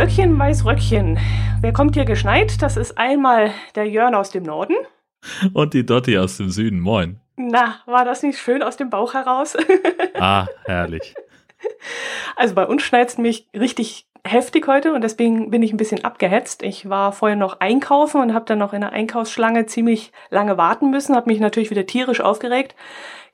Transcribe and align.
Flöckchen, 0.00 0.38
Weißröckchen. 0.38 1.18
Wer 1.60 1.74
kommt 1.74 1.94
hier 1.94 2.06
geschneit? 2.06 2.62
Das 2.62 2.78
ist 2.78 2.96
einmal 2.96 3.50
der 3.74 3.84
Jörn 3.84 4.14
aus 4.14 4.30
dem 4.30 4.44
Norden. 4.44 4.72
Und 5.52 5.74
die 5.74 5.84
Dotti 5.84 6.16
aus 6.16 6.38
dem 6.38 6.48
Süden. 6.48 6.80
Moin. 6.80 7.20
Na, 7.36 7.80
war 7.84 8.06
das 8.06 8.22
nicht 8.22 8.38
schön 8.38 8.62
aus 8.62 8.78
dem 8.78 8.88
Bauch 8.88 9.12
heraus? 9.12 9.58
ah, 10.18 10.46
herrlich. 10.64 11.14
Also 12.34 12.54
bei 12.54 12.66
uns 12.66 12.82
schneit 12.82 13.10
es 13.10 13.18
mich 13.18 13.46
richtig 13.54 14.06
heftig 14.26 14.66
heute 14.66 14.94
und 14.94 15.02
deswegen 15.02 15.50
bin 15.50 15.62
ich 15.62 15.74
ein 15.74 15.76
bisschen 15.76 16.02
abgehetzt. 16.02 16.62
Ich 16.62 16.88
war 16.88 17.12
vorher 17.12 17.36
noch 17.36 17.60
einkaufen 17.60 18.22
und 18.22 18.32
habe 18.32 18.46
dann 18.46 18.58
noch 18.58 18.72
in 18.72 18.80
der 18.80 18.92
Einkaufsschlange 18.92 19.66
ziemlich 19.66 20.12
lange 20.30 20.56
warten 20.56 20.88
müssen, 20.88 21.14
habe 21.14 21.28
mich 21.28 21.40
natürlich 21.40 21.70
wieder 21.70 21.84
tierisch 21.84 22.22
aufgeregt, 22.22 22.74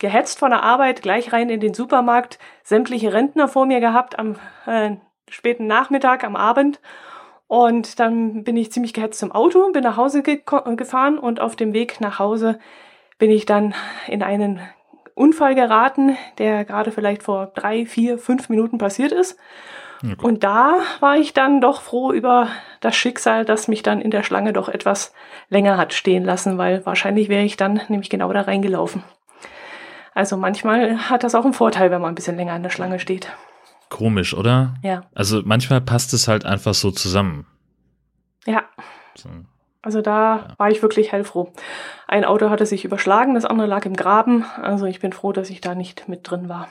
gehetzt 0.01 0.41
von 0.41 0.51
der 0.51 0.65
Arbeit, 0.65 1.03
gleich 1.03 1.33
rein 1.33 1.49
in 1.49 1.61
den 1.61 1.75
Supermarkt, 1.75 2.41
sämtliche 2.65 3.13
Rentner 3.13 3.47
vor 3.47 3.67
mir 3.67 3.79
gehabt 3.79 4.19
am 4.19 4.35
äh, 4.67 4.97
späten 5.31 5.67
Nachmittag, 5.67 6.25
am 6.25 6.37
Abend. 6.37 6.81
Und 7.49 8.01
dann 8.01 8.43
bin 8.43 8.57
ich 8.57 8.73
ziemlich 8.73 8.93
gehetzt 8.93 9.21
zum 9.21 9.33
Auto, 9.33 9.71
bin 9.73 9.85
nach 9.85 9.97
Hause 9.97 10.23
ge 10.23 10.43
gefahren 10.77 11.19
und 11.19 11.41
auf 11.41 11.55
dem 11.55 11.73
Weg 11.73 12.01
nach 12.01 12.19
Hause 12.19 12.59
bin 13.19 13.31
ich 13.31 13.47
dann 13.47 13.75
in 14.09 14.23
einen 14.23 14.61
Unfall 15.15 15.55
geraten, 15.55 16.17
der 16.39 16.65
gerade 16.65 16.93
vielleicht 16.93 17.23
vor 17.23 17.47
drei, 17.55 17.87
vier, 17.87 18.19
fünf 18.19 18.49
Minuten 18.49 18.79
passiert 18.79 19.13
ist. 19.13 19.39
Okay. 20.03 20.15
Und 20.23 20.45
da 20.45 20.75
war 21.01 21.17
ich 21.17 21.33
dann 21.33 21.61
doch 21.61 21.81
froh 21.81 22.13
über 22.13 22.49
das 22.81 22.95
Schicksal, 22.97 23.45
das 23.45 23.69
mich 23.69 23.83
dann 23.83 24.01
in 24.01 24.11
der 24.11 24.23
Schlange 24.23 24.53
doch 24.53 24.69
etwas 24.69 25.15
länger 25.49 25.79
hat 25.79 25.95
stehen 25.95 26.25
lassen, 26.25 26.59
weil 26.59 26.85
wahrscheinlich 26.85 27.29
wäre 27.29 27.45
ich 27.45 27.57
dann 27.57 27.81
nämlich 27.89 28.11
genau 28.11 28.33
da 28.33 28.43
reingelaufen. 28.43 29.05
Also 30.15 30.37
manchmal 30.37 31.11
hat 31.11 31.25
das 31.25 31.35
auch 31.35 31.45
einen 31.45 31.55
Vorteil, 31.55 31.91
wenn 31.91 32.01
man 32.01 32.13
ein 32.13 32.15
bisschen 32.15 32.37
länger 32.37 32.57
in 32.57 32.63
der 32.63 32.71
Schlange 32.71 32.99
steht. 32.99 33.29
Komisch, 33.89 34.35
oder? 34.35 34.75
Ja. 34.83 35.03
Also 35.15 35.43
manchmal 35.45 35.81
passt 35.81 36.13
es 36.13 36.29
halt 36.29 36.45
einfach 36.45 36.75
so 36.75 36.91
zusammen. 36.91 37.47
Ja. 38.47 38.65
So. 39.17 39.29
Also 39.83 40.03
da 40.03 40.37
ja. 40.37 40.55
war 40.57 40.71
ich 40.71 40.83
wirklich 40.83 41.13
hellfroh. 41.13 41.53
Ein 42.09 42.25
Auto 42.25 42.51
hatte 42.51 42.67
sich 42.67 42.85
überschlagen, 42.85 43.35
das 43.35 43.45
andere 43.45 43.69
lag 43.69 43.87
im 43.87 43.95
Graben. 43.95 44.45
Also 44.61 44.87
ich 44.87 44.99
bin 44.99 45.13
froh, 45.13 45.33
dass 45.33 45.51
ich 45.51 45.61
da 45.61 45.75
nicht 45.75 46.09
mit 46.09 46.29
drin 46.29 46.49
war. 46.49 46.69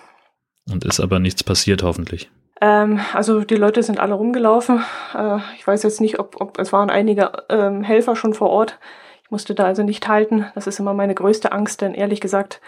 Und 0.69 0.83
ist 0.83 0.99
aber 0.99 1.19
nichts 1.19 1.43
passiert, 1.43 1.83
hoffentlich. 1.83 2.29
Ähm, 2.59 2.99
also 3.13 3.41
die 3.41 3.55
Leute 3.55 3.83
sind 3.83 3.99
alle 3.99 4.15
rumgelaufen. 4.15 4.83
Äh, 5.13 5.37
ich 5.57 5.65
weiß 5.65 5.83
jetzt 5.83 6.01
nicht, 6.01 6.19
ob, 6.19 6.41
ob 6.41 6.59
es 6.59 6.73
waren 6.73 6.89
einige 6.89 7.31
ähm, 7.49 7.83
Helfer 7.83 8.15
schon 8.15 8.33
vor 8.33 8.49
Ort. 8.49 8.79
Ich 9.23 9.31
musste 9.31 9.55
da 9.55 9.65
also 9.65 9.83
nicht 9.83 10.07
halten. 10.07 10.47
Das 10.55 10.67
ist 10.67 10.79
immer 10.79 10.93
meine 10.93 11.15
größte 11.15 11.51
Angst, 11.51 11.81
denn 11.81 11.93
ehrlich 11.93 12.21
gesagt 12.21 12.61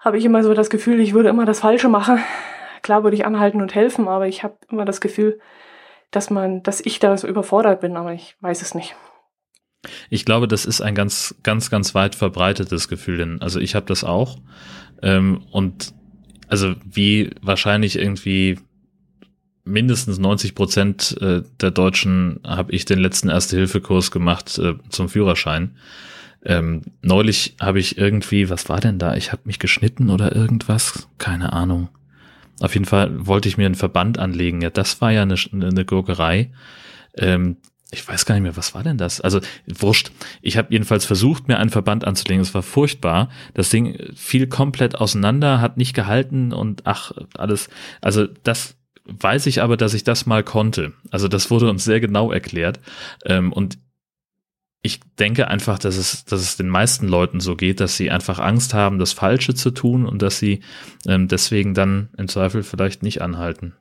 habe 0.00 0.18
ich 0.18 0.24
immer 0.24 0.42
so 0.42 0.52
das 0.52 0.68
Gefühl, 0.68 1.00
ich 1.00 1.14
würde 1.14 1.28
immer 1.28 1.44
das 1.44 1.60
Falsche 1.60 1.88
machen. 1.88 2.18
Klar 2.82 3.04
würde 3.04 3.16
ich 3.16 3.24
anhalten 3.24 3.62
und 3.62 3.74
helfen, 3.74 4.08
aber 4.08 4.26
ich 4.28 4.42
habe 4.42 4.56
immer 4.70 4.84
das 4.84 5.00
Gefühl, 5.00 5.40
dass 6.10 6.30
man, 6.30 6.62
dass 6.62 6.80
ich 6.80 6.98
da 6.98 7.16
so 7.16 7.26
überfordert 7.26 7.80
bin, 7.80 7.96
aber 7.96 8.12
ich 8.12 8.36
weiß 8.40 8.62
es 8.62 8.74
nicht. 8.74 8.94
Ich 10.10 10.24
glaube, 10.24 10.46
das 10.46 10.64
ist 10.64 10.80
ein 10.80 10.94
ganz, 10.94 11.34
ganz, 11.42 11.70
ganz 11.70 11.94
weit 11.94 12.14
verbreitetes 12.14 12.88
Gefühl, 12.88 13.16
denn 13.16 13.42
also 13.42 13.58
ich 13.58 13.74
habe 13.74 13.86
das 13.86 14.04
auch 14.04 14.38
ähm, 15.02 15.44
und 15.50 15.94
also 16.48 16.74
wie 16.84 17.30
wahrscheinlich 17.40 17.98
irgendwie 17.98 18.58
mindestens 19.64 20.18
90 20.18 20.54
Prozent 20.54 21.16
äh, 21.20 21.42
der 21.60 21.70
Deutschen 21.70 22.40
habe 22.44 22.72
ich 22.72 22.84
den 22.84 22.98
letzten 22.98 23.28
Erste-Hilfe-Kurs 23.28 24.10
gemacht 24.10 24.58
äh, 24.58 24.74
zum 24.88 25.08
Führerschein. 25.08 25.76
Ähm, 26.44 26.82
neulich 27.00 27.56
habe 27.60 27.78
ich 27.78 27.96
irgendwie, 27.96 28.50
was 28.50 28.68
war 28.68 28.80
denn 28.80 28.98
da? 28.98 29.14
Ich 29.14 29.30
habe 29.30 29.42
mich 29.44 29.60
geschnitten 29.60 30.10
oder 30.10 30.34
irgendwas? 30.34 31.08
Keine 31.18 31.52
Ahnung. 31.52 31.88
Auf 32.62 32.74
jeden 32.74 32.86
Fall 32.86 33.26
wollte 33.26 33.48
ich 33.48 33.58
mir 33.58 33.66
einen 33.66 33.74
Verband 33.74 34.20
anlegen. 34.20 34.62
Ja, 34.62 34.70
das 34.70 35.00
war 35.00 35.10
ja 35.10 35.22
eine, 35.22 35.34
eine 35.52 35.84
Gurkerei. 35.84 36.52
Ähm, 37.16 37.56
ich 37.90 38.06
weiß 38.06 38.24
gar 38.24 38.36
nicht 38.36 38.44
mehr, 38.44 38.56
was 38.56 38.72
war 38.72 38.84
denn 38.84 38.98
das? 38.98 39.20
Also 39.20 39.40
wurscht. 39.66 40.12
Ich 40.42 40.56
habe 40.56 40.68
jedenfalls 40.70 41.04
versucht, 41.04 41.48
mir 41.48 41.58
einen 41.58 41.70
Verband 41.70 42.06
anzulegen. 42.06 42.40
Es 42.40 42.54
war 42.54 42.62
furchtbar. 42.62 43.30
Das 43.52 43.68
Ding 43.68 43.98
fiel 44.14 44.46
komplett 44.46 44.94
auseinander, 44.94 45.60
hat 45.60 45.76
nicht 45.76 45.92
gehalten 45.92 46.52
und 46.52 46.82
ach, 46.86 47.10
alles. 47.36 47.68
Also 48.00 48.28
das 48.44 48.76
weiß 49.06 49.46
ich 49.46 49.60
aber, 49.60 49.76
dass 49.76 49.92
ich 49.92 50.04
das 50.04 50.26
mal 50.26 50.44
konnte. 50.44 50.92
Also 51.10 51.26
das 51.26 51.50
wurde 51.50 51.68
uns 51.68 51.82
sehr 51.82 51.98
genau 51.98 52.30
erklärt. 52.30 52.78
Ähm, 53.26 53.52
und 53.52 53.76
ich 54.82 55.00
denke 55.18 55.46
einfach, 55.48 55.78
dass 55.78 55.96
es, 55.96 56.24
dass 56.24 56.40
es 56.40 56.56
den 56.56 56.68
meisten 56.68 57.06
Leuten 57.06 57.38
so 57.38 57.56
geht, 57.56 57.78
dass 57.80 57.96
sie 57.96 58.10
einfach 58.10 58.40
Angst 58.40 58.74
haben, 58.74 58.98
das 58.98 59.12
Falsche 59.12 59.54
zu 59.54 59.70
tun 59.70 60.04
und 60.04 60.22
dass 60.22 60.38
sie 60.38 60.60
ähm, 61.06 61.28
deswegen 61.28 61.72
dann 61.72 62.10
im 62.18 62.26
Zweifel 62.26 62.64
vielleicht 62.64 63.02
nicht 63.04 63.22
anhalten. 63.22 63.76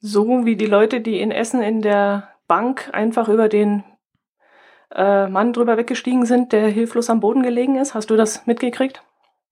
So 0.00 0.44
wie 0.44 0.56
die 0.56 0.66
Leute, 0.66 1.00
die 1.00 1.20
in 1.20 1.30
Essen 1.30 1.62
in 1.62 1.82
der 1.82 2.28
Bank 2.48 2.90
einfach 2.92 3.28
über 3.28 3.48
den 3.48 3.84
äh, 4.94 5.28
Mann 5.28 5.52
drüber 5.52 5.76
weggestiegen 5.76 6.24
sind, 6.24 6.52
der 6.52 6.68
hilflos 6.68 7.10
am 7.10 7.20
Boden 7.20 7.42
gelegen 7.42 7.76
ist. 7.76 7.94
Hast 7.94 8.10
du 8.10 8.16
das 8.16 8.46
mitgekriegt? 8.46 9.02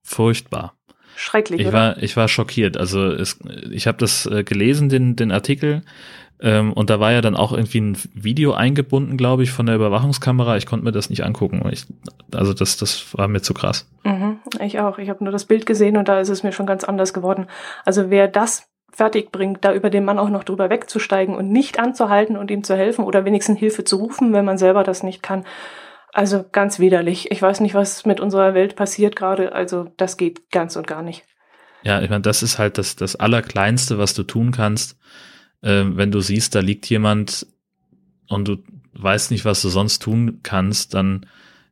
Furchtbar. 0.02 0.74
Schrecklich. 1.16 1.60
Ich 1.60 1.66
oder? 1.66 1.76
war, 1.76 2.02
ich 2.02 2.16
war 2.16 2.28
schockiert. 2.28 2.76
Also 2.76 3.06
es, 3.06 3.38
ich 3.70 3.86
habe 3.86 3.98
das 3.98 4.26
äh, 4.26 4.44
gelesen, 4.44 4.88
den, 4.88 5.16
den 5.16 5.32
Artikel. 5.32 5.82
Ähm, 6.40 6.72
und 6.72 6.90
da 6.90 6.98
war 6.98 7.12
ja 7.12 7.20
dann 7.20 7.36
auch 7.36 7.52
irgendwie 7.52 7.80
ein 7.80 7.96
Video 8.14 8.52
eingebunden, 8.52 9.16
glaube 9.16 9.44
ich, 9.44 9.52
von 9.52 9.66
der 9.66 9.76
Überwachungskamera. 9.76 10.56
Ich 10.56 10.66
konnte 10.66 10.84
mir 10.84 10.92
das 10.92 11.08
nicht 11.08 11.24
angucken. 11.24 11.62
Ich, 11.70 11.86
also 12.32 12.52
das, 12.52 12.76
das 12.76 13.16
war 13.16 13.28
mir 13.28 13.42
zu 13.42 13.54
krass. 13.54 13.88
Mhm, 14.02 14.38
ich 14.60 14.80
auch. 14.80 14.98
Ich 14.98 15.08
habe 15.08 15.22
nur 15.22 15.32
das 15.32 15.44
Bild 15.44 15.66
gesehen 15.66 15.96
und 15.96 16.08
da 16.08 16.18
ist 16.20 16.30
es 16.30 16.42
mir 16.42 16.52
schon 16.52 16.66
ganz 16.66 16.82
anders 16.82 17.14
geworden. 17.14 17.46
Also 17.84 18.10
wer 18.10 18.26
das 18.26 18.68
fertig 18.92 19.32
bringt, 19.32 19.64
da 19.64 19.72
über 19.72 19.88
den 19.88 20.04
Mann 20.04 20.18
auch 20.18 20.28
noch 20.28 20.44
drüber 20.44 20.68
wegzusteigen 20.68 21.34
und 21.34 21.50
nicht 21.50 21.78
anzuhalten 21.78 22.36
und 22.36 22.50
ihm 22.50 22.64
zu 22.64 22.76
helfen 22.76 23.04
oder 23.04 23.24
wenigstens 23.24 23.58
Hilfe 23.58 23.84
zu 23.84 23.96
rufen, 23.96 24.32
wenn 24.32 24.44
man 24.44 24.58
selber 24.58 24.82
das 24.82 25.02
nicht 25.02 25.22
kann. 25.22 25.44
Also 26.12 26.44
ganz 26.52 26.78
widerlich. 26.78 27.30
Ich 27.30 27.40
weiß 27.40 27.60
nicht, 27.60 27.74
was 27.74 28.04
mit 28.04 28.20
unserer 28.20 28.52
Welt 28.54 28.76
passiert 28.76 29.16
gerade. 29.16 29.52
Also 29.52 29.90
das 29.96 30.18
geht 30.18 30.50
ganz 30.50 30.76
und 30.76 30.86
gar 30.86 31.02
nicht. 31.02 31.24
Ja, 31.82 32.00
ich 32.02 32.10
meine, 32.10 32.22
das 32.22 32.42
ist 32.42 32.58
halt 32.58 32.78
das, 32.78 32.96
das 32.96 33.16
Allerkleinste, 33.16 33.98
was 33.98 34.14
du 34.14 34.22
tun 34.22 34.52
kannst, 34.52 34.98
äh, 35.62 35.84
wenn 35.86 36.12
du 36.12 36.20
siehst, 36.20 36.54
da 36.54 36.60
liegt 36.60 36.88
jemand 36.88 37.46
und 38.28 38.46
du 38.46 38.58
weißt 38.92 39.30
nicht, 39.30 39.44
was 39.44 39.62
du 39.62 39.68
sonst 39.68 40.00
tun 40.00 40.40
kannst, 40.42 40.94
dann 40.94 41.26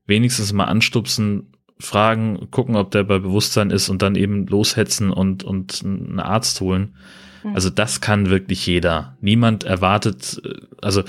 wenigstens 0.06 0.52
mal 0.52 0.64
anstupsen, 0.64 1.52
fragen, 1.78 2.50
gucken, 2.50 2.76
ob 2.76 2.90
der 2.90 3.04
bei 3.04 3.18
Bewusstsein 3.18 3.70
ist 3.70 3.88
und 3.88 4.02
dann 4.02 4.14
eben 4.14 4.46
loshetzen 4.46 5.10
und, 5.10 5.44
und 5.44 5.82
einen 5.84 6.18
Arzt 6.18 6.60
holen. 6.60 6.96
Mhm. 7.42 7.54
Also 7.54 7.70
das 7.70 8.00
kann 8.00 8.30
wirklich 8.30 8.66
jeder. 8.66 9.16
Niemand 9.20 9.64
erwartet, 9.64 10.40
äh, 10.44 10.60
also 10.80 11.04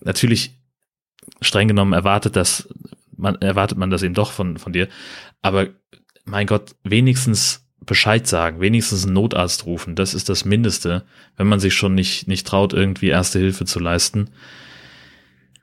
natürlich 0.00 0.55
streng 1.40 1.68
genommen 1.68 1.92
erwartet 1.92 2.36
das, 2.36 2.68
man, 3.16 3.36
erwartet 3.36 3.78
man 3.78 3.90
das 3.90 4.02
eben 4.02 4.14
doch 4.14 4.32
von, 4.32 4.58
von 4.58 4.72
dir. 4.72 4.88
Aber 5.42 5.68
mein 6.24 6.46
Gott, 6.46 6.74
wenigstens 6.82 7.66
Bescheid 7.80 8.26
sagen, 8.26 8.60
wenigstens 8.60 9.04
einen 9.04 9.14
Notarzt 9.14 9.66
rufen, 9.66 9.94
das 9.94 10.14
ist 10.14 10.28
das 10.28 10.44
Mindeste, 10.44 11.04
wenn 11.36 11.46
man 11.46 11.60
sich 11.60 11.74
schon 11.74 11.94
nicht, 11.94 12.26
nicht 12.26 12.46
traut, 12.46 12.72
irgendwie 12.72 13.08
Erste 13.08 13.38
Hilfe 13.38 13.64
zu 13.64 13.78
leisten. 13.78 14.30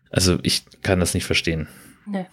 Also 0.09 0.37
ich 0.43 0.63
kann 0.81 0.99
das 0.99 1.13
nicht 1.13 1.25
verstehen. 1.25 1.67
Nee. 2.05 2.25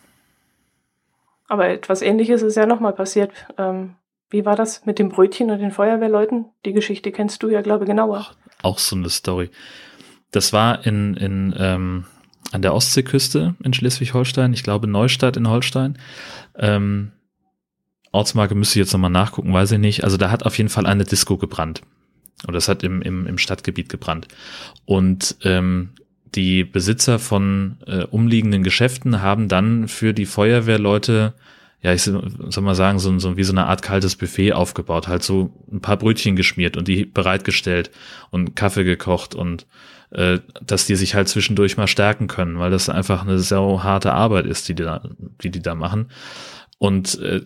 Aber 1.49 1.69
etwas 1.69 2.03
ähnliches 2.03 2.43
ist 2.43 2.57
ja 2.57 2.67
nochmal 2.67 2.93
passiert. 2.93 3.33
Ähm, 3.59 3.97
wie 4.31 4.45
war 4.45 4.55
das 4.55 4.87
mit 4.87 4.99
dem 5.01 5.09
Brötchen 5.09 5.51
und 5.51 5.59
den 5.59 5.73
Feuerwehrleuten? 5.73 6.47
Die 6.65 6.73
Geschichte 6.73 7.11
kennst 7.11 7.43
du 7.43 7.49
ja, 7.49 7.63
glaube 7.63 7.85
ich, 7.85 7.89
genauer. 7.89 8.29
Auch 8.63 8.79
so 8.79 8.95
eine 8.95 9.11
Story. 9.11 9.51
Das 10.31 10.53
war 10.53 10.87
in, 10.87 11.15
in 11.17 11.55
ähm, 11.59 12.05
an 12.53 12.63
der 12.63 12.75
Ostseeküste 12.75 13.55
in 13.63 13.73
Schleswig-Holstein, 13.73 14.53
ich 14.53 14.63
glaube 14.63 14.87
Neustadt 14.87 15.37
in 15.37 15.49
Holstein. 15.49 15.99
Ähm, 16.59 17.13
Ortsmarke 18.13 18.55
müsste 18.55 18.79
ich 18.79 18.85
jetzt 18.85 18.93
nochmal 18.93 19.11
nachgucken, 19.11 19.53
weiß 19.53 19.73
ich 19.73 19.79
nicht. 19.79 20.05
Also 20.05 20.17
da 20.17 20.31
hat 20.31 20.45
auf 20.45 20.59
jeden 20.59 20.71
Fall 20.71 20.87
eine 20.87 21.05
Disco 21.05 21.37
gebrannt. 21.37 21.83
Oder 22.49 22.59
es 22.59 22.69
hat 22.69 22.83
im, 22.83 23.03
im, 23.03 23.27
im 23.27 23.39
Stadtgebiet 23.39 23.89
gebrannt. 23.89 24.27
Und 24.85 25.37
ähm, 25.45 25.91
die 26.35 26.65
Besitzer 26.65 27.19
von 27.19 27.77
äh, 27.87 28.05
umliegenden 28.05 28.63
Geschäften 28.63 29.23
haben 29.23 29.49
dann 29.49 29.89
für 29.89 30.13
die 30.13 30.27
Feuerwehrleute, 30.27 31.35
ja, 31.83 31.93
ich 31.93 32.03
soll 32.03 32.63
mal 32.63 32.75
sagen, 32.75 32.99
so, 32.99 33.19
so 33.19 33.37
wie 33.37 33.45
so 33.45 33.53
eine 33.53 33.67
Art 33.67 33.83
kaltes 33.83 34.17
Buffet 34.17 34.53
aufgebaut, 34.53 35.09
halt 35.09 35.23
so 35.23 35.53
ein 35.71 35.81
paar 35.81 35.97
Brötchen 35.97 36.37
geschmiert 36.37 36.77
und 36.77 36.89
die 36.89 37.05
bereitgestellt 37.05 37.91
und 38.31 38.55
Kaffee 38.55 38.85
gekocht 38.85 39.35
und 39.35 39.67
äh, 40.11 40.41
dass 40.65 40.87
die 40.87 40.97
sich 40.97 41.15
halt 41.15 41.29
zwischendurch 41.29 41.77
mal 41.77 41.87
stärken 41.87 42.27
können, 42.27 42.59
weil 42.59 42.71
das 42.71 42.89
einfach 42.89 43.23
eine 43.23 43.39
sehr 43.39 43.83
harte 43.83 44.13
Arbeit 44.13 44.47
ist, 44.47 44.69
die 44.69 44.75
die 44.75 44.83
da, 44.83 45.03
die, 45.43 45.51
die 45.51 45.63
da 45.63 45.75
machen. 45.75 46.11
Und 46.79 47.19
äh, 47.21 47.43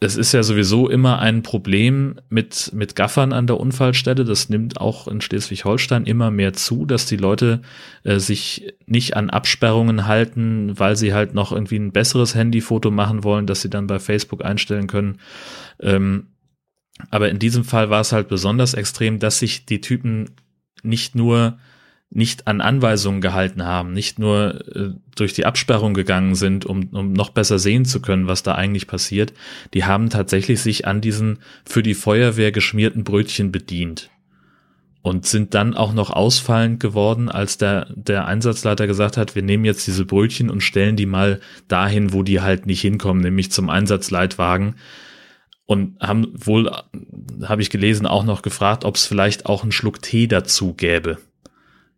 es 0.00 0.16
ist 0.16 0.32
ja 0.32 0.42
sowieso 0.42 0.88
immer 0.88 1.20
ein 1.20 1.42
Problem 1.42 2.16
mit, 2.28 2.72
mit 2.74 2.94
Gaffern 2.94 3.32
an 3.32 3.46
der 3.46 3.58
Unfallstelle. 3.58 4.24
Das 4.24 4.50
nimmt 4.50 4.78
auch 4.80 5.08
in 5.08 5.20
Schleswig-Holstein 5.20 6.04
immer 6.04 6.30
mehr 6.30 6.52
zu, 6.52 6.84
dass 6.84 7.06
die 7.06 7.16
Leute 7.16 7.62
äh, 8.02 8.18
sich 8.18 8.74
nicht 8.86 9.16
an 9.16 9.30
Absperrungen 9.30 10.06
halten, 10.06 10.78
weil 10.78 10.96
sie 10.96 11.14
halt 11.14 11.34
noch 11.34 11.52
irgendwie 11.52 11.78
ein 11.78 11.92
besseres 11.92 12.34
Handyfoto 12.34 12.90
machen 12.90 13.24
wollen, 13.24 13.46
das 13.46 13.62
sie 13.62 13.70
dann 13.70 13.86
bei 13.86 13.98
Facebook 13.98 14.44
einstellen 14.44 14.88
können. 14.88 15.20
Ähm, 15.80 16.26
aber 17.10 17.30
in 17.30 17.38
diesem 17.38 17.64
Fall 17.64 17.88
war 17.88 18.02
es 18.02 18.12
halt 18.12 18.28
besonders 18.28 18.74
extrem, 18.74 19.18
dass 19.18 19.38
sich 19.38 19.64
die 19.64 19.80
Typen 19.80 20.32
nicht 20.82 21.14
nur 21.14 21.58
nicht 22.14 22.46
an 22.46 22.60
Anweisungen 22.60 23.20
gehalten 23.20 23.64
haben, 23.64 23.92
nicht 23.92 24.18
nur 24.18 24.64
äh, 24.74 24.90
durch 25.16 25.32
die 25.32 25.46
Absperrung 25.46 25.94
gegangen 25.94 26.36
sind, 26.36 26.64
um, 26.64 26.88
um 26.92 27.12
noch 27.12 27.30
besser 27.30 27.58
sehen 27.58 27.84
zu 27.84 28.00
können, 28.00 28.28
was 28.28 28.42
da 28.42 28.54
eigentlich 28.54 28.86
passiert, 28.86 29.32
die 29.74 29.84
haben 29.84 30.10
tatsächlich 30.10 30.60
sich 30.62 30.86
an 30.86 31.00
diesen 31.00 31.40
für 31.64 31.82
die 31.82 31.94
Feuerwehr 31.94 32.52
geschmierten 32.52 33.04
Brötchen 33.04 33.50
bedient 33.50 34.10
und 35.02 35.26
sind 35.26 35.54
dann 35.54 35.74
auch 35.74 35.92
noch 35.92 36.10
ausfallend 36.10 36.80
geworden, 36.80 37.28
als 37.28 37.58
der, 37.58 37.88
der 37.94 38.26
Einsatzleiter 38.26 38.86
gesagt 38.86 39.16
hat, 39.16 39.34
wir 39.34 39.42
nehmen 39.42 39.64
jetzt 39.64 39.86
diese 39.86 40.06
Brötchen 40.06 40.50
und 40.50 40.62
stellen 40.62 40.96
die 40.96 41.06
mal 41.06 41.40
dahin, 41.68 42.12
wo 42.12 42.22
die 42.22 42.40
halt 42.40 42.66
nicht 42.66 42.80
hinkommen, 42.80 43.22
nämlich 43.22 43.50
zum 43.50 43.68
Einsatzleitwagen. 43.68 44.76
Und 45.66 45.98
haben 46.00 46.32
wohl, 46.34 46.70
habe 47.42 47.62
ich 47.62 47.70
gelesen, 47.70 48.06
auch 48.06 48.24
noch 48.24 48.42
gefragt, 48.42 48.84
ob 48.84 48.96
es 48.96 49.06
vielleicht 49.06 49.46
auch 49.46 49.62
einen 49.62 49.72
Schluck 49.72 50.00
Tee 50.00 50.26
dazu 50.26 50.74
gäbe 50.74 51.18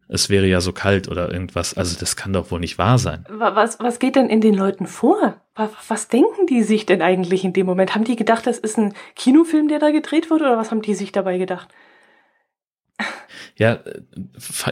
es 0.09 0.31
wäre 0.31 0.47
ja 0.47 0.61
so 0.61 0.73
kalt 0.73 1.09
oder 1.09 1.33
irgendwas. 1.33 1.75
Also 1.75 1.99
das 1.99 2.17
kann 2.17 2.33
doch 2.33 2.51
wohl 2.51 2.61
nicht 2.61 2.79
wahr 2.79 2.99
sein. 2.99 3.25
Was, 3.29 3.79
was 3.81 3.99
geht 3.99 4.17
denn 4.17 4.29
in 4.29 4.41
den 4.41 4.55
Leuten 4.55 4.87
vor? 4.87 5.41
Was, 5.55 5.71
was 5.89 6.09
denken 6.09 6.47
die 6.47 6.63
sich 6.63 6.87
denn 6.87 7.03
eigentlich 7.03 7.45
in 7.45 7.53
dem 7.53 7.67
Moment? 7.67 7.95
Haben 7.95 8.05
die 8.05 8.17
gedacht, 8.17 8.47
das 8.47 8.59
ist 8.59 8.79
ein 8.79 8.95
Kinofilm, 9.17 9.69
der 9.69 9.79
da 9.79 9.91
gedreht 9.91 10.31
wird 10.31 10.43
oder 10.43 10.57
was 10.57 10.71
haben 10.71 10.83
die 10.83 10.95
sich 10.95 11.13
dabei 11.13 11.39
gedacht? 11.39 11.69
Ja, 13.57 13.81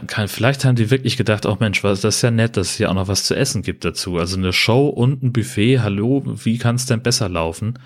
kann, 0.07 0.27
vielleicht 0.27 0.63
haben 0.63 0.75
die 0.75 0.91
wirklich 0.91 1.17
gedacht, 1.17 1.45
oh 1.45 1.57
Mensch, 1.59 1.83
was, 1.83 2.01
das 2.01 2.17
ist 2.17 2.21
ja 2.21 2.31
nett, 2.31 2.55
dass 2.55 2.71
es 2.71 2.77
ja 2.77 2.89
auch 2.89 2.93
noch 2.93 3.07
was 3.07 3.25
zu 3.25 3.35
essen 3.35 3.61
gibt 3.61 3.83
dazu. 3.83 4.17
Also 4.17 4.37
eine 4.37 4.53
Show 4.53 4.87
und 4.87 5.23
ein 5.23 5.33
Buffet, 5.33 5.79
hallo, 5.79 6.21
wie 6.25 6.59
kann 6.59 6.75
es 6.75 6.85
denn 6.85 7.01
besser 7.01 7.27
laufen? 7.27 7.79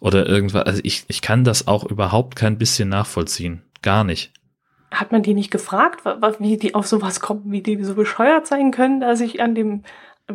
Oder 0.00 0.26
irgendwas, 0.26 0.66
also 0.66 0.80
ich, 0.82 1.04
ich 1.08 1.20
kann 1.20 1.44
das 1.44 1.68
auch 1.68 1.84
überhaupt 1.84 2.36
kein 2.36 2.58
bisschen 2.58 2.88
nachvollziehen. 2.88 3.62
Gar 3.82 4.04
nicht 4.04 4.32
hat 4.90 5.12
man 5.12 5.22
die 5.22 5.34
nicht 5.34 5.50
gefragt, 5.50 6.04
wie 6.38 6.56
die 6.56 6.74
auf 6.74 6.86
sowas 6.86 7.20
kommen, 7.20 7.50
wie 7.52 7.62
die 7.62 7.82
so 7.82 7.94
bescheuert 7.94 8.46
sein 8.46 8.70
können, 8.70 9.00
dass 9.00 9.20
ich 9.20 9.40
an 9.40 9.54
dem 9.54 9.82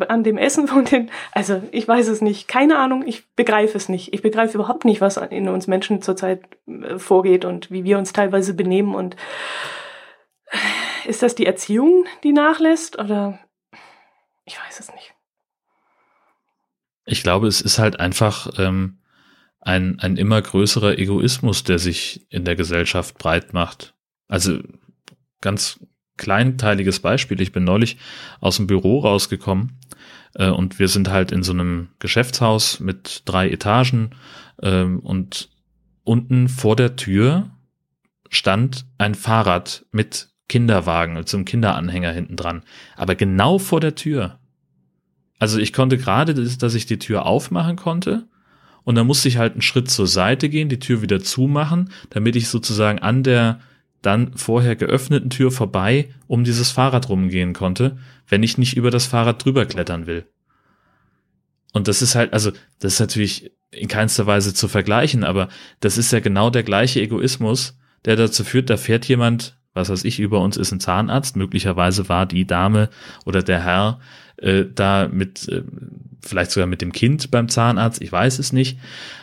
an 0.07 0.24
dem 0.24 0.38
Essen 0.38 0.68
von 0.68 0.86
den, 0.86 1.12
also 1.33 1.62
ich 1.71 1.86
weiß 1.86 2.07
es 2.07 2.21
nicht, 2.21 2.48
keine 2.48 2.77
Ahnung, 2.77 3.06
ich 3.06 3.30
begreife 3.36 3.77
es 3.77 3.89
nicht. 3.89 4.13
Ich 4.13 4.21
begreife 4.21 4.57
überhaupt 4.57 4.86
nicht, 4.86 5.01
was 5.01 5.18
in 5.18 5.50
uns 5.50 5.68
Menschen 5.68 6.01
zurzeit 6.01 6.44
äh, 6.68 6.98
vorgeht 6.98 7.44
und 7.44 7.71
wie 7.71 7.83
wir 7.83 7.98
uns 7.98 8.13
teilweise 8.13 8.53
benehmen 8.53 8.95
und 8.95 9.18
ist 11.06 11.24
das 11.24 11.36
die 11.36 11.45
Erziehung, 11.45 12.06
die 12.24 12.31
nachlässt 12.31 13.00
oder 13.00 13.39
ich 14.45 14.57
weiß 14.57 14.80
es 14.80 14.94
nicht. 14.94 15.13
Ich 17.06 17.24
glaube, 17.24 17.47
es 17.47 17.62
ist 17.62 17.80
halt 17.80 18.00
einfach 18.00 18.59
ähm, 18.59 19.01
ein, 19.59 20.00
ein 20.00 20.18
immer 20.18 20.42
größerer 20.42 20.97
Egoismus, 20.97 21.63
der 21.63 21.80
sich 21.80 22.27
in 22.30 22.45
der 22.45 22.56
Gesellschaft 22.56 23.18
breit 23.18 23.54
macht. 23.54 23.94
Also 24.31 24.60
ganz 25.42 25.80
kleinteiliges 26.16 27.01
Beispiel. 27.01 27.42
Ich 27.42 27.51
bin 27.51 27.66
neulich 27.66 27.98
aus 28.39 28.56
dem 28.56 28.66
Büro 28.66 29.00
rausgekommen 29.00 29.78
äh, 30.36 30.50
und 30.50 30.80
wir 30.80 30.88
sind 30.88 31.10
halt 31.10 31.31
in 31.31 31.44
so 31.44 31.51
einem 31.51 31.89
Geschäftshaus 32.00 32.80
mit 32.80 33.24
drei 33.25 33.50
Etagen 33.50 34.12
äh, 34.62 34.83
und 34.83 35.50
unten 36.04 36.48
vor 36.48 36.78
der 36.78 36.95
Tür 36.95 37.51
stand 38.30 38.86
ein 38.98 39.16
Fahrrad 39.16 39.86
mit 39.92 40.30
Kinderwagen, 40.48 41.16
mit 41.16 41.28
so 41.28 41.36
einem 41.36 41.45
Kinderanhänger 41.45 42.12
hinten 42.12 42.38
dran. 42.38 42.63
Aber 42.95 43.16
genau 43.16 43.60
vor 43.60 43.81
der 43.81 43.95
Tür. 43.95 44.39
Also 45.39 45.60
ich 45.60 45.74
konnte 45.74 45.98
gerade, 45.98 46.33
dass 46.33 46.74
ich 46.74 46.86
die 46.86 47.00
Tür 47.00 47.25
aufmachen 47.25 47.75
konnte 47.75 48.28
und 48.83 48.95
dann 48.95 49.07
musste 49.07 49.28
ich 49.28 49.38
halt 49.38 49.54
einen 49.54 49.62
Schritt 49.62 49.89
zur 49.89 50.07
Seite 50.07 50.48
gehen, 50.48 50.69
die 50.69 50.80
Tür 50.80 51.01
wieder 51.01 51.19
zumachen, 51.19 51.89
damit 52.12 52.38
ich 52.38 52.48
sozusagen 52.48 53.00
an 53.00 53.24
der 53.24 53.60
dann 54.01 54.36
vorher 54.36 54.75
geöffneten 54.75 55.30
Tür 55.30 55.51
vorbei 55.51 56.09
um 56.27 56.44
dieses 56.44 56.71
Fahrrad 56.71 57.09
rumgehen 57.09 57.53
konnte, 57.53 57.98
wenn 58.27 58.44
ich 58.44 58.57
nicht 58.57 58.75
über 58.75 58.92
das 58.92 59.06
Fahrrad 59.06 59.44
drüber 59.44 59.65
klettern 59.65 60.07
will. 60.07 60.25
Und 61.74 61.88
das 61.88 62.01
ist 62.01 62.15
halt, 62.15 62.33
also, 62.33 62.51
das 62.80 62.94
ist 62.94 63.00
natürlich 63.00 63.51
in 63.71 63.88
keinster 63.88 64.27
Weise 64.27 64.53
zu 64.53 64.68
vergleichen, 64.68 65.24
aber 65.24 65.48
das 65.80 65.98
ist 65.98 66.12
ja 66.12 66.19
genau 66.19 66.50
der 66.50 66.63
gleiche 66.63 67.01
Egoismus, 67.01 67.77
der 68.03 68.15
dazu 68.15 68.44
führt, 68.44 68.69
da 68.69 68.77
fährt 68.77 69.06
jemand, 69.06 69.57
was 69.74 69.89
weiß 69.89 70.04
ich, 70.04 70.19
über 70.19 70.42
uns 70.42 70.57
ist 70.57 70.71
ein 70.71 70.81
Zahnarzt, 70.81 71.38
möglicherweise 71.38 72.09
war 72.09 72.25
die 72.25 72.45
Dame 72.45 72.89
oder 73.25 73.42
der 73.42 73.63
Herr 73.63 74.00
äh, 74.38 74.65
da 74.74 75.07
mit, 75.07 75.47
äh, 75.47 75.63
vielleicht 76.21 76.51
sogar 76.51 76.68
mit 76.68 76.81
dem 76.81 76.92
Kind 76.92 77.31
beim 77.31 77.47
Zahnarzt, 77.47 78.01
ich 78.01 78.12
weiß 78.12 78.39
es 78.39 78.51
nicht. 78.51 78.80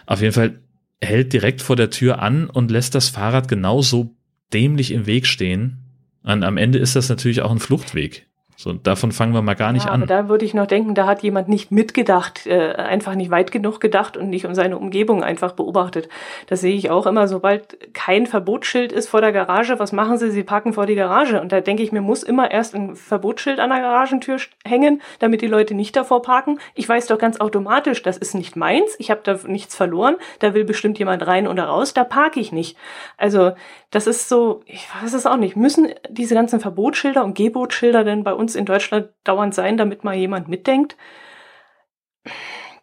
Auf 0.06 0.22
jeden 0.22 0.32
Fall 0.32 0.60
hält 1.00 1.32
direkt 1.32 1.60
vor 1.60 1.76
der 1.76 1.90
Tür 1.90 2.22
an 2.22 2.48
und 2.48 2.70
lässt 2.70 2.94
das 2.94 3.10
Fahrrad 3.10 3.48
genauso 3.48 4.16
dämlich 4.52 4.92
im 4.92 5.06
Weg 5.06 5.26
stehen. 5.26 5.78
Und 6.22 6.44
am 6.44 6.56
Ende 6.56 6.78
ist 6.78 6.96
das 6.96 7.08
natürlich 7.08 7.42
auch 7.42 7.50
ein 7.50 7.58
Fluchtweg. 7.58 8.27
So, 8.60 8.72
davon 8.72 9.12
fangen 9.12 9.34
wir 9.34 9.40
mal 9.40 9.54
gar 9.54 9.70
nicht 9.70 9.86
ja, 9.86 9.92
an. 9.92 10.02
Aber 10.02 10.08
da 10.08 10.28
würde 10.28 10.44
ich 10.44 10.52
noch 10.52 10.66
denken, 10.66 10.96
da 10.96 11.06
hat 11.06 11.22
jemand 11.22 11.48
nicht 11.48 11.70
mitgedacht, 11.70 12.44
äh, 12.44 12.72
einfach 12.72 13.14
nicht 13.14 13.30
weit 13.30 13.52
genug 13.52 13.78
gedacht 13.78 14.16
und 14.16 14.30
nicht 14.30 14.46
um 14.46 14.54
seine 14.56 14.76
Umgebung 14.76 15.22
einfach 15.22 15.52
beobachtet. 15.52 16.08
Das 16.48 16.60
sehe 16.60 16.74
ich 16.74 16.90
auch 16.90 17.06
immer, 17.06 17.28
sobald 17.28 17.94
kein 17.94 18.26
Verbotsschild 18.26 18.90
ist 18.90 19.08
vor 19.08 19.20
der 19.20 19.30
Garage, 19.30 19.78
was 19.78 19.92
machen 19.92 20.18
sie? 20.18 20.32
Sie 20.32 20.42
parken 20.42 20.72
vor 20.72 20.86
die 20.86 20.96
Garage. 20.96 21.40
Und 21.40 21.52
da 21.52 21.60
denke 21.60 21.84
ich 21.84 21.92
mir, 21.92 22.00
muss 22.00 22.24
immer 22.24 22.50
erst 22.50 22.74
ein 22.74 22.96
Verbotsschild 22.96 23.60
an 23.60 23.70
der 23.70 23.78
Garagentür 23.78 24.38
hängen, 24.66 25.02
damit 25.20 25.40
die 25.40 25.46
Leute 25.46 25.74
nicht 25.74 25.94
davor 25.94 26.22
parken. 26.22 26.58
Ich 26.74 26.88
weiß 26.88 27.06
doch 27.06 27.18
ganz 27.18 27.38
automatisch, 27.40 28.02
das 28.02 28.16
ist 28.16 28.34
nicht 28.34 28.56
meins, 28.56 28.96
ich 28.98 29.12
habe 29.12 29.20
da 29.22 29.38
nichts 29.46 29.76
verloren, 29.76 30.16
da 30.40 30.52
will 30.54 30.64
bestimmt 30.64 30.98
jemand 30.98 31.24
rein 31.24 31.46
oder 31.46 31.66
raus, 31.66 31.94
da 31.94 32.02
parke 32.02 32.40
ich 32.40 32.50
nicht. 32.50 32.76
Also 33.18 33.52
das 33.92 34.08
ist 34.08 34.28
so, 34.28 34.62
ich 34.66 34.88
weiß 35.00 35.14
es 35.14 35.26
auch 35.26 35.36
nicht, 35.36 35.54
müssen 35.54 35.90
diese 36.10 36.34
ganzen 36.34 36.58
Verbotsschilder 36.58 37.24
und 37.24 37.36
Gebotsschilder 37.36 38.02
denn 38.02 38.24
bei 38.24 38.34
uns 38.34 38.47
uns 38.48 38.56
in 38.56 38.64
Deutschland 38.64 39.10
dauernd 39.24 39.54
sein, 39.54 39.76
damit 39.76 40.04
mal 40.04 40.14
jemand 40.14 40.48
mitdenkt. 40.48 40.96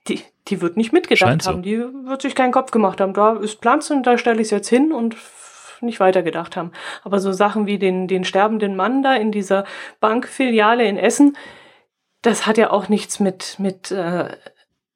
Die, 0.07 0.21
die 0.47 0.61
wird 0.61 0.77
nicht 0.77 0.93
mitgedacht 0.93 1.41
so. 1.41 1.49
haben. 1.49 1.63
Die 1.63 1.79
wird 1.79 2.21
sich 2.21 2.35
keinen 2.35 2.51
Kopf 2.51 2.69
gemacht 2.69 3.01
haben. 3.01 3.13
Da 3.13 3.33
ist 3.37 3.61
Platz 3.61 3.89
und 3.89 4.03
da 4.03 4.19
stelle 4.19 4.41
ich 4.41 4.47
es 4.47 4.51
jetzt 4.51 4.69
hin 4.69 4.91
und 4.91 5.15
nicht 5.81 5.99
weitergedacht 5.99 6.55
haben. 6.55 6.71
Aber 7.03 7.19
so 7.19 7.31
Sachen 7.31 7.65
wie 7.65 7.79
den, 7.79 8.07
den 8.07 8.23
sterbenden 8.23 8.75
Mann 8.75 9.01
da 9.01 9.15
in 9.15 9.31
dieser 9.31 9.65
Bankfiliale 9.99 10.85
in 10.87 10.97
Essen, 10.97 11.35
das 12.21 12.45
hat 12.45 12.57
ja 12.57 12.69
auch 12.69 12.87
nichts 12.87 13.19
mit, 13.19 13.55
mit, 13.57 13.91
äh, 13.91 14.37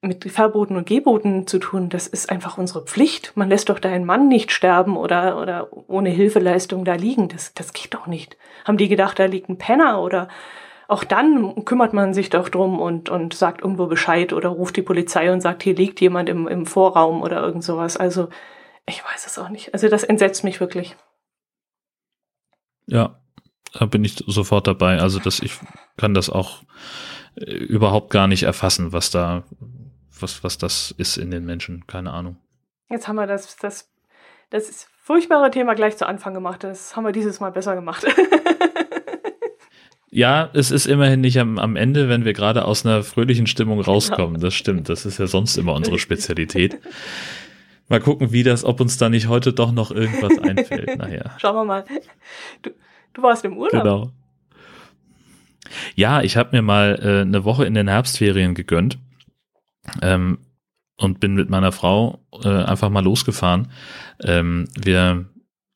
mit 0.02 0.32
Verboten 0.32 0.78
und 0.78 0.88
Geboten 0.88 1.48
zu 1.48 1.60
tun. 1.60 1.90
Das 1.90 2.08
ist 2.08 2.30
einfach 2.30 2.58
unsere 2.58 2.86
Pflicht. 2.86 3.34
Man 3.36 3.50
lässt 3.50 3.70
doch 3.70 3.80
deinen 3.80 4.06
Mann 4.06 4.28
nicht 4.28 4.52
sterben 4.52 4.96
oder, 4.96 5.42
oder 5.42 5.70
ohne 5.88 6.10
Hilfeleistung 6.10 6.86
da 6.86 6.94
liegen. 6.94 7.28
Das, 7.28 7.54
das 7.54 7.74
geht 7.74 7.94
doch 7.94 8.08
nicht. 8.08 8.38
Haben 8.66 8.78
die 8.78 8.88
gedacht, 8.88 9.20
da 9.20 9.26
liegt 9.26 9.50
ein 9.50 9.58
Penner 9.58 10.02
oder 10.02 10.30
auch 10.90 11.04
dann 11.04 11.66
kümmert 11.66 11.94
man 11.94 12.16
sich 12.16 12.32
doch 12.32 12.50
drum 12.50 12.80
und, 12.80 13.10
und 13.10 13.36
sagt 13.36 13.62
irgendwo 13.62 13.86
Bescheid 13.86 14.34
oder 14.34 14.50
ruft 14.50 14.76
die 14.76 14.82
Polizei 14.82 15.32
und 15.32 15.40
sagt, 15.40 15.62
hier 15.62 15.76
liegt 15.76 16.02
jemand 16.02 16.30
im, 16.30 16.48
im 16.48 16.66
Vorraum 16.66 17.22
oder 17.22 17.42
irgend 17.42 17.64
sowas. 17.64 17.96
Also, 17.96 18.30
ich 18.88 19.06
weiß 19.06 19.28
es 19.28 19.38
auch 19.38 19.50
nicht. 19.50 19.72
Also, 19.72 19.88
das 19.88 20.04
entsetzt 20.04 20.44
mich 20.44 20.60
wirklich. 20.60 20.96
Ja, 22.88 23.22
da 23.72 23.86
bin 23.86 24.04
ich 24.04 24.16
sofort 24.26 24.66
dabei. 24.66 24.98
Also, 25.00 25.20
dass 25.20 25.42
ich 25.42 25.60
kann 25.96 26.16
das 26.16 26.32
auch 26.32 26.64
äh, 27.36 27.54
überhaupt 27.54 28.10
gar 28.10 28.28
nicht 28.28 28.42
erfassen, 28.42 28.92
was 28.92 29.12
da, 29.12 29.44
was, 30.20 30.44
was 30.44 30.58
das 30.58 30.90
ist 30.98 31.18
in 31.18 31.30
den 31.30 31.46
Menschen. 31.46 31.86
Keine 31.86 32.12
Ahnung. 32.12 32.38
Jetzt 32.90 33.08
haben 33.08 33.18
wir 33.18 33.28
das, 33.28 33.56
das, 33.58 33.92
das 34.50 34.88
furchtbare 35.04 35.52
Thema 35.52 35.76
gleich 35.76 35.98
zu 35.98 36.08
Anfang 36.08 36.34
gemacht. 36.34 36.64
Das 36.64 36.96
haben 36.96 37.06
wir 37.06 37.12
dieses 37.12 37.40
Mal 37.40 37.52
besser 37.52 37.76
gemacht. 37.76 38.08
Ja, 40.12 40.50
es 40.54 40.72
ist 40.72 40.88
immerhin 40.88 41.22
nicht 41.22 41.40
am, 41.40 41.60
am 41.60 41.76
Ende, 41.76 42.10
wenn 42.10 42.26
wir 42.26 42.34
gerade 42.34 42.66
aus 42.66 42.86
einer 42.86 43.04
fröhlichen 43.04 43.46
Stimmung 43.48 43.80
rauskommen. 43.80 44.42
Das 44.42 44.56
stimmt. 44.56 44.90
Das 44.90 45.06
ist 45.06 45.20
ja 45.20 45.28
sonst 45.28 45.58
immer 45.58 45.74
unsere 45.74 46.00
Spezialität. 46.00 46.80
Mal 47.90 48.00
gucken, 48.00 48.32
wie 48.32 48.44
das, 48.44 48.64
ob 48.64 48.82
uns 48.82 48.98
da 48.98 49.10
nicht 49.10 49.28
heute 49.28 49.54
doch 49.54 49.72
noch 49.72 49.92
irgendwas 49.92 50.38
einfällt. 50.42 50.98
Naja. 50.98 51.36
Schauen 51.38 51.56
wir 51.56 51.66
mal. 51.66 51.86
Du, 52.62 52.72
du 53.14 53.22
warst 53.22 53.46
im 53.46 53.58
Urlaub. 53.58 53.84
Genau. 53.84 54.12
Ja, 55.96 56.22
ich 56.22 56.38
habe 56.38 56.56
mir 56.56 56.62
mal 56.62 57.00
äh, 57.02 57.22
eine 57.22 57.44
Woche 57.44 57.66
in 57.66 57.76
den 57.76 57.88
Herbstferien 57.88 58.56
gegönnt 58.56 58.98
ähm, 60.02 60.40
und 60.98 61.20
bin 61.20 61.36
mit 61.36 61.50
meiner 61.50 61.72
Frau 61.72 62.20
äh, 62.44 62.48
einfach 62.48 62.90
mal 62.90 63.04
losgefahren. 63.04 63.72
Ähm, 64.24 64.68
wir 64.76 65.26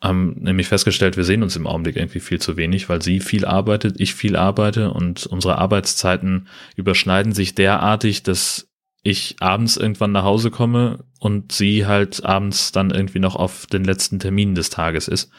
haben 0.04 0.36
nämlich 0.42 0.68
festgestellt, 0.68 1.16
wir 1.16 1.24
sehen 1.24 1.44
uns 1.44 1.56
im 1.56 1.66
Augenblick 1.66 1.96
irgendwie 1.96 2.20
viel 2.20 2.40
zu 2.40 2.58
wenig, 2.58 2.90
weil 2.90 3.02
sie 3.02 3.22
viel 3.22 3.46
arbeitet, 3.46 4.00
ich 4.00 4.14
viel 4.14 4.36
arbeite 4.36 4.92
und 4.92 5.26
unsere 5.26 5.58
Arbeitszeiten 5.58 6.48
überschneiden 6.76 7.32
sich 7.32 7.56
derartig, 7.56 8.22
dass 8.22 8.68
ich 9.02 9.38
abends 9.40 9.78
irgendwann 9.78 10.12
nach 10.12 10.26
Hause 10.26 10.52
komme 10.52 11.06
und 11.20 11.54
sie 11.54 11.86
halt 11.86 12.26
abends 12.26 12.74
dann 12.74 12.92
irgendwie 12.92 13.20
noch 13.20 13.38
auf 13.38 13.66
den 13.66 13.86
letzten 13.86 14.20
Termin 14.20 14.56
des 14.56 14.70
Tages 14.70 15.08
ist. 15.08 15.32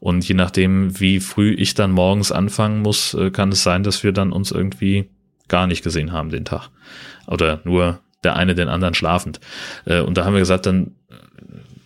Und 0.00 0.26
je 0.26 0.34
nachdem, 0.34 1.00
wie 1.00 1.20
früh 1.20 1.52
ich 1.54 1.74
dann 1.74 1.90
morgens 1.90 2.30
anfangen 2.30 2.82
muss, 2.82 3.14
äh, 3.14 3.30
kann 3.30 3.52
es 3.52 3.62
sein, 3.62 3.82
dass 3.82 4.04
wir 4.04 4.12
dann 4.12 4.32
uns 4.32 4.50
irgendwie 4.50 5.10
gar 5.48 5.66
nicht 5.66 5.82
gesehen 5.82 6.12
haben 6.12 6.30
den 6.30 6.44
Tag. 6.44 6.68
Oder 7.26 7.60
nur 7.64 8.00
der 8.22 8.36
eine 8.36 8.54
den 8.54 8.68
anderen 8.68 8.94
schlafend. 8.94 9.40
Äh, 9.84 10.00
und 10.00 10.16
da 10.16 10.24
haben 10.24 10.34
wir 10.34 10.40
gesagt, 10.40 10.66
dann 10.66 10.94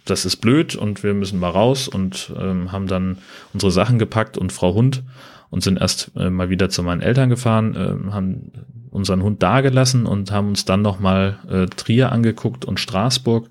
das 0.04 0.24
ist 0.24 0.36
blöd 0.36 0.76
und 0.76 1.02
wir 1.02 1.14
müssen 1.14 1.40
mal 1.40 1.50
raus 1.50 1.88
und 1.88 2.32
ähm, 2.38 2.72
haben 2.72 2.86
dann 2.86 3.18
unsere 3.52 3.72
Sachen 3.72 3.98
gepackt 3.98 4.36
und 4.36 4.52
Frau 4.52 4.74
Hund 4.74 5.02
und 5.50 5.62
sind 5.62 5.80
erst 5.80 6.10
äh, 6.16 6.30
mal 6.30 6.50
wieder 6.50 6.68
zu 6.68 6.82
meinen 6.82 7.00
Eltern 7.00 7.30
gefahren, 7.30 7.74
äh, 7.74 8.12
haben 8.12 8.52
unseren 8.90 9.22
Hund 9.22 9.42
dagelassen 9.42 10.06
und 10.06 10.30
haben 10.30 10.48
uns 10.48 10.64
dann 10.64 10.82
nochmal 10.82 11.38
äh, 11.48 11.66
Trier 11.66 12.12
angeguckt 12.12 12.64
und 12.64 12.80
Straßburg, 12.80 13.50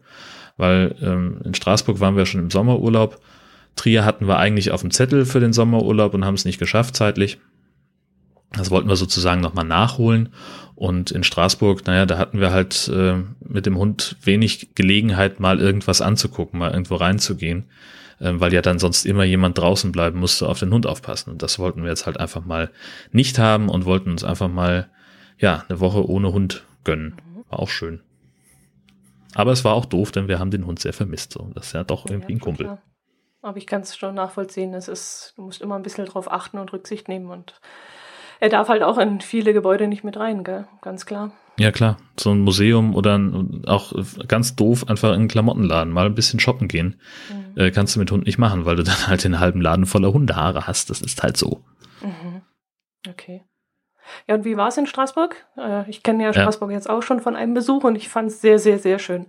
weil 0.57 0.95
ähm, 1.01 1.41
in 1.43 1.53
Straßburg 1.53 2.00
waren 2.00 2.15
wir 2.15 2.25
schon 2.25 2.41
im 2.41 2.51
Sommerurlaub. 2.51 3.19
Trier 3.75 4.05
hatten 4.05 4.27
wir 4.27 4.38
eigentlich 4.38 4.72
auf 4.72 4.81
dem 4.81 4.91
Zettel 4.91 5.25
für 5.25 5.39
den 5.39 5.53
Sommerurlaub 5.53 6.13
und 6.13 6.24
haben 6.24 6.36
es 6.36 6.45
nicht 6.45 6.60
geschafft 6.60 6.95
zeitlich. 6.95 7.39
Das 8.51 8.69
wollten 8.69 8.88
wir 8.88 8.95
sozusagen 8.95 9.41
nochmal 9.41 9.65
nachholen. 9.65 10.29
Und 10.84 11.12
in 11.12 11.24
Straßburg, 11.24 11.88
naja, 11.88 12.06
da 12.06 12.18
hatten 12.18 12.42
wir 12.42 12.52
halt 12.52 12.90
äh, 12.90 13.16
mit 13.40 13.66
dem 13.66 13.78
Hund 13.78 14.18
wenig 14.22 14.75
Gelegenheit, 14.75 15.40
mal 15.40 15.62
irgendwas 15.62 16.02
anzugucken, 16.02 16.60
mal 16.60 16.72
irgendwo 16.72 16.96
reinzugehen, 16.96 17.70
äh, 18.20 18.34
weil 18.34 18.54
ja 18.54 18.62
dann 18.62 18.80
sonst 18.80 19.06
immer 19.06 19.24
jemand 19.24 19.58
draußen 19.58 19.94
bleiben 19.94 20.20
musste, 20.20 20.50
auf 20.50 20.60
den 20.60 20.74
Hund 20.74 20.86
aufpassen. 20.86 21.30
Und 21.30 21.42
das 21.42 21.58
wollten 21.58 21.84
wir 21.84 21.90
jetzt 21.90 22.06
halt 22.06 22.20
einfach 22.20 22.44
mal 22.44 22.70
nicht 23.13 23.40
haben 23.40 23.70
und 23.70 23.86
wollten 23.86 24.12
uns 24.12 24.25
einfach 24.25 24.50
mal, 24.50 24.90
ja, 25.38 25.63
eine 25.70 25.80
Woche 25.80 26.06
ohne 26.06 26.34
Hund 26.34 26.66
gönnen. 26.84 27.16
War 27.50 27.60
auch 27.60 27.70
schön. 27.70 28.02
Aber 29.36 29.54
es 29.54 29.63
war 29.63 29.75
auch 29.75 29.86
doof, 29.86 30.12
denn 30.12 30.28
wir 30.28 30.38
haben 30.38 30.52
den 30.52 30.66
Hund 30.66 30.80
sehr 30.80 30.92
vermisst. 30.92 31.32
So. 31.32 31.50
Das 31.56 31.68
ist 31.68 31.72
ja 31.72 31.86
doch 31.86 32.08
irgendwie 32.08 32.34
ja, 32.34 32.40
ein 32.40 32.42
Kumpel. 32.42 32.66
Klar. 32.66 32.82
Aber 33.42 33.58
ich 33.58 33.68
kann 33.68 33.84
es 33.84 33.96
schon 33.96 34.16
nachvollziehen. 34.16 34.74
Es 34.74 34.90
ist, 34.90 35.32
du 35.38 35.44
musst 35.44 35.62
immer 35.62 35.78
ein 35.78 35.84
bisschen 35.84 36.08
drauf 36.08 36.30
achten 36.30 36.58
und 36.58 36.74
Rücksicht 36.74 37.08
nehmen 37.08 37.30
und 37.32 37.62
er 38.44 38.50
darf 38.50 38.68
halt 38.68 38.84
auch 38.84 38.98
in 38.98 39.22
viele 39.22 39.54
Gebäude 39.54 39.88
nicht 39.88 40.04
mit 40.04 40.18
rein, 40.18 40.44
gell? 40.44 40.68
Ganz 40.82 41.06
klar. 41.06 41.32
Ja, 41.58 41.72
klar. 41.72 41.96
So 42.20 42.32
ein 42.32 42.42
Museum 42.42 42.94
oder 42.94 43.18
ein, 43.18 43.64
auch 43.68 43.94
ganz 44.28 44.58
doof 44.58 44.90
einfach 44.90 45.12
in 45.12 45.16
einen 45.16 45.28
Klamottenladen 45.30 45.94
mal 45.94 46.08
ein 46.08 46.16
bisschen 46.16 46.42
shoppen 46.42 46.68
gehen. 46.68 47.00
Mhm. 47.30 47.58
Äh, 47.58 47.72
kannst 47.72 47.96
du 47.96 48.02
mit 48.02 48.12
Hund 48.12 48.26
nicht 48.26 48.38
machen, 48.38 48.66
weil 48.66 48.76
du 48.76 48.84
dann 48.84 49.08
halt 49.08 49.24
den 49.24 49.40
halben 49.40 49.62
Laden 49.62 49.86
voller 49.86 50.12
Hundehaare 50.12 50.68
hast. 50.68 50.90
Das 50.90 51.00
ist 51.00 51.24
halt 51.24 51.38
so. 51.38 51.64
Mhm. 52.02 52.42
Okay. 53.08 53.46
Ja, 54.28 54.36
und 54.36 54.44
wie 54.44 54.58
war 54.58 54.68
es 54.68 54.78
in 54.78 54.88
Straßburg? 54.88 55.38
Äh, 55.56 55.90
ich 55.90 56.04
kenne 56.04 56.26
ja 56.26 56.34
Straßburg 56.34 56.72
ja. 56.72 56.76
jetzt 56.76 56.90
auch 56.90 57.02
schon 57.02 57.22
von 57.22 57.38
einem 57.38 57.54
Besuch 57.54 57.86
und 57.86 57.96
ich 57.96 58.10
fand 58.10 58.28
es 58.28 58.42
sehr, 58.42 58.60
sehr, 58.60 58.78
sehr 58.78 59.00
schön. 59.00 59.28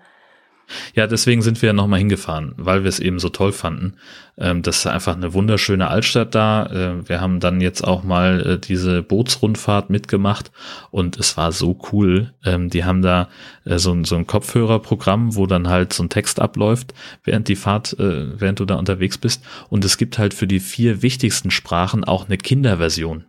Ja, 0.94 1.06
deswegen 1.06 1.42
sind 1.42 1.60
wir 1.62 1.68
ja 1.68 1.72
nochmal 1.72 1.98
hingefahren, 1.98 2.54
weil 2.56 2.84
wir 2.84 2.88
es 2.88 3.00
eben 3.00 3.18
so 3.18 3.28
toll 3.28 3.52
fanden. 3.52 3.94
Ähm, 4.38 4.62
das 4.62 4.78
ist 4.78 4.86
einfach 4.86 5.14
eine 5.14 5.34
wunderschöne 5.34 5.88
Altstadt 5.88 6.34
da. 6.34 6.66
Äh, 6.66 7.08
wir 7.08 7.20
haben 7.20 7.40
dann 7.40 7.60
jetzt 7.60 7.82
auch 7.82 8.02
mal 8.02 8.40
äh, 8.40 8.58
diese 8.58 9.02
Bootsrundfahrt 9.02 9.90
mitgemacht 9.90 10.50
und 10.90 11.18
es 11.18 11.36
war 11.36 11.52
so 11.52 11.78
cool. 11.92 12.32
Ähm, 12.44 12.70
die 12.70 12.84
haben 12.84 13.02
da 13.02 13.28
äh, 13.64 13.78
so, 13.78 13.92
ein, 13.92 14.04
so 14.04 14.16
ein 14.16 14.26
Kopfhörerprogramm, 14.26 15.36
wo 15.36 15.46
dann 15.46 15.68
halt 15.68 15.92
so 15.92 16.02
ein 16.02 16.08
Text 16.10 16.40
abläuft, 16.40 16.94
während 17.22 17.48
die 17.48 17.56
Fahrt, 17.56 17.98
äh, 17.98 18.40
während 18.40 18.60
du 18.60 18.64
da 18.64 18.76
unterwegs 18.76 19.18
bist. 19.18 19.44
Und 19.68 19.84
es 19.84 19.98
gibt 19.98 20.18
halt 20.18 20.34
für 20.34 20.46
die 20.46 20.60
vier 20.60 21.02
wichtigsten 21.02 21.50
Sprachen 21.50 22.04
auch 22.04 22.26
eine 22.26 22.38
Kinderversion 22.38 23.24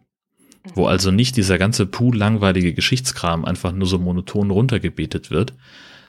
wo 0.74 0.88
also 0.88 1.12
nicht 1.12 1.38
dieser 1.38 1.60
ganze 1.60 1.86
Pool 1.86 2.18
langweilige 2.18 2.74
Geschichtskram 2.74 3.46
einfach 3.46 3.72
nur 3.72 3.88
so 3.88 4.00
monoton 4.00 4.50
runtergebetet 4.50 5.30
wird, 5.30 5.54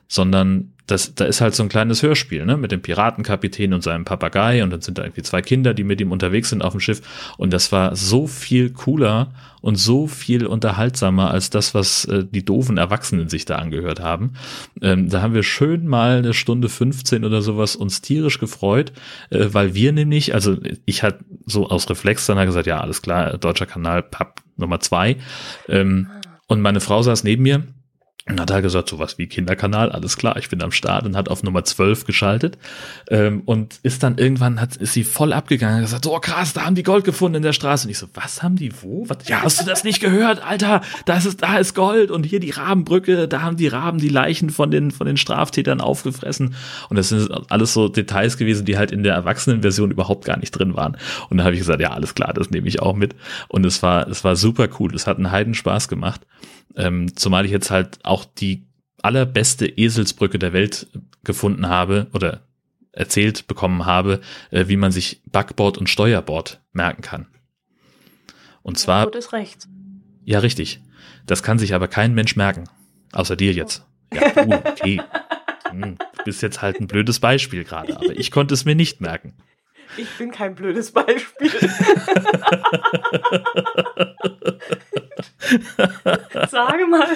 sondern 0.09 0.73
das, 0.87 1.15
da 1.15 1.25
ist 1.25 1.41
halt 1.41 1.55
so 1.55 1.63
ein 1.63 1.69
kleines 1.69 2.03
Hörspiel, 2.03 2.47
ne, 2.47 2.57
mit 2.57 2.73
dem 2.73 2.81
Piratenkapitän 2.81 3.73
und 3.73 3.83
seinem 3.83 4.05
Papagei 4.05 4.63
und 4.63 4.71
dann 4.71 4.81
sind 4.81 4.99
da 4.99 5.03
irgendwie 5.03 5.23
zwei 5.23 5.43
Kinder, 5.43 5.75
die 5.75 5.85
mit 5.85 6.01
ihm 6.01 6.13
unterwegs 6.13 6.51
sind 6.51 6.63
auf 6.63 6.73
dem 6.73 6.81
Schiff 6.81 7.03
und 7.37 7.53
das 7.53 7.73
war 7.73 7.97
so 7.97 8.27
viel 8.27 8.71
cooler 8.71 9.33
und 9.61 9.77
so 9.77 10.07
viel 10.07 10.47
unterhaltsamer 10.47 11.31
als 11.31 11.51
das, 11.51 11.75
was 11.75 12.05
äh, 12.05 12.25
die 12.31 12.45
doofen 12.45 12.79
Erwachsenen 12.79 13.29
sich 13.29 13.47
da 13.47 13.57
angehört 13.57 14.01
haben. 14.01 14.35
Ähm, 14.81 15.09
da 15.09 15.23
haben 15.23 15.35
wir 15.35 15.43
schön 15.43 15.89
mal 15.89 16.19
eine 16.19 16.35
Stunde 16.35 16.69
15 16.69 17.25
oder 17.25 17.43
sowas 17.43 17.75
uns 17.75 18.01
tierisch 18.01 18.39
gefreut, 18.39 18.93
äh, 19.31 19.47
weil 19.51 19.75
wir 19.75 19.91
nämlich, 19.93 20.35
also 20.35 20.57
ich 20.85 21.03
hatte 21.03 21.25
so 21.47 21.69
aus 21.69 21.91
Reflex 21.91 22.27
dann 22.27 22.45
gesagt, 22.47 22.69
ja, 22.69 22.81
alles 22.81 23.03
klar, 23.03 23.39
deutscher 23.39 23.67
Kanal, 23.67 24.05
Pub 24.05 24.41
Nummer 24.57 24.81
zwei. 24.81 25.17
Ähm, 25.69 26.09
und 26.47 26.61
meine 26.61 26.81
Frau 26.81 27.03
saß 27.03 27.25
neben 27.25 27.43
mir 27.43 27.65
und 28.29 28.41
hat 28.41 28.51
er 28.51 28.61
gesagt, 28.61 28.89
sowas 28.89 29.19
wie 29.19 29.29
Kinderkanal, 29.29 29.93
alles 29.93 30.17
klar, 30.17 30.37
ich 30.37 30.49
bin 30.49 30.61
am 30.61 30.73
Start 30.73 31.07
und 31.07 31.17
hat 31.17 31.29
auf 31.29 31.45
Nummer 31.45 31.65
12 31.65 32.07
geschaltet 32.07 32.59
ähm, 33.09 33.43
und 33.45 33.79
ist 33.85 34.03
dann 34.03 34.19
irgendwann, 34.19 34.61
hat, 34.61 34.75
ist 34.75 34.95
sie 34.95 35.05
voll 35.05 35.33
abgegangen 35.33 35.77
und 35.77 35.83
gesagt, 35.83 36.05
so 36.05 36.19
krass, 36.19 36.53
da 36.53 36.65
haben 36.65 36.75
die 36.75 36.83
Gold 36.83 37.05
gefunden 37.05 37.37
in 37.37 37.43
der 37.45 37.53
Straße. 37.53 37.87
Und 37.87 37.93
ich 37.93 37.99
so, 37.99 38.09
was 38.15 38.43
haben 38.43 38.57
die 38.57 38.73
wo? 38.83 39.09
Was? 39.09 39.29
Ja, 39.29 39.43
hast 39.43 39.61
du 39.61 39.65
das 39.65 39.85
nicht 39.85 40.01
gehört, 40.01 40.45
Alter? 40.45 40.81
Da 41.05 41.17
ist, 41.17 41.41
da 41.41 41.59
ist 41.59 41.75
Gold 41.75 42.11
und 42.11 42.27
hier 42.27 42.41
die 42.41 42.51
Rabenbrücke, 42.51 43.29
da 43.29 43.43
haben 43.43 43.57
die 43.57 43.69
Raben 43.69 43.99
die 43.99 44.09
Leichen 44.09 44.51
von 44.51 44.73
den, 44.73 44.91
von 44.91 45.07
den 45.07 45.17
Straftätern 45.17 45.81
aufgefressen. 45.81 46.57
Und 46.89 46.97
das 46.97 47.11
sind 47.11 47.31
alles 47.49 47.75
so 47.75 47.89
Details 47.89 48.39
gewesen, 48.39 48.67
die 48.67 48.77
halt 48.77 48.91
in 48.91 49.05
der 49.05 49.15
Erwachsenenversion 49.15 49.93
überhaupt 49.93 50.25
gar 50.25 50.37
nicht 50.37 50.51
drin 50.51 50.75
waren. 50.75 50.97
Und 51.31 51.37
dann 51.37 51.45
habe 51.45 51.55
ich 51.55 51.61
gesagt, 51.61 51.81
ja, 51.81 51.93
alles 51.93 52.17
klar, 52.17 52.35
das 52.35 52.51
nehme 52.51 52.67
ich 52.67 52.83
auch 52.83 52.97
mit. 52.97 53.15
Und 53.47 53.65
es 53.65 53.85
war, 53.85 54.09
es 54.09 54.25
war 54.25 54.35
super 54.35 54.69
cool. 54.81 54.93
Es 54.97 55.07
hat 55.07 55.17
einen 55.19 55.31
Heiden 55.31 55.55
Spaß 55.55 55.87
gemacht. 55.87 56.23
Ähm, 56.75 57.17
zumal 57.17 57.45
ich 57.45 57.53
jetzt 57.53 57.71
halt 57.71 58.05
auch 58.05 58.25
die 58.25 58.67
allerbeste 59.03 59.67
Eselsbrücke 59.67 60.39
der 60.39 60.53
Welt 60.53 60.89
gefunden 61.25 61.69
habe 61.69 62.09
oder 62.13 62.43
erzählt 62.93 63.47
bekommen 63.47 63.87
habe, 63.87 64.21
äh, 64.51 64.69
wie 64.69 64.77
man 64.77 64.91
sich 64.91 65.23
Backboard 65.31 65.79
und 65.79 65.89
Steuerbord 65.89 66.61
merken 66.73 67.03
kann. 67.03 67.27
Und 68.63 68.79
zwar. 68.79 69.05
Ja, 69.13 69.19
ist 69.19 69.33
rechts. 69.33 69.69
Ja, 70.25 70.41
richtig. 70.41 70.81
Das 71.27 71.43
kann 71.43 71.59
sich 71.59 71.75
aber 71.75 71.89
kein 71.89 72.15
Mensch 72.15 72.37
merken. 72.37 72.65
Außer 73.13 73.37
dir 73.37 73.53
jetzt. 73.53 73.85
Ja, 74.13 74.31
du, 74.31 74.53
okay. 74.53 75.01
Hm, 75.71 75.97
du 75.99 76.25
bist 76.25 76.43
jetzt 76.43 76.63
halt 76.63 76.81
ein 76.81 76.87
blödes 76.87 77.19
Beispiel 77.19 77.65
gerade, 77.65 77.97
aber 77.97 78.17
ich 78.17 78.31
konnte 78.31 78.55
es 78.55 78.65
mir 78.65 78.77
nicht 78.77 79.01
merken. 79.01 79.35
Ich 79.97 80.09
bin 80.19 80.31
kein 80.31 80.55
blödes 80.55 80.93
Beispiel. 80.93 81.51
Sage 86.49 86.87
mal. 86.87 87.09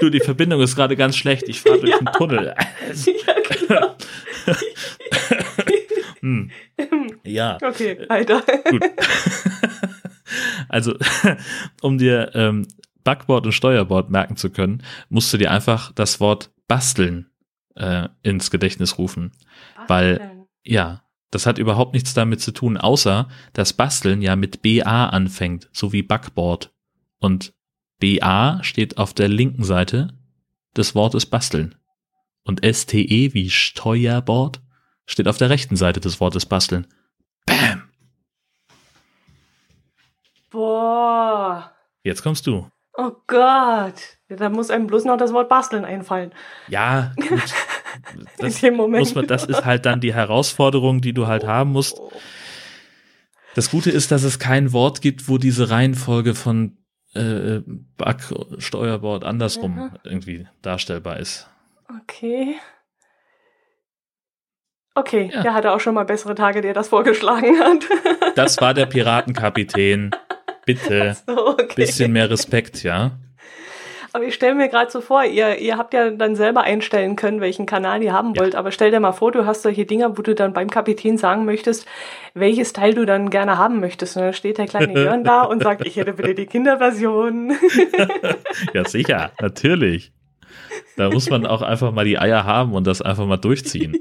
du, 0.00 0.10
die 0.10 0.20
Verbindung 0.20 0.60
ist 0.60 0.76
gerade 0.76 0.96
ganz 0.96 1.16
schlecht. 1.16 1.48
Ich 1.48 1.60
fahre 1.60 1.80
durch 1.80 1.90
ja. 1.90 1.98
den 1.98 2.06
Tunnel. 2.12 2.54
ja, 3.04 3.34
genau. 3.58 3.96
hm. 6.20 6.50
Ja. 7.24 7.58
Okay, 7.62 8.08
weiter. 8.08 8.42
Gut. 8.70 8.82
Also, 10.68 10.96
um 11.82 11.98
dir 11.98 12.30
ähm, 12.34 12.66
Backboard 13.04 13.46
und 13.46 13.52
Steuerbord 13.52 14.10
merken 14.10 14.36
zu 14.36 14.50
können, 14.50 14.82
musst 15.08 15.32
du 15.32 15.36
dir 15.36 15.50
einfach 15.50 15.92
das 15.92 16.20
Wort 16.20 16.50
basteln 16.66 17.30
äh, 17.74 18.08
ins 18.22 18.50
Gedächtnis 18.50 18.98
rufen. 18.98 19.32
Basteln. 19.76 19.88
Weil, 19.88 20.46
ja, 20.62 21.02
das 21.30 21.46
hat 21.46 21.58
überhaupt 21.58 21.94
nichts 21.94 22.14
damit 22.14 22.40
zu 22.40 22.52
tun, 22.52 22.76
außer 22.76 23.28
dass 23.52 23.72
Basteln 23.72 24.22
ja 24.22 24.36
mit 24.36 24.62
BA 24.62 25.08
anfängt, 25.08 25.68
so 25.72 25.92
wie 25.92 26.02
Backboard. 26.02 26.72
Und 27.18 27.54
BA 27.98 28.62
steht 28.62 28.98
auf 28.98 29.14
der 29.14 29.28
linken 29.28 29.64
Seite 29.64 30.16
des 30.76 30.94
Wortes 30.94 31.26
basteln. 31.26 31.74
Und 32.44 32.60
STE 32.64 33.32
wie 33.34 33.50
Steuerbord 33.50 34.60
steht 35.06 35.28
auf 35.28 35.38
der 35.38 35.50
rechten 35.50 35.76
Seite 35.76 36.00
des 36.00 36.20
Wortes 36.20 36.46
basteln. 36.46 36.86
Bam! 37.46 37.82
Boah. 40.50 41.72
Jetzt 42.04 42.22
kommst 42.22 42.46
du. 42.46 42.70
Oh 42.96 43.12
Gott. 43.26 44.18
Da 44.36 44.48
muss 44.48 44.70
einem 44.70 44.86
bloß 44.86 45.04
noch 45.04 45.16
das 45.16 45.32
Wort 45.32 45.48
basteln 45.48 45.84
einfallen. 45.84 46.32
Ja, 46.68 47.12
gut. 47.16 47.40
Das, 48.38 48.56
In 48.56 48.70
dem 48.70 48.76
Moment. 48.76 49.00
Muss 49.00 49.14
man, 49.14 49.28
das 49.28 49.44
ist 49.44 49.64
halt 49.64 49.86
dann 49.86 50.00
die 50.00 50.12
Herausforderung, 50.12 51.00
die 51.00 51.12
du 51.12 51.28
halt 51.28 51.46
haben 51.46 51.70
musst. 51.70 52.00
Das 53.54 53.70
Gute 53.70 53.90
ist, 53.90 54.10
dass 54.10 54.24
es 54.24 54.40
kein 54.40 54.72
Wort 54.72 55.00
gibt, 55.00 55.28
wo 55.28 55.38
diese 55.38 55.70
Reihenfolge 55.70 56.34
von 56.34 56.76
äh, 57.14 57.60
Back, 57.96 58.22
Steuerbord 58.58 59.24
andersrum 59.24 59.76
mhm. 59.76 59.90
irgendwie 60.02 60.48
darstellbar 60.60 61.20
ist. 61.20 61.48
Okay. 62.02 62.56
Okay, 64.96 65.30
ja. 65.32 65.42
der 65.42 65.54
hatte 65.54 65.72
auch 65.72 65.80
schon 65.80 65.94
mal 65.94 66.04
bessere 66.04 66.34
Tage, 66.34 66.60
der 66.60 66.72
das 66.72 66.88
vorgeschlagen 66.88 67.58
hat. 67.58 67.84
Das 68.36 68.60
war 68.60 68.74
der 68.74 68.86
Piratenkapitän. 68.86 70.10
Bitte. 70.66 71.16
So, 71.26 71.48
okay. 71.48 71.74
Bisschen 71.74 72.12
mehr 72.12 72.30
Respekt, 72.30 72.82
ja. 72.82 73.18
Aber 74.14 74.26
ich 74.26 74.34
stelle 74.34 74.54
mir 74.54 74.68
gerade 74.68 74.92
so 74.92 75.00
vor, 75.00 75.24
ihr, 75.24 75.58
ihr 75.58 75.76
habt 75.76 75.92
ja 75.92 76.10
dann 76.10 76.36
selber 76.36 76.62
einstellen 76.62 77.16
können, 77.16 77.40
welchen 77.40 77.66
Kanal 77.66 78.00
ihr 78.00 78.12
haben 78.12 78.38
wollt. 78.38 78.52
Ja. 78.52 78.60
Aber 78.60 78.70
stell 78.70 78.92
dir 78.92 79.00
mal 79.00 79.10
vor, 79.10 79.32
du 79.32 79.44
hast 79.44 79.62
solche 79.62 79.86
Dinger, 79.86 80.16
wo 80.16 80.22
du 80.22 80.36
dann 80.36 80.52
beim 80.52 80.70
Kapitän 80.70 81.18
sagen 81.18 81.44
möchtest, 81.44 81.84
welches 82.32 82.72
Teil 82.72 82.94
du 82.94 83.06
dann 83.06 83.28
gerne 83.28 83.58
haben 83.58 83.80
möchtest. 83.80 84.16
Und 84.16 84.22
dann 84.22 84.32
steht 84.32 84.58
der 84.58 84.68
kleine 84.68 84.92
Jörn 84.94 85.24
da 85.24 85.42
und 85.42 85.64
sagt, 85.64 85.84
ich 85.84 85.96
hätte 85.96 86.12
bitte 86.12 86.36
die 86.36 86.46
Kinderversion. 86.46 87.54
ja, 88.72 88.84
sicher, 88.84 89.32
natürlich. 89.40 90.12
Da 90.96 91.10
muss 91.10 91.28
man 91.28 91.44
auch 91.44 91.62
einfach 91.62 91.90
mal 91.90 92.04
die 92.04 92.20
Eier 92.20 92.44
haben 92.44 92.72
und 92.74 92.86
das 92.86 93.02
einfach 93.02 93.26
mal 93.26 93.36
durchziehen. 93.36 93.98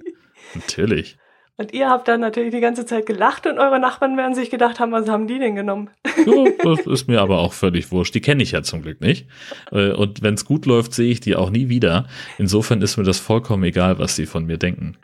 natürlich. 0.54 1.18
Und 1.56 1.72
ihr 1.74 1.88
habt 1.90 2.08
dann 2.08 2.20
natürlich 2.20 2.52
die 2.52 2.62
ganze 2.62 2.86
Zeit 2.86 3.06
gelacht 3.06 3.46
und 3.46 3.60
eure 3.60 3.80
Nachbarn 3.80 4.18
werden 4.18 4.34
sich 4.34 4.50
gedacht 4.50 4.80
haben, 4.80 4.92
was 4.92 5.08
haben 5.08 5.28
die 5.28 5.40
denn 5.40 5.56
genommen? 5.56 5.90
Ja, 6.26 6.46
das 6.64 6.86
ist 6.86 7.08
mir 7.10 7.20
aber 7.22 7.40
auch 7.40 7.52
völlig 7.54 7.92
wurscht. 7.92 8.16
Die 8.16 8.22
kenne 8.22 8.44
ich 8.44 8.52
ja 8.52 8.64
zum 8.64 8.82
Glück 8.82 9.02
nicht. 9.02 9.28
Äh, 9.72 9.92
und 9.92 10.22
wenn 10.22 10.36
es 10.36 10.46
gut 10.46 10.66
läuft, 10.66 10.94
sehe 10.94 11.12
ich 11.12 11.20
die 11.20 11.36
auch 11.36 11.50
nie 11.50 11.68
wieder. 11.70 12.08
Insofern 12.38 12.82
ist 12.82 12.96
mir 12.98 13.04
das 13.04 13.20
vollkommen 13.20 13.64
egal, 13.64 14.00
was 14.00 14.16
sie 14.16 14.26
von 14.26 14.46
mir 14.46 14.58
denken. 14.58 14.96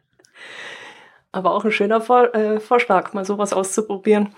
Aber 1.32 1.54
auch 1.54 1.66
ein 1.66 1.72
schöner 1.72 2.00
Vor 2.00 2.34
äh, 2.34 2.60
Vorschlag, 2.60 3.14
mal 3.14 3.26
sowas 3.26 3.54
auszuprobieren. 3.54 4.30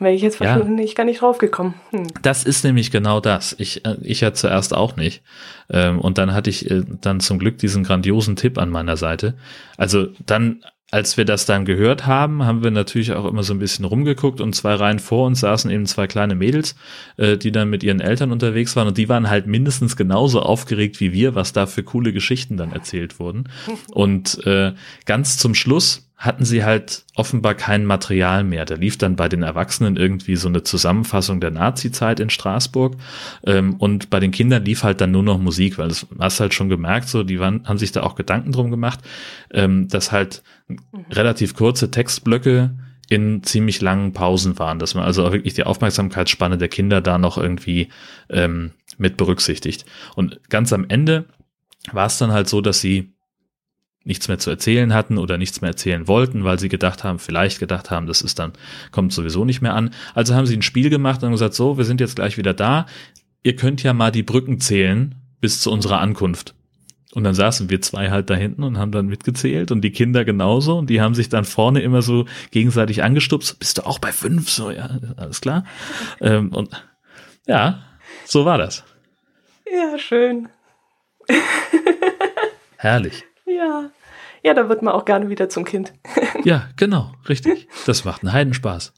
Wäre 0.00 0.14
ich 0.14 0.22
jetzt 0.22 0.40
Ja. 0.40 0.56
nicht, 0.56 0.96
gar 0.96 1.04
nicht 1.04 1.20
drauf 1.20 1.38
gekommen. 1.38 1.74
Hm. 1.90 2.08
Das 2.22 2.44
ist 2.44 2.64
nämlich 2.64 2.90
genau 2.90 3.20
das. 3.20 3.54
Ich, 3.58 3.84
äh, 3.84 3.96
ich 4.02 4.22
ja 4.22 4.32
zuerst 4.32 4.74
auch 4.74 4.96
nicht. 4.96 5.22
Ähm, 5.70 6.00
und 6.00 6.18
dann 6.18 6.32
hatte 6.34 6.50
ich 6.50 6.68
äh, 6.70 6.82
dann 7.00 7.20
zum 7.20 7.38
Glück 7.38 7.58
diesen 7.58 7.84
grandiosen 7.84 8.34
Tipp 8.34 8.58
an 8.58 8.70
meiner 8.70 8.96
Seite. 8.96 9.34
Also 9.76 10.08
dann, 10.26 10.64
als 10.94 11.16
wir 11.16 11.24
das 11.24 11.44
dann 11.44 11.64
gehört 11.64 12.06
haben, 12.06 12.44
haben 12.44 12.62
wir 12.62 12.70
natürlich 12.70 13.14
auch 13.14 13.24
immer 13.24 13.42
so 13.42 13.52
ein 13.52 13.58
bisschen 13.58 13.84
rumgeguckt 13.84 14.40
und 14.40 14.54
zwei 14.54 14.74
Reihen 14.74 15.00
vor 15.00 15.26
uns 15.26 15.40
saßen 15.40 15.68
eben 15.68 15.86
zwei 15.86 16.06
kleine 16.06 16.36
Mädels, 16.36 16.76
äh, 17.16 17.36
die 17.36 17.50
dann 17.50 17.68
mit 17.68 17.82
ihren 17.82 17.98
Eltern 17.98 18.30
unterwegs 18.30 18.76
waren 18.76 18.86
und 18.86 18.96
die 18.96 19.08
waren 19.08 19.28
halt 19.28 19.48
mindestens 19.48 19.96
genauso 19.96 20.40
aufgeregt 20.40 21.00
wie 21.00 21.12
wir, 21.12 21.34
was 21.34 21.52
da 21.52 21.66
für 21.66 21.82
coole 21.82 22.12
Geschichten 22.12 22.56
dann 22.56 22.70
erzählt 22.70 23.18
wurden. 23.18 23.48
Und 23.92 24.46
äh, 24.46 24.72
ganz 25.04 25.36
zum 25.36 25.56
Schluss 25.56 26.08
hatten 26.24 26.44
sie 26.44 26.64
halt 26.64 27.04
offenbar 27.14 27.54
kein 27.54 27.84
Material 27.84 28.44
mehr. 28.44 28.64
Da 28.64 28.76
lief 28.76 28.96
dann 28.96 29.14
bei 29.14 29.28
den 29.28 29.42
Erwachsenen 29.42 29.96
irgendwie 29.96 30.36
so 30.36 30.48
eine 30.48 30.62
Zusammenfassung 30.62 31.40
der 31.40 31.50
Nazi-Zeit 31.50 32.18
in 32.18 32.30
Straßburg 32.30 32.96
ähm, 33.46 33.74
und 33.74 34.10
bei 34.10 34.20
den 34.20 34.30
Kindern 34.30 34.64
lief 34.64 34.84
halt 34.84 35.00
dann 35.00 35.10
nur 35.10 35.22
noch 35.22 35.38
Musik, 35.38 35.76
weil 35.78 35.88
das 35.88 36.06
hast 36.18 36.40
halt 36.40 36.54
schon 36.54 36.68
gemerkt, 36.68 37.08
so 37.08 37.22
die 37.24 37.40
waren, 37.40 37.66
haben 37.68 37.78
sich 37.78 37.92
da 37.92 38.02
auch 38.02 38.14
Gedanken 38.14 38.52
drum 38.52 38.70
gemacht, 38.70 39.00
ähm, 39.52 39.88
dass 39.88 40.12
halt 40.12 40.42
relativ 41.10 41.54
kurze 41.54 41.90
Textblöcke 41.90 42.74
in 43.10 43.42
ziemlich 43.42 43.82
langen 43.82 44.12
Pausen 44.12 44.58
waren, 44.58 44.78
dass 44.78 44.94
man 44.94 45.04
also 45.04 45.26
auch 45.26 45.32
wirklich 45.32 45.54
die 45.54 45.64
Aufmerksamkeitsspanne 45.64 46.56
der 46.56 46.68
Kinder 46.68 47.02
da 47.02 47.18
noch 47.18 47.36
irgendwie 47.36 47.88
ähm, 48.30 48.72
mit 48.96 49.18
berücksichtigt. 49.18 49.84
Und 50.16 50.40
ganz 50.48 50.72
am 50.72 50.86
Ende 50.88 51.26
war 51.92 52.06
es 52.06 52.16
dann 52.16 52.32
halt 52.32 52.48
so, 52.48 52.62
dass 52.62 52.80
sie 52.80 53.13
nichts 54.04 54.28
mehr 54.28 54.38
zu 54.38 54.50
erzählen 54.50 54.92
hatten 54.92 55.18
oder 55.18 55.38
nichts 55.38 55.60
mehr 55.60 55.70
erzählen 55.70 56.06
wollten, 56.06 56.44
weil 56.44 56.58
sie 56.58 56.68
gedacht 56.68 57.04
haben, 57.04 57.18
vielleicht 57.18 57.58
gedacht 57.58 57.90
haben, 57.90 58.06
das 58.06 58.20
ist 58.20 58.38
dann, 58.38 58.52
kommt 58.90 59.12
sowieso 59.12 59.44
nicht 59.44 59.62
mehr 59.62 59.74
an. 59.74 59.90
Also 60.14 60.34
haben 60.34 60.46
sie 60.46 60.56
ein 60.56 60.62
Spiel 60.62 60.90
gemacht 60.90 61.22
und 61.22 61.32
gesagt, 61.32 61.54
so, 61.54 61.78
wir 61.78 61.84
sind 61.84 62.00
jetzt 62.00 62.16
gleich 62.16 62.36
wieder 62.36 62.54
da. 62.54 62.86
Ihr 63.42 63.56
könnt 63.56 63.82
ja 63.82 63.92
mal 63.92 64.12
die 64.12 64.22
Brücken 64.22 64.60
zählen 64.60 65.14
bis 65.40 65.60
zu 65.60 65.70
unserer 65.72 66.00
Ankunft. 66.00 66.54
Und 67.14 67.24
dann 67.24 67.34
saßen 67.34 67.70
wir 67.70 67.80
zwei 67.80 68.10
halt 68.10 68.28
da 68.28 68.34
hinten 68.34 68.64
und 68.64 68.76
haben 68.76 68.90
dann 68.90 69.06
mitgezählt 69.06 69.70
und 69.70 69.82
die 69.82 69.92
Kinder 69.92 70.24
genauso 70.24 70.78
und 70.78 70.90
die 70.90 71.00
haben 71.00 71.14
sich 71.14 71.28
dann 71.28 71.44
vorne 71.44 71.80
immer 71.80 72.02
so 72.02 72.26
gegenseitig 72.50 73.04
angestupst. 73.04 73.58
Bist 73.60 73.78
du 73.78 73.86
auch 73.86 74.00
bei 74.00 74.10
fünf? 74.10 74.50
So, 74.50 74.70
ja, 74.70 74.98
alles 75.16 75.40
klar. 75.40 75.64
Ähm, 76.20 76.52
und 76.52 76.70
ja, 77.46 77.84
so 78.24 78.44
war 78.44 78.58
das. 78.58 78.84
Ja, 79.70 79.96
schön. 79.96 80.48
Herrlich. 82.76 83.24
Ja. 83.56 83.90
Ja, 84.42 84.52
da 84.52 84.68
wird 84.68 84.82
man 84.82 84.92
auch 84.92 85.04
gerne 85.06 85.30
wieder 85.30 85.48
zum 85.48 85.64
Kind. 85.64 85.92
Ja, 86.44 86.68
genau, 86.76 87.10
richtig. 87.26 87.68
Das 87.86 88.04
macht 88.04 88.22
einen 88.22 88.34
Heidenspaß. 88.34 88.92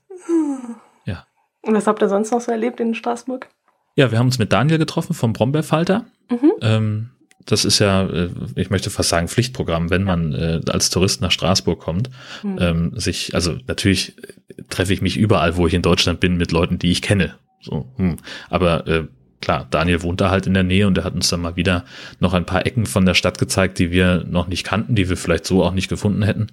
Und 1.67 1.75
was 1.75 1.87
habt 1.87 2.01
ihr 2.01 2.09
sonst 2.09 2.31
noch 2.31 2.41
so 2.41 2.53
erlebt 2.53 2.81
in 2.81 2.95
Straßburg? 2.95 3.49
Ja, 3.97 4.11
wir 4.11 4.19
haben 4.19 4.27
uns 4.27 4.39
mit 4.39 4.53
Daniel 4.53 4.79
getroffen 4.79 5.15
vom 5.15 5.33
Brombeerfalter. 5.33 6.07
Mhm. 6.31 6.53
Ähm, 6.61 7.11
das 7.45 7.65
ist 7.65 7.79
ja, 7.81 8.05
äh, 8.09 8.31
ich 8.55 8.71
möchte 8.71 8.91
fast 8.91 9.09
sagen, 9.09 9.29
Pflichtprogramm, 9.29 9.91
wenn 9.91 10.05
man 10.05 10.33
äh, 10.33 10.61
als 10.69 10.91
Tourist 10.91 11.21
nach 11.21 11.33
Straßburg 11.33 11.81
kommt. 11.81 12.11
Mhm. 12.43 12.59
Ähm, 12.61 12.93
sich, 12.95 13.35
also 13.35 13.57
natürlich 13.67 14.17
äh, 14.19 14.63
treffe 14.69 14.93
ich 14.93 15.03
mich 15.03 15.17
überall, 15.17 15.57
wo 15.57 15.67
ich 15.67 15.75
in 15.75 15.83
Deutschland 15.83 16.21
bin, 16.21 16.37
mit 16.37 16.53
Leuten, 16.53 16.79
die 16.79 16.93
ich 16.93 17.03
kenne. 17.03 17.35
So, 17.61 17.93
hm. 17.97 18.17
Aber 18.49 18.87
äh, 18.87 19.05
klar, 19.41 19.67
Daniel 19.71 20.03
wohnt 20.03 20.21
da 20.21 20.31
halt 20.31 20.47
in 20.47 20.55
der 20.55 20.63
Nähe 20.63 20.87
und 20.87 20.99
er 20.99 21.05
hat 21.05 21.15
uns 21.15 21.29
dann 21.29 21.41
mal 21.41 21.57
wieder 21.57 21.85
noch 22.21 22.35
ein 22.35 22.47
paar 22.47 22.67
Ecken 22.67 22.87
von 22.87 23.07
der 23.07 23.15
Stadt 23.15 23.39
gezeigt, 23.39 23.79
die 23.79 23.91
wir 23.91 24.25
noch 24.29 24.49
nicht 24.49 24.65
kannten, 24.65 24.95
die 24.95 25.09
wir 25.09 25.17
vielleicht 25.17 25.47
so 25.47 25.65
auch 25.65 25.73
nicht 25.73 25.89
gefunden 25.89 26.23
hätten. 26.23 26.49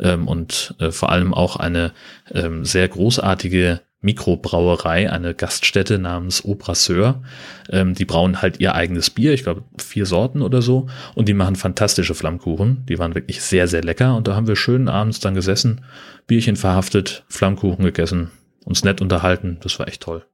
Ähm, 0.00 0.28
und 0.28 0.74
äh, 0.78 0.90
vor 0.90 1.10
allem 1.10 1.34
auch 1.34 1.56
eine 1.56 1.92
ähm, 2.32 2.64
sehr 2.64 2.88
großartige 2.88 3.80
Mikrobrauerei, 4.04 5.10
eine 5.10 5.34
Gaststätte 5.34 5.98
namens 5.98 6.44
Au 6.44 6.54
Brasseur. 6.54 7.22
Ähm, 7.70 7.94
die 7.94 8.04
brauen 8.04 8.42
halt 8.42 8.60
ihr 8.60 8.74
eigenes 8.74 9.08
Bier, 9.08 9.32
ich 9.32 9.42
glaube 9.42 9.64
vier 9.78 10.04
Sorten 10.04 10.42
oder 10.42 10.60
so, 10.60 10.88
und 11.14 11.26
die 11.26 11.34
machen 11.34 11.56
fantastische 11.56 12.14
Flammkuchen. 12.14 12.84
Die 12.86 12.98
waren 12.98 13.14
wirklich 13.14 13.40
sehr, 13.40 13.66
sehr 13.66 13.82
lecker 13.82 14.14
und 14.14 14.28
da 14.28 14.36
haben 14.36 14.46
wir 14.46 14.56
schön 14.56 14.88
abends 14.88 15.20
dann 15.20 15.34
gesessen, 15.34 15.84
Bierchen 16.26 16.56
verhaftet, 16.56 17.24
Flammkuchen 17.28 17.84
gegessen, 17.84 18.30
uns 18.64 18.84
nett 18.84 19.00
unterhalten. 19.00 19.56
Das 19.62 19.78
war 19.78 19.88
echt 19.88 20.02
toll. 20.02 20.26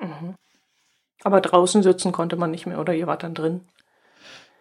Mhm. 0.00 0.34
Aber 1.24 1.40
draußen 1.40 1.82
sitzen 1.82 2.12
konnte 2.12 2.36
man 2.36 2.50
nicht 2.50 2.66
mehr, 2.66 2.80
oder 2.80 2.94
ihr 2.94 3.06
wart 3.06 3.22
dann 3.22 3.34
drin? 3.34 3.60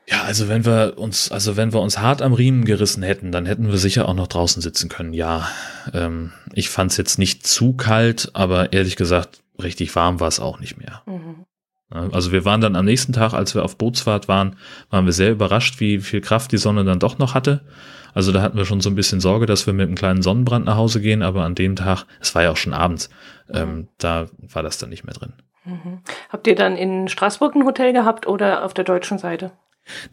Ja, 0.08 0.24
also 0.24 0.50
wenn 0.50 0.66
wir 0.66 0.96
uns, 0.98 1.32
also 1.32 1.58
wenn 1.58 1.74
wir 1.74 1.80
uns 1.80 2.00
hart 2.00 2.22
am 2.22 2.34
Riemen 2.34 2.66
gerissen 2.66 3.04
hätten, 3.04 3.32
dann 3.32 3.46
hätten 3.46 3.70
wir 3.70 3.78
sicher 3.78 4.10
auch 4.10 4.14
noch 4.14 4.28
draußen 4.28 4.62
sitzen 4.62 4.90
können. 4.90 5.14
Ja, 5.14 5.48
ähm, 5.94 6.34
ich 6.54 6.70
fand 6.70 6.92
es 6.92 6.98
jetzt 6.98 7.18
nicht 7.18 7.48
zu 7.48 7.74
kalt, 7.74 8.32
aber 8.34 8.74
ehrlich 8.74 8.96
gesagt, 8.96 9.42
richtig 9.62 9.96
warm 9.96 10.20
war 10.20 10.28
es 10.28 10.40
auch 10.40 10.60
nicht 10.60 10.78
mehr. 10.78 11.02
Mhm. 11.06 11.46
Also 11.92 12.32
wir 12.32 12.46
waren 12.46 12.62
dann 12.62 12.78
am 12.78 12.86
nächsten 12.86 13.12
Tag, 13.12 13.34
als 13.34 13.54
wir 13.54 13.64
auf 13.64 13.78
Bootsfahrt 13.78 14.30
waren, 14.30 14.56
waren 14.90 15.06
wir 15.06 15.12
sehr 15.12 15.32
überrascht, 15.32 15.82
wie 15.82 16.00
viel 16.00 16.22
Kraft 16.22 16.54
die 16.54 16.58
Sonne 16.58 16.86
dann 16.86 17.00
doch 17.00 17.18
noch 17.18 17.34
hatte. 17.34 17.66
Also 18.14 18.32
da 18.32 18.42
hatten 18.42 18.58
wir 18.58 18.66
schon 18.66 18.80
so 18.80 18.90
ein 18.90 18.96
bisschen 18.96 19.20
Sorge, 19.20 19.46
dass 19.46 19.66
wir 19.68 19.74
mit 19.74 19.88
einem 19.88 19.96
kleinen 19.96 20.22
Sonnenbrand 20.22 20.66
nach 20.66 20.78
Hause 20.78 21.02
gehen, 21.02 21.22
aber 21.22 21.44
an 21.44 21.56
dem 21.56 21.76
Tag, 21.76 22.06
es 22.22 22.34
war 22.34 22.44
ja 22.44 22.52
auch 22.52 22.58
schon 22.58 22.74
abends, 22.74 23.10
ähm, 23.50 23.90
da 23.98 24.28
war 24.40 24.64
das 24.64 24.78
dann 24.78 24.90
nicht 24.90 25.04
mehr 25.04 25.14
drin. 25.14 25.34
Mhm. 25.66 26.00
Habt 26.30 26.48
ihr 26.48 26.56
dann 26.56 26.76
in 26.76 27.08
Straßburg 27.08 27.56
ein 27.56 27.66
Hotel 27.66 27.94
gehabt 27.94 28.28
oder 28.28 28.64
auf 28.66 28.74
der 28.74 28.84
deutschen 28.84 29.18
Seite? 29.18 29.52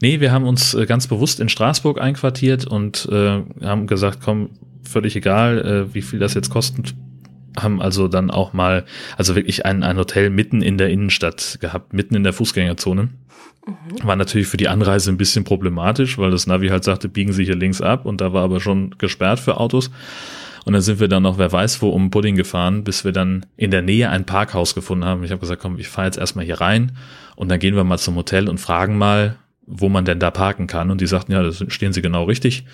Nee, 0.00 0.20
wir 0.20 0.32
haben 0.32 0.46
uns 0.46 0.74
äh, 0.74 0.86
ganz 0.86 1.06
bewusst 1.06 1.40
in 1.40 1.48
Straßburg 1.48 2.00
einquartiert 2.00 2.66
und 2.66 3.08
äh, 3.10 3.42
haben 3.62 3.86
gesagt, 3.86 4.20
komm, 4.24 4.50
völlig 4.82 5.16
egal, 5.16 5.58
äh, 5.58 5.94
wie 5.94 6.02
viel 6.02 6.18
das 6.18 6.34
jetzt 6.34 6.50
kostet. 6.50 6.94
Haben 7.58 7.80
also 7.80 8.08
dann 8.08 8.30
auch 8.30 8.52
mal, 8.52 8.84
also 9.16 9.34
wirklich 9.34 9.66
ein, 9.66 9.82
ein 9.82 9.98
Hotel 9.98 10.30
mitten 10.30 10.62
in 10.62 10.78
der 10.78 10.90
Innenstadt 10.90 11.58
gehabt, 11.60 11.92
mitten 11.92 12.14
in 12.14 12.22
der 12.22 12.32
Fußgängerzone. 12.32 13.10
War 14.02 14.16
natürlich 14.16 14.46
für 14.46 14.56
die 14.56 14.68
Anreise 14.68 15.10
ein 15.10 15.18
bisschen 15.18 15.44
problematisch, 15.44 16.16
weil 16.16 16.30
das 16.30 16.46
Navi 16.46 16.68
halt 16.68 16.84
sagte, 16.84 17.08
biegen 17.08 17.32
Sie 17.32 17.44
hier 17.44 17.56
links 17.56 17.82
ab 17.82 18.06
und 18.06 18.20
da 18.20 18.32
war 18.32 18.44
aber 18.44 18.60
schon 18.60 18.94
gesperrt 18.96 19.40
für 19.40 19.58
Autos. 19.58 19.90
Und 20.64 20.72
dann 20.72 20.82
sind 20.82 21.00
wir 21.00 21.08
dann 21.08 21.22
noch, 21.22 21.38
wer 21.38 21.50
weiß 21.52 21.80
wo, 21.82 21.88
um 21.90 22.10
Pudding 22.10 22.36
gefahren, 22.36 22.84
bis 22.84 23.04
wir 23.04 23.12
dann 23.12 23.46
in 23.56 23.70
der 23.70 23.82
Nähe 23.82 24.10
ein 24.10 24.24
Parkhaus 24.26 24.74
gefunden 24.74 25.04
haben. 25.04 25.24
Ich 25.24 25.30
habe 25.30 25.40
gesagt, 25.40 25.62
komm, 25.62 25.78
ich 25.78 25.88
fahre 25.88 26.06
jetzt 26.08 26.18
erstmal 26.18 26.44
hier 26.44 26.60
rein 26.60 26.92
und 27.36 27.48
dann 27.50 27.58
gehen 27.58 27.76
wir 27.76 27.84
mal 27.84 27.98
zum 27.98 28.16
Hotel 28.16 28.48
und 28.48 28.58
fragen 28.58 28.98
mal, 28.98 29.36
wo 29.66 29.88
man 29.88 30.04
denn 30.04 30.18
da 30.18 30.30
parken 30.30 30.66
kann. 30.66 30.90
Und 30.90 31.00
die 31.00 31.06
sagten, 31.06 31.32
ja, 31.32 31.42
da 31.42 31.52
stehen 31.52 31.92
sie 31.92 32.02
genau 32.02 32.24
richtig. 32.24 32.64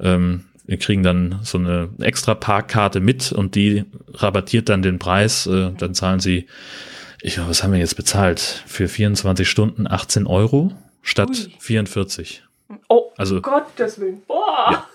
Ähm, 0.00 0.44
wir 0.66 0.78
kriegen 0.78 1.02
dann 1.02 1.38
so 1.42 1.56
eine 1.58 1.88
extra 2.00 2.34
Parkkarte 2.34 3.00
mit 3.00 3.32
und 3.32 3.54
die 3.54 3.84
rabattiert 4.12 4.68
dann 4.68 4.82
den 4.82 4.98
Preis. 4.98 5.46
Äh, 5.46 5.72
dann 5.78 5.94
zahlen 5.94 6.20
sie, 6.20 6.46
ich 7.22 7.38
was 7.38 7.62
haben 7.62 7.72
wir 7.72 7.78
jetzt 7.78 7.96
bezahlt? 7.96 8.62
Für 8.66 8.86
24 8.88 9.48
Stunden 9.48 9.86
18 9.86 10.26
Euro 10.26 10.72
statt 11.02 11.30
Ui. 11.30 11.52
44. 11.58 12.42
Oh, 12.88 13.10
Also, 13.16 13.40
Gottes 13.40 13.98
Willen. 13.98 14.20
Boah. 14.26 14.68
ja, 14.70 14.86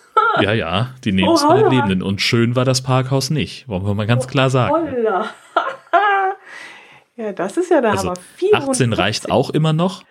ja, 0.41 0.89
die 1.03 1.11
nehmen 1.11 1.33
es 1.33 1.43
Oh, 1.43 1.47
von 1.47 1.55
den 1.57 1.65
holla. 1.65 1.75
Lebenden. 1.75 2.01
Und 2.03 2.21
schön 2.21 2.55
war 2.55 2.65
das 2.65 2.81
Parkhaus 2.81 3.29
nicht, 3.29 3.67
wollen 3.67 3.85
wir 3.85 3.93
mal 3.93 4.07
ganz 4.07 4.27
klar 4.27 4.49
sagen. 4.49 4.73
Holla. 4.73 5.25
ja, 7.15 7.31
das 7.33 7.57
ist 7.57 7.69
ja 7.71 7.81
der 7.81 7.91
Also 7.91 8.09
Hammer. 8.09 8.69
18 8.69 8.93
reicht 8.93 9.31
auch 9.31 9.49
immer 9.49 9.73
noch. 9.73 10.03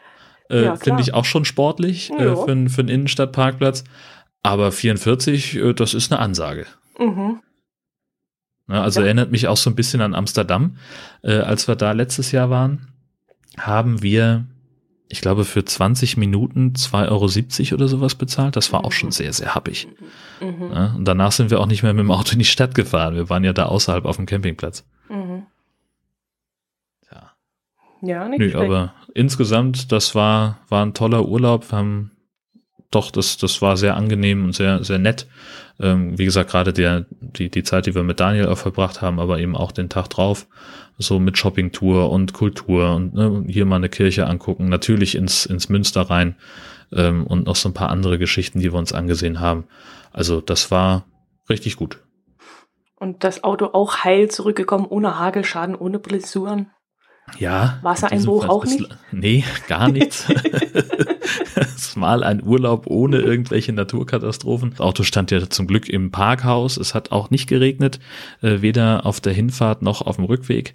Äh, 0.51 0.65
Ja. 0.65 0.77
Finde 0.77 1.03
ich 1.03 1.15
auch 1.15 1.25
schon 1.25 1.45
sportlich 1.45 2.11
äh, 2.11 2.25
Ja. 2.27 2.37
für, 2.37 2.51
einen- 2.51 2.69
für 2.69 2.81
einen 2.81 2.89
Innenstadtparkplatz. 2.89 3.85
Aber 4.43 4.73
44, 4.73 5.57
äh, 5.57 5.73
das 5.73 5.95
ist 5.95 6.13
eine 6.13 6.21
Ansage. 6.21 6.67
Mhm. 6.99 7.41
Ne, 8.67 8.81
also 8.81 9.01
Ja. 9.01 9.07
erinnert 9.07 9.31
mich 9.31 9.49
auch 9.49 9.57
so 9.57 9.71
ein 9.71 9.77
bisschen 9.77 10.01
an 10.01 10.15
Amsterdam. 10.15 10.77
Äh, 11.23 11.39
als 11.39 11.69
wir 11.69 11.77
da 11.77 11.93
letztes 11.93 12.33
Jahr 12.33 12.51
waren, 12.51 12.89
haben 13.59 14.03
wir, 14.03 14.45
ich 15.09 15.21
glaube, 15.21 15.45
für 15.45 15.65
20 15.65 16.17
Minuten 16.17 16.73
2,70 16.77 17.73
Euro 17.73 17.75
oder 17.75 17.89
sowas 17.89 18.15
bezahlt. 18.15 18.57
Das 18.57 18.73
war 18.73 18.85
auch 18.85 18.93
schon 18.93 19.11
sehr, 19.11 19.33
sehr 19.33 19.55
happig. 19.55 19.89
Mhm. 20.41 20.69
Ne? 20.69 20.95
Und 20.97 21.05
danach 21.05 21.33
sind 21.33 21.51
wir 21.51 21.61
auch 21.61 21.67
nicht 21.67 21.83
mehr 21.83 21.93
mit 21.93 22.05
dem 22.05 22.11
Auto 22.11 22.33
in 22.33 22.39
die 22.39 22.45
Stadt 22.45 22.75
gefahren. 22.75 23.15
Wir 23.15 23.29
waren 23.29 23.45
ja 23.45 23.53
da 23.53 23.67
außerhalb 23.67 24.05
auf 24.05 24.17
dem 24.17 24.27
Campingplatz. 24.27 24.85
Mhm. 25.11 25.43
Ja. 27.11 27.33
Ja, 28.01 28.29
nicht 28.29 28.39
Nö, 28.39 28.51
schlecht. 28.51 28.65
aber 28.65 28.95
insgesamt, 29.15 29.93
das 29.93 30.15
war, 30.15 30.59
war 30.69 30.85
ein 30.85 30.95
toller 30.95 31.27
Urlaub. 31.29 31.71
Wir 31.71 31.79
haben 31.79 32.11
doch, 32.95 33.11
das, 33.11 33.37
das 33.37 33.61
war 33.63 33.77
sehr 33.77 33.97
angenehm 33.97 34.45
und 34.45 34.55
sehr, 34.55 34.85
sehr 34.85 34.99
nett. 34.99 35.27
Ähm, 35.81 36.19
wie 36.19 36.25
gesagt, 36.25 36.51
gerade 36.51 36.73
der, 36.73 37.07
die, 37.11 37.51
die 37.51 37.63
Zeit, 37.63 37.87
die 37.87 37.95
wir 37.95 38.03
mit 38.03 38.21
Daniel 38.21 38.47
auch 38.47 38.59
verbracht 38.59 39.03
haben, 39.03 39.19
aber 39.19 39.39
eben 39.39 39.57
auch 39.57 39.73
den 39.73 39.89
Tag 39.89 40.09
drauf, 40.09 40.47
so 40.99 41.19
mit 41.19 41.39
Shoppingtour 41.39 42.11
und 42.11 42.33
Kultur 42.33 42.95
und 42.95 43.15
ne, 43.15 43.45
hier 43.49 43.67
mal 43.67 43.77
eine 43.77 43.89
Kirche 43.89 44.27
angucken, 44.27 44.69
natürlich 44.69 45.15
ins, 45.15 45.47
ins 45.47 45.69
Münster 45.69 46.03
rein 46.03 46.37
ähm, 46.93 47.27
und 47.27 47.47
noch 47.47 47.57
so 47.57 47.69
ein 47.69 47.75
paar 47.75 47.91
andere 47.91 48.19
Geschichten, 48.19 48.61
die 48.61 48.73
wir 48.73 48.79
uns 48.79 48.93
angesehen 48.93 49.41
haben. 49.41 49.65
Also 50.13 50.41
das 50.41 50.71
war, 50.71 51.07
richtig 51.49 51.77
gut. 51.77 51.99
Und 52.97 53.25
das 53.25 53.43
Auto 53.43 53.71
auch 53.73 54.05
heil 54.05 54.31
zurückgekommen, 54.31 54.87
ohne 54.87 55.19
Hagelschaden, 55.19 55.75
ohne 55.75 55.99
Blessuren. 55.99 56.71
Ja. 57.39 57.79
Wassereinbruch 57.83 58.49
auch 58.49 58.65
nicht? 58.65 58.89
Nee, 59.11 59.45
gar 59.69 59.89
nichts. 59.89 60.27
es 61.55 61.97
mal 61.97 62.25
ein 62.25 62.43
Urlaub 62.43 62.87
ohne 62.87 63.19
irgendwelche 63.19 63.73
Naturkatastrophen. 63.73 64.71
Das 64.71 64.81
Auto 64.81 65.03
stand 65.03 65.31
ja 65.31 65.49
zum 65.49 65.67
Glück 65.67 65.89
im 65.89 66.11
Parkhaus. 66.11 66.77
Es 66.77 66.95
hat 66.95 67.13
auch 67.13 67.31
nicht 67.31 67.49
geregnet, 67.49 67.99
äh, 68.43 68.63
weder 68.63 69.07
auf 69.07 69.21
der 69.21 69.33
Hinfahrt 69.33 69.83
noch 69.83 70.03
auf 70.03 70.17
dem 70.17 70.25
Rückweg. 70.25 70.75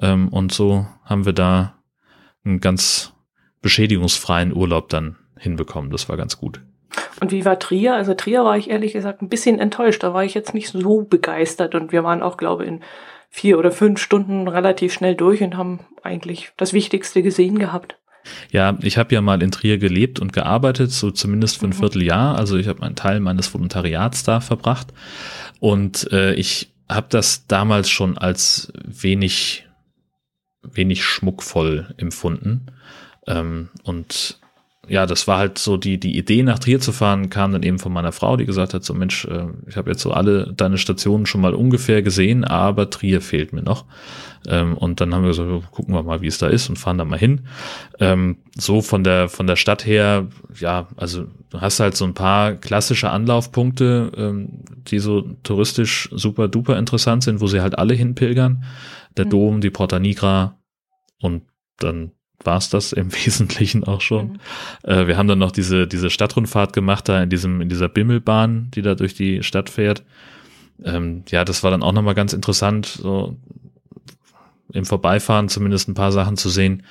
Ähm, 0.00 0.28
und 0.28 0.52
so 0.52 0.86
haben 1.04 1.24
wir 1.24 1.32
da 1.32 1.74
einen 2.44 2.60
ganz 2.60 3.12
beschädigungsfreien 3.62 4.54
Urlaub 4.54 4.88
dann 4.88 5.16
hinbekommen. 5.38 5.90
Das 5.90 6.08
war 6.08 6.16
ganz 6.16 6.38
gut. 6.38 6.60
Und 7.20 7.32
wie 7.32 7.44
war 7.44 7.58
Trier? 7.58 7.94
Also 7.94 8.14
Trier 8.14 8.44
war 8.44 8.56
ich 8.56 8.70
ehrlich 8.70 8.92
gesagt 8.92 9.22
ein 9.22 9.28
bisschen 9.28 9.58
enttäuscht. 9.58 10.02
Da 10.02 10.14
war 10.14 10.24
ich 10.24 10.34
jetzt 10.34 10.54
nicht 10.54 10.68
so 10.68 11.02
begeistert. 11.02 11.74
Und 11.74 11.92
wir 11.92 12.04
waren 12.04 12.22
auch, 12.22 12.36
glaube 12.36 12.64
ich, 12.64 12.70
in 12.70 12.80
vier 13.36 13.58
oder 13.58 13.70
fünf 13.70 14.00
Stunden 14.00 14.48
relativ 14.48 14.94
schnell 14.94 15.14
durch 15.14 15.42
und 15.42 15.58
haben 15.58 15.80
eigentlich 16.02 16.52
das 16.56 16.72
Wichtigste 16.72 17.22
gesehen 17.22 17.58
gehabt. 17.58 17.98
Ja, 18.50 18.78
ich 18.80 18.96
habe 18.96 19.14
ja 19.14 19.20
mal 19.20 19.42
in 19.42 19.50
Trier 19.50 19.76
gelebt 19.76 20.20
und 20.20 20.32
gearbeitet, 20.32 20.90
so 20.90 21.10
zumindest 21.10 21.58
für 21.58 21.66
ein 21.66 21.70
mhm. 21.70 21.74
Vierteljahr. 21.74 22.38
Also 22.38 22.56
ich 22.56 22.66
habe 22.66 22.82
einen 22.82 22.96
Teil 22.96 23.20
meines 23.20 23.52
Volontariats 23.52 24.24
da 24.24 24.40
verbracht 24.40 24.88
und 25.60 26.10
äh, 26.12 26.32
ich 26.32 26.72
habe 26.88 27.08
das 27.10 27.46
damals 27.46 27.90
schon 27.90 28.16
als 28.16 28.72
wenig, 28.82 29.68
wenig 30.62 31.04
schmuckvoll 31.04 31.94
empfunden. 31.98 32.68
Ähm, 33.26 33.68
und 33.82 34.40
ja, 34.88 35.06
das 35.06 35.26
war 35.26 35.38
halt 35.38 35.58
so 35.58 35.76
die, 35.76 35.98
die 35.98 36.16
Idee, 36.16 36.42
nach 36.42 36.58
Trier 36.58 36.80
zu 36.80 36.92
fahren, 36.92 37.30
kam 37.30 37.52
dann 37.52 37.62
eben 37.62 37.78
von 37.78 37.92
meiner 37.92 38.12
Frau, 38.12 38.36
die 38.36 38.46
gesagt 38.46 38.74
hat, 38.74 38.84
so 38.84 38.94
Mensch, 38.94 39.24
äh, 39.24 39.46
ich 39.66 39.76
habe 39.76 39.90
jetzt 39.90 40.02
so 40.02 40.12
alle 40.12 40.52
deine 40.54 40.78
Stationen 40.78 41.26
schon 41.26 41.40
mal 41.40 41.54
ungefähr 41.54 42.02
gesehen, 42.02 42.44
aber 42.44 42.90
Trier 42.90 43.20
fehlt 43.20 43.52
mir 43.52 43.62
noch. 43.62 43.84
Ähm, 44.46 44.76
und 44.76 45.00
dann 45.00 45.14
haben 45.14 45.22
wir 45.22 45.30
gesagt, 45.30 45.72
gucken 45.72 45.94
wir 45.94 46.02
mal, 46.02 46.20
wie 46.20 46.28
es 46.28 46.38
da 46.38 46.46
ist 46.46 46.68
und 46.68 46.78
fahren 46.78 46.98
da 46.98 47.04
mal 47.04 47.18
hin. 47.18 47.42
Ähm, 47.98 48.38
so 48.56 48.80
von 48.80 49.02
der, 49.02 49.28
von 49.28 49.46
der 49.46 49.56
Stadt 49.56 49.84
her, 49.84 50.28
ja, 50.58 50.86
also 50.96 51.26
du 51.50 51.60
hast 51.60 51.80
halt 51.80 51.96
so 51.96 52.04
ein 52.04 52.14
paar 52.14 52.54
klassische 52.54 53.10
Anlaufpunkte, 53.10 54.12
ähm, 54.16 54.64
die 54.86 55.00
so 55.00 55.22
touristisch 55.42 56.08
super 56.12 56.48
duper 56.48 56.78
interessant 56.78 57.24
sind, 57.24 57.40
wo 57.40 57.48
sie 57.48 57.60
halt 57.60 57.78
alle 57.78 57.94
hinpilgern. 57.94 58.64
Der 59.16 59.26
mhm. 59.26 59.30
Dom, 59.30 59.60
die 59.60 59.70
Porta 59.70 59.98
Nigra 59.98 60.58
und 61.20 61.42
dann 61.78 62.12
war 62.46 62.56
es 62.56 62.70
das 62.70 62.92
im 62.92 63.12
Wesentlichen 63.24 63.84
auch 63.84 64.00
schon. 64.00 64.32
Mhm. 64.84 64.90
Äh, 64.90 65.06
wir 65.06 65.16
haben 65.16 65.28
dann 65.28 65.38
noch 65.38 65.52
diese, 65.52 65.86
diese 65.86 66.10
Stadtrundfahrt 66.10 66.72
gemacht, 66.72 67.08
da 67.08 67.22
in 67.22 67.30
diesem, 67.30 67.60
in 67.60 67.68
dieser 67.68 67.88
Bimmelbahn, 67.88 68.70
die 68.74 68.82
da 68.82 68.94
durch 68.94 69.14
die 69.14 69.42
Stadt 69.42 69.70
fährt. 69.70 70.04
Ähm, 70.84 71.24
ja, 71.28 71.44
das 71.44 71.62
war 71.62 71.70
dann 71.70 71.82
auch 71.82 71.92
nochmal 71.92 72.14
ganz 72.14 72.32
interessant, 72.32 72.86
so 72.86 73.36
im 74.72 74.84
Vorbeifahren 74.84 75.48
zumindest 75.48 75.88
ein 75.88 75.94
paar 75.94 76.12
Sachen 76.12 76.36
zu 76.36 76.48
sehen. 76.48 76.82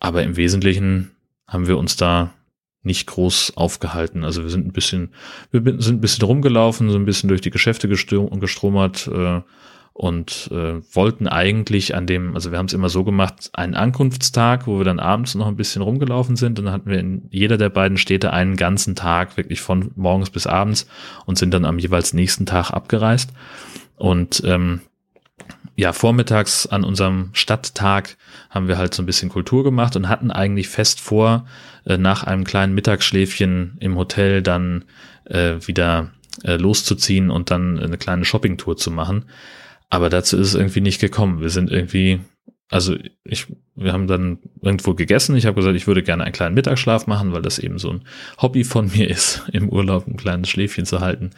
Aber 0.00 0.22
im 0.22 0.36
Wesentlichen 0.36 1.12
haben 1.46 1.66
wir 1.66 1.78
uns 1.78 1.96
da 1.96 2.32
nicht 2.82 3.06
groß 3.06 3.56
aufgehalten. 3.56 4.24
Also 4.24 4.42
wir 4.42 4.50
sind 4.50 4.66
ein 4.66 4.72
bisschen, 4.72 5.14
wir 5.52 5.62
sind 5.80 5.98
ein 5.98 6.00
bisschen 6.00 6.24
rumgelaufen, 6.24 6.90
so 6.90 6.96
ein 6.96 7.04
bisschen 7.04 7.28
durch 7.28 7.40
die 7.40 7.50
Geschäfte 7.50 7.88
gestromert, 7.88 9.06
äh, 9.06 9.40
und 9.94 10.48
äh, 10.50 10.80
wollten 10.94 11.28
eigentlich 11.28 11.94
an 11.94 12.06
dem, 12.06 12.34
also 12.34 12.50
wir 12.50 12.58
haben 12.58 12.66
es 12.66 12.72
immer 12.72 12.88
so 12.88 13.04
gemacht, 13.04 13.50
einen 13.52 13.74
Ankunftstag, 13.74 14.66
wo 14.66 14.78
wir 14.78 14.84
dann 14.84 15.00
abends 15.00 15.34
noch 15.34 15.46
ein 15.46 15.56
bisschen 15.56 15.82
rumgelaufen 15.82 16.36
sind 16.36 16.58
und 16.58 16.66
dann 16.66 16.74
hatten 16.74 16.90
wir 16.90 16.98
in 16.98 17.28
jeder 17.30 17.58
der 17.58 17.68
beiden 17.68 17.98
Städte 17.98 18.32
einen 18.32 18.56
ganzen 18.56 18.94
Tag, 18.94 19.36
wirklich 19.36 19.60
von 19.60 19.90
morgens 19.94 20.30
bis 20.30 20.46
abends 20.46 20.86
und 21.26 21.36
sind 21.36 21.52
dann 21.52 21.64
am 21.64 21.78
jeweils 21.78 22.14
nächsten 22.14 22.46
Tag 22.46 22.70
abgereist. 22.70 23.30
Und 23.96 24.42
ähm, 24.46 24.80
ja, 25.76 25.92
vormittags 25.92 26.66
an 26.66 26.84
unserem 26.84 27.30
Stadttag 27.32 28.16
haben 28.50 28.68
wir 28.68 28.78
halt 28.78 28.94
so 28.94 29.02
ein 29.02 29.06
bisschen 29.06 29.28
Kultur 29.28 29.64
gemacht 29.64 29.96
und 29.96 30.08
hatten 30.08 30.30
eigentlich 30.30 30.68
fest 30.68 31.00
vor, 31.00 31.46
äh, 31.84 31.96
nach 31.98 32.24
einem 32.24 32.44
kleinen 32.44 32.74
Mittagsschläfchen 32.74 33.76
im 33.80 33.96
Hotel 33.96 34.42
dann 34.42 34.84
äh, 35.24 35.56
wieder 35.66 36.10
äh, 36.44 36.56
loszuziehen 36.56 37.30
und 37.30 37.50
dann 37.50 37.78
eine 37.78 37.98
kleine 37.98 38.24
Shoppingtour 38.24 38.76
zu 38.76 38.90
machen. 38.90 39.26
Aber 39.92 40.08
dazu 40.08 40.38
ist 40.38 40.48
es 40.48 40.54
irgendwie 40.54 40.80
nicht 40.80 41.02
gekommen. 41.02 41.42
Wir 41.42 41.50
sind 41.50 41.70
irgendwie, 41.70 42.20
also 42.70 42.96
ich, 43.24 43.54
wir 43.74 43.92
haben 43.92 44.06
dann 44.06 44.38
irgendwo 44.62 44.94
gegessen. 44.94 45.36
Ich 45.36 45.44
habe 45.44 45.56
gesagt, 45.56 45.76
ich 45.76 45.86
würde 45.86 46.02
gerne 46.02 46.24
einen 46.24 46.32
kleinen 46.32 46.54
Mittagsschlaf 46.54 47.06
machen, 47.06 47.34
weil 47.34 47.42
das 47.42 47.58
eben 47.58 47.78
so 47.78 47.90
ein 47.90 48.08
Hobby 48.40 48.64
von 48.64 48.90
mir 48.90 49.10
ist, 49.10 49.42
im 49.52 49.68
Urlaub 49.68 50.06
ein 50.06 50.16
kleines 50.16 50.48
Schläfchen 50.48 50.86
zu 50.86 51.00
halten. 51.00 51.32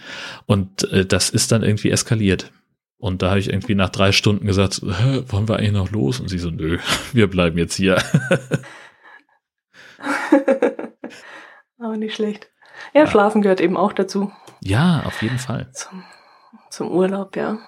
Und 0.47 0.89
äh, 0.93 1.05
das 1.05 1.31
ist 1.31 1.51
dann 1.51 1.65
irgendwie 1.65 1.91
eskaliert. 1.91 2.53
Und 2.97 3.23
da 3.23 3.31
habe 3.31 3.41
ich 3.41 3.49
irgendwie 3.49 3.75
nach 3.75 3.91
drei 3.91 4.13
Stunden 4.13 4.47
gesagt, 4.47 4.83
wollen 4.83 5.49
wir 5.49 5.57
eigentlich 5.57 5.73
noch 5.73 5.91
los? 5.91 6.21
Und 6.21 6.29
sie 6.29 6.39
so, 6.39 6.51
nö, 6.51 6.79
wir 7.13 7.27
bleiben 7.29 7.59
jetzt 7.59 7.75
hier. 7.75 8.01
Aber 11.81 11.97
nicht 11.97 12.15
schlecht. 12.15 12.51
Ja, 12.95 13.01
ja, 13.01 13.09
Schlafen 13.09 13.43
gehört 13.43 13.61
eben 13.61 13.77
auch 13.77 13.93
dazu. 13.93 14.31
Ja, 14.61 15.03
auf 15.07 15.23
jeden 15.23 15.39
Fall. 15.39 15.73
Zum, 15.73 16.05
zum 16.71 16.93
Urlaub, 16.93 17.35
ja. 17.35 17.59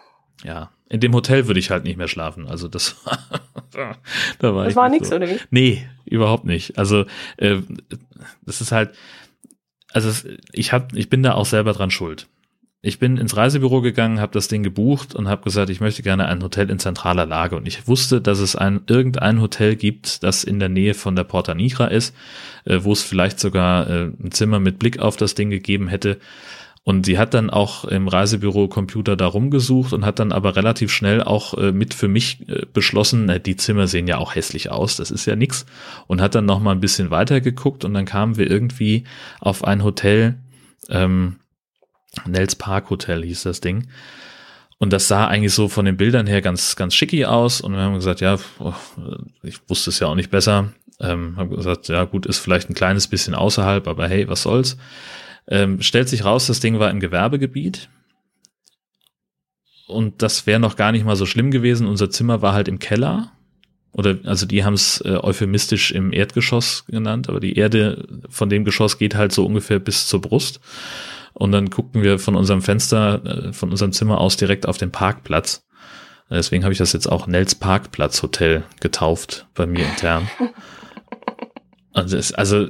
Ja, 0.44 0.70
in 0.88 1.00
dem 1.00 1.14
Hotel 1.14 1.46
würde 1.46 1.60
ich 1.60 1.70
halt 1.70 1.84
nicht 1.84 1.96
mehr 1.96 2.08
schlafen. 2.08 2.46
Also 2.46 2.68
das 2.68 2.96
war, 3.72 3.96
da 4.38 4.54
war 4.54 4.64
das 4.64 4.76
war 4.76 4.88
nichts, 4.88 5.08
so. 5.08 5.16
oder 5.16 5.28
wie? 5.28 5.38
Nee, 5.50 5.86
überhaupt 6.04 6.44
nicht. 6.44 6.78
Also 6.78 7.06
äh, 7.36 7.58
das 8.42 8.60
ist 8.60 8.72
halt, 8.72 8.94
also 9.92 10.28
ich 10.52 10.72
hab, 10.72 10.94
ich 10.94 11.10
bin 11.10 11.22
da 11.22 11.34
auch 11.34 11.46
selber 11.46 11.72
dran 11.72 11.90
schuld. 11.90 12.28
Ich 12.82 13.00
bin 13.00 13.16
ins 13.16 13.36
Reisebüro 13.36 13.80
gegangen, 13.80 14.20
habe 14.20 14.32
das 14.32 14.46
Ding 14.46 14.62
gebucht 14.62 15.14
und 15.14 15.26
habe 15.26 15.42
gesagt, 15.42 15.70
ich 15.70 15.80
möchte 15.80 16.04
gerne 16.04 16.26
ein 16.26 16.40
Hotel 16.42 16.70
in 16.70 16.78
zentraler 16.78 17.26
Lage. 17.26 17.56
Und 17.56 17.66
ich 17.66 17.88
wusste, 17.88 18.20
dass 18.20 18.38
es 18.38 18.54
ein 18.54 18.82
irgendein 18.86 19.40
Hotel 19.40 19.74
gibt, 19.74 20.22
das 20.22 20.44
in 20.44 20.60
der 20.60 20.68
Nähe 20.68 20.94
von 20.94 21.16
der 21.16 21.24
Porta 21.24 21.54
Nigra 21.54 21.86
ist, 21.86 22.14
äh, 22.64 22.78
wo 22.82 22.92
es 22.92 23.02
vielleicht 23.02 23.40
sogar 23.40 23.90
äh, 23.90 24.02
ein 24.04 24.30
Zimmer 24.30 24.60
mit 24.60 24.78
Blick 24.78 25.00
auf 25.00 25.16
das 25.16 25.34
Ding 25.34 25.50
gegeben 25.50 25.88
hätte. 25.88 26.20
Und 26.86 27.04
sie 27.04 27.18
hat 27.18 27.34
dann 27.34 27.50
auch 27.50 27.84
im 27.84 28.06
Reisebüro 28.06 28.68
Computer 28.68 29.16
da 29.16 29.26
rumgesucht 29.26 29.92
und 29.92 30.06
hat 30.06 30.20
dann 30.20 30.30
aber 30.30 30.54
relativ 30.54 30.92
schnell 30.92 31.20
auch 31.20 31.54
äh, 31.54 31.72
mit 31.72 31.94
für 31.94 32.06
mich 32.06 32.48
äh, 32.48 32.64
beschlossen, 32.72 33.28
äh, 33.28 33.40
die 33.40 33.56
Zimmer 33.56 33.88
sehen 33.88 34.06
ja 34.06 34.18
auch 34.18 34.36
hässlich 34.36 34.70
aus, 34.70 34.94
das 34.94 35.10
ist 35.10 35.26
ja 35.26 35.34
nix. 35.34 35.66
Und 36.06 36.20
hat 36.20 36.36
dann 36.36 36.44
noch 36.44 36.60
mal 36.60 36.70
ein 36.70 36.78
bisschen 36.78 37.10
weiter 37.10 37.40
geguckt 37.40 37.84
und 37.84 37.92
dann 37.92 38.04
kamen 38.04 38.36
wir 38.36 38.48
irgendwie 38.48 39.02
auf 39.40 39.64
ein 39.64 39.82
Hotel, 39.82 40.36
ähm, 40.88 41.40
Nels 42.24 42.54
Park 42.54 42.88
Hotel 42.88 43.24
hieß 43.24 43.42
das 43.42 43.60
Ding. 43.60 43.88
Und 44.78 44.92
das 44.92 45.08
sah 45.08 45.26
eigentlich 45.26 45.54
so 45.54 45.68
von 45.68 45.86
den 45.86 45.96
Bildern 45.96 46.28
her 46.28 46.40
ganz, 46.40 46.76
ganz 46.76 46.94
schicki 46.94 47.24
aus. 47.24 47.60
Und 47.60 47.72
wir 47.72 47.80
haben 47.80 47.94
gesagt, 47.94 48.20
ja, 48.20 48.38
oh, 48.60 48.74
ich 49.42 49.58
wusste 49.68 49.90
es 49.90 49.98
ja 49.98 50.06
auch 50.06 50.14
nicht 50.14 50.30
besser. 50.30 50.72
Ähm, 51.00 51.36
haben 51.36 51.50
gesagt, 51.50 51.88
ja 51.88 52.04
gut, 52.04 52.26
ist 52.26 52.38
vielleicht 52.38 52.70
ein 52.70 52.74
kleines 52.74 53.08
bisschen 53.08 53.34
außerhalb, 53.34 53.88
aber 53.88 54.06
hey, 54.06 54.28
was 54.28 54.42
soll's. 54.42 54.76
Ähm, 55.48 55.80
stellt 55.80 56.08
sich 56.08 56.24
raus, 56.24 56.46
das 56.46 56.60
Ding 56.60 56.78
war 56.78 56.90
im 56.90 57.00
Gewerbegebiet. 57.00 57.88
Und 59.86 60.22
das 60.22 60.46
wäre 60.46 60.58
noch 60.58 60.76
gar 60.76 60.92
nicht 60.92 61.04
mal 61.04 61.16
so 61.16 61.26
schlimm 61.26 61.50
gewesen. 61.50 61.86
Unser 61.86 62.10
Zimmer 62.10 62.42
war 62.42 62.52
halt 62.52 62.68
im 62.68 62.78
Keller. 62.78 63.32
Oder 63.92 64.18
also 64.24 64.44
die 64.44 64.64
haben 64.64 64.74
es 64.74 65.00
äh, 65.06 65.16
euphemistisch 65.22 65.90
im 65.92 66.12
Erdgeschoss 66.12 66.84
genannt, 66.86 67.28
aber 67.28 67.40
die 67.40 67.56
Erde 67.56 68.06
von 68.28 68.50
dem 68.50 68.64
Geschoss 68.64 68.98
geht 68.98 69.14
halt 69.14 69.32
so 69.32 69.46
ungefähr 69.46 69.78
bis 69.78 70.06
zur 70.06 70.20
Brust. 70.20 70.60
Und 71.32 71.52
dann 71.52 71.70
guckten 71.70 72.02
wir 72.02 72.18
von 72.18 72.34
unserem 72.34 72.60
Fenster, 72.60 73.24
äh, 73.24 73.52
von 73.52 73.70
unserem 73.70 73.92
Zimmer 73.92 74.20
aus 74.20 74.36
direkt 74.36 74.66
auf 74.66 74.76
den 74.76 74.90
Parkplatz. 74.90 75.64
Deswegen 76.28 76.64
habe 76.64 76.72
ich 76.72 76.78
das 76.78 76.92
jetzt 76.92 77.06
auch 77.06 77.26
Nels 77.28 77.54
Parkplatz 77.54 78.22
Hotel 78.22 78.64
getauft 78.80 79.46
bei 79.54 79.66
mir 79.66 79.86
intern. 79.86 80.28
Also, 81.92 82.18
es, 82.18 82.30
also 82.34 82.68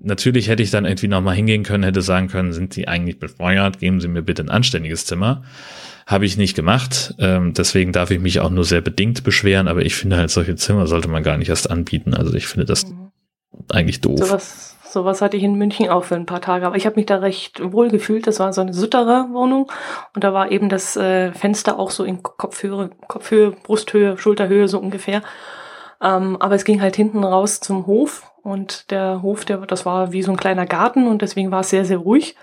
natürlich 0.00 0.48
hätte 0.48 0.62
ich 0.62 0.70
dann 0.70 0.84
irgendwie 0.84 1.08
nochmal 1.08 1.34
hingehen 1.34 1.62
können, 1.62 1.84
hätte 1.84 2.02
sagen 2.02 2.28
können, 2.28 2.52
sind 2.52 2.76
die 2.76 2.88
eigentlich 2.88 3.18
befeuert, 3.18 3.78
geben 3.78 4.00
Sie 4.00 4.08
mir 4.08 4.22
bitte 4.22 4.42
ein 4.42 4.50
anständiges 4.50 5.06
Zimmer. 5.06 5.42
Habe 6.06 6.24
ich 6.24 6.36
nicht 6.36 6.56
gemacht. 6.56 7.14
Ähm, 7.18 7.54
deswegen 7.54 7.92
darf 7.92 8.10
ich 8.10 8.18
mich 8.18 8.40
auch 8.40 8.50
nur 8.50 8.64
sehr 8.64 8.80
bedingt 8.80 9.22
beschweren, 9.22 9.68
aber 9.68 9.82
ich 9.82 9.94
finde 9.94 10.16
halt, 10.16 10.30
solche 10.30 10.56
Zimmer 10.56 10.86
sollte 10.86 11.08
man 11.08 11.22
gar 11.22 11.36
nicht 11.36 11.48
erst 11.48 11.70
anbieten. 11.70 12.14
Also 12.14 12.34
ich 12.34 12.46
finde 12.46 12.66
das 12.66 12.86
mhm. 12.86 13.10
eigentlich 13.70 14.00
doof. 14.00 14.18
Sowas, 14.18 14.76
sowas 14.90 15.22
hatte 15.22 15.36
ich 15.36 15.44
in 15.44 15.54
München 15.54 15.88
auch 15.88 16.04
für 16.04 16.16
ein 16.16 16.26
paar 16.26 16.40
Tage, 16.40 16.66
aber 16.66 16.76
ich 16.76 16.86
habe 16.86 16.96
mich 16.96 17.06
da 17.06 17.18
recht 17.18 17.60
wohl 17.62 17.90
gefühlt. 17.90 18.26
Das 18.26 18.40
war 18.40 18.52
so 18.52 18.60
eine 18.60 18.72
Sütterer 18.72 19.28
Wohnung 19.32 19.70
und 20.14 20.24
da 20.24 20.32
war 20.32 20.50
eben 20.50 20.68
das 20.68 20.96
äh, 20.96 21.32
Fenster 21.32 21.78
auch 21.78 21.90
so 21.90 22.02
in 22.02 22.22
Kopfhöhe, 22.22 22.90
Kopfhöhe, 23.06 23.52
Brusthöhe, 23.52 24.18
Schulterhöhe 24.18 24.66
so 24.66 24.80
ungefähr. 24.80 25.22
Ähm, 26.02 26.36
aber 26.40 26.54
es 26.54 26.64
ging 26.64 26.80
halt 26.80 26.96
hinten 26.96 27.24
raus 27.24 27.60
zum 27.60 27.86
Hof 27.86 28.32
und 28.42 28.90
der 28.90 29.22
Hof, 29.22 29.44
der, 29.44 29.58
das 29.58 29.84
war 29.84 30.12
wie 30.12 30.22
so 30.22 30.30
ein 30.32 30.36
kleiner 30.36 30.66
Garten 30.66 31.06
und 31.06 31.22
deswegen 31.22 31.50
war 31.50 31.60
es 31.60 31.70
sehr, 31.70 31.84
sehr 31.84 31.98
ruhig. 31.98 32.36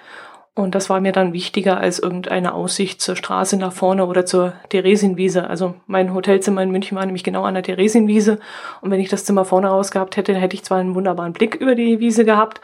Und 0.53 0.73
das 0.73 0.89
war 0.89 0.99
mir 1.01 1.11
dann 1.11 1.33
wichtiger 1.33 1.77
als 1.77 1.99
irgendeine 1.99 2.55
Aussicht 2.55 2.99
zur 2.99 3.15
Straße 3.15 3.57
nach 3.57 3.73
vorne 3.73 4.07
oder 4.07 4.25
zur 4.25 4.53
Theresienwiese. 4.69 5.47
Also 5.47 5.75
mein 5.85 6.15
Hotelzimmer 6.15 6.63
in 6.63 6.71
München 6.71 6.97
war 6.97 7.05
nämlich 7.05 7.23
genau 7.23 7.43
an 7.43 7.53
der 7.53 7.61
Theresienwiese. 7.61 8.39
Und 8.81 8.89
wenn 8.89 8.99
ich 8.99 9.09
das 9.09 9.23
Zimmer 9.23 9.45
vorne 9.45 9.67
raus 9.67 9.91
gehabt 9.91 10.17
hätte, 10.17 10.33
hätte 10.33 10.55
ich 10.55 10.63
zwar 10.63 10.79
einen 10.79 10.95
wunderbaren 10.95 11.33
Blick 11.33 11.53
über 11.53 11.75
die 11.75 11.99
Wiese 11.99 12.25
gehabt, 12.25 12.59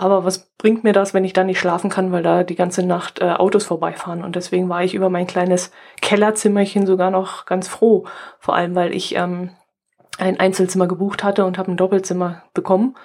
Aber 0.00 0.24
was 0.24 0.48
bringt 0.58 0.84
mir 0.84 0.92
das, 0.92 1.12
wenn 1.12 1.24
ich 1.24 1.32
da 1.32 1.42
nicht 1.42 1.58
schlafen 1.58 1.90
kann, 1.90 2.12
weil 2.12 2.22
da 2.22 2.44
die 2.44 2.54
ganze 2.54 2.86
Nacht 2.86 3.20
äh, 3.20 3.30
Autos 3.32 3.64
vorbeifahren? 3.64 4.22
Und 4.22 4.36
deswegen 4.36 4.68
war 4.68 4.84
ich 4.84 4.94
über 4.94 5.10
mein 5.10 5.26
kleines 5.26 5.72
Kellerzimmerchen 6.00 6.86
sogar 6.86 7.10
noch 7.10 7.46
ganz 7.46 7.66
froh. 7.66 8.04
Vor 8.38 8.54
allem, 8.54 8.76
weil 8.76 8.94
ich 8.94 9.16
ähm, 9.16 9.50
ein 10.18 10.38
Einzelzimmer 10.38 10.86
gebucht 10.86 11.24
hatte 11.24 11.44
und 11.44 11.58
habe 11.58 11.70
ein 11.70 11.76
Doppelzimmer 11.76 12.42
bekommen. 12.54 12.96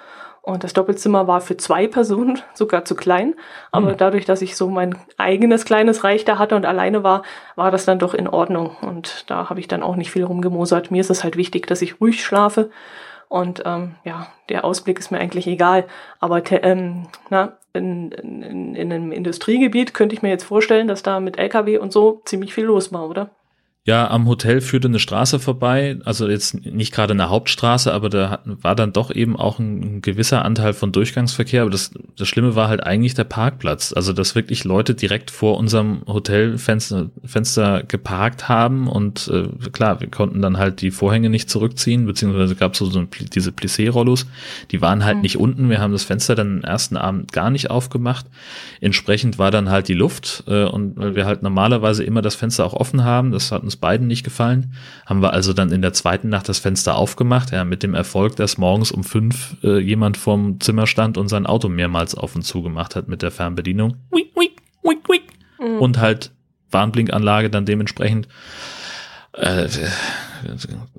Und 0.42 0.62
das 0.62 0.74
Doppelzimmer 0.74 1.26
war 1.26 1.40
für 1.40 1.56
zwei 1.56 1.86
Personen 1.86 2.38
sogar 2.54 2.84
zu 2.84 2.94
klein. 2.94 3.34
Aber 3.72 3.92
mhm. 3.92 3.96
dadurch, 3.96 4.26
dass 4.26 4.42
ich 4.42 4.56
so 4.56 4.68
mein 4.68 4.98
eigenes 5.16 5.64
kleines 5.64 6.04
Reich 6.04 6.26
da 6.26 6.38
hatte 6.38 6.54
und 6.54 6.66
alleine 6.66 7.02
war, 7.02 7.22
war 7.56 7.70
das 7.70 7.86
dann 7.86 7.98
doch 7.98 8.12
in 8.12 8.28
Ordnung. 8.28 8.76
Und 8.82 9.24
da 9.30 9.48
habe 9.48 9.60
ich 9.60 9.68
dann 9.68 9.82
auch 9.82 9.96
nicht 9.96 10.10
viel 10.10 10.24
rumgemosert. 10.24 10.90
Mir 10.90 11.00
ist 11.00 11.10
es 11.10 11.24
halt 11.24 11.36
wichtig, 11.36 11.66
dass 11.66 11.80
ich 11.80 12.00
ruhig 12.00 12.22
schlafe. 12.22 12.70
Und 13.28 13.62
ähm, 13.64 13.94
ja, 14.04 14.26
der 14.50 14.66
Ausblick 14.66 14.98
ist 14.98 15.10
mir 15.10 15.18
eigentlich 15.18 15.46
egal. 15.46 15.86
Aber 16.20 16.42
ähm, 16.62 17.06
na, 17.30 17.56
in, 17.72 18.12
in, 18.12 18.74
in 18.74 18.92
einem 18.92 19.12
Industriegebiet 19.12 19.94
könnte 19.94 20.14
ich 20.14 20.20
mir 20.20 20.28
jetzt 20.28 20.44
vorstellen, 20.44 20.88
dass 20.88 21.02
da 21.02 21.20
mit 21.20 21.38
LKW 21.38 21.78
und 21.78 21.90
so 21.90 22.20
ziemlich 22.26 22.52
viel 22.52 22.64
los 22.64 22.92
war, 22.92 23.08
oder? 23.08 23.30
Ja, 23.86 24.10
am 24.10 24.26
Hotel 24.26 24.62
führte 24.62 24.88
eine 24.88 24.98
Straße 24.98 25.38
vorbei, 25.38 25.98
also 26.06 26.26
jetzt 26.26 26.64
nicht 26.64 26.90
gerade 26.90 27.12
eine 27.12 27.28
Hauptstraße, 27.28 27.92
aber 27.92 28.08
da 28.08 28.38
war 28.46 28.74
dann 28.74 28.94
doch 28.94 29.14
eben 29.14 29.36
auch 29.36 29.58
ein, 29.58 30.00
gewisser 30.00 30.42
Anteil 30.42 30.72
von 30.72 30.90
Durchgangsverkehr. 30.90 31.60
Aber 31.60 31.70
das, 31.70 31.90
das 32.16 32.26
Schlimme 32.26 32.56
war 32.56 32.68
halt 32.68 32.82
eigentlich 32.82 33.12
der 33.12 33.24
Parkplatz. 33.24 33.92
Also, 33.94 34.14
dass 34.14 34.34
wirklich 34.34 34.64
Leute 34.64 34.94
direkt 34.94 35.30
vor 35.30 35.58
unserem 35.58 36.00
Hotelfenster 36.06 37.10
Fenster 37.26 37.82
geparkt 37.82 38.48
haben 38.48 38.88
und 38.88 39.28
äh, 39.28 39.48
klar, 39.70 40.00
wir 40.00 40.08
konnten 40.10 40.40
dann 40.40 40.56
halt 40.56 40.80
die 40.80 40.90
Vorhänge 40.90 41.28
nicht 41.28 41.50
zurückziehen, 41.50 42.06
beziehungsweise 42.06 42.54
gab 42.56 42.72
es 42.72 42.78
so, 42.78 42.86
so 42.86 43.04
diese 43.04 43.50
Plissé-Rollos, 43.50 44.26
die 44.70 44.80
waren 44.80 45.04
halt 45.04 45.16
mhm. 45.16 45.22
nicht 45.22 45.36
unten. 45.36 45.68
Wir 45.68 45.80
haben 45.80 45.92
das 45.92 46.04
Fenster 46.04 46.34
dann 46.34 46.58
am 46.58 46.64
ersten 46.64 46.96
Abend 46.96 47.32
gar 47.32 47.50
nicht 47.50 47.68
aufgemacht. 47.68 48.24
Entsprechend 48.80 49.38
war 49.38 49.50
dann 49.50 49.68
halt 49.68 49.88
die 49.88 49.94
Luft 49.94 50.44
äh, 50.46 50.64
und 50.64 50.96
weil 50.96 51.14
wir 51.14 51.26
halt 51.26 51.42
normalerweise 51.42 52.02
immer 52.02 52.22
das 52.22 52.34
Fenster 52.34 52.64
auch 52.64 52.72
offen 52.72 53.04
haben, 53.04 53.30
das 53.30 53.52
hat 53.52 53.62
uns 53.62 53.73
uns 53.74 53.80
beiden 53.80 54.06
nicht 54.06 54.24
gefallen. 54.24 54.74
Haben 55.06 55.20
wir 55.20 55.32
also 55.32 55.52
dann 55.52 55.72
in 55.72 55.82
der 55.82 55.92
zweiten 55.92 56.28
Nacht 56.28 56.48
das 56.48 56.58
Fenster 56.58 56.96
aufgemacht, 56.96 57.50
ja, 57.50 57.64
mit 57.64 57.82
dem 57.82 57.94
Erfolg, 57.94 58.36
dass 58.36 58.58
morgens 58.58 58.92
um 58.92 59.04
fünf 59.04 59.56
äh, 59.62 59.78
jemand 59.78 60.16
vorm 60.16 60.60
Zimmer 60.60 60.86
stand 60.86 61.18
und 61.18 61.28
sein 61.28 61.46
Auto 61.46 61.68
mehrmals 61.68 62.14
auf 62.14 62.34
und 62.36 62.42
zu 62.42 62.62
gemacht 62.62 62.94
hat 62.94 63.08
mit 63.08 63.22
der 63.22 63.30
Fernbedienung. 63.30 63.96
Wick, 64.10 64.32
wick, 64.36 64.62
wick, 64.82 65.08
wick. 65.08 65.22
Mhm. 65.58 65.78
Und 65.80 65.98
halt 65.98 66.30
Warnblinkanlage 66.70 67.50
dann 67.50 67.66
dementsprechend. 67.66 68.28
Äh, 69.32 69.68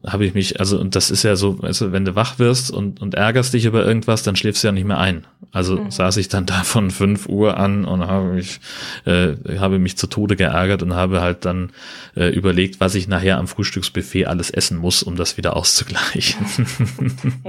habe 0.05 0.25
ich 0.25 0.34
mich, 0.34 0.60
also, 0.60 0.79
und 0.79 0.95
das 0.95 1.12
ist 1.12 1.23
ja 1.23 1.36
so, 1.36 1.53
du, 1.53 1.91
wenn 1.91 2.05
du 2.05 2.15
wach 2.15 2.39
wirst 2.39 2.71
und, 2.71 3.01
und 3.01 3.15
ärgerst 3.15 3.53
dich 3.53 3.65
über 3.65 3.86
irgendwas, 3.86 4.23
dann 4.23 4.36
schläfst 4.36 4.63
du 4.63 4.67
ja 4.67 4.71
nicht 4.71 4.86
mehr 4.86 4.99
ein. 4.99 5.25
Also 5.51 5.77
mhm. 5.77 5.91
saß 5.91 6.17
ich 6.17 6.27
dann 6.27 6.45
da 6.45 6.63
von 6.63 6.91
fünf 6.91 7.27
Uhr 7.27 7.58
an 7.58 7.86
und 7.86 8.08
habe 8.08 8.25
mich, 8.34 8.60
äh, 9.05 9.36
habe 9.58 9.79
mich 9.79 9.97
zu 9.97 10.08
Tode 10.08 10.36
geärgert 10.36 10.84
und 10.84 10.95
habe 10.95 11.21
halt 11.21 11.45
dann 11.45 11.71
äh, 12.15 12.27
überlegt, 12.29 12.79
was 12.79 12.95
ich 12.95 13.08
nachher 13.08 13.38
am 13.38 13.47
Frühstücksbuffet 13.47 14.25
alles 14.25 14.49
essen 14.49 14.77
muss, 14.77 15.03
um 15.03 15.15
das 15.15 15.38
wieder 15.38 15.55
auszugleichen. 15.55 16.45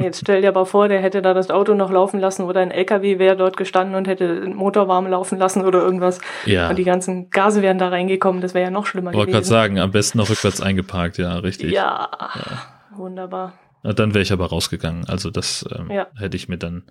Jetzt 0.00 0.20
stell 0.20 0.42
dir 0.42 0.48
aber 0.48 0.66
vor, 0.66 0.88
der 0.88 1.00
hätte 1.00 1.22
da 1.22 1.34
das 1.34 1.50
Auto 1.50 1.74
noch 1.74 1.90
laufen 1.90 2.20
lassen 2.20 2.42
oder 2.42 2.60
ein 2.60 2.70
LKW 2.70 3.18
wäre 3.18 3.36
dort 3.36 3.56
gestanden 3.56 3.96
und 3.96 4.06
hätte 4.06 4.40
den 4.40 4.54
Motor 4.54 4.88
warm 4.88 5.06
laufen 5.06 5.38
lassen 5.38 5.64
oder 5.64 5.80
irgendwas. 5.80 6.20
Ja. 6.44 6.70
Und 6.70 6.76
die 6.76 6.84
ganzen 6.84 7.30
Gase 7.30 7.62
wären 7.62 7.78
da 7.78 7.88
reingekommen, 7.88 8.40
das 8.40 8.54
wäre 8.54 8.66
ja 8.66 8.70
noch 8.70 8.86
schlimmer 8.86 9.12
Wollte 9.14 9.32
gerade 9.32 9.46
sagen, 9.46 9.78
am 9.78 9.90
besten 9.90 10.18
noch 10.18 10.30
rückwärts 10.30 10.60
eingeparkt, 10.60 11.18
ja, 11.18 11.36
richtig. 11.38 11.72
Ja, 11.72 11.85
ja, 11.86 12.62
wunderbar. 12.96 13.54
Dann 13.82 14.14
wäre 14.14 14.22
ich 14.22 14.32
aber 14.32 14.46
rausgegangen. 14.46 15.04
Also 15.06 15.30
das 15.30 15.64
ähm, 15.76 15.90
ja. 15.90 16.08
hätte 16.16 16.36
ich 16.36 16.48
mir 16.48 16.58
dann 16.58 16.84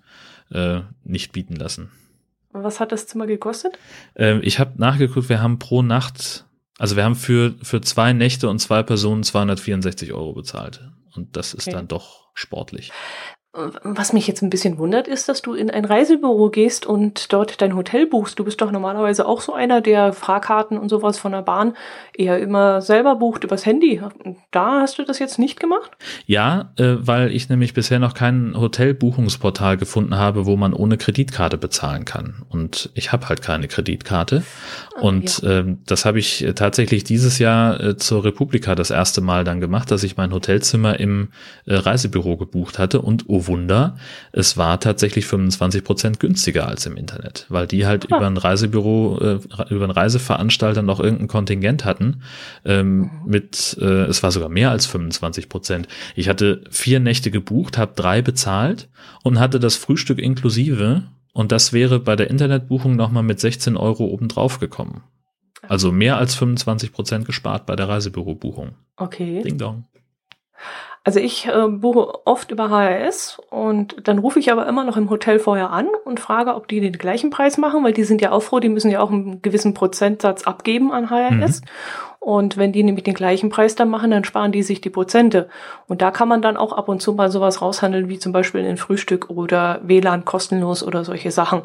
äh, 0.50 0.80
nicht 1.04 1.32
bieten 1.32 1.56
lassen. 1.56 1.90
Was 2.52 2.80
hat 2.80 2.92
das 2.92 3.06
Zimmer 3.06 3.26
gekostet? 3.26 3.78
Ähm, 4.14 4.40
ich 4.42 4.58
habe 4.58 4.72
nachgeguckt, 4.76 5.28
wir 5.28 5.42
haben 5.42 5.58
pro 5.58 5.82
Nacht, 5.82 6.46
also 6.78 6.96
wir 6.96 7.04
haben 7.04 7.14
für, 7.14 7.54
für 7.62 7.82
zwei 7.82 8.12
Nächte 8.12 8.48
und 8.48 8.58
zwei 8.60 8.82
Personen 8.82 9.22
264 9.24 10.12
Euro 10.12 10.32
bezahlt. 10.32 10.88
Und 11.14 11.36
das 11.36 11.54
ist 11.54 11.66
okay. 11.66 11.76
dann 11.76 11.88
doch 11.88 12.28
sportlich. 12.34 12.92
Was 13.82 14.12
mich 14.12 14.26
jetzt 14.26 14.42
ein 14.42 14.50
bisschen 14.50 14.78
wundert, 14.78 15.08
ist, 15.08 15.28
dass 15.28 15.40
du 15.40 15.54
in 15.54 15.70
ein 15.70 15.84
Reisebüro 15.84 16.50
gehst 16.50 16.84
und 16.84 17.32
dort 17.32 17.62
dein 17.62 17.74
Hotel 17.74 18.06
buchst. 18.06 18.38
Du 18.38 18.44
bist 18.44 18.60
doch 18.60 18.70
normalerweise 18.70 19.26
auch 19.26 19.40
so 19.40 19.54
einer, 19.54 19.80
der 19.80 20.12
Fahrkarten 20.12 20.78
und 20.78 20.88
sowas 20.88 21.18
von 21.18 21.32
der 21.32 21.42
Bahn 21.42 21.74
eher 22.14 22.38
immer 22.38 22.82
selber 22.82 23.16
bucht 23.16 23.44
übers 23.44 23.64
Handy. 23.64 24.02
Da 24.50 24.80
hast 24.80 24.98
du 24.98 25.04
das 25.04 25.18
jetzt 25.18 25.38
nicht 25.38 25.58
gemacht? 25.58 25.90
Ja, 26.26 26.72
äh, 26.76 26.96
weil 26.98 27.32
ich 27.32 27.48
nämlich 27.48 27.72
bisher 27.72 27.98
noch 27.98 28.14
kein 28.14 28.54
Hotelbuchungsportal 28.54 29.76
gefunden 29.76 30.16
habe, 30.16 30.44
wo 30.44 30.56
man 30.56 30.74
ohne 30.74 30.98
Kreditkarte 30.98 31.56
bezahlen 31.56 32.04
kann. 32.04 32.42
Und 32.50 32.90
ich 32.94 33.12
habe 33.12 33.28
halt 33.28 33.40
keine 33.40 33.68
Kreditkarte. 33.68 34.42
Ah, 34.96 35.00
und 35.00 35.42
ja. 35.42 35.60
äh, 35.60 35.76
das 35.86 36.04
habe 36.04 36.18
ich 36.18 36.44
tatsächlich 36.54 37.04
dieses 37.04 37.38
Jahr 37.38 37.80
äh, 37.80 37.96
zur 37.96 38.24
Republika 38.24 38.74
das 38.74 38.90
erste 38.90 39.20
Mal 39.20 39.44
dann 39.44 39.60
gemacht, 39.60 39.90
dass 39.90 40.02
ich 40.02 40.16
mein 40.16 40.32
Hotelzimmer 40.32 41.00
im 41.00 41.28
äh, 41.64 41.74
Reisebüro 41.74 42.36
gebucht 42.36 42.78
hatte 42.78 43.00
und 43.00 43.24
oh 43.28 43.45
Wunder, 43.46 43.96
es 44.32 44.56
war 44.56 44.80
tatsächlich 44.80 45.26
25 45.26 45.84
Prozent 45.84 46.20
günstiger 46.20 46.66
als 46.68 46.86
im 46.86 46.96
Internet, 46.96 47.46
weil 47.48 47.66
die 47.66 47.86
halt 47.86 48.12
ah. 48.12 48.16
über 48.16 48.26
ein 48.26 48.36
Reisebüro, 48.36 49.18
äh, 49.20 49.38
über 49.70 49.84
einen 49.84 49.90
Reiseveranstalter 49.90 50.82
noch 50.82 51.00
irgendein 51.00 51.28
Kontingent 51.28 51.84
hatten 51.84 52.22
ähm, 52.64 52.98
mhm. 52.98 53.10
mit, 53.26 53.76
äh, 53.80 54.04
es 54.04 54.22
war 54.22 54.30
sogar 54.30 54.48
mehr 54.48 54.70
als 54.70 54.86
25 54.86 55.48
Prozent. 55.48 55.88
Ich 56.14 56.28
hatte 56.28 56.64
vier 56.70 57.00
Nächte 57.00 57.30
gebucht, 57.30 57.78
habe 57.78 57.92
drei 57.94 58.22
bezahlt 58.22 58.88
und 59.22 59.38
hatte 59.38 59.60
das 59.60 59.76
Frühstück 59.76 60.18
inklusive 60.18 61.04
und 61.32 61.52
das 61.52 61.72
wäre 61.72 62.00
bei 62.00 62.16
der 62.16 62.30
Internetbuchung 62.30 62.96
nochmal 62.96 63.22
mit 63.22 63.40
16 63.40 63.76
Euro 63.76 64.06
obendrauf 64.06 64.58
gekommen. 64.58 65.02
Also 65.68 65.92
mehr 65.92 66.16
als 66.16 66.34
25 66.34 66.92
Prozent 66.92 67.26
gespart 67.26 67.66
bei 67.66 67.76
der 67.76 67.88
Reisebürobuchung. 67.88 68.76
Okay. 68.96 69.42
Ding 69.42 69.58
dong. 69.58 69.84
Also 71.06 71.20
ich 71.20 71.46
äh, 71.46 71.68
buche 71.68 72.26
oft 72.26 72.50
über 72.50 72.68
HRS 72.68 73.40
und 73.48 73.94
dann 74.08 74.18
rufe 74.18 74.40
ich 74.40 74.50
aber 74.50 74.66
immer 74.66 74.82
noch 74.82 74.96
im 74.96 75.08
Hotel 75.08 75.38
vorher 75.38 75.70
an 75.70 75.86
und 76.04 76.18
frage, 76.18 76.56
ob 76.56 76.66
die 76.66 76.80
den 76.80 76.94
gleichen 76.94 77.30
Preis 77.30 77.58
machen, 77.58 77.84
weil 77.84 77.92
die 77.92 78.02
sind 78.02 78.20
ja 78.20 78.32
auch 78.32 78.42
froh, 78.42 78.58
die 78.58 78.68
müssen 78.68 78.90
ja 78.90 78.98
auch 78.98 79.12
einen 79.12 79.40
gewissen 79.40 79.72
Prozentsatz 79.72 80.42
abgeben 80.48 80.90
an 80.90 81.08
HRS. 81.08 81.60
Mhm. 81.60 81.66
Und 82.18 82.56
wenn 82.56 82.72
die 82.72 82.82
nämlich 82.82 83.04
den 83.04 83.14
gleichen 83.14 83.50
Preis 83.50 83.76
dann 83.76 83.88
machen, 83.88 84.10
dann 84.10 84.24
sparen 84.24 84.50
die 84.50 84.64
sich 84.64 84.80
die 84.80 84.90
Prozente. 84.90 85.48
Und 85.86 86.02
da 86.02 86.10
kann 86.10 86.26
man 86.26 86.42
dann 86.42 86.56
auch 86.56 86.72
ab 86.72 86.88
und 86.88 87.00
zu 87.00 87.12
mal 87.12 87.30
sowas 87.30 87.62
raushandeln, 87.62 88.08
wie 88.08 88.18
zum 88.18 88.32
Beispiel 88.32 88.66
ein 88.66 88.76
Frühstück 88.76 89.30
oder 89.30 89.78
WLAN 89.84 90.24
kostenlos 90.24 90.82
oder 90.82 91.04
solche 91.04 91.30
Sachen. 91.30 91.62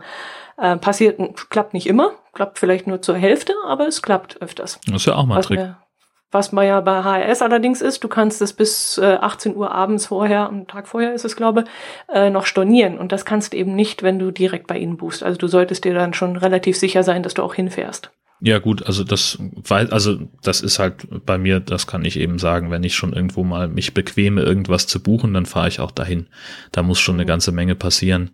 Äh, 0.58 0.78
passiert, 0.78 1.20
klappt 1.50 1.74
nicht 1.74 1.88
immer, 1.88 2.12
klappt 2.34 2.60
vielleicht 2.60 2.86
nur 2.86 3.02
zur 3.02 3.16
Hälfte, 3.16 3.56
aber 3.68 3.88
es 3.88 4.04
klappt 4.04 4.40
öfters. 4.40 4.80
Das 4.86 4.98
ist 4.98 5.06
ja 5.08 5.16
auch 5.16 5.26
mal 5.26 5.38
ein 5.38 5.42
Trick. 5.42 5.58
Mir, 5.58 5.78
was 6.32 6.52
man 6.52 6.66
ja 6.66 6.80
bei 6.82 7.04
HRS 7.04 7.42
allerdings 7.42 7.82
ist, 7.82 8.04
du 8.04 8.08
kannst 8.08 8.42
es 8.42 8.54
bis 8.54 8.98
äh, 8.98 9.18
18 9.20 9.56
Uhr 9.56 9.72
abends 9.72 10.08
vorher, 10.08 10.48
am 10.48 10.68
Tag 10.68 10.88
vorher 10.88 11.14
ist 11.14 11.26
es, 11.26 11.36
glaube 11.36 11.66
äh, 12.12 12.30
noch 12.30 12.46
stornieren. 12.46 12.98
Und 12.98 13.12
das 13.12 13.26
kannst 13.26 13.54
du 13.54 13.58
eben 13.58 13.76
nicht, 13.76 14.02
wenn 14.02 14.20
du 14.20 14.32
direkt 14.32 14.68
bei 14.68 14.78
ihnen 14.78 14.98
buchst. 14.98 15.24
Also 15.24 15.38
du 15.38 15.48
solltest 15.48 15.84
dir 15.84 15.94
dann 15.94 16.14
schon 16.14 16.38
relativ 16.38 16.78
sicher 16.78 17.04
sein, 17.04 17.24
dass 17.24 17.34
du 17.34 17.44
auch 17.44 17.54
hinfährst. 17.54 18.12
Ja, 18.44 18.58
gut, 18.58 18.88
also 18.88 19.04
das 19.04 19.38
also 19.70 20.18
das 20.42 20.62
ist 20.62 20.80
halt 20.80 21.26
bei 21.28 21.38
mir, 21.38 21.60
das 21.60 21.86
kann 21.86 22.04
ich 22.04 22.18
eben 22.18 22.40
sagen, 22.40 22.72
wenn 22.72 22.84
ich 22.84 22.96
schon 22.96 23.14
irgendwo 23.14 23.44
mal 23.44 23.68
mich 23.68 23.94
bequeme, 23.94 24.42
irgendwas 24.42 24.88
zu 24.88 25.04
buchen, 25.04 25.36
dann 25.36 25.46
fahre 25.46 25.68
ich 25.68 25.80
auch 25.80 25.92
dahin. 25.92 26.28
Da 26.72 26.82
muss 26.82 27.00
schon 27.00 27.16
eine 27.16 27.28
ganze 27.28 27.52
Menge 27.52 27.76
passieren. 27.76 28.32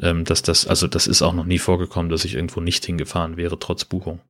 Ähm, 0.00 0.24
dass 0.24 0.40
das, 0.40 0.66
also 0.66 0.86
das 0.86 1.06
ist 1.06 1.20
auch 1.20 1.34
noch 1.34 1.44
nie 1.44 1.58
vorgekommen, 1.58 2.10
dass 2.10 2.24
ich 2.24 2.34
irgendwo 2.34 2.60
nicht 2.60 2.84
hingefahren 2.86 3.36
wäre, 3.36 3.58
trotz 3.58 3.84
Buchung. 3.84 4.20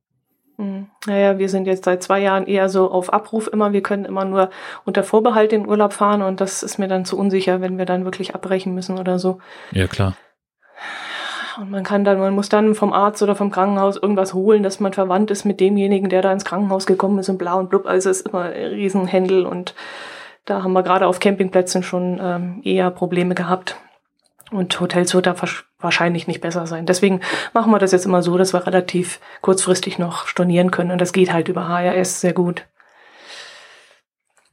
Hm. 0.57 0.87
Naja, 1.07 1.37
wir 1.39 1.49
sind 1.49 1.65
jetzt 1.65 1.85
seit 1.85 2.03
zwei 2.03 2.19
Jahren 2.19 2.45
eher 2.45 2.69
so 2.69 2.91
auf 2.91 3.11
Abruf 3.11 3.47
immer. 3.47 3.73
Wir 3.73 3.81
können 3.81 4.05
immer 4.05 4.25
nur 4.25 4.49
unter 4.85 5.03
Vorbehalt 5.03 5.53
in 5.53 5.67
Urlaub 5.67 5.93
fahren 5.93 6.21
und 6.21 6.41
das 6.41 6.63
ist 6.63 6.77
mir 6.77 6.87
dann 6.87 7.05
zu 7.05 7.17
unsicher, 7.17 7.61
wenn 7.61 7.77
wir 7.77 7.85
dann 7.85 8.05
wirklich 8.05 8.35
abbrechen 8.35 8.73
müssen 8.73 8.99
oder 8.99 9.19
so. 9.19 9.39
Ja, 9.71 9.87
klar. 9.87 10.15
Und 11.57 11.69
man 11.69 11.83
kann 11.83 12.03
dann, 12.03 12.19
man 12.19 12.33
muss 12.33 12.49
dann 12.49 12.73
vom 12.73 12.93
Arzt 12.93 13.21
oder 13.21 13.35
vom 13.35 13.51
Krankenhaus 13.51 13.97
irgendwas 13.97 14.33
holen, 14.33 14.63
dass 14.63 14.79
man 14.79 14.93
verwandt 14.93 15.29
ist 15.29 15.45
mit 15.45 15.59
demjenigen, 15.59 16.09
der 16.09 16.21
da 16.21 16.31
ins 16.31 16.45
Krankenhaus 16.45 16.85
gekommen 16.85 17.19
ist 17.19 17.29
und 17.29 17.37
blau 17.37 17.59
und 17.59 17.69
blub. 17.69 17.85
Also 17.85 18.09
es 18.09 18.21
ist 18.21 18.29
immer 18.29 18.43
ein 18.43 18.53
Riesenhändel 18.53 19.45
und 19.45 19.75
da 20.45 20.63
haben 20.63 20.73
wir 20.73 20.83
gerade 20.83 21.07
auf 21.07 21.19
Campingplätzen 21.19 21.83
schon 21.83 22.19
ähm, 22.21 22.61
eher 22.63 22.89
Probleme 22.91 23.35
gehabt. 23.35 23.77
Und 24.53 24.79
Hotels 24.79 25.13
wird 25.13 25.25
da 25.25 25.35
wahrscheinlich 25.79 26.27
nicht 26.27 26.41
besser 26.41 26.67
sein. 26.67 26.85
Deswegen 26.85 27.21
machen 27.53 27.71
wir 27.71 27.79
das 27.79 27.91
jetzt 27.91 28.05
immer 28.05 28.21
so, 28.21 28.37
dass 28.37 28.53
wir 28.53 28.65
relativ 28.65 29.19
kurzfristig 29.41 29.97
noch 29.97 30.27
stornieren 30.27 30.71
können. 30.71 30.91
Und 30.91 31.01
das 31.01 31.13
geht 31.13 31.33
halt 31.33 31.47
über 31.47 31.67
HRS 31.67 32.21
sehr 32.21 32.33
gut. 32.33 32.67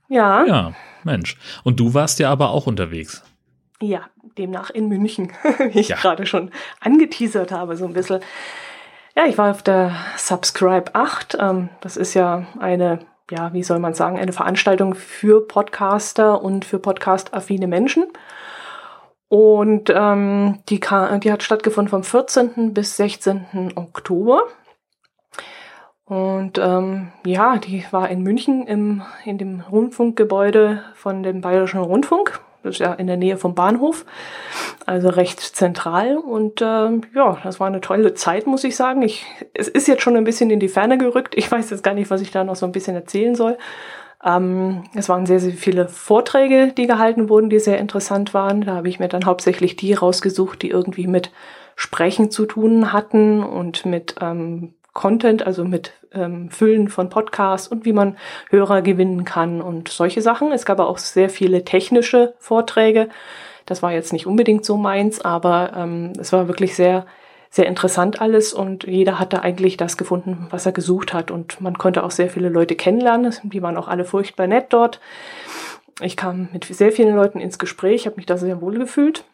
Ja. 0.08 0.44
Ja, 0.44 0.72
Mensch. 1.04 1.36
Und 1.62 1.78
du 1.78 1.94
warst 1.94 2.18
ja 2.18 2.30
aber 2.30 2.50
auch 2.50 2.66
unterwegs. 2.66 3.22
Ja, 3.80 4.10
demnach 4.36 4.70
in 4.70 4.88
München, 4.88 5.32
wie 5.58 5.80
ich 5.80 5.88
ja. 5.88 5.96
gerade 5.96 6.26
schon 6.26 6.50
angeteasert 6.80 7.52
habe, 7.52 7.76
so 7.76 7.86
ein 7.86 7.92
bisschen. 7.92 8.20
Ja, 9.16 9.26
ich 9.26 9.38
war 9.38 9.50
auf 9.50 9.62
der 9.62 9.94
Subscribe 10.16 10.94
8. 10.94 11.36
Ähm, 11.40 11.68
das 11.80 11.96
ist 11.96 12.14
ja 12.14 12.46
eine, 12.58 13.00
ja, 13.30 13.52
wie 13.52 13.62
soll 13.62 13.78
man 13.78 13.94
sagen, 13.94 14.18
eine 14.18 14.32
Veranstaltung 14.32 14.94
für 14.94 15.46
Podcaster 15.46 16.42
und 16.42 16.64
für 16.64 16.78
podcast-affine 16.78 17.66
Menschen. 17.66 18.04
Und 19.31 19.90
ähm, 19.95 20.59
die, 20.69 20.81
die 20.81 21.33
hat 21.33 21.43
stattgefunden 21.45 21.88
vom 21.88 22.03
14. 22.03 22.75
bis 22.75 22.97
16. 22.97 23.75
Oktober. 23.77 24.43
Und 26.05 26.59
ähm, 26.59 27.12
ja, 27.25 27.59
die 27.59 27.85
war 27.93 28.09
in 28.09 28.25
München 28.25 28.66
im, 28.66 29.03
in 29.25 29.38
dem 29.38 29.61
Rundfunkgebäude 29.61 30.83
von 30.95 31.23
dem 31.23 31.43
Bayerischen 31.43 31.79
Rundfunk. 31.79 32.40
Das 32.64 32.75
ist 32.75 32.79
ja 32.81 32.93
in 32.95 33.07
der 33.07 33.16
Nähe 33.16 33.37
vom 33.37 33.55
Bahnhof, 33.55 34.05
also 34.85 35.09
recht 35.09 35.38
zentral. 35.38 36.19
Und 36.19 36.61
äh, 36.61 36.90
ja, 37.14 37.38
das 37.45 37.61
war 37.61 37.69
eine 37.69 37.81
tolle 37.81 38.14
Zeit, 38.14 38.49
muss 38.49 38.64
ich 38.64 38.75
sagen. 38.75 39.03
Ich, 39.03 39.25
es 39.55 39.69
ist 39.69 39.87
jetzt 39.87 40.03
schon 40.03 40.16
ein 40.16 40.25
bisschen 40.25 40.51
in 40.51 40.59
die 40.59 40.69
Ferne 40.69 40.99
gerückt. 40.99 41.37
Ich 41.37 41.51
weiß 41.51 41.71
jetzt 41.71 41.85
gar 41.85 41.95
nicht, 41.95 42.11
was 42.11 42.21
ich 42.21 42.33
da 42.33 42.43
noch 42.43 42.57
so 42.57 42.66
ein 42.66 42.73
bisschen 42.73 42.97
erzählen 42.97 43.37
soll. 43.37 43.57
Ähm, 44.24 44.85
es 44.94 45.09
waren 45.09 45.26
sehr, 45.26 45.40
sehr 45.40 45.52
viele 45.52 45.88
Vorträge, 45.88 46.72
die 46.76 46.87
gehalten 46.87 47.28
wurden, 47.28 47.50
die 47.50 47.59
sehr 47.59 47.78
interessant 47.78 48.35
waren. 48.35 48.62
Da 48.62 48.74
habe 48.74 48.88
ich 48.88 49.00
mir 49.00 49.09
dann 49.09 49.24
hauptsächlich 49.24 49.76
die 49.76 49.94
rausgesucht, 49.94 50.62
die 50.62 50.70
irgendwie 50.70 51.06
mit 51.06 51.30
Sprechen 51.76 52.30
zu 52.30 52.44
tun 52.46 52.92
hatten 52.92 53.42
und 53.42 53.87
mit 53.87 54.16
ähm, 54.20 54.74
Content, 54.92 55.46
also 55.46 55.64
mit 55.64 55.92
ähm, 56.12 56.50
Füllen 56.50 56.88
von 56.88 57.09
Podcasts 57.09 57.68
und 57.68 57.85
wie 57.85 57.92
man 57.92 58.18
Hörer 58.50 58.83
gewinnen 58.83 59.24
kann 59.24 59.62
und 59.62 59.88
solche 59.88 60.20
Sachen. 60.20 60.52
Es 60.52 60.66
gab 60.66 60.80
auch 60.80 60.98
sehr 60.98 61.30
viele 61.30 61.64
technische 61.64 62.35
Vorträge. 62.38 63.09
Das 63.66 63.83
war 63.83 63.92
jetzt 63.92 64.12
nicht 64.12 64.26
unbedingt 64.26 64.64
so 64.64 64.76
meins, 64.76 65.20
aber 65.20 65.72
ähm, 65.76 66.12
es 66.18 66.33
war 66.33 66.48
wirklich 66.48 66.74
sehr 66.74 67.06
sehr 67.50 67.66
interessant 67.66 68.20
alles 68.20 68.52
und 68.52 68.84
jeder 68.84 69.18
hatte 69.18 69.42
eigentlich 69.42 69.76
das 69.76 69.96
gefunden, 69.96 70.46
was 70.50 70.66
er 70.66 70.72
gesucht 70.72 71.12
hat. 71.12 71.32
Und 71.32 71.60
man 71.60 71.76
konnte 71.76 72.04
auch 72.04 72.12
sehr 72.12 72.30
viele 72.30 72.48
Leute 72.48 72.76
kennenlernen. 72.76 73.34
Die 73.42 73.60
waren 73.60 73.76
auch 73.76 73.88
alle 73.88 74.04
furchtbar 74.04 74.46
nett 74.46 74.66
dort. 74.72 75.00
Ich 76.00 76.16
kam 76.16 76.48
mit 76.52 76.64
sehr 76.64 76.92
vielen 76.92 77.16
Leuten 77.16 77.40
ins 77.40 77.58
Gespräch, 77.58 78.06
habe 78.06 78.16
mich 78.16 78.26
da 78.26 78.36
sehr 78.36 78.60
wohl 78.60 78.78
gefühlt. 78.78 79.24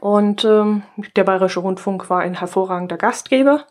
Und 0.00 0.44
ähm, 0.44 0.82
der 1.16 1.24
Bayerische 1.24 1.60
Rundfunk 1.60 2.10
war 2.10 2.20
ein 2.20 2.38
hervorragender 2.38 2.98
Gastgeber. 2.98 3.66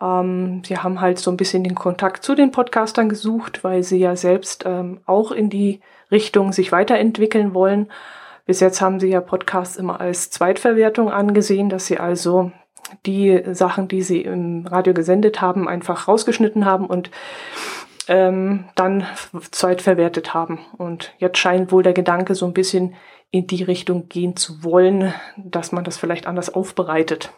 Ähm, 0.00 0.62
sie 0.64 0.78
haben 0.78 1.00
halt 1.00 1.18
so 1.18 1.30
ein 1.30 1.36
bisschen 1.36 1.64
den 1.64 1.74
Kontakt 1.74 2.22
zu 2.22 2.36
den 2.36 2.52
Podcastern 2.52 3.08
gesucht, 3.08 3.64
weil 3.64 3.82
sie 3.82 3.98
ja 3.98 4.14
selbst 4.14 4.64
ähm, 4.64 5.00
auch 5.06 5.32
in 5.32 5.50
die 5.50 5.80
Richtung 6.10 6.52
sich 6.52 6.70
weiterentwickeln 6.70 7.52
wollen. 7.52 7.90
Bis 8.46 8.60
jetzt 8.60 8.80
haben 8.80 8.98
sie 8.98 9.08
ja 9.08 9.20
Podcasts 9.20 9.76
immer 9.76 10.00
als 10.00 10.30
Zweitverwertung 10.30 11.10
angesehen, 11.10 11.68
dass 11.68 11.86
sie 11.86 11.98
also 11.98 12.52
die 13.06 13.42
Sachen, 13.52 13.88
die 13.88 14.02
sie 14.02 14.22
im 14.22 14.66
Radio 14.66 14.94
gesendet 14.94 15.40
haben, 15.40 15.68
einfach 15.68 16.08
rausgeschnitten 16.08 16.64
haben 16.64 16.86
und 16.86 17.10
ähm, 18.08 18.64
dann 18.74 19.06
zweitverwertet 19.50 20.34
haben. 20.34 20.60
Und 20.76 21.14
jetzt 21.18 21.38
scheint 21.38 21.72
wohl 21.72 21.82
der 21.82 21.92
Gedanke 21.92 22.34
so 22.34 22.46
ein 22.46 22.54
bisschen 22.54 22.94
in 23.30 23.46
die 23.46 23.62
Richtung 23.62 24.08
gehen 24.08 24.36
zu 24.36 24.64
wollen, 24.64 25.14
dass 25.36 25.72
man 25.72 25.84
das 25.84 25.96
vielleicht 25.96 26.26
anders 26.26 26.52
aufbereitet 26.52 27.32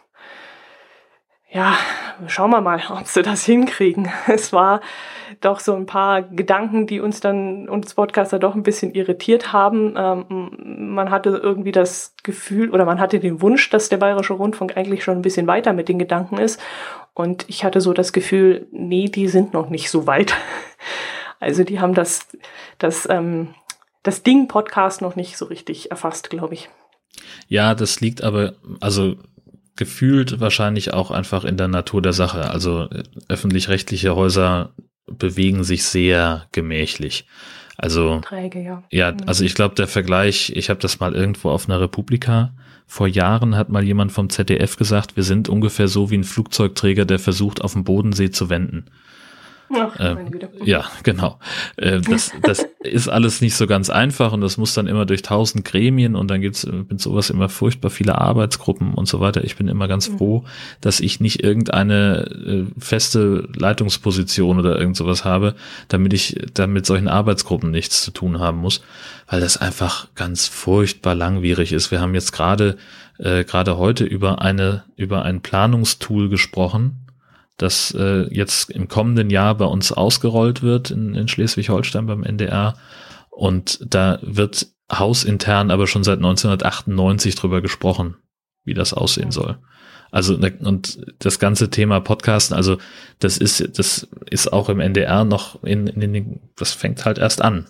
ja, 1.53 1.77
schauen 2.27 2.49
wir 2.49 2.61
mal, 2.61 2.81
ob 2.89 3.05
sie 3.05 3.21
das 3.21 3.45
hinkriegen. 3.45 4.11
Es 4.27 4.51
war 4.51 4.81
doch 5.41 5.59
so 5.59 5.75
ein 5.75 5.85
paar 5.85 6.23
Gedanken, 6.23 6.87
die 6.87 6.99
uns 6.99 7.19
dann, 7.19 7.69
uns 7.69 7.93
Podcaster 7.93 8.39
doch 8.39 8.55
ein 8.55 8.63
bisschen 8.63 8.93
irritiert 8.93 9.53
haben. 9.53 9.93
Ähm, 9.95 10.93
man 10.93 11.11
hatte 11.11 11.29
irgendwie 11.29 11.71
das 11.71 12.15
Gefühl 12.23 12.71
oder 12.71 12.85
man 12.85 12.99
hatte 12.99 13.19
den 13.19 13.41
Wunsch, 13.41 13.69
dass 13.69 13.89
der 13.89 13.97
Bayerische 13.97 14.33
Rundfunk 14.33 14.75
eigentlich 14.77 15.03
schon 15.03 15.17
ein 15.17 15.21
bisschen 15.21 15.47
weiter 15.47 15.73
mit 15.73 15.89
den 15.89 15.99
Gedanken 15.99 16.37
ist. 16.37 16.59
Und 17.13 17.45
ich 17.47 17.63
hatte 17.63 17.81
so 17.81 17.93
das 17.93 18.13
Gefühl, 18.13 18.67
nee, 18.71 19.05
die 19.05 19.27
sind 19.27 19.53
noch 19.53 19.69
nicht 19.69 19.89
so 19.89 20.07
weit. 20.07 20.33
Also 21.39 21.65
die 21.65 21.81
haben 21.81 21.93
das, 21.93 22.29
das, 22.77 23.05
ähm, 23.09 23.53
das 24.01 24.23
Ding 24.23 24.47
Podcast 24.47 25.01
noch 25.01 25.17
nicht 25.17 25.35
so 25.35 25.43
richtig 25.43 25.91
erfasst, 25.91 26.29
glaube 26.29 26.53
ich. 26.53 26.69
Ja, 27.49 27.75
das 27.75 27.99
liegt 27.99 28.23
aber, 28.23 28.53
also 28.79 29.17
gefühlt 29.75 30.39
wahrscheinlich 30.39 30.93
auch 30.93 31.11
einfach 31.11 31.43
in 31.43 31.57
der 31.57 31.67
Natur 31.67 32.01
der 32.01 32.13
Sache. 32.13 32.49
Also 32.49 32.89
äh, 32.89 33.03
öffentlich-rechtliche 33.27 34.15
Häuser 34.15 34.73
bewegen 35.05 35.63
sich 35.63 35.83
sehr 35.83 36.47
gemächlich. 36.51 37.25
Also 37.77 38.21
Träge, 38.21 38.61
ja. 38.61 38.83
ja, 38.91 39.11
mhm. 39.11 39.17
also 39.25 39.43
ich 39.43 39.55
glaube, 39.55 39.75
der 39.75 39.87
Vergleich, 39.87 40.51
ich 40.55 40.69
habe 40.69 40.79
das 40.79 40.99
mal 40.99 41.15
irgendwo 41.15 41.49
auf 41.49 41.67
einer 41.67 41.81
Republika 41.81 42.53
vor 42.85 43.07
Jahren 43.07 43.55
hat 43.55 43.69
mal 43.69 43.83
jemand 43.83 44.11
vom 44.11 44.29
ZDF 44.29 44.77
gesagt, 44.77 45.15
wir 45.15 45.23
sind 45.23 45.49
ungefähr 45.49 45.87
so 45.87 46.11
wie 46.11 46.17
ein 46.17 46.23
Flugzeugträger, 46.23 47.05
der 47.05 47.19
versucht, 47.19 47.61
auf 47.61 47.73
dem 47.73 47.83
Bodensee 47.83 48.29
zu 48.29 48.49
wenden. 48.49 48.85
Ach, 49.75 49.99
äh, 49.99 50.15
ja, 50.63 50.85
genau. 51.03 51.39
Äh, 51.77 52.01
das, 52.01 52.31
das 52.41 52.65
ist 52.81 53.07
alles 53.07 53.41
nicht 53.41 53.55
so 53.55 53.67
ganz 53.67 53.89
einfach 53.89 54.33
und 54.33 54.41
das 54.41 54.57
muss 54.57 54.73
dann 54.73 54.87
immer 54.87 55.05
durch 55.05 55.21
tausend 55.21 55.65
Gremien 55.65 56.15
und 56.15 56.29
dann 56.29 56.41
gibt's 56.41 56.65
mit 56.65 57.01
sowas 57.01 57.29
immer 57.29 57.49
furchtbar 57.49 57.89
viele 57.89 58.17
Arbeitsgruppen 58.17 58.93
und 58.93 59.07
so 59.07 59.19
weiter. 59.19 59.43
Ich 59.43 59.55
bin 59.55 59.67
immer 59.67 59.87
ganz 59.87 60.09
mhm. 60.09 60.17
froh, 60.17 60.43
dass 60.81 60.99
ich 60.99 61.19
nicht 61.19 61.43
irgendeine 61.43 62.25
äh, 62.45 62.65
feste 62.79 63.47
Leitungsposition 63.55 64.59
oder 64.59 64.79
irgend 64.79 64.97
sowas 64.97 65.25
habe, 65.25 65.55
damit 65.87 66.13
ich 66.13 66.39
dann 66.53 66.71
mit 66.73 66.85
solchen 66.85 67.07
Arbeitsgruppen 67.07 67.71
nichts 67.71 68.03
zu 68.03 68.11
tun 68.11 68.39
haben 68.39 68.59
muss, 68.59 68.81
weil 69.27 69.41
das 69.41 69.57
einfach 69.57 70.07
ganz 70.15 70.47
furchtbar 70.47 71.15
langwierig 71.15 71.73
ist. 71.73 71.91
Wir 71.91 72.01
haben 72.01 72.13
jetzt 72.13 72.31
gerade 72.31 72.77
äh, 73.17 73.43
gerade 73.43 73.77
heute 73.77 74.03
über 74.05 74.41
eine 74.41 74.83
über 74.95 75.23
ein 75.23 75.41
Planungstool 75.41 76.29
gesprochen, 76.29 77.02
das 77.57 77.93
äh, 77.97 78.27
jetzt 78.33 78.69
im 78.71 78.87
kommenden 78.87 79.29
Jahr 79.29 79.55
bei 79.55 79.65
uns 79.65 79.91
ausgerollt 79.91 80.63
wird 80.63 80.91
in, 80.91 81.13
in 81.13 81.27
Schleswig-Holstein 81.27 82.07
beim 82.07 82.23
NDR. 82.23 82.75
Und 83.29 83.79
da 83.85 84.19
wird 84.21 84.67
hausintern 84.91 85.71
aber 85.71 85.87
schon 85.87 86.03
seit 86.03 86.17
1998 86.17 87.35
drüber 87.35 87.61
gesprochen, 87.61 88.15
wie 88.63 88.73
das 88.73 88.93
aussehen 88.93 89.31
soll. 89.31 89.57
Also 90.11 90.37
ne, 90.37 90.53
und 90.59 90.99
das 91.19 91.39
ganze 91.39 91.71
Thema 91.71 91.99
Podcasten, 91.99 92.55
also 92.55 92.77
das 93.17 93.37
ist 93.37 93.79
das 93.79 94.07
ist 94.29 94.53
auch 94.53 94.69
im 94.69 94.79
NDR 94.79 95.25
noch 95.25 95.63
in, 95.63 95.87
in 95.87 96.13
den 96.13 96.39
das 96.55 96.71
fängt 96.71 97.03
halt 97.05 97.17
erst 97.17 97.41
an, 97.41 97.65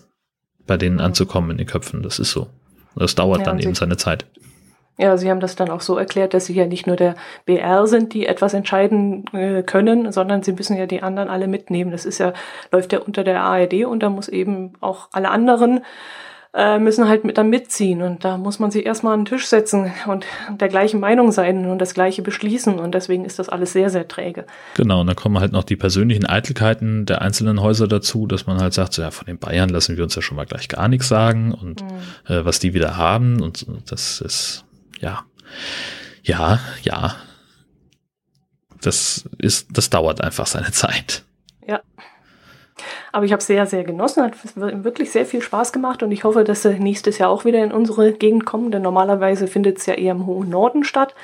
bei 0.66 0.76
denen 0.76 1.00
anzukommen 1.00 1.52
in 1.52 1.56
den 1.56 1.66
Köpfen. 1.66 2.02
Das 2.02 2.18
ist 2.18 2.32
so. 2.32 2.50
Das 2.96 3.14
dauert 3.14 3.40
ja, 3.40 3.44
dann 3.46 3.58
eben 3.60 3.74
seine 3.74 3.96
Zeit. 3.96 4.26
Ja, 4.96 5.16
Sie 5.16 5.28
haben 5.28 5.40
das 5.40 5.56
dann 5.56 5.70
auch 5.70 5.80
so 5.80 5.96
erklärt, 5.98 6.34
dass 6.34 6.46
Sie 6.46 6.54
ja 6.54 6.66
nicht 6.66 6.86
nur 6.86 6.96
der 6.96 7.16
BR 7.46 7.86
sind, 7.86 8.14
die 8.14 8.26
etwas 8.26 8.54
entscheiden 8.54 9.24
äh, 9.32 9.62
können, 9.62 10.12
sondern 10.12 10.42
Sie 10.42 10.52
müssen 10.52 10.76
ja 10.76 10.86
die 10.86 11.02
anderen 11.02 11.28
alle 11.28 11.48
mitnehmen. 11.48 11.90
Das 11.90 12.04
ist 12.06 12.18
ja, 12.18 12.32
läuft 12.70 12.92
ja 12.92 13.00
unter 13.00 13.24
der 13.24 13.42
ARD 13.42 13.84
und 13.84 14.02
da 14.02 14.10
muss 14.10 14.28
eben 14.28 14.74
auch 14.80 15.08
alle 15.12 15.30
anderen 15.30 15.80
äh, 16.54 16.78
müssen 16.78 17.08
halt 17.08 17.24
mit 17.24 17.36
dann 17.36 17.50
mitziehen. 17.50 18.00
Und 18.02 18.24
da 18.24 18.38
muss 18.38 18.60
man 18.60 18.70
sich 18.70 18.86
erstmal 18.86 19.14
an 19.14 19.20
den 19.20 19.26
Tisch 19.26 19.46
setzen 19.46 19.92
und 20.06 20.24
der 20.48 20.68
gleichen 20.68 21.00
Meinung 21.00 21.32
sein 21.32 21.68
und 21.68 21.80
das 21.80 21.94
Gleiche 21.94 22.22
beschließen. 22.22 22.78
Und 22.78 22.94
deswegen 22.94 23.24
ist 23.24 23.38
das 23.38 23.48
alles 23.48 23.72
sehr, 23.72 23.90
sehr 23.90 24.06
träge. 24.06 24.46
Genau, 24.76 25.00
und 25.00 25.08
dann 25.08 25.16
kommen 25.16 25.40
halt 25.40 25.52
noch 25.52 25.64
die 25.64 25.76
persönlichen 25.76 26.26
Eitelkeiten 26.26 27.06
der 27.06 27.22
einzelnen 27.22 27.60
Häuser 27.60 27.88
dazu, 27.88 28.26
dass 28.26 28.46
man 28.46 28.58
halt 28.58 28.72
sagt, 28.72 28.94
so, 28.94 29.02
ja, 29.02 29.10
von 29.10 29.26
den 29.26 29.38
Bayern 29.38 29.68
lassen 29.68 29.96
wir 29.96 30.04
uns 30.04 30.14
ja 30.14 30.22
schon 30.22 30.36
mal 30.36 30.46
gleich 30.46 30.68
gar 30.68 30.86
nichts 30.88 31.08
sagen 31.08 31.52
und 31.52 31.82
mhm. 31.82 32.32
äh, 32.32 32.44
was 32.44 32.60
die 32.60 32.72
wieder 32.72 32.96
haben. 32.96 33.42
Und 33.42 33.66
das 33.90 34.20
ist 34.20 34.64
ja, 35.04 35.24
ja, 36.22 36.58
ja. 36.82 37.14
Das 38.80 39.28
ist, 39.38 39.68
das 39.70 39.90
dauert 39.90 40.20
einfach 40.20 40.46
seine 40.46 40.72
Zeit. 40.72 41.24
Ja. 41.66 41.80
Aber 43.12 43.24
ich 43.24 43.32
habe 43.32 43.42
sehr, 43.42 43.66
sehr 43.66 43.84
genossen, 43.84 44.24
hat 44.24 44.34
wirklich 44.56 45.10
sehr 45.10 45.26
viel 45.26 45.42
Spaß 45.42 45.72
gemacht 45.72 46.02
und 46.02 46.10
ich 46.10 46.24
hoffe, 46.24 46.44
dass 46.44 46.62
sie 46.62 46.78
nächstes 46.78 47.18
Jahr 47.18 47.30
auch 47.30 47.44
wieder 47.44 47.62
in 47.62 47.72
unsere 47.72 48.12
Gegend 48.12 48.46
kommen, 48.46 48.70
denn 48.70 48.82
normalerweise 48.82 49.46
findet 49.46 49.78
es 49.78 49.86
ja 49.86 49.94
eher 49.94 50.12
im 50.12 50.26
hohen 50.26 50.48
Norden 50.48 50.84
statt. 50.84 51.14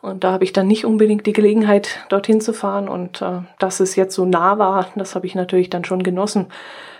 Und 0.00 0.22
da 0.22 0.30
habe 0.30 0.44
ich 0.44 0.52
dann 0.52 0.68
nicht 0.68 0.84
unbedingt 0.84 1.26
die 1.26 1.32
Gelegenheit, 1.32 2.04
dorthin 2.08 2.40
zu 2.40 2.52
fahren. 2.52 2.88
Und 2.88 3.20
äh, 3.20 3.40
dass 3.58 3.80
es 3.80 3.96
jetzt 3.96 4.14
so 4.14 4.24
nah 4.26 4.56
war, 4.56 4.86
das 4.94 5.16
habe 5.16 5.26
ich 5.26 5.34
natürlich 5.34 5.70
dann 5.70 5.84
schon 5.84 6.04
genossen. 6.04 6.46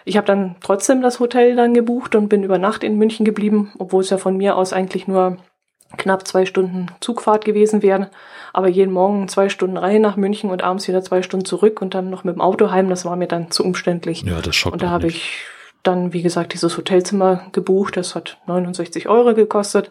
Ich 0.05 0.17
habe 0.17 0.27
dann 0.27 0.57
trotzdem 0.61 1.01
das 1.01 1.21
Hotel 1.21 1.55
dann 1.55 1.75
gebucht 1.75 2.17
und 2.17 2.29
bin 2.29 2.43
über 2.43 2.59
Nacht 2.59 2.83
in 2.83 2.99
München 2.99 3.25
geblieben, 3.25 3.73
obwohl 3.79 4.03
es 4.03 4.11
ja 4.11 4.19
von 4.19 4.37
mir 4.37 4.57
aus 4.57 4.73
eigentlich 4.73 5.07
nur 5.07 5.37
knapp 5.97 6.27
zwei 6.27 6.45
Stunden 6.45 6.87
Zugfahrt 7.01 7.45
gewesen 7.45 7.83
wären. 7.83 8.09
Aber 8.53 8.69
jeden 8.69 8.93
Morgen 8.93 9.29
zwei 9.29 9.49
Stunden 9.49 9.77
rein 9.77 10.03
nach 10.03 10.17
München 10.17 10.51
und 10.51 10.63
abends 10.63 10.89
wieder 10.89 11.03
zwei 11.03 11.23
Stunden 11.23 11.47
zurück 11.47 11.81
und 11.81 11.95
dann 11.95 12.11
noch 12.11 12.25
mit 12.25 12.35
dem 12.35 12.41
Auto 12.41 12.71
heim, 12.71 12.89
das 12.89 13.05
war 13.05 13.17
mir 13.17 13.29
dann 13.29 13.51
zu 13.51 13.65
umständlich. 13.65 14.23
Ja, 14.23 14.41
das 14.41 14.57
schockt 14.57 14.75
Und 14.75 14.83
da 14.83 14.91
habe 14.91 15.07
ich 15.07 15.45
dann, 15.83 16.13
wie 16.13 16.23
gesagt, 16.23 16.53
dieses 16.53 16.77
Hotelzimmer 16.77 17.43
gebucht. 17.53 17.97
Das 17.97 18.15
hat 18.15 18.39
69 18.47 19.09
Euro 19.09 19.35
gekostet. 19.35 19.91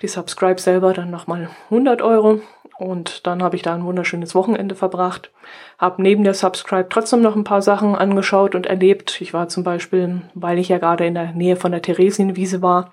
Die 0.00 0.08
Subscribe 0.08 0.60
selber 0.60 0.92
dann 0.92 1.10
nochmal 1.10 1.50
100 1.70 2.02
Euro. 2.02 2.40
Und 2.78 3.26
dann 3.26 3.42
habe 3.42 3.54
ich 3.54 3.62
da 3.62 3.74
ein 3.74 3.84
wunderschönes 3.84 4.34
Wochenende 4.34 4.74
verbracht. 4.74 5.30
Habe 5.78 6.02
neben 6.02 6.24
der 6.24 6.34
Subscribe 6.34 6.88
trotzdem 6.88 7.20
noch 7.20 7.36
ein 7.36 7.44
paar 7.44 7.62
Sachen 7.62 7.94
angeschaut 7.94 8.56
und 8.56 8.66
erlebt. 8.66 9.20
Ich 9.20 9.32
war 9.32 9.48
zum 9.48 9.62
Beispiel, 9.62 10.22
weil 10.34 10.58
ich 10.58 10.68
ja 10.68 10.78
gerade 10.78 11.06
in 11.06 11.14
der 11.14 11.32
Nähe 11.32 11.54
von 11.54 11.70
der 11.70 11.82
Theresienwiese 11.82 12.62
war, 12.62 12.92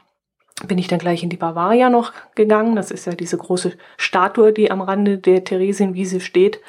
bin 0.67 0.77
ich 0.77 0.87
dann 0.87 0.99
gleich 0.99 1.23
in 1.23 1.29
die 1.29 1.37
Bavaria 1.37 1.89
noch 1.89 2.11
gegangen. 2.35 2.75
Das 2.75 2.91
ist 2.91 3.05
ja 3.05 3.13
diese 3.13 3.37
große 3.37 3.73
Statue, 3.97 4.51
die 4.53 4.71
am 4.71 4.81
Rande 4.81 5.17
der 5.17 5.43
Theresienwiese 5.43 6.19
steht. 6.19 6.59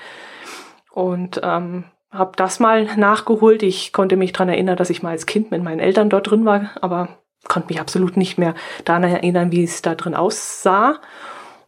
Und 0.93 1.41
ähm, 1.43 1.85
habe 2.11 2.33
das 2.37 2.61
mal 2.61 2.85
nachgeholt. 2.97 3.63
Ich 3.63 3.93
konnte 3.93 4.17
mich 4.17 4.33
dran 4.33 4.49
erinnern, 4.49 4.77
dass 4.77 4.91
ich 4.91 5.03
mal 5.03 5.11
als 5.11 5.27
Kind 5.27 5.51
mit 5.51 5.63
meinen 5.63 5.81
Eltern 5.81 6.11
dort 6.11 6.31
drin 6.31 6.45
war, 6.45 6.71
aber 6.81 7.09
konnte 7.49 7.69
mich 7.69 7.81
absolut 7.81 8.17
nicht 8.17 8.39
mehr 8.39 8.55
daran 8.85 9.05
erinnern, 9.05 9.53
wie 9.53 9.65
es 9.65 9.83
da 9.83 9.95
drin 9.95 10.15
aussah. 10.15 11.01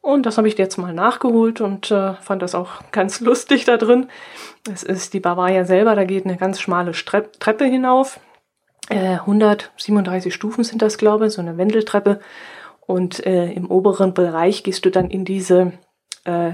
Und 0.01 0.27
das 0.27 0.37
habe 0.37 0.49
ich 0.49 0.59
jetzt 0.59 0.79
mal 0.79 0.93
nachgeholt 0.93 1.61
und 1.61 1.93
äh, 1.93 2.14
fand 2.14 2.43
das 2.43 2.57
auch 2.57 2.83
ganz 2.91 3.20
lustig 3.20 3.64
da 3.64 3.77
drin. 3.77 4.09
Es 4.70 4.83
ist 4.83 5.14
die 5.14 5.20
Bavaria 5.20 5.64
selber, 5.64 5.95
da 5.95 6.05
geht 6.05 6.25
eine 6.27 6.37
ganz 6.37 6.61
schmale 6.61 6.93
Treppe 6.93 7.64
hinauf. 7.64 8.20
Äh, 8.89 9.18
137 9.20 10.35
Stufen 10.35 10.64
sind 10.64 10.83
das, 10.83 10.99
glaube 10.99 11.26
ich, 11.26 11.33
so 11.33 11.41
eine 11.41 11.57
Wendeltreppe. 11.57 12.20
Und 12.80 13.24
äh, 13.24 13.53
im 13.53 13.70
oberen 13.70 14.12
Bereich 14.12 14.64
gehst 14.64 14.85
du 14.85 14.91
dann 14.91 15.11
in 15.11 15.24
diese 15.24 15.72
äh, 16.24 16.53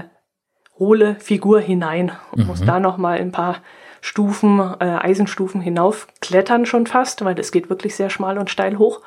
hohle 0.77 1.15
Figur 1.15 1.59
hinein 1.59 2.11
und 2.31 2.41
mhm. 2.41 2.47
musst 2.47 2.67
da 2.67 2.79
nochmal 2.79 3.19
ein 3.19 3.31
paar 3.31 3.57
Stufen, 4.01 4.59
äh, 4.79 4.85
Eisenstufen 4.85 5.59
hinaufklettern 5.59 6.65
schon 6.65 6.87
fast, 6.87 7.25
weil 7.25 7.37
es 7.39 7.51
geht 7.51 7.69
wirklich 7.69 7.95
sehr 7.95 8.09
schmal 8.09 8.37
und 8.37 8.49
steil 8.49 8.77
hoch. 8.77 9.01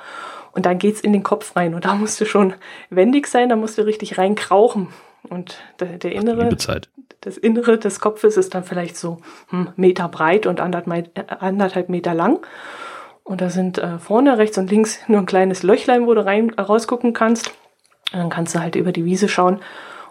Und 0.53 0.67
dann 0.67 0.79
geht's 0.79 1.01
in 1.01 1.15
den 1.15 1.23
Kopf 1.23 1.57
rein 1.57 1.75
und 1.75 1.87
da 1.87 1.95
musst 1.95 2.21
du 2.21 2.27
schon 2.27 2.53
wendig 2.91 3.27
sein, 3.27 3.49
da 3.49 3.57
musst 3.57 3.79
du 3.79 3.87
richtig 3.87 4.19
reinkrauchen. 4.19 4.89
Und 5.29 5.63
der, 5.81 5.99
der 5.99 6.13
innere, 6.13 6.49
das 7.21 7.39
Innere 7.39 7.79
des 7.79 8.01
Kopfes 8.01 8.37
ist 8.37 8.55
dann 8.55 8.65
vielleicht 8.65 8.97
so 8.97 9.19
hm, 9.49 9.69
Meter 9.77 10.09
breit 10.09 10.47
und 10.47 10.61
anderthalb 10.61 11.89
Meter 11.89 12.13
lang. 12.13 12.45
Und 13.25 13.41
da 13.41 13.51
sind 13.51 13.79
äh, 13.79 13.99
vorne, 13.99 14.39
rechts 14.39 14.59
und 14.59 14.71
links 14.71 14.99
nur 15.09 15.21
ein 15.21 15.27
kleines 15.27 15.63
Löchlein, 15.63 16.07
wo 16.07 16.15
du 16.15 16.25
rein 16.25 16.53
äh, 16.57 16.61
rausgucken 16.61 17.13
kannst. 17.13 17.49
Und 18.13 18.19
dann 18.19 18.31
kannst 18.31 18.55
du 18.55 18.61
halt 18.61 18.77
über 18.77 18.93
die 18.93 19.05
Wiese 19.05 19.29
schauen. 19.29 19.61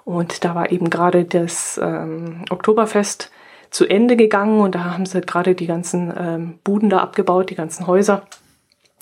Und 0.04 0.44
da 0.44 0.56
war 0.56 0.72
eben 0.72 0.90
gerade 0.90 1.26
das 1.26 1.80
ähm, 1.82 2.46
Oktoberfest 2.50 3.32
zu 3.70 3.86
Ende 3.86 4.18
gegangen 4.18 4.60
und 4.60 4.76
da 4.76 4.86
haben 4.86 5.06
sie 5.06 5.22
gerade 5.22 5.56
die 5.56 5.68
ganzen 5.68 6.12
ähm, 6.18 6.60
Buden 6.64 6.90
da 6.90 6.98
abgebaut, 6.98 7.50
die 7.50 7.56
ganzen 7.56 7.88
Häuser. 7.88 8.24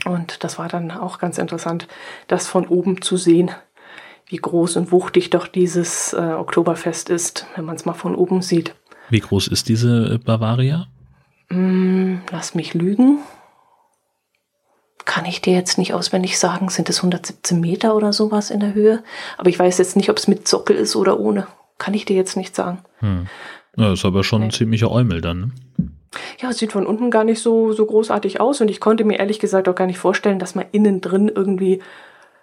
Und 0.05 0.43
das 0.43 0.59
war 0.59 0.67
dann 0.67 0.91
auch 0.91 1.17
ganz 1.17 1.37
interessant, 1.37 1.87
das 2.27 2.47
von 2.47 2.67
oben 2.67 3.01
zu 3.01 3.17
sehen, 3.17 3.51
wie 4.27 4.37
groß 4.37 4.77
und 4.77 4.91
wuchtig 4.91 5.29
doch 5.29 5.47
dieses 5.47 6.13
äh, 6.13 6.17
Oktoberfest 6.17 7.09
ist, 7.09 7.47
wenn 7.55 7.65
man 7.65 7.75
es 7.75 7.85
mal 7.85 7.93
von 7.93 8.15
oben 8.15 8.41
sieht. 8.41 8.75
Wie 9.09 9.19
groß 9.19 9.47
ist 9.47 9.69
diese 9.69 10.13
äh, 10.13 10.17
Bavaria? 10.17 10.87
Mm, 11.49 12.17
lass 12.31 12.53
mich 12.53 12.73
lügen 12.73 13.19
kann 15.09 15.25
ich 15.25 15.41
dir 15.41 15.53
jetzt 15.53 15.79
nicht 15.79 15.95
auswendig 15.95 16.37
sagen. 16.37 16.69
Sind 16.69 16.87
es 16.87 16.97
117 16.97 17.59
Meter 17.59 17.95
oder 17.95 18.13
sowas 18.13 18.51
in 18.51 18.59
der 18.59 18.75
Höhe? 18.75 19.01
Aber 19.39 19.49
ich 19.49 19.57
weiß 19.57 19.79
jetzt 19.79 19.95
nicht, 19.95 20.11
ob 20.11 20.17
es 20.17 20.27
mit 20.27 20.47
Sockel 20.47 20.75
ist 20.75 20.95
oder 20.95 21.19
ohne. 21.19 21.47
Kann 21.79 21.95
ich 21.95 22.05
dir 22.05 22.15
jetzt 22.15 22.37
nicht 22.37 22.55
sagen. 22.55 22.77
Hm. 22.99 23.25
Ja, 23.75 23.91
ist 23.91 24.05
aber 24.05 24.23
schon 24.23 24.41
nee. 24.41 24.49
ein 24.49 24.51
ziemlicher 24.51 24.91
Eumel 24.91 25.19
dann. 25.19 25.53
Ne? 25.77 25.89
Ja, 26.39 26.51
es 26.51 26.59
sieht 26.59 26.73
von 26.73 26.85
unten 26.85 27.09
gar 27.09 27.23
nicht 27.23 27.41
so, 27.41 27.73
so 27.73 27.87
großartig 27.87 28.39
aus 28.39 28.61
und 28.61 28.69
ich 28.69 28.79
konnte 28.79 29.03
mir 29.03 29.17
ehrlich 29.17 29.39
gesagt 29.39 29.67
auch 29.67 29.73
gar 29.73 29.87
nicht 29.87 29.97
vorstellen, 29.97 30.37
dass 30.37 30.53
man 30.53 30.67
innen 30.71 31.01
drin 31.01 31.27
irgendwie 31.27 31.81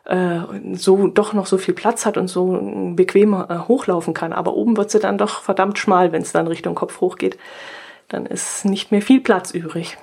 äh, 0.04 0.40
so 0.72 1.06
doch 1.06 1.34
noch 1.34 1.46
so 1.46 1.58
viel 1.58 1.74
Platz 1.74 2.04
hat 2.04 2.16
und 2.16 2.26
so 2.26 2.58
bequemer 2.96 3.48
äh, 3.48 3.68
hochlaufen 3.68 4.12
kann. 4.12 4.32
Aber 4.32 4.54
oben 4.54 4.76
wird 4.76 4.90
sie 4.90 4.98
dann 4.98 5.18
doch 5.18 5.40
verdammt 5.40 5.78
schmal, 5.78 6.10
wenn 6.10 6.22
es 6.22 6.32
dann 6.32 6.48
Richtung 6.48 6.74
Kopf 6.74 7.00
hochgeht. 7.00 7.38
Dann 8.08 8.26
ist 8.26 8.64
nicht 8.64 8.90
mehr 8.90 9.02
viel 9.02 9.20
Platz 9.20 9.52
übrig. 9.52 9.98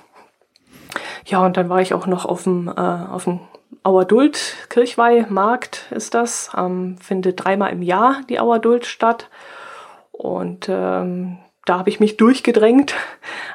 Ja, 1.26 1.44
und 1.44 1.56
dann 1.56 1.68
war 1.68 1.80
ich 1.80 1.94
auch 1.94 2.06
noch 2.06 2.24
auf 2.24 2.44
dem, 2.44 2.68
äh, 2.68 2.80
auf 2.80 3.24
dem 3.24 3.40
Auerduld, 3.82 4.56
Kirchweihmarkt 4.70 5.86
ist 5.90 6.14
das. 6.14 6.50
Ähm, 6.56 6.96
findet 6.98 7.44
dreimal 7.44 7.72
im 7.72 7.82
Jahr 7.82 8.22
die 8.28 8.40
Auerduld 8.40 8.86
statt. 8.86 9.28
Und 10.10 10.68
ähm, 10.70 11.38
da 11.66 11.78
habe 11.78 11.90
ich 11.90 12.00
mich 12.00 12.16
durchgedrängt. 12.16 12.94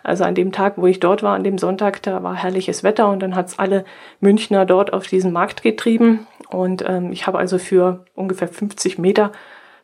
Also 0.04 0.24
an 0.24 0.36
dem 0.36 0.52
Tag, 0.52 0.74
wo 0.78 0.88
ich 0.88 1.00
dort 1.00 1.24
war, 1.24 1.36
an 1.36 1.44
dem 1.44 1.58
Sonntag, 1.58 2.02
da 2.04 2.24
war 2.24 2.36
herrliches 2.36 2.84
Wetter 2.84 3.10
und 3.10 3.22
dann 3.22 3.36
hat's 3.36 3.60
alle 3.60 3.86
Münchner 4.20 4.66
dort 4.66 4.94
auf 4.94 5.08
diesen 5.08 5.32
Markt 5.32 5.62
getrieben. 5.62 6.28
Und 6.50 6.84
ähm, 6.88 7.12
ich 7.12 7.28
habe 7.28 7.38
also 7.38 7.58
für 7.58 8.06
ungefähr 8.16 8.48
50 8.48 8.98
Meter 8.98 9.32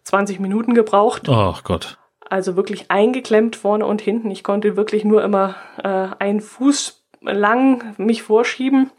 20 0.03 0.39
Minuten 0.39 0.74
gebraucht. 0.74 1.30
Ach 1.30 1.64
Gott. 1.64 1.97
Also 2.28 2.56
wirklich 2.56 2.89
eingeklemmt 2.89 3.56
vorne 3.56 3.86
und 3.86 4.01
hinten. 4.01 4.32
Ich 4.32 4.43
konnte 4.43 4.76
wirklich 4.76 5.06
nur 5.06 5.24
immer 5.24 5.56
äh, 5.84 6.08
einen 6.18 6.41
Fuß 6.41 7.05
lang 7.26 7.95
mich 7.97 8.23
vorschieben 8.23 8.91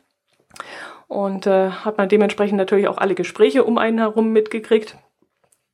und 1.08 1.46
äh, 1.46 1.70
hat 1.70 1.98
man 1.98 2.08
dementsprechend 2.08 2.58
natürlich 2.58 2.88
auch 2.88 2.98
alle 2.98 3.14
Gespräche 3.14 3.64
um 3.64 3.78
einen 3.78 3.98
herum 3.98 4.32
mitgekriegt. 4.32 4.96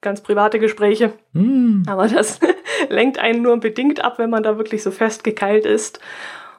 Ganz 0.00 0.20
private 0.20 0.58
Gespräche. 0.58 1.12
Mm. 1.32 1.82
Aber 1.86 2.08
das 2.08 2.40
lenkt 2.88 3.18
einen 3.18 3.42
nur 3.42 3.56
bedingt 3.58 4.04
ab, 4.04 4.18
wenn 4.18 4.30
man 4.30 4.42
da 4.42 4.58
wirklich 4.58 4.82
so 4.82 4.90
festgekeilt 4.90 5.64
ist. 5.64 6.00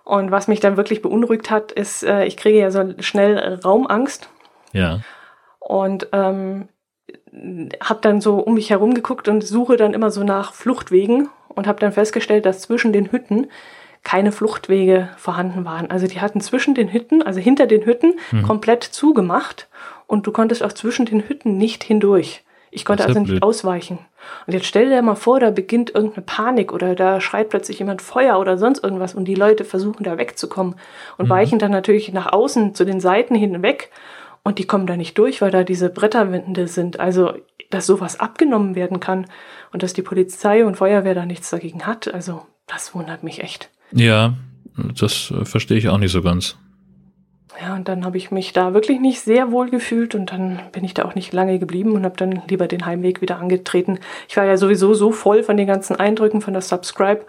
Und 0.06 0.32
was 0.32 0.48
mich 0.48 0.60
dann 0.60 0.78
wirklich 0.78 1.02
beunruhigt 1.02 1.50
hat, 1.52 1.72
ist, 1.72 2.04
äh, 2.04 2.26
ich 2.26 2.38
kriege 2.38 2.60
ja 2.60 2.72
so 2.72 2.94
schnell 3.00 3.60
Raumangst. 3.64 4.30
Ja. 4.72 5.02
Und 5.60 6.08
ähm, 6.12 6.68
habe 7.82 8.00
dann 8.02 8.22
so 8.22 8.38
um 8.38 8.56
mich 8.56 8.70
herum 8.70 8.94
geguckt 8.94 9.28
und 9.28 9.42
suche 9.42 9.78
dann 9.78 9.94
immer 9.94 10.12
so 10.12 10.24
nach 10.24 10.54
Fluchtwegen 10.54 11.30
und 11.48 11.68
habe 11.68 11.80
dann 11.80 11.92
festgestellt, 11.92 12.46
dass 12.46 12.62
zwischen 12.62 12.94
den 12.94 13.12
Hütten 13.12 13.48
keine 14.04 14.32
Fluchtwege 14.32 15.10
vorhanden 15.18 15.66
waren. 15.66 15.90
Also 15.90 16.08
die 16.08 16.22
hatten 16.22 16.42
zwischen 16.42 16.76
den 16.76 16.92
Hütten, 16.92 17.22
also 17.22 17.40
hinter 17.40 17.68
den 17.68 17.86
Hütten, 17.86 18.16
mhm. 18.32 18.44
komplett 18.44 18.84
zugemacht 18.84 19.68
und 20.08 20.28
du 20.28 20.32
konntest 20.32 20.64
auch 20.64 20.74
zwischen 20.74 21.06
den 21.06 21.28
Hütten 21.28 21.58
nicht 21.58 21.84
hindurch. 21.84 22.44
Ich 22.70 22.86
konnte 22.86 23.06
also 23.06 23.20
nicht 23.20 23.30
blöd. 23.30 23.44
ausweichen. 23.44 24.00
Und 24.48 24.54
jetzt 24.54 24.66
stell 24.66 24.90
dir 24.90 25.02
mal 25.02 25.16
vor, 25.16 25.40
da 25.40 25.52
beginnt 25.52 25.94
irgendeine 25.94 26.26
Panik 26.26 26.74
oder 26.74 26.96
da 26.96 27.22
schreit 27.22 27.50
plötzlich 27.50 27.80
jemand 27.80 28.02
Feuer 28.02 28.40
oder 28.40 28.58
sonst 28.58 28.84
irgendwas 28.84 29.14
und 29.14 29.26
die 29.26 29.36
Leute 29.36 29.64
versuchen 29.64 30.04
da 30.04 30.18
wegzukommen 30.18 30.76
und 31.18 31.26
mhm. 31.26 31.30
weichen 31.30 31.60
dann 31.60 31.72
natürlich 31.72 32.12
nach 32.12 32.34
außen 32.34 32.74
zu 32.74 32.84
den 32.84 33.00
Seiten 33.00 33.36
hinweg 33.36 33.92
und 34.44 34.60
die 34.60 34.66
kommen 34.66 34.88
da 34.88 34.98
nicht 34.98 35.18
durch, 35.18 35.42
weil 35.42 35.52
da 35.52 35.64
diese 35.64 35.90
Bretterwände 35.90 36.68
sind. 36.68 37.00
Also, 37.00 37.34
dass 37.70 37.86
sowas 37.86 38.20
abgenommen 38.20 38.76
werden 38.76 39.00
kann 39.00 39.28
und 39.72 39.84
dass 39.84 39.94
die 39.94 40.02
Polizei 40.02 40.66
und 40.66 40.76
Feuerwehr 40.76 41.16
da 41.16 41.26
nichts 41.26 41.50
dagegen 41.50 41.86
hat, 41.86 42.14
also 42.14 42.42
das 42.68 42.94
wundert 42.96 43.24
mich 43.24 43.42
echt. 43.42 43.70
Ja, 43.94 44.34
das 44.98 45.32
äh, 45.32 45.46
verstehe 45.46 45.78
ich 45.78 45.90
auch 45.90 45.98
nicht 45.98 46.12
so 46.12 46.22
ganz. 46.22 46.58
Ja, 47.62 47.76
und 47.76 47.88
dann 47.88 48.04
habe 48.04 48.18
ich 48.18 48.32
mich 48.32 48.52
da 48.52 48.74
wirklich 48.74 49.00
nicht 49.00 49.22
sehr 49.22 49.52
wohl 49.52 49.70
gefühlt 49.70 50.16
und 50.16 50.32
dann 50.32 50.60
bin 50.72 50.84
ich 50.84 50.96
da 50.96 51.06
auch 51.06 51.14
nicht 51.14 51.34
lange 51.34 51.60
geblieben 51.60 51.92
und 51.92 52.04
habe 52.04 52.18
dann 52.18 52.42
lieber 52.48 52.68
den 52.68 52.86
Heimweg 52.86 53.22
wieder 53.22 53.38
angetreten. 53.38 54.00
Ich 54.28 54.36
war 54.38 54.46
ja 54.46 54.58
sowieso 54.58 54.96
so 54.96 55.12
voll 55.12 55.44
von 55.44 55.56
den 55.56 55.68
ganzen 55.68 55.96
Eindrücken 55.96 56.42
von 56.42 56.54
der 56.54 56.64
Subscribe 56.64 57.26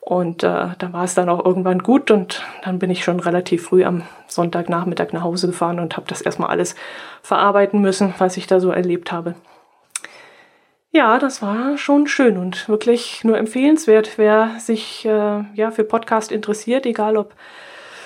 und 0.00 0.44
äh, 0.44 0.68
da 0.78 0.92
war 0.92 1.02
es 1.02 1.14
dann 1.14 1.28
auch 1.28 1.44
irgendwann 1.44 1.80
gut 1.80 2.12
und 2.12 2.44
dann 2.62 2.78
bin 2.78 2.90
ich 2.90 3.02
schon 3.02 3.18
relativ 3.18 3.64
früh 3.64 3.84
am 3.84 4.02
Sonntagnachmittag 4.28 5.12
nach 5.12 5.24
Hause 5.24 5.48
gefahren 5.48 5.80
und 5.80 5.96
habe 5.96 6.06
das 6.08 6.20
erstmal 6.20 6.50
alles 6.50 6.76
verarbeiten 7.22 7.80
müssen, 7.80 8.14
was 8.18 8.36
ich 8.36 8.46
da 8.46 8.60
so 8.60 8.70
erlebt 8.70 9.10
habe. 9.10 9.34
Ja, 10.96 11.18
das 11.18 11.42
war 11.42 11.76
schon 11.76 12.06
schön 12.06 12.38
und 12.38 12.70
wirklich 12.70 13.22
nur 13.22 13.36
empfehlenswert, 13.36 14.12
wer 14.16 14.52
sich 14.58 15.04
äh, 15.04 15.44
ja 15.52 15.70
für 15.70 15.84
Podcast 15.84 16.32
interessiert, 16.32 16.86
egal 16.86 17.18
ob 17.18 17.34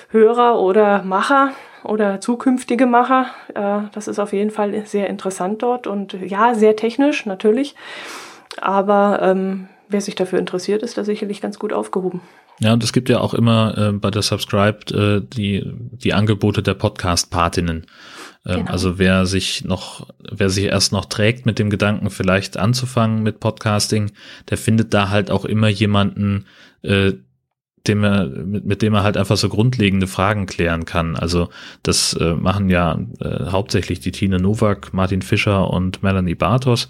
Hörer 0.09 0.59
oder 0.59 1.05
Macher 1.05 1.53
oder 1.85 2.21
zukünftige 2.21 2.87
Macher. 2.87 3.27
Äh, 3.55 3.83
das 3.93 4.09
ist 4.09 4.19
auf 4.19 4.33
jeden 4.33 4.51
Fall 4.51 4.85
sehr 4.87 5.09
interessant 5.09 5.63
dort 5.63 5.87
und 5.87 6.15
ja, 6.15 6.57
sehr 6.57 6.75
technisch 6.75 7.27
natürlich. 7.27 7.77
Aber 8.61 9.21
ähm, 9.23 9.69
wer 9.89 10.01
sich 10.01 10.17
dafür 10.17 10.41
interessiert, 10.41 10.83
ist 10.83 10.99
da 10.99 11.05
sicherlich 11.05 11.41
ganz 11.41 11.61
gut 11.61 11.73
aufgehoben. 11.73 12.21
Ja, 12.59 12.73
und 12.73 12.83
es 12.83 12.93
gibt 12.93 13.09
ja 13.09 13.21
auch 13.21 13.35
immer 13.35 13.79
äh, 13.79 13.93
bei 13.93 14.11
der 14.11 14.23
Subscribed 14.23 14.91
äh, 14.91 15.21
die, 15.23 15.63
die 15.93 16.13
Angebote 16.13 16.61
der 16.61 16.75
Podcast-Patinnen. 16.75 17.87
Ähm, 18.47 18.61
genau. 18.61 18.71
Also 18.71 18.99
wer 18.99 19.27
sich 19.27 19.65
noch, 19.65 20.09
wer 20.19 20.51
sich 20.51 20.65
erst 20.65 20.93
noch 20.93 21.05
trägt 21.07 21.47
mit 21.47 21.59
dem 21.59 21.71
Gedanken, 21.71 22.11
vielleicht 22.11 22.57
anzufangen 22.57 23.23
mit 23.23 23.41
Podcasting, 23.41 24.13
der 24.49 24.59
findet 24.59 24.95
da 24.95 25.11
halt 25.11 25.31
auch 25.31 25.45
immer 25.45 25.69
jemanden, 25.69 26.47
äh, 26.83 27.13
dem 27.87 28.05
er, 28.05 28.27
mit, 28.27 28.67
mit 28.67 28.83
dem 28.83 28.95
er 28.95 29.03
halt 29.03 29.17
einfach 29.17 29.37
so 29.37 29.49
grundlegende 29.49 30.07
Fragen 30.07 30.47
klären 30.47 30.85
kann. 30.85 31.17
Also 31.17 31.49
das 31.83 32.13
äh, 32.15 32.35
machen 32.35 32.69
ja 32.69 32.99
äh, 33.21 33.47
hauptsächlich 33.47 34.01
die 34.01 34.13
Tine 34.13 34.39
Nowak, 34.39 34.93
Martin 34.93 35.23
Fischer 35.23 35.71
und 35.71 36.03
Melanie 36.03 36.35
Bartos. 36.35 36.89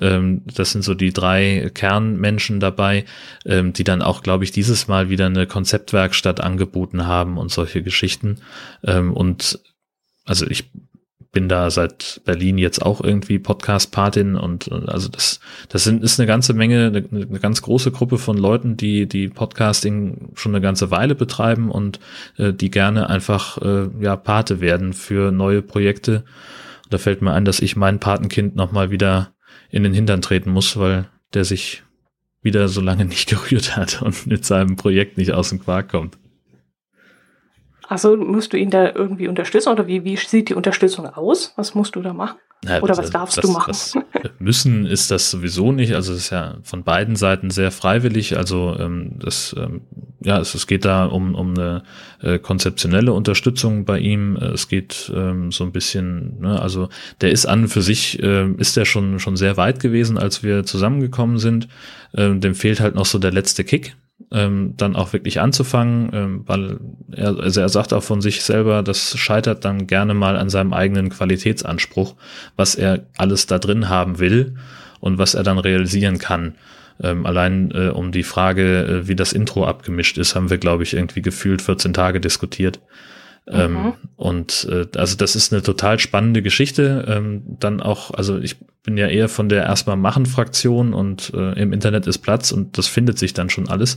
Ähm, 0.00 0.42
das 0.46 0.72
sind 0.72 0.82
so 0.82 0.94
die 0.94 1.12
drei 1.12 1.70
Kernmenschen 1.72 2.58
dabei, 2.58 3.04
ähm, 3.46 3.72
die 3.72 3.84
dann 3.84 4.02
auch, 4.02 4.22
glaube 4.22 4.44
ich, 4.44 4.50
dieses 4.50 4.88
Mal 4.88 5.10
wieder 5.10 5.26
eine 5.26 5.46
Konzeptwerkstatt 5.46 6.40
angeboten 6.40 7.06
haben 7.06 7.38
und 7.38 7.52
solche 7.52 7.82
Geschichten. 7.82 8.38
Ähm, 8.84 9.12
und 9.12 9.60
also 10.24 10.46
ich 10.48 10.70
bin 11.32 11.48
da 11.48 11.70
seit 11.70 12.20
Berlin 12.26 12.58
jetzt 12.58 12.82
auch 12.82 13.00
irgendwie 13.00 13.38
Podcast-Patin 13.38 14.36
und 14.36 14.70
also 14.70 15.08
das, 15.08 15.40
das 15.70 15.82
sind, 15.82 16.04
ist 16.04 16.20
eine 16.20 16.26
ganze 16.26 16.52
Menge, 16.52 16.86
eine, 16.86 17.04
eine, 17.10 17.40
ganz 17.40 17.62
große 17.62 17.90
Gruppe 17.90 18.18
von 18.18 18.36
Leuten, 18.36 18.76
die, 18.76 19.06
die 19.06 19.28
Podcasting 19.28 20.32
schon 20.34 20.54
eine 20.54 20.60
ganze 20.60 20.90
Weile 20.90 21.14
betreiben 21.14 21.70
und 21.70 22.00
äh, 22.36 22.52
die 22.52 22.70
gerne 22.70 23.08
einfach 23.08 23.56
äh, 23.62 23.88
ja 24.00 24.14
Pate 24.16 24.60
werden 24.60 24.92
für 24.92 25.32
neue 25.32 25.62
Projekte. 25.62 26.24
Und 26.84 26.92
da 26.92 26.98
fällt 26.98 27.22
mir 27.22 27.32
ein, 27.32 27.46
dass 27.46 27.60
ich 27.60 27.76
mein 27.76 27.98
Patenkind 27.98 28.54
nochmal 28.54 28.90
wieder 28.90 29.32
in 29.70 29.84
den 29.84 29.94
Hintern 29.94 30.20
treten 30.20 30.50
muss, 30.50 30.76
weil 30.76 31.08
der 31.32 31.46
sich 31.46 31.82
wieder 32.42 32.68
so 32.68 32.82
lange 32.82 33.04
nicht 33.06 33.30
gerührt 33.30 33.74
hat 33.74 34.02
und 34.02 34.26
mit 34.26 34.44
seinem 34.44 34.76
Projekt 34.76 35.16
nicht 35.16 35.32
aus 35.32 35.48
dem 35.48 35.60
Quark 35.60 35.90
kommt. 35.90 36.18
Also 37.92 38.16
musst 38.16 38.54
du 38.54 38.56
ihn 38.56 38.70
da 38.70 38.90
irgendwie 38.90 39.28
unterstützen 39.28 39.68
oder 39.68 39.86
wie, 39.86 40.02
wie 40.02 40.16
sieht 40.16 40.48
die 40.48 40.54
Unterstützung 40.54 41.04
aus? 41.04 41.52
Was 41.56 41.74
musst 41.74 41.94
du 41.94 42.00
da 42.00 42.14
machen? 42.14 42.38
Ja, 42.64 42.80
oder 42.80 42.96
was 42.96 43.10
darfst 43.10 43.36
das, 43.36 43.44
du 43.44 43.50
machen? 43.50 43.66
Das 43.68 43.92
müssen 44.38 44.86
ist 44.86 45.10
das 45.10 45.30
sowieso 45.30 45.72
nicht. 45.72 45.94
Also 45.94 46.14
es 46.14 46.20
ist 46.20 46.30
ja 46.30 46.56
von 46.62 46.84
beiden 46.84 47.16
Seiten 47.16 47.50
sehr 47.50 47.70
freiwillig. 47.70 48.38
Also 48.38 48.74
ähm, 48.78 49.18
das, 49.18 49.54
ähm, 49.58 49.82
ja, 50.24 50.38
es, 50.38 50.54
es 50.54 50.66
geht 50.66 50.86
da 50.86 51.04
um, 51.04 51.34
um 51.34 51.50
eine 51.52 51.82
äh, 52.22 52.38
konzeptionelle 52.38 53.12
Unterstützung 53.12 53.84
bei 53.84 53.98
ihm. 53.98 54.36
Es 54.36 54.68
geht 54.68 55.12
ähm, 55.14 55.52
so 55.52 55.62
ein 55.62 55.72
bisschen, 55.72 56.40
ne, 56.40 56.62
also 56.62 56.88
der 57.20 57.30
ist 57.30 57.44
an 57.44 57.68
für 57.68 57.82
sich, 57.82 58.22
äh, 58.22 58.50
ist 58.52 58.78
der 58.78 58.86
schon 58.86 59.20
schon 59.20 59.36
sehr 59.36 59.58
weit 59.58 59.80
gewesen, 59.80 60.16
als 60.16 60.42
wir 60.42 60.64
zusammengekommen 60.64 61.36
sind. 61.36 61.68
Ähm, 62.16 62.40
dem 62.40 62.54
fehlt 62.54 62.80
halt 62.80 62.94
noch 62.94 63.06
so 63.06 63.18
der 63.18 63.32
letzte 63.32 63.64
Kick 63.64 63.96
ähm, 64.32 64.74
dann 64.76 64.96
auch 64.96 65.12
wirklich 65.12 65.40
anzufangen, 65.40 66.10
ähm, 66.12 66.42
weil 66.46 66.80
er, 67.12 67.38
also 67.38 67.60
er 67.60 67.68
sagt 67.68 67.92
auch 67.92 68.02
von 68.02 68.20
sich 68.20 68.42
selber, 68.42 68.82
das 68.82 69.16
scheitert 69.18 69.64
dann 69.64 69.86
gerne 69.86 70.14
mal 70.14 70.36
an 70.36 70.48
seinem 70.48 70.72
eigenen 70.72 71.10
Qualitätsanspruch, 71.10 72.14
was 72.56 72.74
er 72.74 73.06
alles 73.16 73.46
da 73.46 73.58
drin 73.58 73.88
haben 73.88 74.18
will 74.18 74.56
und 75.00 75.18
was 75.18 75.34
er 75.34 75.42
dann 75.42 75.58
realisieren 75.58 76.18
kann. 76.18 76.54
Ähm, 77.02 77.26
allein 77.26 77.70
äh, 77.72 77.88
um 77.88 78.12
die 78.12 78.22
Frage, 78.22 78.84
äh, 78.84 79.08
wie 79.08 79.16
das 79.16 79.32
Intro 79.32 79.66
abgemischt 79.66 80.18
ist, 80.18 80.34
haben 80.34 80.50
wir, 80.50 80.58
glaube 80.58 80.82
ich, 80.82 80.94
irgendwie 80.94 81.22
gefühlt 81.22 81.62
14 81.62 81.92
Tage 81.92 82.20
diskutiert. 82.20 82.80
Ähm, 83.48 83.72
mhm. 83.72 83.92
und 84.14 84.68
äh, 84.70 84.86
also 84.96 85.16
das 85.16 85.34
ist 85.34 85.52
eine 85.52 85.62
total 85.62 85.98
spannende 85.98 86.42
Geschichte. 86.42 87.04
Ähm, 87.08 87.42
dann 87.58 87.80
auch, 87.80 88.12
also 88.12 88.38
ich 88.38 88.56
bin 88.82 88.96
ja 88.96 89.06
eher 89.06 89.28
von 89.28 89.48
der 89.48 89.62
erstmal 89.62 89.96
machen 89.96 90.26
Fraktion 90.26 90.92
und 90.92 91.32
äh, 91.34 91.52
im 91.60 91.72
Internet 91.72 92.06
ist 92.08 92.18
Platz 92.18 92.50
und 92.50 92.76
das 92.78 92.88
findet 92.88 93.16
sich 93.16 93.32
dann 93.32 93.48
schon 93.48 93.68
alles. 93.68 93.96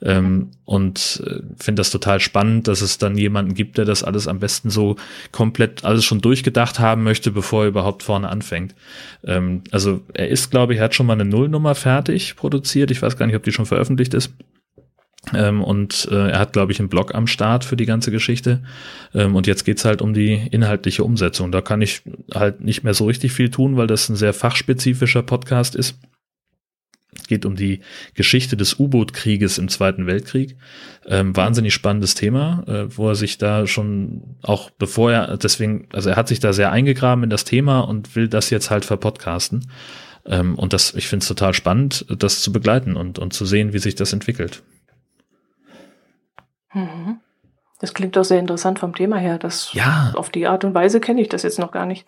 Ähm, 0.00 0.50
und 0.64 1.22
äh, 1.26 1.40
finde 1.58 1.80
das 1.80 1.90
total 1.90 2.18
spannend, 2.18 2.66
dass 2.66 2.80
es 2.80 2.96
dann 2.96 3.18
jemanden 3.18 3.52
gibt, 3.52 3.76
der 3.76 3.84
das 3.84 4.02
alles 4.02 4.28
am 4.28 4.38
besten 4.38 4.70
so 4.70 4.96
komplett 5.32 5.84
alles 5.84 6.04
schon 6.04 6.22
durchgedacht 6.22 6.78
haben 6.78 7.02
möchte, 7.02 7.30
bevor 7.30 7.64
er 7.64 7.68
überhaupt 7.68 8.02
vorne 8.02 8.30
anfängt. 8.30 8.74
Ähm, 9.22 9.62
also 9.70 10.00
er 10.14 10.28
ist, 10.28 10.50
glaube 10.50 10.72
ich, 10.74 10.80
hat 10.80 10.94
schon 10.94 11.06
mal 11.06 11.12
eine 11.12 11.26
Nullnummer 11.26 11.74
fertig 11.74 12.34
produziert. 12.36 12.90
Ich 12.90 13.02
weiß 13.02 13.18
gar 13.18 13.26
nicht, 13.26 13.36
ob 13.36 13.42
die 13.42 13.52
schon 13.52 13.66
veröffentlicht 13.66 14.14
ist. 14.14 14.32
Ähm, 15.34 15.62
und 15.62 16.08
äh, 16.10 16.30
er 16.30 16.38
hat, 16.38 16.52
glaube 16.52 16.72
ich, 16.72 16.80
einen 16.80 16.88
Blog 16.88 17.14
am 17.14 17.26
Start 17.26 17.64
für 17.64 17.76
die 17.76 17.86
ganze 17.86 18.10
Geschichte. 18.10 18.62
Ähm, 19.14 19.36
und 19.36 19.46
jetzt 19.46 19.64
geht's 19.64 19.84
halt 19.84 20.02
um 20.02 20.14
die 20.14 20.34
inhaltliche 20.50 21.04
Umsetzung. 21.04 21.52
Da 21.52 21.60
kann 21.60 21.80
ich 21.80 22.02
halt 22.34 22.60
nicht 22.60 22.82
mehr 22.82 22.94
so 22.94 23.06
richtig 23.06 23.32
viel 23.32 23.50
tun, 23.50 23.76
weil 23.76 23.86
das 23.86 24.08
ein 24.08 24.16
sehr 24.16 24.34
fachspezifischer 24.34 25.22
Podcast 25.22 25.76
ist. 25.76 25.96
Es 27.14 27.26
geht 27.26 27.44
um 27.44 27.56
die 27.56 27.80
Geschichte 28.14 28.56
des 28.56 28.78
U-Boot-Krieges 28.80 29.58
im 29.58 29.68
Zweiten 29.68 30.06
Weltkrieg. 30.06 30.56
Ähm, 31.06 31.36
wahnsinnig 31.36 31.74
spannendes 31.74 32.14
Thema, 32.14 32.64
äh, 32.66 32.96
wo 32.96 33.08
er 33.08 33.14
sich 33.14 33.38
da 33.38 33.66
schon 33.66 34.36
auch 34.42 34.70
bevor 34.70 35.12
er, 35.12 35.36
deswegen, 35.36 35.88
also 35.92 36.10
er 36.10 36.16
hat 36.16 36.28
sich 36.28 36.40
da 36.40 36.52
sehr 36.52 36.72
eingegraben 36.72 37.24
in 37.24 37.30
das 37.30 37.44
Thema 37.44 37.80
und 37.80 38.16
will 38.16 38.28
das 38.28 38.50
jetzt 38.50 38.70
halt 38.70 38.84
verpodcasten. 38.84 39.68
Ähm, 40.24 40.54
und 40.54 40.72
das, 40.72 40.94
ich 40.94 41.06
finde 41.06 41.22
es 41.22 41.28
total 41.28 41.52
spannend, 41.52 42.06
das 42.08 42.40
zu 42.40 42.50
begleiten 42.50 42.96
und, 42.96 43.18
und 43.18 43.32
zu 43.32 43.44
sehen, 43.44 43.72
wie 43.72 43.78
sich 43.78 43.94
das 43.94 44.12
entwickelt. 44.12 44.62
Mhm. 46.72 47.20
Das 47.80 47.94
klingt 47.94 48.16
doch 48.16 48.24
sehr 48.24 48.38
interessant 48.38 48.78
vom 48.78 48.94
Thema 48.94 49.16
her. 49.16 49.38
Das 49.38 49.72
ja. 49.72 50.12
Auf 50.14 50.30
die 50.30 50.46
Art 50.46 50.64
und 50.64 50.74
Weise 50.74 51.00
kenne 51.00 51.20
ich 51.20 51.28
das 51.28 51.42
jetzt 51.42 51.58
noch 51.58 51.72
gar 51.72 51.86
nicht. 51.86 52.06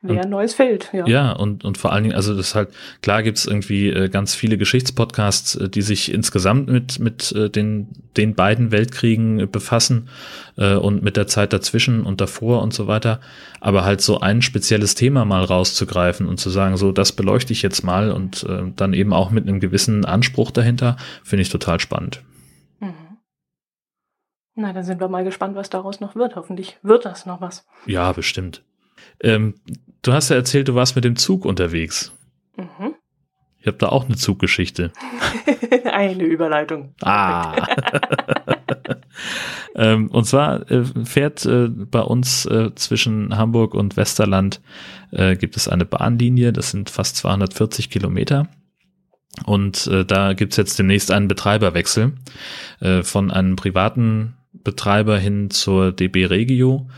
Wäre 0.00 0.22
ein 0.22 0.30
neues 0.30 0.54
Feld, 0.54 0.90
ja. 0.92 1.04
Ja, 1.08 1.32
und, 1.32 1.64
und 1.64 1.76
vor 1.76 1.92
allen 1.92 2.04
Dingen, 2.04 2.14
also 2.14 2.36
das 2.36 2.54
halt, 2.54 2.68
klar 3.02 3.24
gibt's 3.24 3.46
irgendwie 3.46 3.88
äh, 3.88 4.08
ganz 4.08 4.32
viele 4.32 4.56
Geschichtspodcasts, 4.56 5.56
äh, 5.56 5.68
die 5.68 5.82
sich 5.82 6.12
insgesamt 6.14 6.68
mit, 6.68 7.00
mit 7.00 7.32
äh, 7.32 7.50
den, 7.50 7.88
den 8.16 8.36
beiden 8.36 8.70
Weltkriegen 8.70 9.40
äh, 9.40 9.46
befassen 9.46 10.08
äh, 10.56 10.74
und 10.74 11.02
mit 11.02 11.16
der 11.16 11.26
Zeit 11.26 11.52
dazwischen 11.52 12.04
und 12.04 12.20
davor 12.20 12.62
und 12.62 12.72
so 12.72 12.86
weiter. 12.86 13.18
Aber 13.60 13.84
halt 13.84 14.00
so 14.00 14.20
ein 14.20 14.40
spezielles 14.40 14.94
Thema 14.94 15.24
mal 15.24 15.42
rauszugreifen 15.42 16.28
und 16.28 16.38
zu 16.38 16.48
sagen, 16.48 16.76
so, 16.76 16.92
das 16.92 17.10
beleuchte 17.10 17.52
ich 17.52 17.62
jetzt 17.62 17.82
mal 17.82 18.12
und 18.12 18.44
äh, 18.44 18.70
dann 18.76 18.92
eben 18.92 19.12
auch 19.12 19.32
mit 19.32 19.48
einem 19.48 19.58
gewissen 19.58 20.04
Anspruch 20.04 20.52
dahinter, 20.52 20.96
finde 21.24 21.42
ich 21.42 21.48
total 21.48 21.80
spannend. 21.80 22.22
Na, 24.60 24.72
dann 24.72 24.82
sind 24.82 25.00
wir 25.00 25.06
mal 25.06 25.22
gespannt, 25.22 25.54
was 25.54 25.70
daraus 25.70 26.00
noch 26.00 26.16
wird. 26.16 26.34
Hoffentlich 26.34 26.78
wird 26.82 27.04
das 27.04 27.26
noch 27.26 27.40
was. 27.40 27.64
Ja, 27.86 28.10
bestimmt. 28.10 28.64
Ähm, 29.20 29.54
du 30.02 30.12
hast 30.12 30.30
ja 30.30 30.36
erzählt, 30.36 30.66
du 30.66 30.74
warst 30.74 30.96
mit 30.96 31.04
dem 31.04 31.14
Zug 31.14 31.44
unterwegs. 31.44 32.12
Mhm. 32.56 32.96
Ich 33.60 33.68
habe 33.68 33.76
da 33.78 33.90
auch 33.90 34.06
eine 34.06 34.16
Zuggeschichte. 34.16 34.92
eine 35.84 36.24
Überleitung. 36.24 36.92
Ah. 37.02 37.68
ähm, 39.76 40.10
und 40.10 40.24
zwar 40.24 40.68
äh, 40.72 40.84
fährt 41.04 41.46
äh, 41.46 41.68
bei 41.68 42.00
uns 42.00 42.44
äh, 42.46 42.74
zwischen 42.74 43.36
Hamburg 43.36 43.74
und 43.74 43.96
Westerland 43.96 44.60
äh, 45.12 45.36
gibt 45.36 45.56
es 45.56 45.68
eine 45.68 45.84
Bahnlinie, 45.84 46.52
das 46.52 46.72
sind 46.72 46.90
fast 46.90 47.14
240 47.14 47.90
Kilometer. 47.90 48.48
Und 49.44 49.86
äh, 49.86 50.04
da 50.04 50.32
gibt's 50.32 50.56
jetzt 50.56 50.80
demnächst 50.80 51.12
einen 51.12 51.28
Betreiberwechsel 51.28 52.14
äh, 52.80 53.04
von 53.04 53.30
einem 53.30 53.54
privaten 53.54 54.34
Betreiber 54.52 55.18
hin 55.18 55.50
zur 55.50 55.92
DB 55.92 56.26
Regio, 56.26 56.88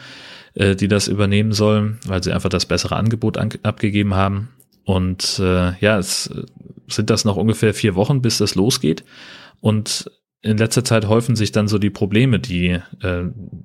äh, 0.55 0.77
die 0.77 0.89
das 0.89 1.09
übernehmen 1.09 1.53
sollen, 1.53 1.99
weil 2.07 2.23
sie 2.23 2.33
einfach 2.33 2.49
das 2.49 2.67
bessere 2.67 2.97
Angebot 2.97 3.39
an, 3.39 3.51
abgegeben 3.63 4.15
haben. 4.15 4.49
Und 4.85 5.39
äh, 5.39 5.79
ja, 5.79 5.99
es 5.99 6.29
äh, 6.29 6.45
sind 6.89 7.11
das 7.11 7.25
noch 7.25 7.37
ungefähr 7.37 7.75
vier 7.75 7.95
Wochen, 7.95 8.23
bis 8.23 8.39
das 8.39 8.55
losgeht. 8.55 9.05
Und 9.61 10.11
in 10.43 10.57
letzter 10.57 10.85
Zeit 10.85 11.07
häufen 11.07 11.37
sich 11.37 11.53
dann 11.53 11.69
so 11.69 11.79
die 11.79 11.91
Probleme, 11.91 12.39
die, 12.39 12.81
äh, 13.03 13.25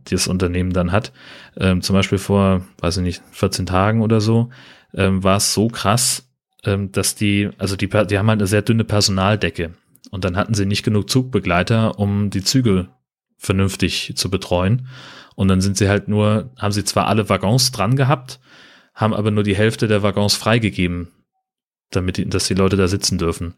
das 0.10 0.28
Unternehmen 0.28 0.74
dann 0.74 0.92
hat. 0.92 1.14
Ähm, 1.58 1.82
zum 1.82 1.96
Beispiel 1.96 2.18
vor, 2.18 2.66
weiß 2.80 2.98
ich 2.98 3.04
nicht, 3.04 3.24
14 3.32 3.66
Tagen 3.66 4.02
oder 4.02 4.20
so, 4.20 4.50
ähm, 4.94 5.24
war 5.24 5.38
es 5.38 5.54
so 5.54 5.68
krass, 5.68 6.30
ähm, 6.66 6.92
dass 6.92 7.16
die, 7.16 7.50
also 7.58 7.76
die, 7.76 7.88
die 7.88 8.18
haben 8.18 8.30
halt 8.30 8.40
eine 8.40 8.48
sehr 8.48 8.62
dünne 8.62 8.84
Personaldecke. 8.84 9.74
Und 10.12 10.26
dann 10.26 10.38
hatten 10.38 10.54
sie 10.54 10.66
nicht 10.66 10.84
genug 10.84 11.10
Zugbegleiter, 11.10 11.98
um 11.98 12.30
die 12.30 12.44
Züge 12.44 12.90
vernünftig 13.38 14.14
zu 14.16 14.30
betreuen. 14.30 14.88
Und 15.36 15.48
dann 15.50 15.62
sind 15.62 15.78
sie 15.78 15.90
halt 15.90 16.08
nur, 16.08 16.52
haben 16.58 16.72
sie 16.72 16.84
zwar 16.84 17.08
alle 17.08 17.30
Waggons 17.30 17.72
dran 17.72 17.96
gehabt, 17.96 18.40
haben 18.94 19.14
aber 19.14 19.32
nur 19.32 19.44
die 19.44 19.56
Hälfte 19.56 19.88
der 19.88 20.02
Waggons 20.02 20.36
freigegeben, 20.36 21.10
damit 21.92 22.18
die, 22.18 22.28
dass 22.28 22.48
die 22.48 22.54
Leute 22.54 22.78
da 22.78 22.88
sitzen 22.88 23.18
dürfen. 23.18 23.56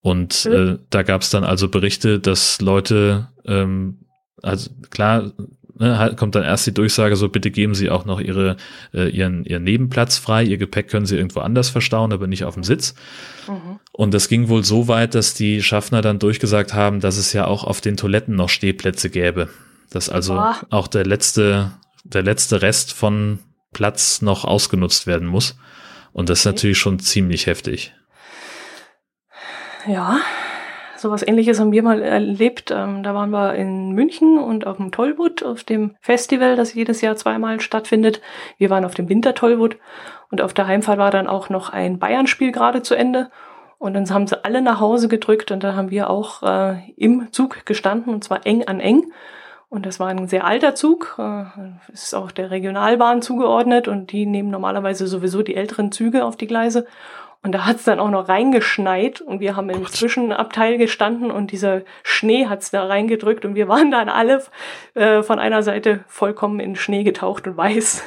Und 0.00 0.44
mhm. 0.46 0.52
äh, 0.52 0.78
da 0.90 1.02
gab 1.02 1.22
es 1.22 1.30
dann 1.30 1.44
also 1.44 1.68
Berichte, 1.68 2.18
dass 2.18 2.60
Leute, 2.60 3.28
ähm, 3.46 4.04
also 4.42 4.70
klar, 4.90 5.32
ne, 5.82 5.98
halt 5.98 6.16
kommt 6.16 6.34
dann 6.34 6.44
erst 6.44 6.66
die 6.66 6.74
Durchsage 6.74 7.16
so, 7.16 7.28
bitte 7.28 7.50
geben 7.50 7.74
Sie 7.74 7.90
auch 7.90 8.04
noch 8.04 8.20
ihre, 8.20 8.56
äh, 8.94 9.08
ihren, 9.08 9.44
ihren 9.44 9.64
Nebenplatz 9.64 10.16
frei, 10.16 10.44
Ihr 10.44 10.58
Gepäck 10.58 10.88
können 10.88 11.06
Sie 11.06 11.16
irgendwo 11.16 11.40
anders 11.40 11.68
verstauen, 11.68 12.12
aber 12.12 12.26
nicht 12.26 12.44
auf 12.44 12.54
dem 12.54 12.64
Sitz. 12.64 12.94
Mhm. 13.48 13.80
Und 13.92 14.14
das 14.14 14.28
ging 14.28 14.48
wohl 14.48 14.64
so 14.64 14.88
weit, 14.88 15.14
dass 15.14 15.34
die 15.34 15.62
Schaffner 15.62 16.00
dann 16.00 16.18
durchgesagt 16.18 16.72
haben, 16.72 17.00
dass 17.00 17.16
es 17.16 17.32
ja 17.32 17.46
auch 17.46 17.64
auf 17.64 17.80
den 17.80 17.96
Toiletten 17.96 18.36
noch 18.36 18.48
Stehplätze 18.48 19.10
gäbe. 19.10 19.48
Dass 19.90 20.08
also 20.08 20.34
Boah. 20.34 20.56
auch 20.70 20.88
der 20.88 21.04
letzte, 21.04 21.72
der 22.04 22.22
letzte 22.22 22.62
Rest 22.62 22.92
von 22.92 23.40
Platz 23.72 24.22
noch 24.22 24.44
ausgenutzt 24.44 25.06
werden 25.06 25.28
muss. 25.28 25.56
Und 26.12 26.28
das 26.28 26.40
ist 26.40 26.46
okay. 26.46 26.54
natürlich 26.54 26.78
schon 26.78 26.98
ziemlich 27.00 27.46
heftig. 27.46 27.92
Ja, 29.86 30.20
sowas 31.02 31.26
ähnliches 31.26 31.60
haben 31.60 31.72
wir 31.72 31.82
mal 31.82 32.00
erlebt. 32.00 32.70
Ähm, 32.70 33.02
da 33.02 33.14
waren 33.14 33.30
wir 33.30 33.54
in 33.54 33.92
München 33.92 34.38
und 34.38 34.66
auf 34.66 34.78
dem 34.78 34.92
Tollwood, 34.92 35.42
auf 35.42 35.64
dem 35.64 35.96
Festival, 36.00 36.56
das 36.56 36.72
jedes 36.72 37.00
Jahr 37.02 37.16
zweimal 37.16 37.60
stattfindet. 37.60 38.22
Wir 38.56 38.70
waren 38.70 38.84
auf 38.84 38.94
dem 38.94 39.08
Winter 39.08 39.34
Tollwood 39.34 39.76
und 40.30 40.40
auf 40.40 40.54
der 40.54 40.66
Heimfahrt 40.66 40.98
war 40.98 41.10
dann 41.10 41.26
auch 41.26 41.50
noch 41.50 41.70
ein 41.70 41.98
Bayern-Spiel 41.98 42.52
gerade 42.52 42.82
zu 42.82 42.94
Ende. 42.94 43.30
Und 43.78 43.94
dann 43.94 44.08
haben 44.10 44.28
sie 44.28 44.44
alle 44.44 44.62
nach 44.62 44.78
Hause 44.78 45.08
gedrückt 45.08 45.50
und 45.50 45.64
da 45.64 45.74
haben 45.74 45.90
wir 45.90 46.08
auch 46.08 46.42
äh, 46.44 46.90
im 46.96 47.32
Zug 47.32 47.66
gestanden 47.66 48.14
und 48.14 48.22
zwar 48.22 48.46
eng 48.46 48.66
an 48.68 48.78
eng. 48.78 49.12
Und 49.68 49.86
das 49.86 49.98
war 49.98 50.08
ein 50.08 50.28
sehr 50.28 50.44
alter 50.44 50.74
Zug, 50.74 51.16
äh, 51.18 51.44
ist 51.92 52.14
auch 52.14 52.30
der 52.30 52.50
Regionalbahn 52.50 53.22
zugeordnet 53.22 53.88
und 53.88 54.12
die 54.12 54.26
nehmen 54.26 54.50
normalerweise 54.50 55.06
sowieso 55.06 55.42
die 55.42 55.56
älteren 55.56 55.90
Züge 55.90 56.24
auf 56.24 56.36
die 56.36 56.46
Gleise. 56.46 56.86
Und 57.44 57.52
da 57.52 57.66
hat's 57.66 57.82
dann 57.82 57.98
auch 57.98 58.10
noch 58.10 58.28
reingeschneit 58.28 59.20
und 59.20 59.40
wir 59.40 59.56
haben 59.56 59.68
im 59.68 59.84
Zwischenabteil 59.86 60.78
gestanden 60.78 61.32
und 61.32 61.50
dieser 61.50 61.82
Schnee 62.04 62.46
hat's 62.46 62.70
da 62.70 62.86
reingedrückt 62.86 63.44
und 63.44 63.56
wir 63.56 63.66
waren 63.66 63.90
dann 63.90 64.08
alle 64.08 64.44
äh, 64.94 65.24
von 65.24 65.40
einer 65.40 65.64
Seite 65.64 66.04
vollkommen 66.06 66.60
in 66.60 66.76
Schnee 66.76 67.02
getaucht 67.02 67.48
und 67.48 67.56
weiß. 67.56 68.04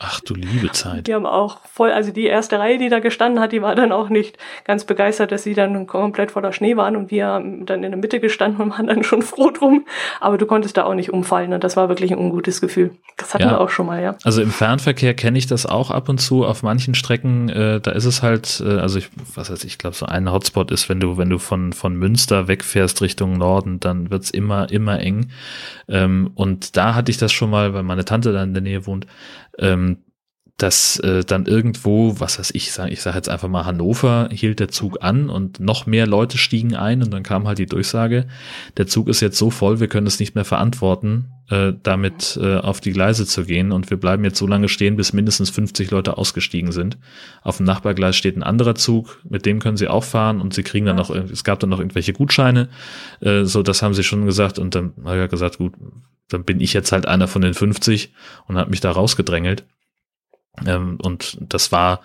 Ach 0.00 0.20
du 0.20 0.34
liebe 0.34 0.70
Zeit. 0.70 1.08
Die 1.08 1.14
haben 1.14 1.26
auch 1.26 1.58
voll, 1.66 1.90
also 1.90 2.12
die 2.12 2.26
erste 2.26 2.58
Reihe, 2.58 2.78
die 2.78 2.88
da 2.88 3.00
gestanden 3.00 3.40
hat, 3.40 3.50
die 3.50 3.62
war 3.62 3.74
dann 3.74 3.90
auch 3.90 4.08
nicht 4.08 4.38
ganz 4.64 4.84
begeistert, 4.84 5.32
dass 5.32 5.42
sie 5.42 5.54
dann 5.54 5.86
komplett 5.88 6.30
voller 6.30 6.52
Schnee 6.52 6.76
waren 6.76 6.94
und 6.94 7.10
wir 7.10 7.26
haben 7.26 7.66
dann 7.66 7.82
in 7.82 7.90
der 7.90 7.98
Mitte 8.00 8.20
gestanden 8.20 8.60
und 8.60 8.70
waren 8.70 8.86
dann 8.86 9.02
schon 9.02 9.22
froh 9.22 9.50
drum. 9.50 9.86
Aber 10.20 10.38
du 10.38 10.46
konntest 10.46 10.76
da 10.76 10.84
auch 10.84 10.94
nicht 10.94 11.12
umfallen 11.12 11.52
und 11.52 11.64
das 11.64 11.76
war 11.76 11.88
wirklich 11.88 12.12
ein 12.12 12.18
ungutes 12.18 12.60
Gefühl. 12.60 12.92
Das 13.16 13.34
hatten 13.34 13.44
ja. 13.44 13.50
wir 13.50 13.60
auch 13.60 13.70
schon 13.70 13.86
mal, 13.86 14.00
ja. 14.00 14.16
Also 14.22 14.40
im 14.40 14.50
Fernverkehr 14.50 15.14
kenne 15.14 15.36
ich 15.36 15.48
das 15.48 15.66
auch 15.66 15.90
ab 15.90 16.08
und 16.08 16.18
zu. 16.18 16.44
Auf 16.44 16.62
manchen 16.62 16.94
Strecken, 16.94 17.48
äh, 17.48 17.80
da 17.80 17.90
ist 17.90 18.04
es 18.04 18.22
halt, 18.22 18.62
äh, 18.64 18.78
also 18.78 18.98
ich, 18.98 19.10
was 19.34 19.50
heißt, 19.50 19.64
ich 19.64 19.78
glaube, 19.78 19.96
so 19.96 20.06
ein 20.06 20.30
Hotspot 20.30 20.70
ist, 20.70 20.88
wenn 20.88 21.00
du, 21.00 21.18
wenn 21.18 21.28
du 21.28 21.38
von, 21.38 21.72
von 21.72 21.96
Münster 21.96 22.46
wegfährst 22.46 23.02
Richtung 23.02 23.36
Norden, 23.36 23.80
dann 23.80 24.10
wird's 24.10 24.30
immer, 24.30 24.70
immer 24.70 25.00
eng. 25.00 25.30
Ähm, 25.88 26.30
und 26.36 26.76
da 26.76 26.94
hatte 26.94 27.10
ich 27.10 27.18
das 27.18 27.32
schon 27.32 27.50
mal, 27.50 27.74
weil 27.74 27.82
meine 27.82 28.04
Tante 28.04 28.32
da 28.32 28.44
in 28.44 28.54
der 28.54 28.62
Nähe 28.62 28.86
wohnt, 28.86 29.06
ähm, 29.58 29.98
dass 30.58 30.98
äh, 30.98 31.24
dann 31.24 31.46
irgendwo, 31.46 32.18
was 32.18 32.40
weiß 32.40 32.50
ich, 32.52 32.72
sag, 32.72 32.90
ich 32.90 33.00
sage 33.00 33.16
jetzt 33.16 33.28
einfach 33.28 33.48
mal 33.48 33.64
Hannover, 33.64 34.28
hielt 34.32 34.58
der 34.58 34.68
Zug 34.68 34.98
an 35.02 35.30
und 35.30 35.60
noch 35.60 35.86
mehr 35.86 36.06
Leute 36.06 36.36
stiegen 36.36 36.74
ein 36.74 37.00
und 37.00 37.12
dann 37.12 37.22
kam 37.22 37.46
halt 37.46 37.58
die 37.58 37.66
Durchsage, 37.66 38.26
der 38.76 38.88
Zug 38.88 39.06
ist 39.06 39.20
jetzt 39.20 39.38
so 39.38 39.50
voll, 39.50 39.78
wir 39.78 39.86
können 39.86 40.08
es 40.08 40.18
nicht 40.18 40.34
mehr 40.34 40.44
verantworten, 40.44 41.30
äh, 41.48 41.74
damit 41.84 42.36
äh, 42.42 42.56
auf 42.56 42.80
die 42.80 42.90
Gleise 42.90 43.24
zu 43.24 43.44
gehen 43.44 43.70
und 43.70 43.88
wir 43.88 43.98
bleiben 43.98 44.24
jetzt 44.24 44.38
so 44.38 44.48
lange 44.48 44.68
stehen, 44.68 44.96
bis 44.96 45.12
mindestens 45.12 45.50
50 45.50 45.92
Leute 45.92 46.18
ausgestiegen 46.18 46.72
sind. 46.72 46.98
Auf 47.42 47.58
dem 47.58 47.66
Nachbargleis 47.66 48.16
steht 48.16 48.36
ein 48.36 48.42
anderer 48.42 48.74
Zug, 48.74 49.20
mit 49.28 49.46
dem 49.46 49.60
können 49.60 49.76
sie 49.76 49.86
auch 49.86 50.04
fahren 50.04 50.40
und 50.40 50.54
sie 50.54 50.64
kriegen 50.64 50.86
dann 50.86 50.96
noch, 50.96 51.10
es 51.10 51.44
gab 51.44 51.60
dann 51.60 51.70
noch 51.70 51.78
irgendwelche 51.78 52.14
Gutscheine, 52.14 52.68
äh, 53.20 53.44
so 53.44 53.62
das 53.62 53.80
haben 53.80 53.94
sie 53.94 54.02
schon 54.02 54.26
gesagt 54.26 54.58
und 54.58 54.74
dann 54.74 54.92
habe 55.04 55.22
ich 55.22 55.30
gesagt, 55.30 55.58
gut, 55.58 55.74
dann 56.28 56.44
bin 56.44 56.60
ich 56.60 56.72
jetzt 56.72 56.92
halt 56.92 57.06
einer 57.06 57.28
von 57.28 57.42
den 57.42 57.54
50 57.54 58.12
und 58.46 58.58
habe 58.58 58.70
mich 58.70 58.80
da 58.80 58.90
rausgedrängelt. 58.90 59.64
Ähm, 60.66 60.98
und 61.02 61.38
das 61.40 61.72
war, 61.72 62.00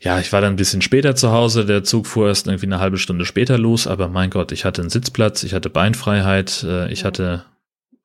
ja, 0.00 0.18
ich 0.20 0.32
war 0.32 0.40
dann 0.40 0.54
ein 0.54 0.56
bisschen 0.56 0.82
später 0.82 1.14
zu 1.14 1.32
Hause. 1.32 1.64
Der 1.64 1.84
Zug 1.84 2.06
fuhr 2.06 2.28
erst 2.28 2.46
irgendwie 2.46 2.66
eine 2.66 2.80
halbe 2.80 2.98
Stunde 2.98 3.24
später 3.24 3.58
los, 3.58 3.86
aber 3.86 4.08
mein 4.08 4.30
Gott, 4.30 4.52
ich 4.52 4.64
hatte 4.64 4.82
einen 4.82 4.90
Sitzplatz, 4.90 5.42
ich 5.42 5.54
hatte 5.54 5.70
Beinfreiheit, 5.70 6.64
äh, 6.64 6.92
ich 6.92 7.04
hatte 7.04 7.44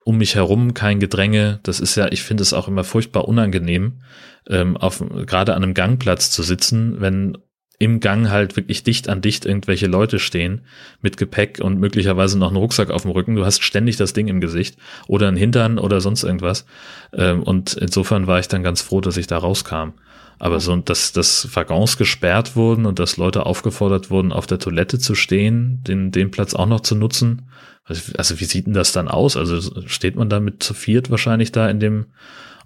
um 0.05 0.17
mich 0.17 0.35
herum 0.35 0.73
kein 0.73 0.99
Gedränge. 0.99 1.59
Das 1.63 1.79
ist 1.79 1.95
ja, 1.95 2.07
ich 2.11 2.23
finde 2.23 2.43
es 2.43 2.53
auch 2.53 2.67
immer 2.67 2.83
furchtbar 2.83 3.27
unangenehm, 3.27 4.01
ähm, 4.47 4.75
auf, 4.77 5.03
gerade 5.25 5.53
an 5.53 5.63
einem 5.63 5.73
Gangplatz 5.73 6.31
zu 6.31 6.41
sitzen, 6.41 6.99
wenn 6.99 7.37
im 7.79 8.01
Gang 8.01 8.29
halt 8.29 8.57
wirklich 8.57 8.83
dicht 8.83 9.07
an 9.07 9.21
dicht 9.21 9.45
irgendwelche 9.45 9.87
Leute 9.87 10.19
stehen 10.19 10.61
mit 11.01 11.15
Gepäck 11.15 11.59
und 11.61 11.79
möglicherweise 11.79 12.37
noch 12.37 12.49
einen 12.49 12.57
Rucksack 12.57 12.91
auf 12.91 13.03
dem 13.03 13.11
Rücken. 13.11 13.35
Du 13.35 13.45
hast 13.45 13.63
ständig 13.63 13.95
das 13.95 14.11
Ding 14.11 14.27
im 14.27 14.41
Gesicht 14.41 14.77
oder 15.07 15.29
ein 15.29 15.37
Hintern 15.37 15.79
oder 15.79 16.01
sonst 16.01 16.23
irgendwas. 16.23 16.65
Ähm, 17.13 17.41
und 17.41 17.73
insofern 17.73 18.27
war 18.27 18.39
ich 18.39 18.49
dann 18.49 18.63
ganz 18.63 18.81
froh, 18.81 18.99
dass 18.99 19.15
ich 19.15 19.27
da 19.27 19.37
rauskam. 19.37 19.93
Aber 20.39 20.59
so, 20.59 20.75
dass, 20.75 21.13
dass 21.13 21.55
Waggons 21.55 21.97
gesperrt 21.97 22.55
wurden 22.57 22.85
und 22.85 22.99
dass 22.99 23.17
Leute 23.17 23.45
aufgefordert 23.45 24.09
wurden, 24.09 24.33
auf 24.33 24.45
der 24.45 24.59
Toilette 24.59 24.99
zu 24.99 25.15
stehen, 25.15 25.81
den, 25.85 26.11
den 26.11 26.31
Platz 26.31 26.53
auch 26.53 26.65
noch 26.65 26.81
zu 26.81 26.95
nutzen. 26.95 27.43
Also, 27.85 28.11
also 28.17 28.39
wie 28.41 28.45
sieht 28.45 28.65
denn 28.65 28.73
das 28.73 28.91
dann 28.91 29.07
aus? 29.07 29.37
Also 29.37 29.85
steht 29.87 30.15
man 30.17 30.29
da 30.29 30.41
mit 30.41 30.63
zu 30.63 30.73
viert 30.73 31.11
wahrscheinlich 31.11 31.53
da 31.53 31.69
in 31.69 31.79
dem, 31.79 32.07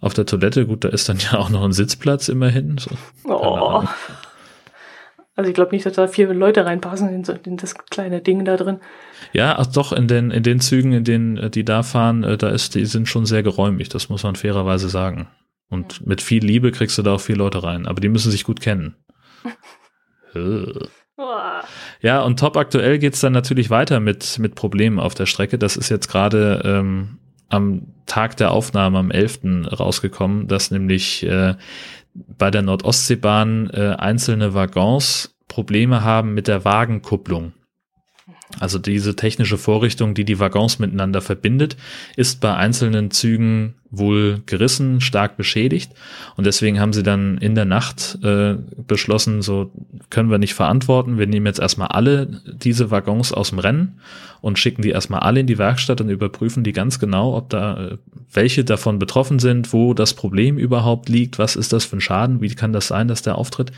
auf 0.02 0.14
der 0.14 0.26
Toilette? 0.26 0.66
Gut, 0.66 0.84
da 0.84 0.90
ist 0.90 1.08
dann 1.08 1.20
ja 1.20 1.38
auch 1.38 1.50
noch 1.50 1.64
ein 1.64 1.72
Sitzplatz 1.72 2.30
immerhin. 2.30 2.78
So, 2.78 2.92
oh. 3.26 3.84
Also 5.36 5.50
ich 5.50 5.56
glaube 5.56 5.72
nicht, 5.72 5.86
dass 5.86 5.94
da 5.94 6.08
vier 6.08 6.32
Leute 6.34 6.66
reinpassen 6.66 7.10
in, 7.10 7.24
so, 7.24 7.34
in, 7.34 7.58
das 7.58 7.74
kleine 7.74 8.22
Ding 8.22 8.46
da 8.46 8.56
drin. 8.56 8.80
Ja, 9.32 9.58
ach 9.58 9.66
doch, 9.66 9.92
in 9.92 10.08
den, 10.08 10.30
in 10.30 10.44
den 10.44 10.60
Zügen, 10.60 10.94
in 10.94 11.04
denen 11.04 11.38
äh, 11.38 11.50
die 11.50 11.66
da 11.66 11.82
fahren, 11.82 12.24
äh, 12.24 12.38
da 12.38 12.50
ist, 12.50 12.76
die 12.76 12.86
sind 12.86 13.08
schon 13.08 13.26
sehr 13.26 13.42
geräumig, 13.42 13.90
das 13.90 14.10
muss 14.10 14.24
man 14.24 14.36
fairerweise 14.36 14.90
sagen. 14.90 15.28
Und 15.70 16.00
ja. 16.00 16.06
mit 16.06 16.22
viel 16.22 16.46
Liebe 16.46 16.72
kriegst 16.72 16.98
du 17.00 17.02
da 17.02 17.16
auch 17.16 17.22
vier 17.22 17.36
Leute 17.36 17.64
rein, 17.64 17.88
aber 17.88 18.00
die 18.00 18.10
müssen 18.10 18.32
sich 18.32 18.44
gut 18.44 18.62
kennen. 18.62 18.96
ja, 22.02 22.22
und 22.22 22.40
top 22.40 22.56
aktuell 22.56 23.00
geht's 23.00 23.22
dann 23.22 23.34
natürlich 23.34 23.72
weiter 23.72 24.00
mit, 24.00 24.38
mit 24.38 24.54
Problemen 24.54 25.00
auf 25.00 25.16
der 25.16 25.26
Strecke. 25.26 25.58
Das 25.58 25.78
ist 25.78 25.90
jetzt 25.90 26.10
gerade 26.10 26.62
ähm, 26.64 27.18
am 27.50 27.88
Tag 28.06 28.38
der 28.38 28.52
Aufnahme, 28.52 29.00
am 29.00 29.12
11. 29.12 29.40
rausgekommen, 29.80 30.48
dass 30.48 30.72
nämlich 30.72 31.24
äh, 31.24 31.56
bei 32.14 32.52
der 32.52 32.62
Nordostseebahn 32.62 33.70
äh, 33.72 33.96
einzelne 33.98 34.54
Waggons 34.54 35.36
Probleme 35.48 36.04
haben 36.04 36.34
mit 36.34 36.48
der 36.48 36.66
Wagenkupplung. 36.66 37.54
Also 38.60 38.78
diese 38.78 39.16
technische 39.16 39.58
Vorrichtung, 39.58 40.14
die 40.14 40.26
die 40.26 40.40
Waggons 40.40 40.80
miteinander 40.80 41.22
verbindet, 41.22 41.76
ist 42.16 42.40
bei 42.40 42.56
einzelnen 42.56 43.10
Zügen 43.12 43.76
wohl 43.90 44.42
gerissen, 44.46 45.02
stark 45.02 45.38
beschädigt. 45.38 45.92
Und 46.36 46.46
deswegen 46.46 46.80
haben 46.80 46.94
sie 46.94 47.04
dann 47.04 47.38
in 47.38 47.56
der 47.56 47.66
Nacht 47.66 48.18
äh, 48.24 48.56
beschlossen, 48.88 49.42
so 49.42 49.72
können 50.10 50.32
wir 50.32 50.40
nicht 50.40 50.56
verantworten. 50.56 51.18
Wir 51.18 51.28
nehmen 51.28 51.46
jetzt 51.46 51.60
erstmal 51.60 51.90
alle 51.90 52.42
diese 52.46 52.90
Waggons 52.92 53.32
aus 53.32 53.50
dem 53.50 53.60
Rennen 53.60 54.00
und 54.42 54.60
schicken 54.60 54.82
die 54.82 54.90
erstmal 54.90 55.22
alle 55.22 55.40
in 55.40 55.48
die 55.48 55.58
Werkstatt 55.58 56.02
und 56.02 56.10
überprüfen 56.10 56.64
die 56.64 56.74
ganz 56.74 57.00
genau, 57.00 57.36
ob 57.36 57.50
da 57.50 57.86
äh, 57.86 57.98
welche 58.32 58.64
davon 58.64 58.98
betroffen 58.98 59.40
sind, 59.40 59.74
wo 59.74 59.94
das 59.94 60.16
Problem 60.16 60.58
überhaupt 60.58 61.08
liegt, 61.08 61.38
was 61.38 61.56
ist 61.56 61.72
das 61.72 61.86
für 61.86 61.98
ein 61.98 62.02
Schaden, 62.02 62.42
wie 62.42 62.54
kann 62.54 62.74
das 62.74 62.88
sein, 62.88 63.08
dass 63.08 63.22
der 63.22 63.38
auftritt. 63.38 63.72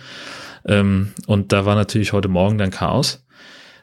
Ähm, 0.65 1.11
und 1.27 1.51
da 1.51 1.65
war 1.65 1.75
natürlich 1.75 2.13
heute 2.13 2.29
Morgen 2.29 2.57
dann 2.57 2.71
Chaos. 2.71 3.24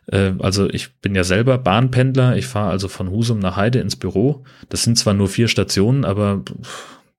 Äh, 0.07 0.32
also 0.38 0.68
ich 0.68 0.94
bin 0.96 1.14
ja 1.14 1.24
selber 1.24 1.59
Bahnpendler, 1.59 2.36
ich 2.36 2.46
fahre 2.46 2.70
also 2.70 2.88
von 2.88 3.11
Husum 3.11 3.38
nach 3.38 3.57
Heide 3.57 3.80
ins 3.80 3.96
Büro. 3.96 4.44
Das 4.68 4.82
sind 4.82 4.98
zwar 4.98 5.14
nur 5.14 5.28
vier 5.28 5.48
Stationen, 5.48 6.05
aber 6.05 6.42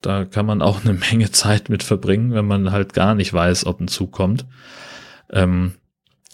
da 0.02 0.26
kann 0.26 0.46
man 0.46 0.62
auch 0.62 0.82
eine 0.84 0.94
Menge 0.94 1.32
Zeit 1.32 1.70
mit 1.70 1.84
verbringen, 1.84 2.34
wenn 2.34 2.46
man 2.46 2.72
halt 2.72 2.94
gar 2.94 3.16
nicht 3.16 3.34
weiß, 3.34 3.66
ob 3.66 3.80
ein 3.80 3.88
Zug 3.88 4.12
kommt. 4.12 4.46
Ähm, 5.32 5.74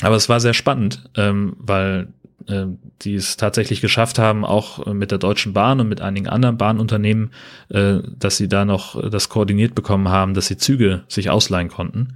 aber 0.01 0.15
es 0.15 0.29
war 0.29 0.39
sehr 0.39 0.53
spannend, 0.53 1.09
ähm, 1.15 1.55
weil 1.59 2.07
äh, 2.47 2.65
die 3.01 3.15
es 3.15 3.37
tatsächlich 3.37 3.81
geschafft 3.81 4.17
haben, 4.17 4.45
auch 4.45 4.85
mit 4.87 5.11
der 5.11 5.17
Deutschen 5.17 5.53
Bahn 5.53 5.79
und 5.79 5.89
mit 5.89 6.01
einigen 6.01 6.27
anderen 6.27 6.57
Bahnunternehmen, 6.57 7.31
äh, 7.69 7.99
dass 8.17 8.37
sie 8.37 8.47
da 8.47 8.65
noch 8.65 9.09
das 9.09 9.29
koordiniert 9.29 9.75
bekommen 9.75 10.09
haben, 10.09 10.33
dass 10.33 10.47
sie 10.47 10.57
Züge 10.57 11.03
sich 11.07 11.29
ausleihen 11.29 11.69
konnten. 11.69 12.15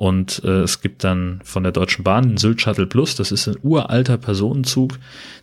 Und 0.00 0.40
äh, 0.44 0.62
es 0.62 0.80
gibt 0.80 1.04
dann 1.04 1.42
von 1.44 1.62
der 1.62 1.72
Deutschen 1.72 2.04
Bahn 2.04 2.26
den 2.26 2.36
Sylt 2.38 2.62
Shuttle 2.62 2.86
Plus. 2.86 3.16
Das 3.16 3.32
ist 3.32 3.46
ein 3.46 3.58
uralter 3.62 4.16
Personenzug, 4.16 4.98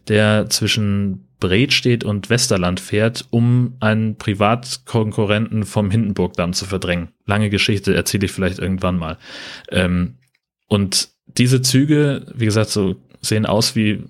der 0.08 0.50
zwischen 0.50 1.28
Bredstedt 1.40 2.04
und 2.04 2.32
Westerland 2.32 2.80
fährt, 2.80 3.28
um 3.30 3.76
einen 3.82 4.16
Privatkonkurrenten 4.16 5.64
vom 5.64 5.92
Hindenburgdamm 5.92 6.54
zu 6.54 6.66
verdrängen. 6.66 7.10
Lange 7.28 7.52
Geschichte, 7.52 7.94
erzähle 7.94 8.26
ich 8.26 8.32
vielleicht 8.32 8.58
irgendwann 8.58 8.98
mal. 8.98 9.20
Ähm, 9.70 10.16
und 10.66 11.10
diese 11.28 11.62
Züge, 11.62 12.26
wie 12.34 12.46
gesagt, 12.46 12.72
so 12.72 12.96
sehen 13.22 13.46
aus 13.46 13.76
wie 13.76 14.06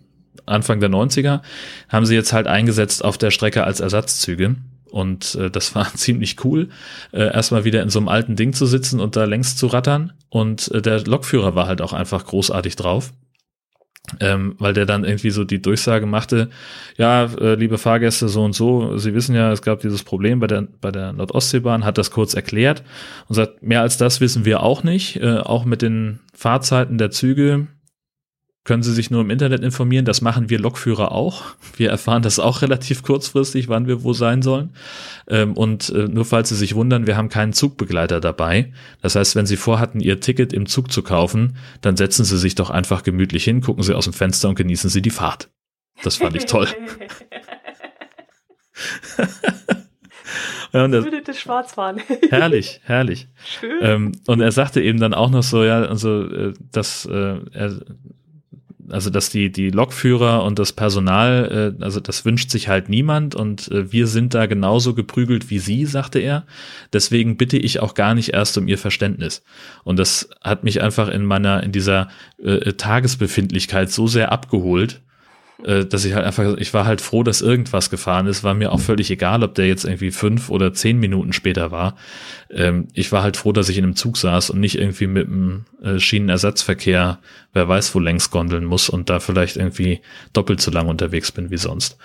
Anfang 0.46 0.80
der 0.80 0.90
90er, 0.90 1.42
haben 1.90 2.06
sie 2.06 2.16
jetzt 2.16 2.32
halt 2.32 2.48
eingesetzt 2.48 3.04
auf 3.04 3.18
der 3.18 3.32
Strecke 3.32 3.66
als 3.66 3.82
Ersatzzüge. 3.82 4.56
Und 4.92 5.36
äh, 5.36 5.50
das 5.50 5.76
war 5.76 5.94
ziemlich 5.96 6.44
cool, 6.44 6.70
äh, 7.12 7.34
erstmal 7.34 7.64
wieder 7.66 7.82
in 7.82 7.90
so 7.90 8.00
einem 8.00 8.08
alten 8.08 8.36
Ding 8.36 8.54
zu 8.54 8.66
sitzen 8.66 9.00
und 9.00 9.16
da 9.16 9.26
längs 9.26 9.56
zu 9.56 9.68
rattern. 9.68 10.14
Und 10.30 10.72
äh, 10.72 10.82
der 10.82 11.04
Lokführer 11.06 11.56
war 11.56 11.68
halt 11.68 11.82
auch 11.82 11.94
einfach 11.94 12.26
großartig 12.26 12.76
drauf. 12.76 13.14
Ähm, 14.22 14.56
weil 14.58 14.74
der 14.74 14.86
dann 14.86 15.04
irgendwie 15.04 15.32
so 15.32 15.44
die 15.44 15.62
Durchsage 15.62 16.06
machte, 16.06 16.50
ja, 16.96 17.26
äh, 17.26 17.56
liebe 17.56 17.78
Fahrgäste, 17.78 18.30
so 18.30 18.42
und 18.42 18.56
so, 18.56 18.98
Sie 18.98 19.14
wissen 19.14 19.36
ja, 19.36 19.52
es 19.52 19.62
gab 19.62 19.82
dieses 19.82 20.04
Problem 20.04 20.40
bei 20.40 20.48
der, 20.48 20.66
bei 20.80 20.92
der 20.92 21.12
Nordostseebahn, 21.12 21.84
hat 21.84 21.98
das 21.98 22.10
kurz 22.10 22.34
erklärt 22.34 22.84
und 23.28 23.36
sagt, 23.36 23.64
mehr 23.64 23.82
als 23.82 23.98
das 23.98 24.22
wissen 24.22 24.46
wir 24.46 24.64
auch 24.64 24.82
nicht, 24.82 25.18
äh, 25.18 25.40
auch 25.40 25.66
mit 25.66 25.82
den 25.82 26.22
Fahrzeiten 26.34 26.98
der 26.98 27.12
Züge, 27.12 27.68
können 28.68 28.84
Sie 28.84 28.94
sich 28.94 29.10
nur 29.10 29.22
im 29.22 29.30
Internet 29.30 29.64
informieren. 29.64 30.04
Das 30.04 30.20
machen 30.20 30.50
wir 30.50 30.60
Lokführer 30.60 31.14
auch. 31.14 31.56
Wir 31.78 31.90
erfahren 31.90 32.22
das 32.22 32.38
auch 32.38 32.62
relativ 32.62 33.02
kurzfristig, 33.02 33.70
wann 33.70 33.88
wir 33.88 34.04
wo 34.04 34.12
sein 34.12 34.42
sollen. 34.42 34.72
Ähm, 35.30 35.54
und 35.54 35.90
äh, 35.90 36.10
nur 36.10 36.26
falls 36.26 36.50
Sie 36.50 36.56
sich 36.56 36.76
wundern, 36.76 37.08
wir 37.08 37.16
haben 37.16 37.30
keinen 37.30 37.54
Zugbegleiter 37.54 38.20
dabei. 38.20 38.74
Das 39.02 39.16
heißt, 39.16 39.38
wenn 39.38 39.46
Sie 39.46 39.56
vorhatten, 39.56 40.02
Ihr 40.02 40.20
Ticket 40.20 40.52
im 40.52 40.66
Zug 40.66 40.92
zu 40.92 41.02
kaufen, 41.02 41.56
dann 41.80 41.96
setzen 41.96 42.26
Sie 42.26 42.38
sich 42.38 42.56
doch 42.56 42.70
einfach 42.70 43.04
gemütlich 43.04 43.46
hin, 43.46 43.62
gucken 43.62 43.84
Sie 43.84 43.96
aus 43.96 44.04
dem 44.04 44.12
Fenster 44.12 44.50
und 44.50 44.56
genießen 44.56 44.90
Sie 44.90 45.02
die 45.02 45.12
Fahrt. 45.12 45.50
Das 46.04 46.18
fand 46.18 46.36
ich 46.36 46.46
toll. 46.46 46.68
Ja, 50.74 50.84
und 50.84 50.92
das, 50.92 51.06
das 51.24 51.40
Schwarzfahren. 51.40 52.02
herrlich, 52.30 52.82
herrlich. 52.84 53.30
Schön. 53.60 53.80
Ähm, 53.82 54.12
und 54.28 54.42
er 54.42 54.52
sagte 54.52 54.82
eben 54.82 55.00
dann 55.00 55.14
auch 55.14 55.30
noch 55.30 55.44
so, 55.44 55.64
ja, 55.64 55.84
also, 55.84 56.24
äh, 56.30 56.54
dass 56.72 57.06
äh, 57.06 57.38
er 57.52 57.80
also 58.90 59.10
dass 59.10 59.30
die 59.30 59.52
die 59.52 59.70
Lokführer 59.70 60.44
und 60.44 60.60
das 60.60 60.74
Personal, 60.74 61.76
äh, 61.80 61.84
also 61.84 62.00
das 62.00 62.26
wünscht 62.26 62.50
sich 62.50 62.68
halt 62.68 62.90
niemand 62.90 63.36
und 63.36 63.70
äh, 63.72 63.92
wir 63.92 64.08
sind 64.08 64.34
da 64.34 64.46
genauso 64.46 64.94
geprügelt 64.94 65.50
wie 65.50 65.60
Sie, 65.60 65.86
sagte 65.86 66.20
er. 66.20 66.46
Deswegen 66.94 67.38
bitte 67.38 67.58
ich 67.58 67.80
auch 67.80 67.94
gar 67.94 68.16
nicht 68.16 68.34
erst 68.34 68.58
um 68.58 68.68
Ihr 68.68 68.78
Verständnis. 68.78 69.44
Und 69.84 69.98
das 69.98 70.30
hat 70.42 70.64
mich 70.64 70.82
einfach 70.82 71.10
in 71.10 71.26
meiner 71.26 71.64
in 71.64 71.72
dieser 71.72 72.10
äh, 72.44 72.74
Tagesbefindlichkeit 72.74 73.92
so 73.92 74.08
sehr 74.08 74.32
abgeholt, 74.32 75.02
äh, 75.64 75.86
dass 75.86 76.06
ich 76.06 76.14
halt 76.14 76.26
einfach, 76.26 76.58
ich 76.58 76.74
war 76.74 76.86
halt 76.86 77.02
froh, 77.02 77.24
dass 77.24 77.42
irgendwas 77.42 77.90
gefahren 77.90 78.28
ist, 78.28 78.44
war 78.44 78.54
mir 78.54 78.72
auch 78.72 78.80
völlig 78.80 79.10
egal, 79.10 79.44
ob 79.44 79.56
der 79.56 79.68
jetzt 79.68 79.86
irgendwie 79.86 80.12
fünf 80.12 80.50
oder 80.50 80.74
zehn 80.74 81.00
Minuten 81.00 81.34
später 81.34 81.72
war. 81.72 81.96
Ähm, 82.52 82.88
ich 82.94 83.12
war 83.12 83.24
halt 83.24 83.38
froh, 83.38 83.52
dass 83.52 83.70
ich 83.70 83.78
in 83.78 83.84
einem 83.84 83.96
Zug 83.96 84.18
saß 84.18 84.52
und 84.52 84.60
nicht 84.60 84.78
irgendwie 84.78 85.08
mit 85.08 85.28
dem 85.28 85.66
äh, 85.82 86.00
Schienenersatzverkehr, 86.00 87.20
wer 87.54 87.68
weiß 87.68 87.96
wo 87.96 88.00
längs 88.00 88.30
gondeln 88.30 88.66
muss 88.66 88.90
und 88.90 89.10
da 89.10 89.20
vielleicht 89.20 89.58
irgendwie 89.58 90.02
doppelt 90.34 90.62
so 90.62 90.72
lang 90.72 90.88
unterwegs 90.88 91.32
bin 91.32 91.50
wie 91.50 91.58
sonst. 91.58 91.98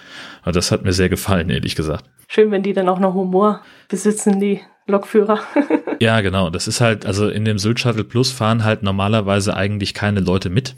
Aber 0.43 0.53
das 0.53 0.73
hat 0.73 0.85
mir 0.85 0.93
sehr 0.93 1.09
gefallen, 1.09 1.51
ehrlich 1.51 1.77
gesagt. 1.77 2.05
Schön, 2.29 2.51
wenn 2.51 2.63
die 2.63 2.73
dann 2.73 2.89
auch 2.89 2.99
noch 2.99 3.15
Humor 3.15 3.63
besitzen, 3.89 4.41
die 4.41 4.61
Lokführer. 4.87 5.41
ja, 6.01 6.21
genau. 6.23 6.51
Das 6.51 6.67
ist 6.67 6.81
halt, 6.81 7.05
also 7.07 7.29
in 7.29 7.45
dem 7.45 7.59
Sylt 7.59 7.81
Shuttle 7.81 8.05
Plus 8.05 8.31
fahren 8.33 8.65
halt 8.65 8.83
normalerweise 8.83 9.55
eigentlich 9.55 9.95
keine 9.95 10.21
Leute 10.21 10.49
mit. 10.49 10.75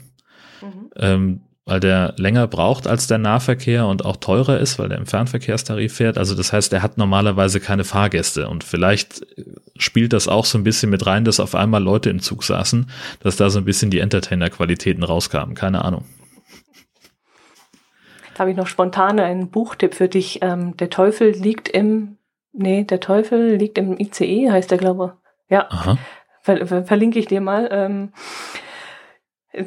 Mhm. 0.61 0.89
Ähm, 0.97 1.41
weil 1.65 1.79
der 1.79 2.13
länger 2.17 2.47
braucht 2.47 2.87
als 2.87 3.07
der 3.07 3.17
Nahverkehr 3.17 3.87
und 3.87 4.05
auch 4.05 4.17
teurer 4.17 4.59
ist, 4.59 4.77
weil 4.77 4.89
der 4.89 4.99
im 4.99 5.07
Fernverkehrstarif 5.07 5.95
fährt. 5.95 6.17
Also 6.17 6.35
das 6.35 6.53
heißt, 6.53 6.71
er 6.73 6.83
hat 6.83 6.97
normalerweise 6.97 7.59
keine 7.59 7.83
Fahrgäste 7.83 8.47
und 8.47 8.63
vielleicht 8.63 9.25
spielt 9.75 10.13
das 10.13 10.27
auch 10.27 10.45
so 10.45 10.59
ein 10.59 10.63
bisschen 10.63 10.91
mit 10.91 11.05
rein, 11.07 11.25
dass 11.25 11.39
auf 11.39 11.55
einmal 11.55 11.81
Leute 11.81 12.11
im 12.11 12.19
Zug 12.19 12.43
saßen, 12.43 12.89
dass 13.21 13.35
da 13.35 13.49
so 13.49 13.57
ein 13.59 13.65
bisschen 13.65 13.89
die 13.89 13.99
Entertainer-Qualitäten 13.99 15.03
rauskamen. 15.03 15.55
Keine 15.55 15.83
Ahnung. 15.83 16.05
Da 18.35 18.39
habe 18.39 18.51
ich 18.51 18.57
noch 18.57 18.67
spontan 18.67 19.19
einen 19.19 19.49
Buchtipp 19.49 19.95
für 19.95 20.09
dich. 20.09 20.39
Ähm, 20.41 20.77
der 20.77 20.91
Teufel 20.91 21.31
liegt 21.31 21.67
im, 21.69 22.17
nee, 22.53 22.83
der 22.83 22.99
Teufel 22.99 23.55
liegt 23.55 23.77
im 23.79 23.97
ICE, 23.97 24.51
heißt 24.51 24.69
der, 24.69 24.77
glaube 24.77 25.15
ich. 25.47 25.51
Ja. 25.51 25.97
Ver 26.41 26.67
ver 26.67 26.83
verlinke 26.83 27.17
ich 27.17 27.25
dir 27.25 27.41
mal. 27.41 27.69
Ähm, 27.71 28.11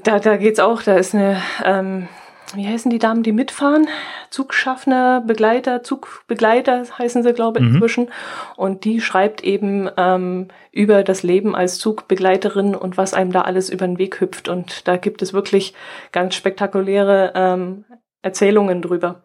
da, 0.05 0.19
da 0.19 0.37
geht's 0.37 0.61
auch, 0.61 0.83
da 0.83 0.97
ist 0.97 1.15
eine, 1.15 1.43
ähm, 1.65 2.09
wie 2.55 2.67
heißen 2.67 2.91
die 2.91 2.99
Damen, 2.99 3.23
die 3.23 3.33
mitfahren? 3.33 3.89
Zugschaffner, 4.31 5.23
Begleiter, 5.27 5.83
Zugbegleiter 5.83 6.85
heißen 6.99 7.23
sie, 7.23 7.33
glaube 7.33 7.61
ich, 7.61 7.65
mhm. 7.67 7.75
inzwischen. 7.75 8.11
Und 8.57 8.85
die 8.85 9.01
schreibt 9.01 9.45
eben 9.45 9.89
ähm, 9.97 10.49
über 10.73 11.03
das 11.03 11.23
Leben 11.23 11.55
als 11.55 11.79
Zugbegleiterin 11.79 12.75
und 12.75 12.97
was 12.97 13.15
einem 13.15 13.33
da 13.33 13.43
alles 13.43 13.69
über 13.71 13.87
den 13.87 13.99
Weg 13.99 14.21
hüpft. 14.21 14.49
Und 14.49 14.89
da 14.89 14.97
gibt 14.97 15.23
es 15.23 15.33
wirklich 15.33 15.75
ganz 16.13 16.35
spektakuläre 16.35 17.33
ähm, 17.35 17.85
Erzählungen 18.23 18.83
drüber. 18.83 19.23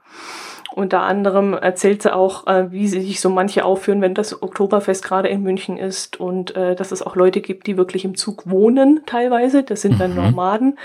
Unter 0.75 1.01
anderem 1.01 1.53
erzählt 1.53 2.01
sie 2.01 2.11
auch, 2.11 2.47
äh, 2.47 2.71
wie 2.71 2.87
sie 2.87 3.01
sich 3.01 3.21
so 3.21 3.29
manche 3.29 3.63
aufführen, 3.63 4.01
wenn 4.01 4.15
das 4.15 4.41
Oktoberfest 4.41 5.03
gerade 5.03 5.27
in 5.27 5.43
München 5.43 5.77
ist 5.77 6.19
und 6.19 6.55
äh, 6.55 6.75
dass 6.75 6.91
es 6.91 7.03
auch 7.03 7.15
Leute 7.15 7.41
gibt, 7.41 7.67
die 7.67 7.77
wirklich 7.77 8.05
im 8.05 8.17
Zug 8.17 8.49
wohnen 8.49 9.01
teilweise. 9.05 9.61
Das 9.61 9.83
sind 9.83 10.01
dann 10.01 10.15
mhm. 10.15 10.23
Nomaden. 10.23 10.79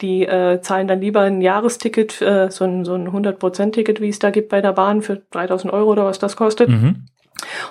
Die 0.00 0.24
äh, 0.24 0.60
zahlen 0.60 0.86
dann 0.86 1.00
lieber 1.00 1.22
ein 1.22 1.40
Jahresticket, 1.40 2.22
äh, 2.22 2.52
so 2.52 2.64
ein, 2.64 2.84
so 2.84 2.94
ein 2.94 3.08
100%-Ticket, 3.08 4.00
wie 4.00 4.10
es 4.10 4.20
da 4.20 4.30
gibt 4.30 4.48
bei 4.48 4.60
der 4.60 4.74
Bahn 4.74 5.02
für 5.02 5.22
3000 5.32 5.72
Euro 5.72 5.90
oder 5.90 6.04
was 6.04 6.20
das 6.20 6.36
kostet. 6.36 6.68
Mhm. 6.68 7.06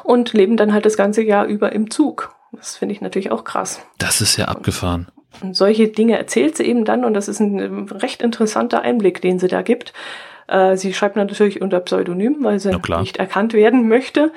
Und 0.04 0.34
leben 0.34 0.58
dann 0.58 0.74
halt 0.74 0.86
das 0.86 0.98
ganze 0.98 1.24
Jahr 1.24 1.46
über 1.46 1.72
im 1.72 1.90
Zug. 1.90 2.36
Das 2.52 2.76
finde 2.76 2.96
ich 2.96 3.00
natürlich 3.00 3.32
auch 3.32 3.46
krass. 3.46 3.80
Das 3.98 4.20
ist 4.20 4.36
ja 4.36 4.50
abgefahren. 4.50 5.08
Und 5.42 5.56
solche 5.56 5.88
Dinge 5.88 6.18
erzählt 6.18 6.58
sie 6.58 6.64
eben 6.64 6.84
dann 6.84 7.06
und 7.06 7.14
das 7.14 7.30
ist 7.30 7.40
ein 7.40 7.88
recht 7.90 8.22
interessanter 8.22 8.82
Einblick, 8.82 9.22
den 9.22 9.40
sie 9.40 9.48
da 9.48 9.62
gibt. 9.62 9.94
Äh, 10.52 10.76
sie 10.76 10.94
schreibt 10.94 11.16
natürlich 11.16 11.62
unter 11.62 11.80
Pseudonym, 11.80 12.38
weil 12.42 12.60
sie 12.60 12.76
nicht 13.00 13.18
erkannt 13.18 13.54
werden 13.54 13.88
möchte. 13.88 14.32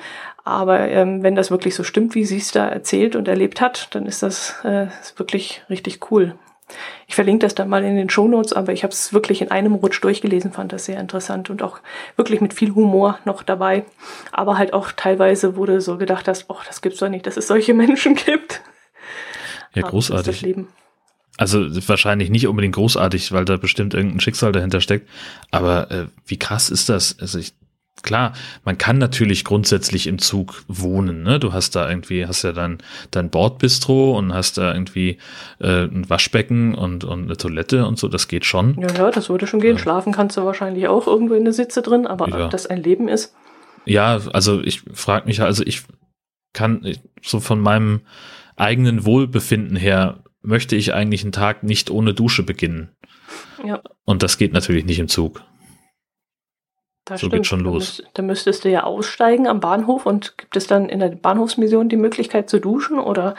Aber 0.45 0.79
ähm, 0.79 1.23
wenn 1.23 1.35
das 1.35 1.51
wirklich 1.51 1.75
so 1.75 1.83
stimmt, 1.83 2.15
wie 2.15 2.23
sie 2.23 2.37
es 2.37 2.51
da 2.51 2.67
erzählt 2.67 3.15
und 3.15 3.27
erlebt 3.27 3.61
hat, 3.61 3.93
dann 3.95 4.05
ist 4.05 4.23
das 4.23 4.55
äh, 4.63 4.87
ist 5.01 5.19
wirklich 5.19 5.63
richtig 5.69 6.11
cool. 6.11 6.35
Ich 7.07 7.15
verlinke 7.15 7.45
das 7.45 7.53
dann 7.53 7.69
mal 7.69 7.83
in 7.83 7.95
den 7.95 8.09
Shownotes, 8.09 8.53
aber 8.53 8.71
ich 8.71 8.83
habe 8.83 8.93
es 8.93 9.13
wirklich 9.13 9.41
in 9.41 9.51
einem 9.51 9.75
Rutsch 9.75 10.01
durchgelesen, 10.01 10.51
fand 10.51 10.73
das 10.73 10.85
sehr 10.85 10.99
interessant 10.99 11.49
und 11.49 11.61
auch 11.61 11.79
wirklich 12.15 12.41
mit 12.41 12.53
viel 12.53 12.73
Humor 12.73 13.19
noch 13.25 13.43
dabei. 13.43 13.85
Aber 14.31 14.57
halt 14.57 14.73
auch 14.73 14.91
teilweise 14.91 15.55
wurde 15.57 15.81
so 15.81 15.97
gedacht, 15.97 16.27
dass, 16.27 16.49
oh, 16.49 16.57
das 16.65 16.81
gibt's 16.81 16.99
doch 16.99 17.09
nicht, 17.09 17.27
dass 17.27 17.37
es 17.37 17.47
solche 17.47 17.73
Menschen 17.75 18.15
gibt. 18.15 18.61
Ja, 19.73 19.83
großartig. 19.83 20.55
Also 21.37 21.65
wahrscheinlich 21.87 22.29
nicht 22.29 22.47
unbedingt 22.47 22.75
großartig, 22.75 23.31
weil 23.31 23.45
da 23.45 23.57
bestimmt 23.57 23.93
irgendein 23.93 24.21
Schicksal 24.21 24.51
dahinter 24.51 24.81
steckt. 24.81 25.09
Aber 25.51 25.91
äh, 25.91 26.05
wie 26.25 26.39
krass 26.39 26.69
ist 26.69 26.87
das? 26.87 27.19
Also 27.19 27.39
ich, 27.39 27.53
klar, 28.03 28.33
man 28.63 28.77
kann 28.77 28.97
natürlich 28.97 29.43
grundsätzlich 29.43 30.07
im 30.07 30.19
Zug 30.19 30.63
wohnen. 30.67 31.23
Ne? 31.23 31.39
Du 31.39 31.51
hast 31.51 31.75
da 31.75 31.89
irgendwie, 31.89 32.25
hast 32.25 32.43
ja 32.43 32.53
dein, 32.53 32.77
dein 33.11 33.29
Bordbistro 33.29 34.17
und 34.17 34.33
hast 34.33 34.57
da 34.57 34.73
irgendwie 34.73 35.17
äh, 35.59 35.83
ein 35.83 36.09
Waschbecken 36.09 36.73
und, 36.73 37.03
und 37.03 37.25
eine 37.25 37.35
Toilette 37.35 37.85
und 37.85 37.99
so. 37.99 38.07
Das 38.07 38.29
geht 38.29 38.45
schon. 38.45 38.79
Ja, 38.79 38.93
ja, 38.93 39.11
das 39.11 39.29
würde 39.29 39.45
schon 39.45 39.59
gehen. 39.59 39.77
Schlafen 39.77 40.13
kannst 40.13 40.37
du 40.37 40.45
wahrscheinlich 40.45 40.87
auch 40.87 41.05
irgendwo 41.05 41.33
in 41.33 41.43
der 41.43 41.53
Sitze 41.53 41.81
drin, 41.81 42.07
aber 42.07 42.29
ja. 42.29 42.45
ob 42.45 42.51
das 42.51 42.65
ein 42.65 42.81
Leben 42.81 43.09
ist. 43.09 43.35
Ja, 43.85 44.19
also 44.31 44.61
ich 44.61 44.81
frage 44.93 45.27
mich, 45.27 45.41
also 45.41 45.63
ich 45.65 45.83
kann 46.53 46.95
so 47.21 47.39
von 47.39 47.59
meinem 47.59 48.01
eigenen 48.55 49.05
Wohlbefinden 49.05 49.75
her 49.75 50.23
möchte 50.45 50.75
ich 50.75 50.93
eigentlich 50.93 51.23
einen 51.23 51.31
Tag 51.31 51.63
nicht 51.63 51.89
ohne 51.89 52.13
Dusche 52.13 52.43
beginnen. 52.43 52.91
Ja. 53.65 53.81
Und 54.05 54.23
das 54.23 54.37
geht 54.37 54.53
natürlich 54.53 54.85
nicht 54.85 54.99
im 54.99 55.07
Zug. 55.07 55.41
Das 57.05 57.21
so 57.21 57.27
stimmt. 57.27 57.43
geht 57.43 57.47
schon 57.47 57.59
los. 57.59 58.01
Da, 58.15 58.23
müsstest 58.23 58.65
du 58.65 58.69
ja 58.69 58.83
aussteigen 58.83 59.47
am 59.47 59.59
Bahnhof 59.59 60.07
und 60.07 60.37
gibt 60.37 60.57
es 60.57 60.65
dann 60.65 60.89
in 60.89 60.99
der 60.99 61.09
Bahnhofsmission 61.09 61.87
die 61.87 61.97
Möglichkeit 61.97 62.49
zu 62.49 62.59
duschen 62.59 62.97
oder 62.97 63.35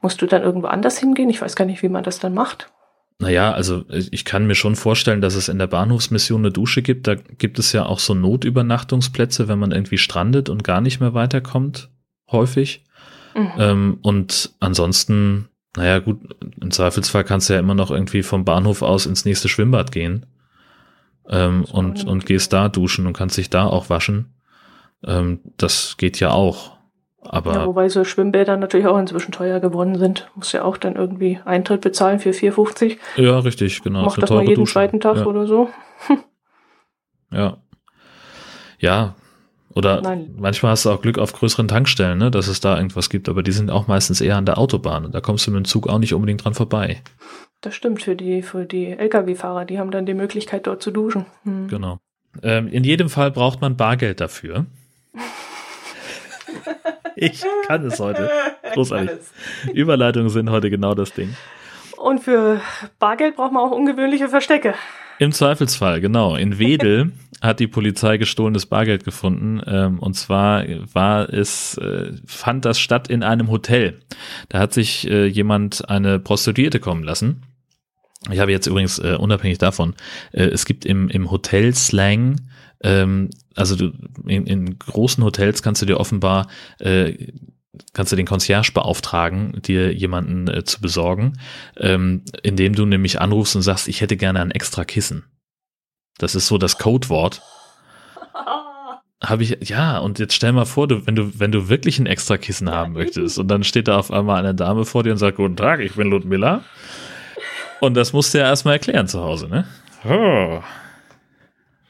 musst 0.00 0.20
du 0.20 0.26
dann 0.26 0.42
irgendwo 0.42 0.66
anders 0.66 0.98
hingehen? 0.98 1.30
Ich 1.30 1.40
weiß 1.40 1.54
gar 1.54 1.64
nicht, 1.64 1.82
wie 1.82 1.88
man 1.88 2.02
das 2.02 2.18
dann 2.18 2.34
macht. 2.34 2.72
Naja, 3.20 3.52
also 3.52 3.84
ich 3.88 4.24
kann 4.24 4.48
mir 4.48 4.56
schon 4.56 4.74
vorstellen, 4.74 5.20
dass 5.20 5.36
es 5.36 5.48
in 5.48 5.58
der 5.58 5.68
Bahnhofsmission 5.68 6.40
eine 6.40 6.50
Dusche 6.50 6.82
gibt. 6.82 7.06
Da 7.06 7.14
gibt 7.14 7.60
es 7.60 7.72
ja 7.72 7.86
auch 7.86 8.00
so 8.00 8.14
Notübernachtungsplätze, 8.14 9.46
wenn 9.46 9.60
man 9.60 9.70
irgendwie 9.70 9.98
strandet 9.98 10.48
und 10.48 10.64
gar 10.64 10.80
nicht 10.80 10.98
mehr 10.98 11.14
weiterkommt, 11.14 11.90
häufig. 12.32 12.84
Mhm. 13.36 13.52
Ähm, 13.58 13.98
und 14.02 14.54
ansonsten 14.58 15.48
naja, 15.76 15.98
gut, 15.98 16.18
im 16.60 16.70
Zweifelsfall 16.70 17.24
kannst 17.24 17.48
du 17.48 17.54
ja 17.54 17.60
immer 17.60 17.74
noch 17.74 17.90
irgendwie 17.90 18.22
vom 18.22 18.44
Bahnhof 18.44 18.82
aus 18.82 19.06
ins 19.06 19.24
nächste 19.24 19.48
Schwimmbad 19.48 19.90
gehen 19.92 20.26
ähm, 21.28 21.64
und, 21.64 22.04
und 22.04 22.26
gehst 22.26 22.52
da 22.52 22.68
duschen 22.68 23.06
und 23.06 23.12
kannst 23.14 23.36
dich 23.36 23.50
da 23.50 23.66
auch 23.66 23.90
waschen. 23.90 24.34
Ähm, 25.04 25.40
das 25.56 25.96
geht 25.96 26.20
ja 26.20 26.30
auch. 26.30 26.74
Aber 27.22 27.54
ja, 27.54 27.66
wobei 27.66 27.88
so 27.88 28.04
Schwimmbäder 28.04 28.56
natürlich 28.56 28.86
auch 28.86 28.98
inzwischen 28.98 29.32
teuer 29.32 29.58
geworden 29.58 29.98
sind. 29.98 30.30
Muss 30.34 30.52
ja 30.52 30.62
auch 30.62 30.76
dann 30.76 30.94
irgendwie 30.94 31.40
Eintritt 31.44 31.80
bezahlen 31.80 32.20
für 32.20 32.30
4,50. 32.30 32.98
Ja, 33.16 33.38
richtig, 33.38 33.82
genau. 33.82 34.04
Macht 34.04 34.22
das 34.22 34.30
mal 34.30 34.42
jeden 34.42 34.56
Dusche. 34.56 34.74
zweiten 34.74 35.00
Tag 35.00 35.16
ja. 35.16 35.26
oder 35.26 35.46
so. 35.46 35.70
ja. 37.32 37.56
Ja, 38.78 39.14
oder 39.74 40.00
Nein. 40.00 40.34
manchmal 40.38 40.72
hast 40.72 40.84
du 40.84 40.90
auch 40.90 41.02
Glück 41.02 41.18
auf 41.18 41.32
größeren 41.32 41.68
Tankstellen, 41.68 42.18
ne, 42.18 42.30
dass 42.30 42.48
es 42.48 42.60
da 42.60 42.76
irgendwas 42.76 43.10
gibt, 43.10 43.28
aber 43.28 43.42
die 43.42 43.52
sind 43.52 43.70
auch 43.70 43.86
meistens 43.86 44.20
eher 44.20 44.36
an 44.36 44.46
der 44.46 44.58
Autobahn 44.58 45.04
und 45.04 45.14
da 45.14 45.20
kommst 45.20 45.46
du 45.46 45.50
mit 45.50 45.58
dem 45.58 45.64
Zug 45.64 45.88
auch 45.88 45.98
nicht 45.98 46.14
unbedingt 46.14 46.44
dran 46.44 46.54
vorbei. 46.54 47.02
Das 47.60 47.74
stimmt 47.74 48.02
für 48.02 48.14
die, 48.14 48.42
für 48.42 48.66
die 48.66 48.90
Lkw-Fahrer, 48.90 49.64
die 49.64 49.78
haben 49.78 49.90
dann 49.90 50.06
die 50.06 50.14
Möglichkeit, 50.14 50.66
dort 50.66 50.82
zu 50.82 50.90
duschen. 50.90 51.26
Hm. 51.44 51.68
Genau. 51.68 51.98
Ähm, 52.42 52.68
in 52.68 52.84
jedem 52.84 53.08
Fall 53.08 53.30
braucht 53.30 53.60
man 53.60 53.76
Bargeld 53.76 54.20
dafür. 54.20 54.66
ich 57.16 57.42
kann 57.66 57.86
es 57.86 57.98
heute. 58.00 58.30
Großartig. 58.74 59.18
Überleitungen 59.72 60.28
sind 60.28 60.50
heute 60.50 60.70
genau 60.70 60.94
das 60.94 61.12
Ding. 61.12 61.34
Und 61.96 62.20
für 62.20 62.60
Bargeld 62.98 63.36
braucht 63.36 63.52
man 63.52 63.62
auch 63.62 63.70
ungewöhnliche 63.70 64.28
Verstecke. 64.28 64.74
Im 65.18 65.32
Zweifelsfall, 65.32 66.00
genau. 66.00 66.36
In 66.36 66.58
Wedel 66.58 67.12
hat 67.40 67.60
die 67.60 67.66
Polizei 67.66 68.16
gestohlenes 68.16 68.66
Bargeld 68.66 69.04
gefunden. 69.04 69.60
Ähm, 69.66 69.98
und 69.98 70.14
zwar 70.14 70.64
war 70.92 71.28
es, 71.32 71.76
äh, 71.78 72.12
fand 72.26 72.64
das 72.64 72.78
statt 72.78 73.08
in 73.08 73.22
einem 73.22 73.50
Hotel. 73.50 74.00
Da 74.48 74.58
hat 74.58 74.72
sich 74.72 75.08
äh, 75.08 75.26
jemand 75.26 75.88
eine 75.88 76.18
Prostituierte 76.18 76.80
kommen 76.80 77.04
lassen. 77.04 77.42
Ich 78.32 78.38
habe 78.38 78.52
jetzt 78.52 78.66
übrigens, 78.66 78.98
äh, 78.98 79.16
unabhängig 79.18 79.58
davon, 79.58 79.94
äh, 80.32 80.44
es 80.44 80.64
gibt 80.64 80.86
im, 80.86 81.08
im 81.10 81.30
Hotel-Slang, 81.30 82.40
ähm, 82.82 83.30
also 83.54 83.76
du, 83.76 83.92
in, 84.26 84.46
in 84.46 84.78
großen 84.78 85.22
Hotels 85.22 85.62
kannst 85.62 85.82
du 85.82 85.86
dir 85.86 86.00
offenbar 86.00 86.48
äh, 86.80 87.14
kannst 87.92 88.12
du 88.12 88.16
den 88.16 88.26
Concierge 88.26 88.72
beauftragen, 88.72 89.60
dir 89.62 89.92
jemanden 89.92 90.48
äh, 90.48 90.64
zu 90.64 90.80
besorgen, 90.80 91.38
ähm, 91.76 92.22
indem 92.42 92.74
du 92.74 92.86
nämlich 92.86 93.20
anrufst 93.20 93.56
und 93.56 93.62
sagst, 93.62 93.88
ich 93.88 94.00
hätte 94.00 94.16
gerne 94.16 94.40
ein 94.40 94.50
extra 94.50 94.84
Kissen. 94.84 95.24
Das 96.18 96.34
ist 96.34 96.46
so 96.46 96.58
das 96.58 96.78
Codewort. 96.78 97.42
Habe 99.22 99.42
ich, 99.42 99.68
ja, 99.68 99.98
und 99.98 100.18
jetzt 100.18 100.34
stell 100.34 100.52
mal 100.52 100.66
vor, 100.66 100.86
du, 100.86 101.06
wenn 101.06 101.16
du, 101.16 101.38
wenn 101.38 101.52
du 101.52 101.68
wirklich 101.68 101.98
ein 101.98 102.06
extra 102.06 102.36
Kissen 102.36 102.70
haben 102.70 102.92
möchtest 102.92 103.38
und 103.38 103.48
dann 103.48 103.64
steht 103.64 103.88
da 103.88 103.98
auf 103.98 104.10
einmal 104.10 104.38
eine 104.38 104.54
Dame 104.54 104.84
vor 104.84 105.02
dir 105.02 105.12
und 105.12 105.18
sagt, 105.18 105.38
guten 105.38 105.56
Tag, 105.56 105.80
ich 105.80 105.94
bin 105.94 106.08
Ludmilla. 106.08 106.62
Und 107.80 107.94
das 107.94 108.12
musst 108.12 108.34
du 108.34 108.38
ja 108.38 108.44
erstmal 108.44 108.74
erklären 108.74 109.08
zu 109.08 109.20
Hause, 109.20 109.48
ne? 109.48 109.66
Oh. 110.04 110.62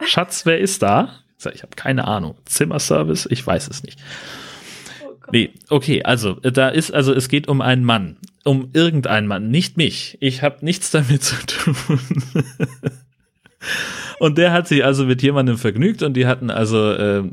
Schatz, 0.05 0.47
wer 0.47 0.59
ist 0.59 0.83
da? 0.83 1.11
Ich 1.53 1.63
habe 1.63 1.77
keine 1.77 2.07
Ahnung. 2.07 2.37
Zimmerservice? 2.45 3.27
Ich 3.31 3.47
weiß 3.47 3.69
es 3.69 3.83
nicht. 3.83 3.99
Nee, 5.33 5.51
okay, 5.71 6.03
also 6.03 6.35
da 6.35 6.69
ist, 6.69 6.93
also 6.93 7.13
es 7.13 7.29
geht 7.29 7.49
um 7.49 7.61
einen 7.61 7.85
Mann. 7.85 8.17
Um 8.45 8.69
irgendeinen 8.75 9.27
Mann, 9.27 9.51
nicht 9.51 9.77
mich. 9.77 10.19
Ich 10.21 10.43
habe 10.43 10.65
nichts 10.65 10.91
damit 10.91 11.23
zu 11.23 11.37
tun. 11.47 11.77
Und 14.19 14.39
der 14.39 14.53
hat 14.53 14.69
sich 14.69 14.85
also 14.85 15.07
mit 15.07 15.23
jemandem 15.23 15.59
vergnügt 15.59 16.03
und 16.03 16.15
die 16.15 16.27
hatten 16.27 16.51
also, 16.51 16.93
äh, 16.93 17.25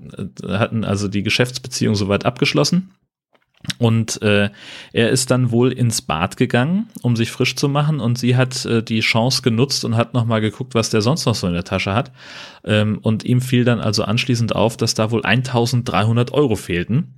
hatten 0.48 0.84
also 0.84 1.08
die 1.08 1.24
Geschäftsbeziehung 1.24 1.96
soweit 1.96 2.26
abgeschlossen. 2.26 2.92
Und 3.78 4.22
äh, 4.24 4.50
er 4.92 5.10
ist 5.10 5.30
dann 5.30 5.52
wohl 5.52 5.72
ins 5.72 6.02
Bad 6.02 6.36
gegangen, 6.36 6.88
um 7.04 7.16
sich 7.16 7.30
frisch 7.30 7.56
zu 7.56 7.70
machen. 7.70 8.00
Und 8.00 8.18
sie 8.18 8.36
hat 8.36 8.66
äh, 8.66 8.82
die 8.82 9.02
Chance 9.02 9.44
genutzt 9.44 9.86
und 9.86 9.96
hat 9.96 10.16
nochmal 10.16 10.42
geguckt, 10.42 10.74
was 10.74 10.90
der 10.90 11.02
sonst 11.02 11.26
noch 11.26 11.36
so 11.36 11.46
in 11.46 11.54
der 11.54 11.64
Tasche 11.64 11.94
hat. 11.94 12.12
Ähm, 12.64 12.98
und 13.02 13.24
ihm 13.24 13.40
fiel 13.40 13.64
dann 13.64 13.80
also 13.80 14.04
anschließend 14.04 14.56
auf, 14.56 14.78
dass 14.78 14.96
da 14.96 15.12
wohl 15.12 15.24
1300 15.24 16.32
Euro 16.32 16.56
fehlten. 16.56 17.14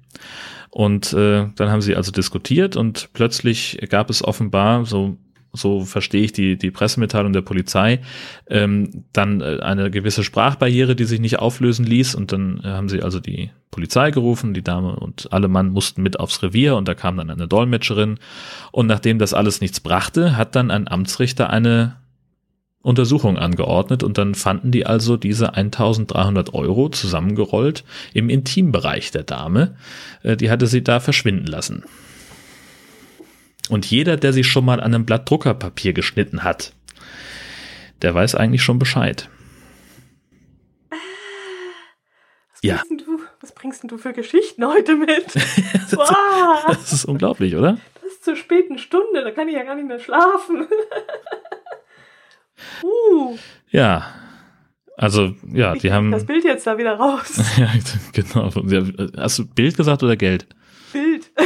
Und 0.74 1.14
äh, 1.14 1.46
dann 1.56 1.70
haben 1.70 1.82
sie 1.82 1.96
also 1.96 2.12
diskutiert 2.12 2.76
und 2.76 3.10
plötzlich 3.14 3.78
gab 3.90 4.10
es 4.10 4.24
offenbar 4.24 4.86
so 4.86 5.18
so 5.56 5.82
verstehe 5.82 6.24
ich 6.24 6.34
die, 6.34 6.58
die 6.58 6.72
Pressemitteilung 6.72 7.32
der 7.32 7.44
Polizei, 7.44 8.02
ähm, 8.48 9.06
dann 9.14 9.40
äh, 9.42 9.60
eine 9.62 9.92
gewisse 9.92 10.24
Sprachbarriere, 10.24 10.96
die 10.96 11.04
sich 11.04 11.20
nicht 11.20 11.38
auflösen 11.38 11.86
ließ. 11.86 12.16
Und 12.16 12.32
dann 12.32 12.60
äh, 12.64 12.70
haben 12.70 12.90
sie 12.90 13.04
also 13.04 13.20
die 13.20 13.52
Polizei 13.70 14.10
gerufen, 14.10 14.56
die 14.56 14.64
Dame 14.64 14.96
und 14.96 15.32
alle 15.32 15.48
Mann 15.48 15.70
mussten 15.70 16.02
mit 16.02 16.20
aufs 16.20 16.42
Revier 16.42 16.76
und 16.76 16.88
da 16.88 16.96
kam 16.96 17.18
dann 17.18 17.30
eine 17.30 17.48
Dolmetscherin. 17.48 18.18
Und 18.72 18.88
nachdem 18.88 19.20
das 19.20 19.36
alles 19.36 19.62
nichts 19.62 19.80
brachte, 19.80 20.38
hat 20.38 20.56
dann 20.56 20.72
ein 20.72 20.88
Amtsrichter 20.88 21.52
eine 21.52 21.98
Untersuchung 22.84 23.38
angeordnet 23.38 24.04
und 24.04 24.18
dann 24.18 24.36
fanden 24.36 24.72
die 24.72 24.86
also 24.86 25.16
diese 25.16 25.54
1300 25.56 26.54
Euro 26.54 26.90
zusammengerollt 26.90 27.86
im 28.14 28.30
Intimbereich 28.30 29.10
der 29.12 29.24
Dame. 29.24 29.78
Äh, 30.22 30.36
die 30.36 30.52
hatte 30.52 30.68
sie 30.68 30.84
da 30.84 31.00
verschwinden 31.00 31.48
lassen. 31.48 31.86
Und 33.70 33.86
jeder, 33.86 34.18
der 34.18 34.34
sich 34.34 34.48
schon 34.48 34.66
mal 34.66 34.82
an 34.82 34.94
einem 34.94 35.06
Blatt 35.06 35.30
Druckerpapier 35.30 35.94
geschnitten 35.94 36.44
hat, 36.44 36.74
der 38.02 38.14
weiß 38.14 38.36
eigentlich 38.36 38.62
schon 38.62 38.80
Bescheid. 38.80 39.30
Was 40.90 42.60
ja. 42.62 42.84
Bringst 42.86 43.08
du, 43.08 43.20
was 43.40 43.52
bringst 43.54 43.84
du 43.92 43.98
für 43.98 44.12
Geschichten 44.12 44.68
heute 44.68 44.96
mit? 44.96 45.26
das, 45.36 45.94
wow. 45.94 46.66
das 46.68 46.92
ist 46.92 47.06
unglaublich, 47.06 47.56
oder? 47.56 47.78
Das 47.94 48.12
ist 48.12 48.26
zur 48.26 48.36
späten 48.36 48.78
Stunde, 48.78 49.24
da 49.24 49.32
kann 49.32 49.48
ich 49.48 49.56
ja 49.56 49.64
gar 49.64 49.76
nicht 49.76 49.88
mehr 49.88 50.00
schlafen. 50.00 50.68
uh. 52.84 53.38
Ja, 53.70 54.14
also, 54.95 55.34
ja, 55.51 55.74
ich 55.74 55.82
die 55.82 55.91
haben. 55.91 56.12
Das 56.12 56.26
Bild 56.26 56.43
jetzt 56.43 56.68
da 56.68 56.78
wieder 56.78 56.93
raus. 56.93 57.41
ja, 57.58 57.72
genau. 58.12 58.51
Hast 59.18 59.39
du 59.39 59.45
Bild 59.47 59.76
gesagt 59.76 60.04
oder 60.04 60.16
Geld? 60.16 60.45
Bild. 60.91 61.32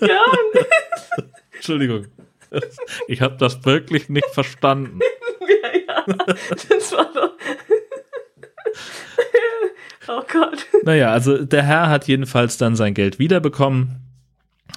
ja. 0.00 0.24
Entschuldigung. 1.54 2.06
Ich 3.08 3.20
habe 3.20 3.36
das 3.36 3.64
wirklich 3.64 4.08
nicht 4.08 4.28
verstanden. 4.32 5.00
ja, 5.62 5.70
ja. 5.86 6.04
Das 6.68 6.92
war 6.92 7.12
doch. 7.12 7.32
oh 10.08 10.22
Gott. 10.32 10.66
Naja, 10.84 11.12
also 11.12 11.44
der 11.44 11.62
Herr 11.62 11.88
hat 11.88 12.06
jedenfalls 12.06 12.56
dann 12.56 12.76
sein 12.76 12.94
Geld 12.94 13.18
wiederbekommen. 13.18 13.96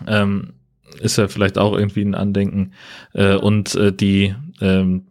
Ähm, 0.08 0.54
ist 1.00 1.18
ja 1.18 1.28
vielleicht 1.28 1.58
auch 1.58 1.78
irgendwie 1.78 2.04
ein 2.04 2.16
Andenken. 2.16 2.74
Äh, 3.14 3.36
und 3.36 3.76
äh, 3.76 3.94
die 3.94 4.36
ähm, 4.60 5.08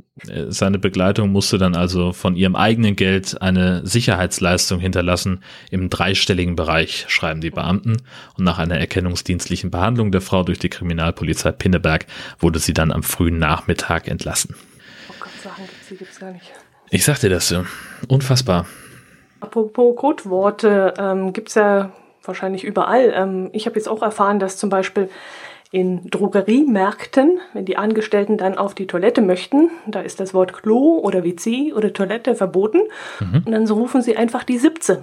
seine 0.49 0.78
Begleitung 0.78 1.32
musste 1.32 1.59
dann 1.59 1.74
also 1.74 2.12
von 2.12 2.36
ihrem 2.36 2.57
eigenen 2.57 2.97
Geld 2.97 3.41
eine 3.41 3.86
Sicherheitsleistung 3.86 4.80
hinterlassen 4.80 5.43
im 5.70 5.88
dreistelligen 5.88 6.57
Bereich, 6.57 7.07
schreiben 7.09 7.41
die 7.41 7.51
Beamten. 7.51 7.97
Und 8.36 8.45
nach 8.45 8.59
einer 8.59 8.78
erkennungsdienstlichen 8.78 9.70
Behandlung 9.70 10.12
der 10.12 10.20
Frau 10.20 10.43
durch 10.43 10.59
die 10.59 10.68
Kriminalpolizei 10.68 11.53
Pinneberg 11.53 12.07
wurde 12.38 12.59
sie 12.59 12.74
dann 12.74 12.93
am 12.93 13.03
frühen 13.03 13.38
Nachmittag 13.38 14.09
entlassen. 14.09 14.55
Oh 15.09 15.14
Gott, 15.20 15.32
Sachen 15.43 15.64
gibt's, 15.64 15.88
die 15.88 15.97
gibt's 15.97 16.20
gar 16.20 16.32
nicht. 16.32 16.53
Ich 16.91 17.05
sagte 17.05 17.28
das 17.28 17.49
so. 17.49 17.64
Unfassbar. 18.09 18.66
Apropos 19.41 19.97
Codeworte, 19.97 20.95
ähm, 20.99 21.32
gibt's 21.32 21.55
ja 21.55 21.93
wahrscheinlich 22.24 22.64
überall. 22.64 23.12
Ähm, 23.14 23.51
ich 23.53 23.66
habe 23.66 23.76
jetzt 23.76 23.88
auch 23.88 24.03
erfahren, 24.03 24.38
dass 24.38 24.57
zum 24.57 24.70
Beispiel 24.70 25.09
in 25.70 26.11
Drogeriemärkten, 26.11 27.38
wenn 27.55 27.64
die 27.64 27.76
Angestellten 27.76 28.36
dann 28.36 28.59
auf 28.59 28.74
die 28.74 28.88
Toilette 28.88 29.22
möchten, 29.22 29.70
da 29.86 30.01
ist 30.01 30.18
das 30.18 30.34
Wort 30.34 30.53
Klo 30.53 30.99
oder 30.99 31.22
WC 31.22 31.72
oder 31.72 31.93
Toilette 31.93 32.34
verboten 32.34 32.80
mhm. 33.20 33.45
und 33.47 33.53
dann 33.53 33.68
rufen 33.68 34.03
sie 34.03 34.16
einfach 34.16 34.43
die 34.43 34.59
17. 34.59 34.99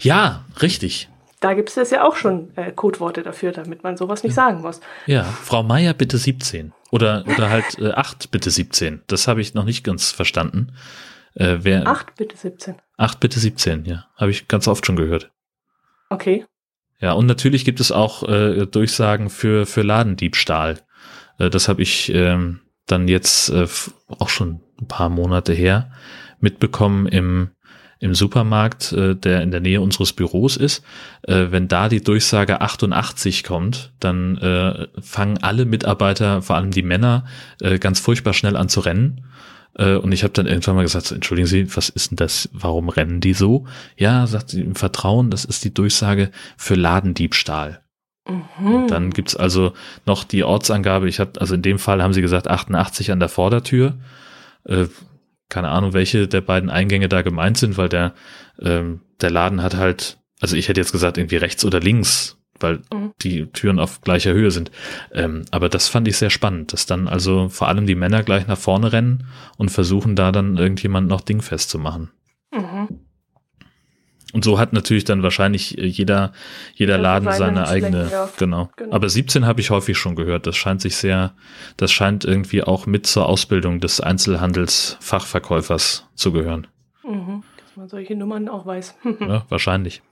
Ja, 0.00 0.44
richtig. 0.60 1.08
Da 1.38 1.54
gibt 1.54 1.76
es 1.76 1.90
ja 1.90 2.04
auch 2.04 2.16
schon 2.16 2.50
äh, 2.56 2.72
Codeworte 2.72 3.22
dafür, 3.22 3.52
damit 3.52 3.82
man 3.84 3.96
sowas 3.96 4.22
nicht 4.22 4.34
sagen 4.34 4.60
muss. 4.60 4.80
Ja, 5.06 5.22
Frau 5.22 5.62
Meier 5.62 5.94
bitte 5.94 6.18
17. 6.18 6.72
Oder, 6.92 7.24
oder 7.26 7.48
halt 7.48 7.78
äh, 7.78 7.92
8 7.92 8.30
bitte 8.30 8.50
17. 8.50 9.00
Das 9.06 9.26
habe 9.26 9.40
ich 9.40 9.54
noch 9.54 9.64
nicht 9.64 9.82
ganz 9.82 10.10
verstanden. 10.10 10.74
Äh, 11.34 11.60
wer, 11.62 11.86
8 11.86 12.16
bitte 12.16 12.36
17. 12.36 12.76
8 12.98 13.18
bitte 13.18 13.40
17, 13.40 13.86
ja. 13.86 14.04
Habe 14.16 14.30
ich 14.30 14.46
ganz 14.46 14.68
oft 14.68 14.84
schon 14.84 14.96
gehört. 14.96 15.30
Okay. 16.10 16.44
Ja, 17.00 17.12
und 17.12 17.24
natürlich 17.24 17.64
gibt 17.64 17.80
es 17.80 17.92
auch 17.92 18.28
äh, 18.28 18.66
Durchsagen 18.66 19.30
für, 19.30 19.64
für 19.64 19.80
Ladendiebstahl. 19.80 20.80
Äh, 21.38 21.48
das 21.48 21.66
habe 21.66 21.80
ich 21.80 22.12
ähm, 22.12 22.60
dann 22.86 23.08
jetzt 23.08 23.48
äh, 23.48 23.66
auch 24.08 24.28
schon 24.28 24.60
ein 24.78 24.86
paar 24.86 25.08
Monate 25.08 25.54
her 25.54 25.92
mitbekommen 26.40 27.06
im, 27.06 27.52
im 28.02 28.14
Supermarkt, 28.14 28.92
äh, 28.92 29.14
der 29.14 29.42
in 29.42 29.50
der 29.50 29.60
Nähe 29.60 29.80
unseres 29.80 30.12
Büros 30.12 30.56
ist. 30.56 30.84
Äh, 31.22 31.46
wenn 31.50 31.68
da 31.68 31.88
die 31.88 32.02
Durchsage 32.02 32.60
88 32.60 33.44
kommt, 33.44 33.92
dann 34.00 34.36
äh, 34.38 34.88
fangen 35.00 35.38
alle 35.38 35.64
Mitarbeiter, 35.64 36.42
vor 36.42 36.56
allem 36.56 36.72
die 36.72 36.82
Männer, 36.82 37.24
äh, 37.60 37.78
ganz 37.78 38.00
furchtbar 38.00 38.34
schnell 38.34 38.56
an 38.56 38.68
zu 38.68 38.80
rennen 38.80 39.22
äh, 39.78 39.94
und 39.94 40.12
ich 40.12 40.24
habe 40.24 40.32
dann 40.32 40.46
irgendwann 40.46 40.76
mal 40.76 40.82
gesagt, 40.82 41.12
entschuldigen 41.12 41.46
Sie, 41.46 41.74
was 41.76 41.88
ist 41.88 42.10
denn 42.10 42.16
das? 42.16 42.48
Warum 42.52 42.88
rennen 42.88 43.20
die 43.20 43.34
so? 43.34 43.66
Ja, 43.96 44.26
sagt 44.26 44.50
sie 44.50 44.60
im 44.60 44.74
Vertrauen, 44.74 45.30
das 45.30 45.44
ist 45.44 45.64
die 45.64 45.72
Durchsage 45.72 46.30
für 46.56 46.74
Ladendiebstahl. 46.74 47.80
Mhm. 48.28 48.74
Und 48.74 48.90
dann 48.90 49.10
gibt's 49.10 49.36
also 49.36 49.72
noch 50.06 50.24
die 50.24 50.44
Ortsangabe, 50.44 51.08
ich 51.08 51.20
habe, 51.20 51.40
also 51.40 51.54
in 51.54 51.62
dem 51.62 51.78
Fall 51.78 52.02
haben 52.02 52.12
sie 52.12 52.22
gesagt 52.22 52.48
88 52.48 53.12
an 53.12 53.20
der 53.20 53.28
Vordertür. 53.28 53.94
Äh, 54.64 54.86
keine 55.52 55.68
Ahnung, 55.68 55.92
welche 55.92 56.26
der 56.26 56.40
beiden 56.40 56.70
Eingänge 56.70 57.08
da 57.08 57.22
gemeint 57.22 57.58
sind, 57.58 57.76
weil 57.76 57.88
der, 57.88 58.14
ähm, 58.60 59.02
der 59.20 59.30
Laden 59.30 59.62
hat 59.62 59.76
halt, 59.76 60.18
also 60.40 60.56
ich 60.56 60.68
hätte 60.68 60.80
jetzt 60.80 60.92
gesagt, 60.92 61.18
irgendwie 61.18 61.36
rechts 61.36 61.64
oder 61.64 61.78
links 61.78 62.38
weil 62.62 62.80
mhm. 62.92 63.12
die 63.20 63.46
Türen 63.46 63.78
auf 63.78 64.00
gleicher 64.02 64.32
Höhe 64.32 64.50
sind. 64.50 64.70
Ähm, 65.12 65.44
aber 65.50 65.68
das 65.68 65.88
fand 65.88 66.08
ich 66.08 66.16
sehr 66.16 66.30
spannend, 66.30 66.72
dass 66.72 66.86
dann 66.86 67.08
also 67.08 67.48
vor 67.48 67.68
allem 67.68 67.86
die 67.86 67.94
Männer 67.94 68.22
gleich 68.22 68.46
nach 68.46 68.58
vorne 68.58 68.92
rennen 68.92 69.26
und 69.58 69.70
versuchen 69.70 70.16
da 70.16 70.32
dann 70.32 70.56
irgendjemand 70.56 71.08
noch 71.08 71.22
dingfest 71.22 71.70
zu 71.70 71.78
machen. 71.78 72.10
Mhm. 72.52 73.00
Und 74.32 74.44
so 74.44 74.58
hat 74.58 74.72
natürlich 74.72 75.04
dann 75.04 75.22
wahrscheinlich 75.22 75.78
äh, 75.78 75.86
jeder, 75.86 76.32
jeder 76.74 76.96
ja, 76.96 77.00
Laden 77.00 77.30
seine 77.32 77.68
eigene, 77.68 78.08
ja. 78.10 78.28
genau. 78.38 78.70
genau. 78.76 78.94
Aber 78.94 79.08
17 79.08 79.46
habe 79.46 79.60
ich 79.60 79.70
häufig 79.70 79.98
schon 79.98 80.16
gehört. 80.16 80.46
Das 80.46 80.56
scheint 80.56 80.80
sich 80.80 80.96
sehr, 80.96 81.34
das 81.76 81.92
scheint 81.92 82.24
irgendwie 82.24 82.62
auch 82.62 82.86
mit 82.86 83.06
zur 83.06 83.28
Ausbildung 83.28 83.80
des 83.80 84.00
Einzelhandelsfachverkäufers 84.00 86.08
zu 86.14 86.32
gehören. 86.32 86.66
Mhm. 87.04 87.42
Dass 87.58 87.76
man 87.76 87.88
solche 87.88 88.16
Nummern 88.16 88.48
auch 88.48 88.64
weiß. 88.64 88.96
ja, 89.20 89.44
wahrscheinlich. 89.48 90.02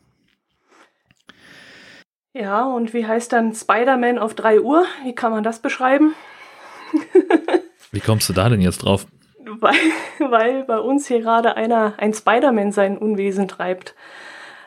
Ja, 2.33 2.65
und 2.65 2.95
wie 2.95 3.07
heißt 3.07 3.33
dann 3.33 3.55
Spider-Man 3.55 4.19
auf 4.19 4.35
3 4.35 4.61
Uhr? 4.61 4.85
Wie 5.05 5.15
kann 5.15 5.33
man 5.33 5.43
das 5.43 5.61
beschreiben? 5.61 6.15
wie 7.91 8.01
kommst 8.01 8.29
du 8.29 8.33
da 8.33 8.49
denn 8.49 8.61
jetzt 8.61 8.79
drauf? 8.79 9.07
Weil, 9.59 9.75
weil 10.31 10.65
bei 10.65 10.79
uns 10.79 11.07
hier 11.07 11.21
gerade 11.21 11.57
einer, 11.57 11.95
ein 11.99 12.15
Spider-Man 12.15 12.73
sein 12.73 12.99
Unwesen 12.99 13.49
treibt. 13.49 13.95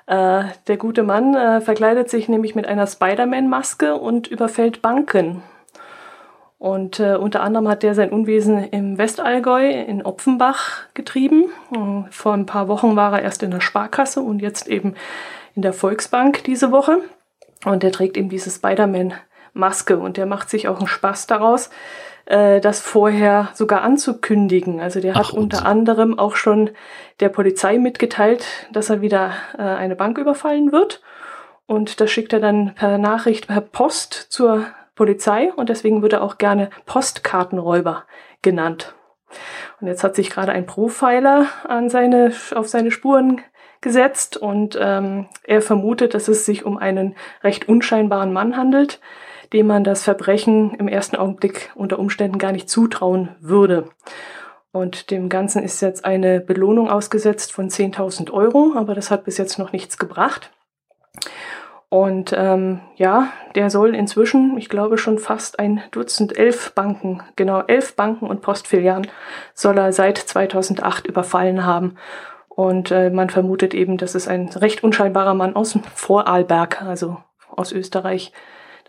Äh, 0.05 0.43
der 0.67 0.77
gute 0.77 1.03
Mann 1.03 1.35
äh, 1.35 1.61
verkleidet 1.61 2.09
sich 2.09 2.27
nämlich 2.27 2.55
mit 2.55 2.67
einer 2.67 2.87
Spider-Man-Maske 2.87 3.95
und 3.95 4.27
überfällt 4.27 4.81
Banken. 4.81 5.43
Und 6.59 6.99
äh, 6.99 7.15
unter 7.15 7.41
anderem 7.41 7.67
hat 7.67 7.83
der 7.83 7.93
sein 7.93 8.11
Unwesen 8.11 8.69
im 8.69 8.97
Westallgäu 8.97 9.69
in 9.69 10.01
Opfenbach 10.01 10.83
getrieben. 10.93 11.45
Vor 12.09 12.33
ein 12.33 12.45
paar 12.45 12.69
Wochen 12.69 12.95
war 12.95 13.11
er 13.13 13.21
erst 13.21 13.43
in 13.43 13.51
der 13.51 13.59
Sparkasse 13.59 14.21
und 14.21 14.41
jetzt 14.41 14.69
eben 14.69 14.95
in 15.55 15.61
der 15.61 15.73
Volksbank 15.73 16.45
diese 16.45 16.71
Woche. 16.71 16.99
Und 17.65 17.83
der 17.83 17.91
trägt 17.91 18.15
eben 18.15 18.29
diese 18.29 18.49
Spider-Man-Maske 18.49 19.97
und 19.97 20.15
der 20.15 20.25
macht 20.25 20.49
sich 20.49 20.69
auch 20.69 20.79
einen 20.79 20.87
Spaß 20.87 21.27
daraus, 21.27 21.69
äh, 22.25 22.61
das 22.61 22.79
vorher 22.79 23.49
sogar 23.53 23.81
anzukündigen. 23.81 24.79
Also 24.79 24.99
der 24.99 25.15
hat 25.15 25.27
Ach, 25.29 25.33
unter 25.33 25.65
anderem 25.65 26.17
auch 26.17 26.35
schon 26.35 26.69
der 27.19 27.29
Polizei 27.29 27.77
mitgeteilt, 27.77 28.45
dass 28.71 28.89
er 28.89 29.01
wieder 29.01 29.33
äh, 29.57 29.61
eine 29.61 29.95
Bank 29.95 30.17
überfallen 30.17 30.71
wird. 30.71 31.01
Und 31.65 32.01
das 32.01 32.11
schickt 32.11 32.33
er 32.33 32.39
dann 32.39 32.75
per 32.75 32.97
Nachricht, 32.97 33.47
per 33.47 33.61
Post 33.61 34.13
zur 34.29 34.65
Polizei 34.95 35.51
und 35.55 35.69
deswegen 35.69 36.01
wird 36.01 36.13
er 36.13 36.21
auch 36.21 36.37
gerne 36.37 36.69
Postkartenräuber 36.85 38.03
genannt. 38.41 38.93
Und 39.81 39.87
jetzt 39.87 40.03
hat 40.03 40.15
sich 40.15 40.29
gerade 40.29 40.51
ein 40.51 40.65
Profiler 40.65 41.47
an 41.67 41.89
seine, 41.89 42.31
auf 42.53 42.67
seine 42.67 42.91
Spuren 42.91 43.41
gesetzt 43.81 44.37
und 44.37 44.77
ähm, 44.79 45.27
er 45.43 45.61
vermutet, 45.61 46.13
dass 46.13 46.27
es 46.27 46.45
sich 46.45 46.63
um 46.63 46.77
einen 46.77 47.15
recht 47.43 47.67
unscheinbaren 47.67 48.31
Mann 48.31 48.55
handelt, 48.55 48.99
dem 49.53 49.67
man 49.67 49.83
das 49.83 50.03
Verbrechen 50.03 50.73
im 50.75 50.87
ersten 50.87 51.15
Augenblick 51.15 51.71
unter 51.75 51.99
Umständen 51.99 52.39
gar 52.39 52.51
nicht 52.51 52.69
zutrauen 52.69 53.29
würde. 53.39 53.89
Und 54.71 55.11
dem 55.11 55.29
Ganzen 55.29 55.63
ist 55.63 55.81
jetzt 55.81 56.03
eine 56.03 56.39
Belohnung 56.39 56.89
ausgesetzt 56.89 57.51
von 57.51 57.69
10.000 57.69 58.31
Euro, 58.31 58.73
aber 58.75 58.95
das 58.95 59.11
hat 59.11 59.23
bis 59.23 59.37
jetzt 59.37 59.59
noch 59.59 59.71
nichts 59.71 59.99
gebracht. 59.99 60.51
Und 61.89 62.33
ähm, 62.35 62.79
ja, 62.95 63.27
der 63.53 63.69
soll 63.69 63.93
inzwischen, 63.93 64.57
ich 64.57 64.67
glaube 64.67 64.97
schon 64.97 65.19
fast 65.19 65.59
ein 65.59 65.83
Dutzend, 65.91 66.35
elf 66.35 66.73
Banken, 66.73 67.21
genau 67.35 67.61
elf 67.67 67.95
Banken 67.95 68.25
und 68.25 68.41
Postfilialen 68.41 69.05
soll 69.53 69.77
er 69.77 69.93
seit 69.93 70.17
2008 70.17 71.05
überfallen 71.05 71.67
haben. 71.67 71.97
Und 72.49 72.89
äh, 72.89 73.11
man 73.11 73.29
vermutet 73.29 73.75
eben, 73.75 73.97
dass 73.97 74.15
es 74.15 74.27
ein 74.27 74.49
recht 74.49 74.83
unscheinbarer 74.83 75.35
Mann 75.35 75.55
aus 75.55 75.77
Vorarlberg, 75.93 76.81
also 76.81 77.17
aus 77.55 77.71
Österreich, 77.71 78.31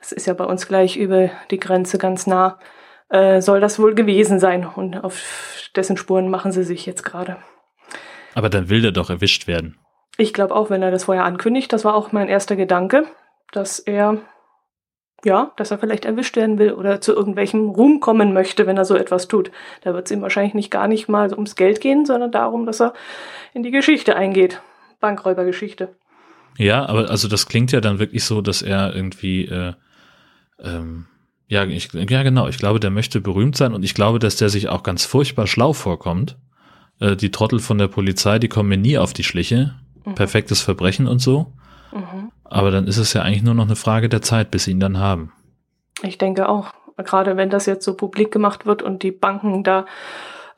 das 0.05 0.13
ist 0.13 0.27
ja 0.27 0.35
bei 0.35 0.45
uns 0.45 0.69
gleich 0.69 0.99
über 0.99 1.31
die 1.51 1.59
Grenze 1.59 1.97
ganz 1.97 2.27
nah, 2.27 2.59
äh, 3.09 3.41
soll 3.41 3.61
das 3.61 3.79
wohl 3.79 3.95
gewesen 3.95 4.39
sein. 4.39 4.67
Und 4.67 5.03
auf 5.03 5.71
dessen 5.75 5.97
Spuren 5.97 6.29
machen 6.29 6.53
sie 6.53 6.63
sich 6.63 6.85
jetzt 6.85 7.05
gerade. 7.05 7.39
Aber 8.35 8.51
dann 8.51 8.69
will 8.69 8.83
der 8.83 8.93
doch 8.93 9.09
erwischt 9.09 9.47
werden. 9.47 9.79
Ich 10.19 10.35
glaube 10.35 10.55
auch, 10.55 10.69
wenn 10.69 10.83
er 10.83 10.91
das 10.91 11.05
vorher 11.05 11.25
ankündigt, 11.25 11.73
das 11.73 11.87
war 11.87 11.95
auch 11.95 12.13
mein 12.13 12.29
erster 12.29 12.55
Gedanke, 12.55 13.07
dass 13.51 13.79
er, 13.79 14.19
ja, 15.25 15.53
dass 15.57 15.71
er 15.71 15.79
vielleicht 15.79 16.05
erwischt 16.05 16.37
werden 16.37 16.59
will 16.59 16.73
oder 16.73 17.01
zu 17.01 17.15
irgendwelchem 17.15 17.71
Ruhm 17.71 18.01
kommen 18.01 18.35
möchte, 18.35 18.67
wenn 18.67 18.77
er 18.77 18.85
so 18.85 18.97
etwas 18.97 19.27
tut. 19.27 19.51
Da 19.85 19.95
wird 19.95 20.05
es 20.05 20.13
ihm 20.13 20.21
wahrscheinlich 20.21 20.55
nicht 20.55 20.71
gar 20.71 20.87
nicht 20.87 21.09
mal 21.09 21.33
ums 21.33 21.57
Geld 21.57 21.81
gehen, 21.81 22.05
sondern 22.05 22.31
darum, 22.31 22.67
dass 22.67 22.83
er 22.83 22.93
in 23.55 23.63
die 23.63 23.71
Geschichte 23.71 24.17
eingeht. 24.17 24.61
Bankräubergeschichte. 25.01 25.97
Ja, 26.59 26.87
aber 26.87 27.11
also 27.11 27.27
das 27.27 27.47
klingt 27.47 27.73
ja 27.73 27.81
dann 27.81 27.99
wirklich 27.99 28.25
so, 28.25 28.41
dass 28.41 28.63
er 28.63 28.95
irgendwie, 28.95 29.47
äh, 29.47 29.73
ähm, 30.63 31.07
ja, 31.47 31.65
ich, 31.65 31.93
ja 31.93 32.23
genau, 32.23 32.49
ich 32.49 32.59
glaube, 32.59 32.81
der 32.81 32.91
möchte 32.91 33.21
berühmt 33.21 33.57
sein 33.57 33.75
und 33.75 33.85
ich 33.85 33.95
glaube, 33.95 34.19
dass 34.19 34.37
der 34.37 34.49
sich 34.49 34.69
auch 34.69 34.83
ganz 34.83 35.05
furchtbar 35.05 35.47
schlau 35.47 35.73
vorkommt. 35.73 36.37
Äh, 37.01 37.17
die 37.17 37.31
Trottel 37.31 37.59
von 37.59 37.79
der 37.79 37.89
Polizei, 37.89 38.39
die 38.39 38.49
kommen 38.49 38.69
mir 38.69 38.79
nie 38.79 38.99
auf 38.99 39.13
die 39.13 39.25
Schliche 39.25 39.75
mhm. 40.05 40.15
perfektes 40.15 40.63
Verbrechen 40.63 41.07
und 41.07 41.19
so. 41.19 41.53
Mhm. 41.93 42.33
Aber 42.45 42.71
dann 42.71 42.87
ist 42.87 42.99
es 42.99 43.13
ja 43.13 43.23
eigentlich 43.23 43.43
nur 43.43 43.55
noch 43.55 43.65
eine 43.65 43.77
Frage 43.77 44.09
der 44.09 44.23
Zeit, 44.23 44.51
bis 44.51 44.65
sie 44.65 44.73
ihn 44.73 44.81
dann 44.81 44.99
haben. 44.99 45.33
Ich 46.03 46.19
denke 46.19 46.49
auch. 46.49 46.73
Gerade 46.97 47.37
wenn 47.37 47.51
das 47.51 47.67
jetzt 47.67 47.85
so 47.85 47.95
publik 47.95 48.31
gemacht 48.31 48.67
wird 48.67 48.81
und 48.81 49.03
die 49.03 49.11
Banken 49.11 49.65
da 49.65 49.85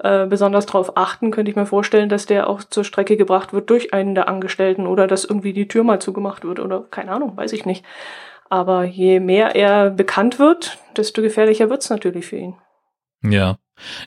äh, 0.01 0.27
besonders 0.27 0.67
drauf 0.67 0.99
achten, 0.99 1.31
könnte 1.31 1.51
ich 1.51 1.57
mir 1.57 1.65
vorstellen, 1.65 2.11
dass 2.11 2.27
der 2.27 2.51
auch 2.51 2.63
zur 2.63 2.85
Strecke 2.85 3.17
gebracht 3.17 3.55
wird 3.55 3.71
durch 3.71 3.95
einen 3.95 4.15
der 4.15 4.29
Angestellten 4.29 4.87
oder 4.87 5.07
dass 5.07 5.25
irgendwie 5.25 5.55
die 5.55 5.69
Tür 5.69 5.83
mal 5.83 5.99
zugemacht 5.99 6.45
wird 6.45 6.61
oder 6.61 6.83
keine 6.91 7.13
Ahnung, 7.13 7.35
weiß 7.37 7.55
ich 7.55 7.65
nicht. 7.65 7.87
Aber 8.49 8.85
je 8.85 9.21
mehr 9.21 9.55
er 9.57 9.91
bekannt 9.91 10.39
wird, 10.39 10.79
desto 10.97 11.23
gefährlicher 11.23 11.71
wird's 11.71 11.91
natürlich 11.91 12.27
für 12.27 12.37
ihn. 12.37 12.55
Ja. 13.23 13.59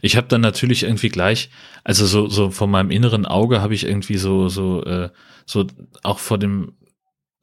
Ich 0.01 0.17
habe 0.17 0.27
dann 0.27 0.41
natürlich 0.41 0.83
irgendwie 0.83 1.09
gleich, 1.09 1.51
also 1.83 2.05
so 2.07 2.27
so 2.27 2.49
von 2.49 2.71
meinem 2.71 2.89
inneren 2.89 3.27
Auge 3.27 3.61
habe 3.61 3.75
ich 3.75 3.85
irgendwie 3.85 4.17
so 4.17 4.49
so 4.49 4.83
äh, 4.83 5.09
so 5.45 5.67
auch 6.01 6.17
vor 6.17 6.39
dem 6.39 6.73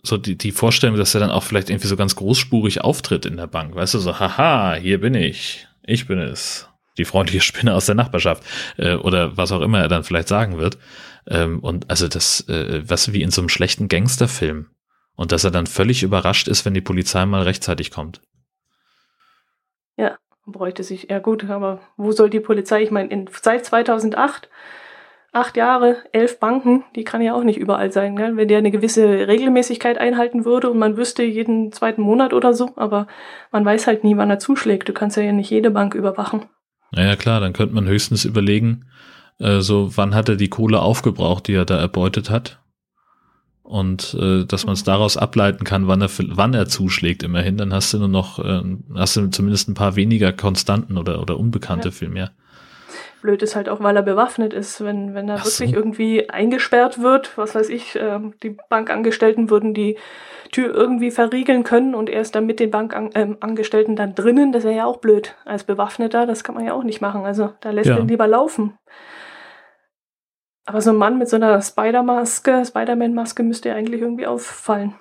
so 0.03 0.17
die, 0.17 0.37
die 0.37 0.53
Vorstellung, 0.53 0.97
dass 0.97 1.15
er 1.15 1.21
dann 1.21 1.31
auch 1.31 1.43
vielleicht 1.43 1.71
irgendwie 1.71 1.89
so 1.89 1.97
ganz 1.97 2.17
großspurig 2.17 2.81
auftritt 2.81 3.27
in 3.27 3.37
der 3.37 3.47
Bank, 3.47 3.75
weißt 3.75 3.95
du, 3.95 3.99
so 3.99 4.19
haha, 4.19 4.75
hier 4.75 5.01
bin 5.01 5.15
ich, 5.15 5.67
ich 5.85 6.07
bin 6.07 6.19
es, 6.19 6.69
die 6.99 7.05
freundliche 7.05 7.41
Spinne 7.41 7.75
aus 7.75 7.87
der 7.87 7.95
Nachbarschaft 7.95 8.43
äh, 8.77 8.95
oder 8.95 9.37
was 9.37 9.53
auch 9.53 9.61
immer 9.61 9.81
er 9.81 9.89
dann 9.89 10.05
vielleicht 10.05 10.29
sagen 10.29 10.59
wird. 10.59 10.79
Ähm, 11.29 11.59
und 11.61 11.91
also 11.91 12.09
das, 12.09 12.49
äh, 12.49 12.83
was 12.87 13.13
wie 13.13 13.23
in 13.23 13.31
so 13.31 13.41
einem 13.41 13.49
schlechten 13.49 13.89
Gangsterfilm 13.89 14.67
und 15.17 15.33
dass 15.33 15.45
er 15.45 15.51
dann 15.51 15.67
völlig 15.67 16.03
überrascht 16.03 16.47
ist, 16.47 16.65
wenn 16.65 16.75
die 16.75 16.81
Polizei 16.81 17.25
mal 17.27 17.43
rechtzeitig 17.43 17.91
kommt. 17.91 18.21
Ja, 19.97 20.19
bräuchte 20.47 20.83
sich, 20.83 21.09
ja 21.11 21.19
gut, 21.19 21.49
aber 21.49 21.81
wo 21.97 22.13
soll 22.13 22.31
die 22.31 22.41
Polizei, 22.41 22.83
ich 22.83 22.91
meine, 22.91 23.09
in, 23.09 23.29
seit 23.43 23.65
2008, 23.65 24.49
acht 25.33 25.57
Jahre, 25.57 25.97
elf 26.13 26.39
Banken, 26.39 26.85
die 26.95 27.05
kann 27.05 27.23
ja 27.23 27.35
auch 27.35 27.45
nicht 27.45 27.59
überall 27.59 27.93
sein, 27.93 28.17
gell? 28.17 28.37
wenn 28.37 28.49
der 28.49 28.59
eine 28.59 28.71
gewisse 28.71 29.27
Regelmäßigkeit 29.27 29.99
einhalten 29.99 30.45
würde 30.45 30.71
und 30.71 30.79
man 30.79 30.97
wüsste 30.97 31.23
jeden 31.23 31.73
zweiten 31.73 32.03
Monat 32.03 32.33
oder 32.33 32.55
so, 32.55 32.71
aber 32.77 33.07
man 33.53 33.65
weiß 33.65 33.87
halt 33.87 34.05
nie, 34.05 34.17
wann 34.17 34.31
er 34.31 34.39
zuschlägt. 34.39 34.89
Du 34.89 34.93
kannst 34.93 35.17
ja 35.17 35.33
nicht 35.33 35.51
jede 35.51 35.71
Bank 35.71 35.95
überwachen. 35.95 36.47
Naja 36.93 37.17
klar, 37.17 37.41
dann 37.41 37.53
könnte 37.53 37.75
man 37.75 37.87
höchstens 37.87 38.25
überlegen, 38.25 38.87
äh, 39.39 39.61
so 39.61 39.97
wann 39.97 40.15
hat 40.15 40.29
er 40.29 40.37
die 40.37 40.49
Kohle 40.49 40.81
aufgebraucht, 40.81 41.49
die 41.49 41.55
er 41.55 41.65
da 41.65 41.79
erbeutet 41.79 42.31
hat 42.31 42.61
und 43.67 44.17
äh, 44.21 44.45
dass 44.45 44.65
man 44.65 44.75
es 44.75 44.85
daraus 44.85 45.17
ableiten 45.17 45.65
kann, 45.65 45.89
wann 45.89 46.01
er 46.01 46.09
wann 46.29 46.55
er 46.55 46.69
zuschlägt 46.69 47.23
immerhin, 47.23 47.57
dann 47.57 47.75
hast 47.75 47.93
du 47.93 47.99
nur 47.99 48.09
noch 48.09 48.39
äh, 48.39 48.63
hast 48.95 49.17
du 49.17 49.27
zumindest 49.29 49.69
ein 49.69 49.75
paar 49.75 49.97
weniger 49.97 50.33
Konstanten 50.33 50.97
oder 50.97 51.21
oder 51.21 51.39
Unbekannte 51.39 51.89
ja. 51.89 51.93
viel 51.93 52.09
mehr. 52.09 52.31
Blöd 53.23 53.43
ist 53.43 53.57
halt 53.57 53.69
auch, 53.69 53.81
weil 53.81 53.97
er 53.97 54.03
bewaffnet 54.03 54.53
ist, 54.53 54.85
wenn 54.85 55.15
wenn 55.15 55.29
er 55.29 55.37
Ach 55.37 55.45
wirklich 55.45 55.71
so. 55.71 55.77
irgendwie 55.77 56.31
eingesperrt 56.31 57.03
wird, 57.03 57.37
was 57.37 57.57
weiß 57.57 57.69
ich, 57.71 57.97
äh, 57.97 58.21
die 58.43 58.57
Bankangestellten 58.69 59.51
würden 59.51 59.75
die 59.75 59.97
Tür 60.53 60.73
irgendwie 60.73 61.11
verriegeln 61.11 61.65
können 61.65 61.97
und 61.97 62.09
er 62.09 62.21
ist 62.21 62.37
dann 62.37 62.47
mit 62.47 62.61
den 62.61 62.71
Bankangestellten 62.71 63.93
ähm, 63.93 63.97
dann 63.97 64.15
drinnen, 64.15 64.53
das 64.53 64.63
wäre 64.63 64.77
ja 64.77 64.85
auch 64.85 64.99
blöd 64.99 65.35
als 65.45 65.65
Bewaffneter, 65.65 66.25
das 66.25 66.45
kann 66.45 66.55
man 66.55 66.65
ja 66.65 66.73
auch 66.73 66.85
nicht 66.85 67.01
machen. 67.01 67.25
Also 67.25 67.53
da 67.61 67.71
lässt 67.71 67.89
ja. 67.89 67.99
ihn 67.99 68.07
lieber 68.07 68.29
laufen. 68.29 68.79
Aber 70.67 70.81
so 70.81 70.91
ein 70.91 70.97
Mann 70.97 71.19
mit 71.19 71.29
so 71.29 71.37
einer 71.37 71.63
Spider-Maske, 71.63 72.65
Spider-Man-Maske 72.67 73.43
müsste 73.45 73.71
ja 73.71 73.77
eigentlich 73.77 74.01
irgendwie 74.01 74.27
auffallen. 74.27 74.95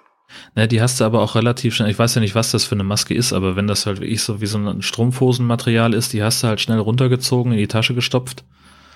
Ne, 0.56 0.68
die 0.68 0.82
hast 0.82 1.00
du 1.00 1.06
aber 1.06 1.22
auch 1.22 1.36
relativ 1.36 1.76
schnell. 1.76 1.90
Ich 1.90 2.00
weiß 2.00 2.16
ja 2.16 2.22
nicht, 2.22 2.36
was 2.36 2.52
das 2.52 2.66
für 2.66 2.76
eine 2.76 2.84
Maske 2.84 3.14
ist, 3.14 3.34
aber 3.34 3.56
wenn 3.56 3.68
das 3.68 3.86
halt 3.86 4.00
wirklich 4.00 4.24
so 4.24 4.42
wie 4.42 4.46
so 4.46 4.58
ein 4.58 4.82
Strumpfhosenmaterial 4.82 5.94
ist, 5.94 6.14
die 6.14 6.24
hast 6.24 6.44
du 6.44 6.48
halt 6.48 6.62
schnell 6.62 6.80
runtergezogen, 6.80 7.52
in 7.52 7.58
die 7.58 7.68
Tasche 7.68 7.94
gestopft. 7.94 8.44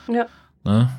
Ja. 0.07 0.25
Ne? 0.63 0.89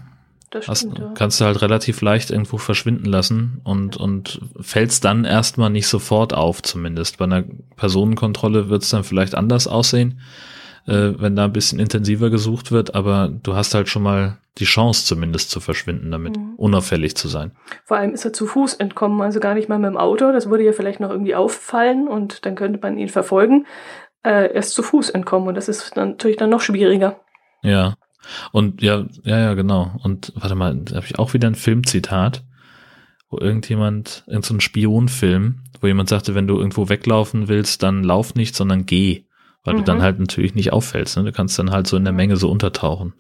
Das 0.51 0.66
hast, 0.66 0.81
stimmt, 0.81 0.99
ja. 0.99 1.12
Kannst 1.14 1.41
du 1.41 1.45
halt 1.45 1.62
relativ 1.62 2.01
leicht 2.01 2.31
irgendwo 2.31 2.59
verschwinden 2.59 3.07
lassen 3.07 3.61
und, 3.62 3.97
ja. 3.97 4.03
und 4.03 4.41
fällst 4.61 5.05
dann 5.05 5.25
erstmal 5.25 5.71
nicht 5.71 5.87
sofort 5.87 6.33
auf, 6.33 6.62
zumindest. 6.62 7.18
Bei 7.18 7.25
einer 7.25 7.45
Personenkontrolle 7.77 8.68
wird 8.68 8.83
es 8.83 8.91
dann 8.91 9.05
vielleicht 9.05 9.37
anders 9.37 9.68
aussehen 9.68 10.21
äh, 10.87 11.12
wenn 11.18 11.37
da 11.37 11.45
ein 11.45 11.53
bisschen 11.53 11.79
intensiver 11.79 12.31
gesucht 12.31 12.73
wird, 12.73 12.95
aber 12.95 13.29
du 13.29 13.55
hast 13.55 13.75
halt 13.75 13.89
schon 13.89 14.03
mal 14.03 14.39
die 14.61 14.64
Chance 14.64 15.04
zumindest 15.06 15.50
zu 15.50 15.61
verschwinden, 15.61 16.11
damit 16.11 16.36
mhm. 16.36 16.54
unauffällig 16.56 17.16
zu 17.16 17.28
sein. 17.28 17.52
Vor 17.84 17.96
allem 17.96 18.12
ist 18.12 18.24
er 18.24 18.32
zu 18.32 18.46
Fuß 18.46 18.74
entkommen, 18.74 19.20
also 19.20 19.40
gar 19.40 19.54
nicht 19.54 19.68
mal 19.68 19.78
mit 19.78 19.90
dem 19.90 19.96
Auto. 19.96 20.32
Das 20.32 20.48
würde 20.48 20.64
ja 20.64 20.72
vielleicht 20.72 21.00
noch 21.00 21.11
irgendwie 21.11 21.34
auffallen 21.34 22.08
und 22.08 22.46
dann 22.46 22.54
könnte 22.54 22.78
man 22.80 22.98
ihn 22.98 23.08
verfolgen. 23.08 23.66
Äh, 24.22 24.52
er 24.52 24.56
ist 24.56 24.74
zu 24.74 24.82
Fuß 24.82 25.11
entkommen 25.11 25.48
und 25.48 25.54
das 25.54 25.68
ist 25.68 25.96
dann 25.96 26.11
natürlich 26.11 26.36
dann 26.36 26.50
noch 26.50 26.61
schwieriger. 26.61 27.20
Ja. 27.62 27.94
Und 28.52 28.82
ja, 28.82 29.06
ja, 29.24 29.38
ja, 29.38 29.54
genau. 29.54 29.92
Und 30.02 30.32
warte 30.36 30.54
mal, 30.54 30.76
da 30.76 30.96
habe 30.96 31.06
ich 31.06 31.18
auch 31.18 31.32
wieder 31.32 31.48
ein 31.48 31.54
Filmzitat, 31.54 32.44
wo 33.30 33.38
irgendjemand, 33.38 34.24
in 34.26 34.42
so 34.42 34.52
einem 34.52 34.61
Spionfilm, 34.61 35.61
wo 35.80 35.86
jemand 35.86 36.11
sagte, 36.11 36.34
wenn 36.34 36.46
du 36.46 36.58
irgendwo 36.58 36.90
weglaufen 36.90 37.48
willst, 37.48 37.82
dann 37.82 38.04
lauf 38.04 38.34
nicht, 38.34 38.54
sondern 38.54 38.84
geh 38.84 39.24
weil 39.64 39.74
mhm. 39.74 39.78
du 39.78 39.84
dann 39.84 39.98
mhm. 39.98 40.02
halt 40.02 40.18
natürlich 40.18 40.54
nicht 40.54 40.72
auffällst. 40.72 41.16
Ne? 41.16 41.24
Du 41.24 41.32
kannst 41.32 41.58
dann 41.58 41.70
halt 41.70 41.86
so 41.86 41.96
in 41.96 42.04
der 42.04 42.12
Menge 42.12 42.36
so 42.36 42.50
untertauchen. 42.50 43.14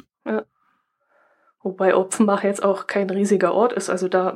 Wobei 1.62 1.94
Opfenbach 1.94 2.42
jetzt 2.42 2.64
auch 2.64 2.86
kein 2.86 3.10
riesiger 3.10 3.52
Ort 3.52 3.72
ist. 3.72 3.90
Also 3.90 4.08
da, 4.08 4.34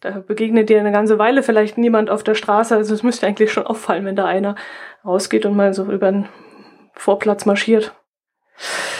da 0.00 0.20
begegnet 0.20 0.70
dir 0.70 0.80
eine 0.80 0.92
ganze 0.92 1.18
Weile 1.18 1.42
vielleicht 1.42 1.76
niemand 1.76 2.08
auf 2.08 2.22
der 2.22 2.34
Straße. 2.34 2.74
Also 2.74 2.94
es 2.94 3.02
müsste 3.02 3.26
eigentlich 3.26 3.52
schon 3.52 3.66
auffallen, 3.66 4.04
wenn 4.06 4.16
da 4.16 4.24
einer 4.24 4.54
rausgeht 5.04 5.44
und 5.44 5.56
mal 5.56 5.74
so 5.74 5.84
über 5.84 6.10
den 6.10 6.28
Vorplatz 6.94 7.44
marschiert. 7.44 7.94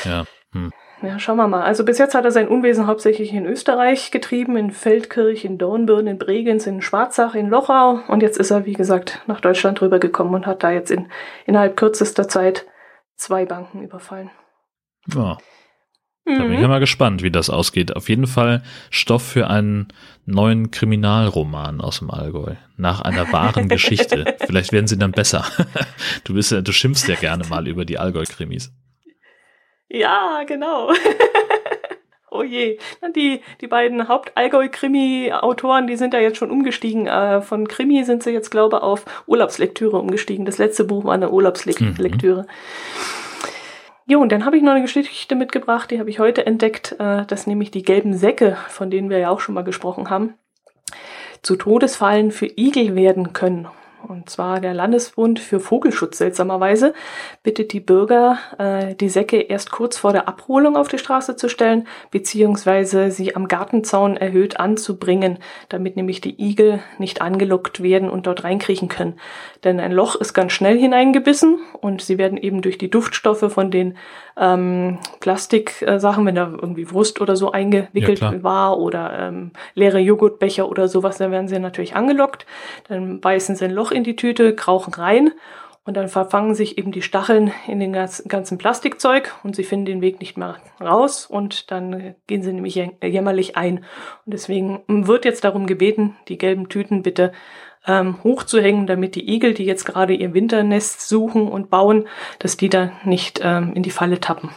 Ja. 0.05 0.24
Hm. 0.53 0.72
Ja, 1.03 1.18
schauen 1.18 1.36
wir 1.36 1.49
mal. 1.49 1.62
Also 1.62 1.84
bis 1.84 1.99
jetzt 1.99 2.14
hat 2.14 2.24
er 2.24 2.30
sein 2.30 2.47
Unwesen 2.47 2.86
hauptsächlich 2.86 3.32
in 3.32 3.45
Österreich 3.45 4.12
getrieben, 4.12 4.57
in 4.57 4.70
Feldkirch, 4.70 5.45
in 5.45 5.59
Dornbirn, 5.59 6.07
in 6.07 6.18
Bregenz, 6.18 6.66
in 6.66 6.80
Schwarzach, 6.80 7.34
in 7.34 7.49
Lochau. 7.49 8.01
Und 8.07 8.22
jetzt 8.22 8.38
ist 8.38 8.53
er, 8.53 8.66
wie 8.66 8.74
gesagt, 8.74 9.20
nach 9.26 9.40
Deutschland 9.40 9.80
rübergekommen 9.82 10.34
und 10.34 10.47
hat 10.47 10.62
da 10.62 10.70
jetzt 10.70 10.93
in, 10.93 11.11
innerhalb 11.45 11.76
kürzester 11.76 12.28
Zeit 12.28 12.66
zwei 13.16 13.47
Banken 13.47 13.82
überfallen. 13.82 14.30
Ja. 15.12 15.38
Da 16.24 16.44
bin 16.44 16.52
ich 16.52 16.60
ja 16.60 16.66
mhm. 16.66 16.70
mal 16.70 16.78
gespannt, 16.78 17.22
wie 17.22 17.32
das 17.32 17.50
ausgeht. 17.50 17.96
Auf 17.96 18.08
jeden 18.08 18.28
Fall 18.28 18.62
Stoff 18.90 19.22
für 19.22 19.50
einen 19.50 19.88
neuen 20.24 20.70
Kriminalroman 20.70 21.80
aus 21.80 21.98
dem 21.98 22.10
Allgäu. 22.10 22.54
Nach 22.76 23.00
einer 23.00 23.32
wahren 23.32 23.68
Geschichte. 23.68 24.36
Vielleicht 24.46 24.72
werden 24.72 24.86
sie 24.86 24.98
dann 24.98 25.10
besser. 25.10 25.44
Du 26.24 26.34
bist 26.34 26.52
ja, 26.52 26.60
du 26.60 26.70
schimpfst 26.70 27.08
ja 27.08 27.16
gerne 27.16 27.44
mal 27.48 27.66
über 27.66 27.84
die 27.84 27.98
Allgäu-Krimis. 27.98 28.72
Ja, 29.88 30.44
genau. 30.46 30.92
oh 32.30 32.44
je. 32.44 32.78
Die, 33.16 33.40
die 33.60 33.66
beiden 33.66 34.06
Haupt-Allgäu-Krimi-Autoren, 34.06 35.88
die 35.88 35.96
sind 35.96 36.14
ja 36.14 36.20
jetzt 36.20 36.38
schon 36.38 36.52
umgestiegen. 36.52 37.08
Äh, 37.08 37.42
von 37.42 37.66
Krimi 37.66 38.04
sind 38.04 38.22
sie 38.22 38.30
jetzt, 38.30 38.50
glaube 38.50 38.76
ich, 38.76 38.82
auf 38.82 39.04
Urlaubslektüre 39.26 39.98
umgestiegen. 39.98 40.44
Das 40.44 40.58
letzte 40.58 40.84
Buch 40.84 41.04
war 41.04 41.14
eine 41.14 41.30
Urlaubslektüre. 41.30 42.42
Mhm. 42.42 42.46
Jo, 44.07 44.20
und 44.20 44.32
dann 44.32 44.44
habe 44.44 44.57
ich 44.57 44.62
noch 44.62 44.72
eine 44.72 44.82
Geschichte 44.82 45.36
mitgebracht, 45.36 45.90
die 45.90 46.00
habe 46.00 46.11
ich 46.11 46.18
heute 46.18 46.44
entdeckt, 46.44 46.96
äh, 46.98 47.24
dass 47.26 47.46
nämlich 47.46 47.70
die 47.70 47.82
gelben 47.82 48.14
Säcke, 48.14 48.57
von 48.68 48.90
denen 48.90 49.11
wir 49.11 49.18
ja 49.18 49.30
auch 49.30 49.40
schon 49.40 49.55
mal 49.55 49.62
gesprochen 49.62 50.11
haben, 50.11 50.34
zu 51.42 51.57
Todesfallen 51.57 52.30
für 52.30 52.46
Igel 52.46 52.94
werden 52.96 53.32
können. 53.32 53.68
Und 54.09 54.28
zwar 54.30 54.61
der 54.61 54.74
Landesbund 54.74 55.38
für 55.38 55.61
Vogelschutz 55.61 56.18
seltsamerweise 56.18 56.94
bittet 57.42 57.72
die 57.72 57.80
Bürger, 57.80 58.38
äh, 58.59 58.94
die 58.94 59.09
Säcke 59.09 59.40
erst 59.40 59.70
kurz 59.70 59.96
vor 59.96 60.12
der 60.12 60.28
Abholung 60.28 60.76
auf 60.76 60.88
die 60.88 60.98
Straße 60.98 61.36
zu 61.36 61.48
stellen, 61.48 61.86
beziehungsweise 62.11 63.11
sie 63.11 63.36
am 63.36 63.48
Gartenzaun 63.48 64.16
erhöht 64.16 64.59
anzubringen, 64.59 65.38
damit 65.68 65.96
nämlich 65.96 66.20
die 66.20 66.42
Igel 66.42 66.80
nicht 66.98 67.22
angelockt 67.22 67.82
werden 67.82 68.11
und 68.11 68.26
dort 68.26 68.44
reinkriechen 68.44 68.88
können. 68.88 69.18
Denn 69.64 69.78
ein 69.78 69.92
Loch 69.92 70.16
ist 70.16 70.34
ganz 70.34 70.53
schnell 70.53 70.78
hineingebissen 70.78 71.59
und 71.80 72.03
sie 72.03 72.18
werden 72.18 72.38
eben 72.38 72.62
durch 72.62 72.78
die 72.78 72.90
Duftstoffe 72.90 73.53
von 73.53 73.70
den 73.70 73.96
ähm, 74.36 74.98
Plastiksachen, 75.20 76.26
wenn 76.26 76.34
da 76.34 76.50
irgendwie 76.50 76.90
Wurst 76.90 77.20
oder 77.20 77.36
so 77.36 77.53
eingewickelt 77.53 78.20
ja, 78.20 78.42
war 78.42 78.78
oder 78.78 79.28
ähm, 79.28 79.53
leere 79.74 79.98
Joghurtbecher 79.98 80.68
oder 80.68 80.88
sowas, 80.88 81.18
dann 81.18 81.30
werden 81.30 81.48
sie 81.48 81.59
natürlich 81.59 81.94
angelockt. 81.94 82.46
Dann 82.88 83.20
beißen 83.20 83.57
sie 83.57 83.66
ein 83.66 83.70
Loch 83.70 83.91
in 83.93 84.05
die 84.05 84.16
Tüte, 84.16 84.55
krauchen 84.55 84.95
rein 84.95 85.32
und 85.84 85.97
dann 85.97 86.09
verfangen 86.09 86.55
sich 86.55 86.78
eben 86.78 86.93
die 86.93 87.03
Stacheln 87.03 87.53
in 87.66 87.80
den 87.80 87.93
ganzen 87.93 88.59
Plastikzeug 88.59 89.34
und 89.43 89.57
sie 89.57 89.64
finden 89.64 89.86
den 89.86 90.01
Weg 90.01 90.20
nicht 90.20 90.36
mehr 90.36 90.57
raus 90.80 91.26
und 91.26 91.70
dann 91.70 92.14
gehen 92.26 92.43
sie 92.43 92.53
nämlich 92.53 92.74
jämmerlich 92.74 93.57
ein. 93.57 93.78
Und 94.24 94.32
deswegen 94.34 94.82
wird 94.86 95.24
jetzt 95.24 95.45
darum 95.45 95.66
gebeten, 95.66 96.16
die 96.28 96.38
gelben 96.38 96.68
Tüten 96.68 97.03
bitte 97.03 97.32
ähm, 97.84 98.22
hochzuhängen, 98.22 98.86
damit 98.86 99.16
die 99.16 99.28
Igel, 99.28 99.55
die 99.55 99.64
jetzt 99.64 99.84
gerade 99.84 100.14
ihr 100.14 100.34
Winternest 100.34 101.09
suchen 101.09 101.49
und 101.49 101.68
bauen, 101.68 102.07
dass 102.38 102.57
die 102.57 102.68
da 102.68 102.93
nicht 103.05 103.40
ähm, 103.43 103.72
in 103.74 103.82
die 103.82 103.90
Falle 103.90 104.20
tappen. 104.20 104.51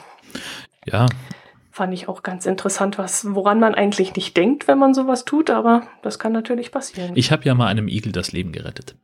Ja. 0.85 1.07
Fand 1.71 1.91
ich 1.91 2.07
auch 2.07 2.21
ganz 2.21 2.45
interessant, 2.45 2.99
was, 2.99 3.33
woran 3.33 3.59
man 3.59 3.73
eigentlich 3.73 4.15
nicht 4.15 4.37
denkt, 4.37 4.67
wenn 4.67 4.77
man 4.77 4.93
sowas 4.93 5.25
tut, 5.25 5.49
aber 5.49 5.87
das 6.03 6.19
kann 6.19 6.33
natürlich 6.33 6.71
passieren. 6.71 7.13
Ich 7.15 7.31
habe 7.31 7.43
ja 7.45 7.55
mal 7.55 7.65
einem 7.65 7.87
Igel 7.87 8.11
das 8.11 8.31
Leben 8.31 8.51
gerettet. 8.51 8.95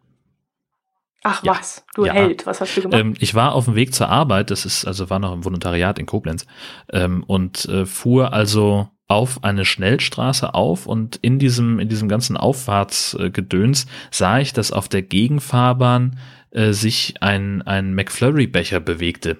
Ach 1.23 1.43
ja. 1.43 1.51
was, 1.53 1.85
du 1.93 2.05
ja. 2.05 2.13
Held, 2.13 2.45
was 2.47 2.61
hast 2.61 2.75
du 2.75 2.81
gemacht? 2.81 2.99
Ähm, 2.99 3.13
ich 3.19 3.35
war 3.35 3.53
auf 3.53 3.65
dem 3.65 3.75
Weg 3.75 3.93
zur 3.93 4.09
Arbeit, 4.09 4.49
das 4.49 4.65
ist, 4.65 4.85
also 4.85 5.09
war 5.09 5.19
noch 5.19 5.33
im 5.33 5.45
Volontariat 5.45 5.99
in 5.99 6.07
Koblenz 6.07 6.47
ähm, 6.91 7.23
und 7.23 7.65
äh, 7.65 7.85
fuhr 7.85 8.33
also 8.33 8.89
auf 9.07 9.43
eine 9.43 9.65
Schnellstraße 9.65 10.53
auf 10.53 10.87
und 10.87 11.17
in 11.17 11.37
diesem, 11.37 11.79
in 11.79 11.89
diesem 11.89 12.07
ganzen 12.07 12.37
Auffahrtsgedöns 12.37 13.85
sah 14.09 14.39
ich, 14.39 14.53
dass 14.53 14.71
auf 14.71 14.87
der 14.87 15.01
Gegenfahrbahn 15.03 16.17
äh, 16.51 16.71
sich 16.71 17.15
ein, 17.21 17.61
ein 17.61 17.93
McFlurry-Becher 17.93 18.79
bewegte. 18.79 19.37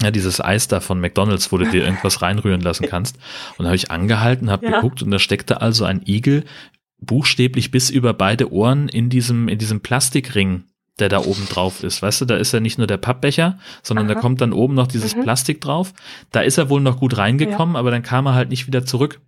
Ja, 0.00 0.12
dieses 0.12 0.40
Eis 0.40 0.68
da 0.68 0.78
von 0.78 1.00
McDonalds, 1.00 1.50
wo 1.50 1.58
du 1.58 1.68
dir 1.68 1.84
irgendwas 1.84 2.22
reinrühren 2.22 2.60
lassen 2.60 2.86
kannst. 2.86 3.18
Und 3.56 3.64
da 3.64 3.70
habe 3.70 3.76
ich 3.76 3.90
angehalten, 3.90 4.48
habe 4.48 4.66
ja. 4.66 4.76
geguckt 4.76 5.02
und 5.02 5.10
da 5.10 5.18
steckte 5.18 5.60
also 5.60 5.84
ein 5.84 6.02
Igel 6.06 6.44
buchstäblich 7.00 7.72
bis 7.72 7.90
über 7.90 8.14
beide 8.14 8.52
Ohren 8.52 8.88
in 8.88 9.10
diesem, 9.10 9.48
in 9.48 9.58
diesem 9.58 9.80
Plastikring 9.80 10.64
der 10.98 11.08
da 11.08 11.18
oben 11.18 11.46
drauf 11.48 11.82
ist. 11.82 12.02
Weißt 12.02 12.20
du, 12.20 12.24
da 12.24 12.36
ist 12.36 12.52
ja 12.52 12.60
nicht 12.60 12.78
nur 12.78 12.86
der 12.86 12.96
Pappbecher, 12.96 13.58
sondern 13.82 14.06
Aha. 14.06 14.14
da 14.14 14.20
kommt 14.20 14.40
dann 14.40 14.52
oben 14.52 14.74
noch 14.74 14.86
dieses 14.86 15.16
mhm. 15.16 15.22
Plastik 15.22 15.60
drauf. 15.60 15.92
Da 16.32 16.40
ist 16.40 16.58
er 16.58 16.70
wohl 16.70 16.80
noch 16.80 16.98
gut 16.98 17.16
reingekommen, 17.16 17.74
ja. 17.74 17.80
aber 17.80 17.90
dann 17.90 18.02
kam 18.02 18.26
er 18.26 18.34
halt 18.34 18.50
nicht 18.50 18.66
wieder 18.66 18.84
zurück 18.84 19.20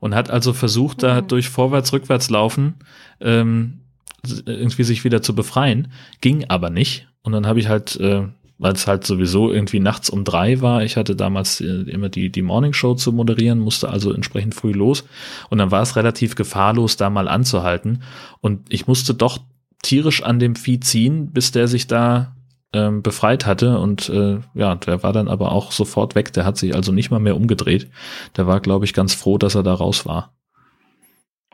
und 0.00 0.14
hat 0.14 0.30
also 0.30 0.52
versucht, 0.52 0.98
mhm. 0.98 1.02
da 1.02 1.20
durch 1.20 1.48
vorwärts, 1.48 1.92
rückwärts 1.92 2.30
laufen, 2.30 2.74
ähm, 3.20 3.80
irgendwie 4.46 4.84
sich 4.84 5.04
wieder 5.04 5.22
zu 5.22 5.34
befreien. 5.34 5.88
Ging 6.20 6.46
aber 6.48 6.70
nicht. 6.70 7.08
Und 7.22 7.32
dann 7.32 7.46
habe 7.46 7.60
ich 7.60 7.68
halt, 7.68 7.96
äh, 7.96 8.22
weil 8.58 8.72
es 8.72 8.86
halt 8.86 9.06
sowieso 9.06 9.52
irgendwie 9.52 9.80
nachts 9.80 10.10
um 10.10 10.24
drei 10.24 10.60
war, 10.60 10.82
ich 10.82 10.96
hatte 10.96 11.16
damals 11.16 11.60
äh, 11.60 11.66
immer 11.66 12.08
die, 12.08 12.30
die 12.30 12.42
Morning 12.42 12.72
Show 12.72 12.94
zu 12.94 13.12
moderieren, 13.12 13.58
musste 13.58 13.88
also 13.88 14.12
entsprechend 14.12 14.54
früh 14.54 14.72
los. 14.72 15.04
Und 15.50 15.58
dann 15.58 15.70
war 15.70 15.82
es 15.82 15.96
relativ 15.96 16.34
gefahrlos, 16.34 16.96
da 16.96 17.10
mal 17.10 17.28
anzuhalten. 17.28 18.02
Und 18.40 18.72
ich 18.72 18.86
musste 18.86 19.14
doch 19.14 19.38
tierisch 19.84 20.22
an 20.22 20.38
dem 20.38 20.56
Vieh 20.56 20.80
ziehen, 20.80 21.32
bis 21.32 21.52
der 21.52 21.68
sich 21.68 21.86
da 21.86 22.34
ähm, 22.72 23.02
befreit 23.02 23.46
hatte. 23.46 23.78
Und 23.78 24.08
äh, 24.08 24.38
ja, 24.54 24.74
der 24.74 25.02
war 25.02 25.12
dann 25.12 25.28
aber 25.28 25.52
auch 25.52 25.72
sofort 25.72 26.14
weg. 26.14 26.32
Der 26.32 26.44
hat 26.44 26.56
sich 26.56 26.74
also 26.74 26.92
nicht 26.92 27.10
mal 27.10 27.20
mehr 27.20 27.36
umgedreht. 27.36 27.88
Der 28.36 28.46
war, 28.46 28.60
glaube 28.60 28.84
ich, 28.84 28.92
ganz 28.92 29.14
froh, 29.14 29.38
dass 29.38 29.54
er 29.54 29.62
da 29.62 29.74
raus 29.74 30.04
war. 30.06 30.34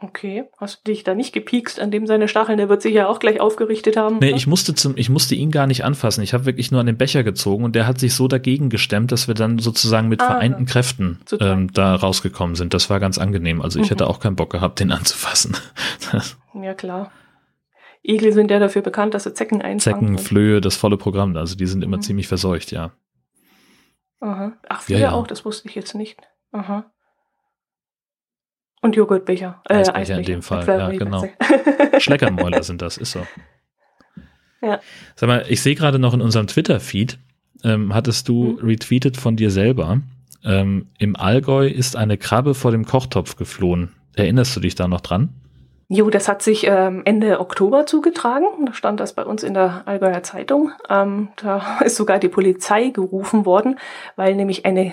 Okay, 0.03 0.45
hast 0.57 0.78
du 0.78 0.93
dich 0.93 1.05
da 1.05 1.14
nicht 1.14 1.35
gepiekst 1.35 1.78
an 1.78 1.91
dem 1.91 2.07
seine 2.07 2.26
Stacheln? 2.26 2.57
Der 2.57 2.70
wird 2.70 2.81
sich 2.81 2.95
ja 2.95 3.07
auch 3.07 3.18
gleich 3.18 3.39
aufgerichtet 3.39 3.99
haben. 3.99 4.16
Nee, 4.18 4.28
oder? 4.28 4.37
ich 4.37 4.47
musste 4.47 4.74
zum, 4.74 4.97
ich 4.97 5.11
musste 5.11 5.35
ihn 5.35 5.51
gar 5.51 5.66
nicht 5.66 5.85
anfassen. 5.85 6.22
Ich 6.22 6.33
habe 6.33 6.47
wirklich 6.47 6.70
nur 6.70 6.81
an 6.81 6.87
den 6.87 6.97
Becher 6.97 7.22
gezogen 7.22 7.64
und 7.64 7.74
der 7.74 7.87
hat 7.87 8.01
sich 8.01 8.14
so 8.14 8.26
dagegen 8.26 8.70
gestemmt, 8.70 9.12
dass 9.12 9.28
wir 9.28 9.35
dann 9.35 9.59
sozusagen 9.59 10.09
mit 10.09 10.22
ah, 10.22 10.26
vereinten 10.26 10.64
Kräften 10.64 11.20
ähm, 11.39 11.70
da 11.74 11.97
rausgekommen 11.97 12.57
sind. 12.57 12.72
Das 12.72 12.89
war 12.89 12.99
ganz 12.99 13.18
angenehm. 13.18 13.61
Also 13.61 13.78
ich 13.78 13.87
mhm. 13.87 13.91
hätte 13.91 14.07
auch 14.07 14.20
keinen 14.20 14.37
Bock 14.37 14.51
gehabt, 14.51 14.81
den 14.81 14.91
anzufassen. 14.91 15.55
ja, 16.55 16.72
klar. 16.72 17.12
Igel 18.03 18.33
sind 18.33 18.51
ja 18.51 18.59
dafür 18.59 18.83
bekannt, 18.83 19.15
dass 19.15 19.25
sie 19.25 19.35
Zecken 19.35 19.61
einfangen. 19.61 20.17
Zecken, 20.17 20.19
Flöhe, 20.19 20.61
das 20.61 20.77
volle 20.77 20.97
Programm. 20.97 21.37
Also 21.37 21.57
die 21.57 21.67
sind 21.67 21.85
immer 21.85 21.99
mhm. 21.99 22.03
ziemlich 22.03 22.29
verseucht, 22.29 22.73
ja. 22.73 22.93
Aha. 24.21 24.53
Ach, 24.69 24.83
Flöhe 24.83 24.99
ja, 24.99 25.11
ja. 25.11 25.13
auch, 25.13 25.27
das 25.27 25.45
wusste 25.45 25.69
ich 25.69 25.75
jetzt 25.75 25.95
nicht. 25.95 26.21
Aha. 26.53 26.91
Und 28.83 28.97
Joghurtbecher. 28.97 29.63
Äh, 29.69 29.75
Eisbecher, 29.75 29.97
Eisbecher 29.97 30.19
in 30.19 30.27
dem 30.27 30.43
Fall, 30.43 30.67
ja, 30.67 30.91
genau. 30.91 31.29
Schleckermäuler 31.99 32.63
sind 32.63 32.81
das, 32.81 32.97
ist 32.97 33.13
so. 33.13 33.27
Ja. 34.63 34.81
Sag 35.17 35.27
mal, 35.27 35.45
ich 35.49 35.63
sehe 35.63 35.75
gerade 35.75 35.99
noch 35.99 36.15
in 36.15 36.23
unserem 36.23 36.47
Twitter-Feed, 36.47 37.19
ähm, 37.65 37.95
hattest 37.95 38.29
du 38.29 38.53
mhm. 38.53 38.67
retweetet 38.67 39.17
von 39.17 39.37
dir 39.37 39.51
selber, 39.51 40.01
ähm, 40.45 40.89
im 40.99 41.17
Allgäu 41.17 41.67
ist 41.67 41.97
eine 41.97 42.17
Krabbe 42.17 42.55
vor 42.55 42.71
dem 42.71 42.87
Kochtopf 42.87 43.37
geflohen. 43.37 43.93
Erinnerst 44.15 44.57
du 44.57 44.61
dich 44.61 44.75
da 44.75 44.89
noch 44.89 45.03
dran? 45.03 45.39
Jo, 45.93 46.09
das 46.09 46.28
hat 46.28 46.41
sich 46.41 46.68
ähm, 46.68 47.03
Ende 47.05 47.41
Oktober 47.41 47.84
zugetragen. 47.84 48.47
Da 48.64 48.72
stand 48.74 49.01
das 49.01 49.12
bei 49.12 49.24
uns 49.24 49.43
in 49.43 49.55
der 49.55 49.82
Allgäuer 49.86 50.22
Zeitung. 50.22 50.70
Ähm, 50.88 51.30
da 51.43 51.80
ist 51.84 51.97
sogar 51.97 52.20
die 52.20 52.28
Polizei 52.28 52.91
gerufen 52.91 53.45
worden, 53.45 53.76
weil 54.14 54.36
nämlich 54.36 54.64
eine 54.64 54.93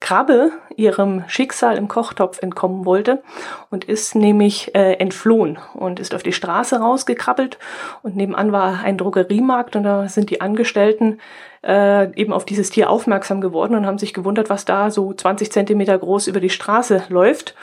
Krabbe 0.00 0.50
ihrem 0.74 1.22
Schicksal 1.28 1.76
im 1.76 1.86
Kochtopf 1.86 2.42
entkommen 2.42 2.84
wollte 2.86 3.22
und 3.70 3.84
ist 3.84 4.16
nämlich 4.16 4.74
äh, 4.74 4.94
entflohen 4.94 5.60
und 5.74 6.00
ist 6.00 6.12
auf 6.12 6.24
die 6.24 6.32
Straße 6.32 6.80
rausgekrabbelt 6.80 7.60
und 8.02 8.16
nebenan 8.16 8.50
war 8.50 8.82
ein 8.82 8.98
Drogeriemarkt 8.98 9.76
und 9.76 9.84
da 9.84 10.08
sind 10.08 10.30
die 10.30 10.40
Angestellten 10.40 11.20
äh, 11.64 12.12
eben 12.20 12.32
auf 12.32 12.44
dieses 12.44 12.70
Tier 12.70 12.90
aufmerksam 12.90 13.40
geworden 13.40 13.76
und 13.76 13.86
haben 13.86 13.98
sich 13.98 14.12
gewundert, 14.12 14.50
was 14.50 14.64
da 14.64 14.90
so 14.90 15.14
20 15.14 15.52
Zentimeter 15.52 15.96
groß 15.96 16.26
über 16.26 16.40
die 16.40 16.50
Straße 16.50 17.04
läuft 17.08 17.54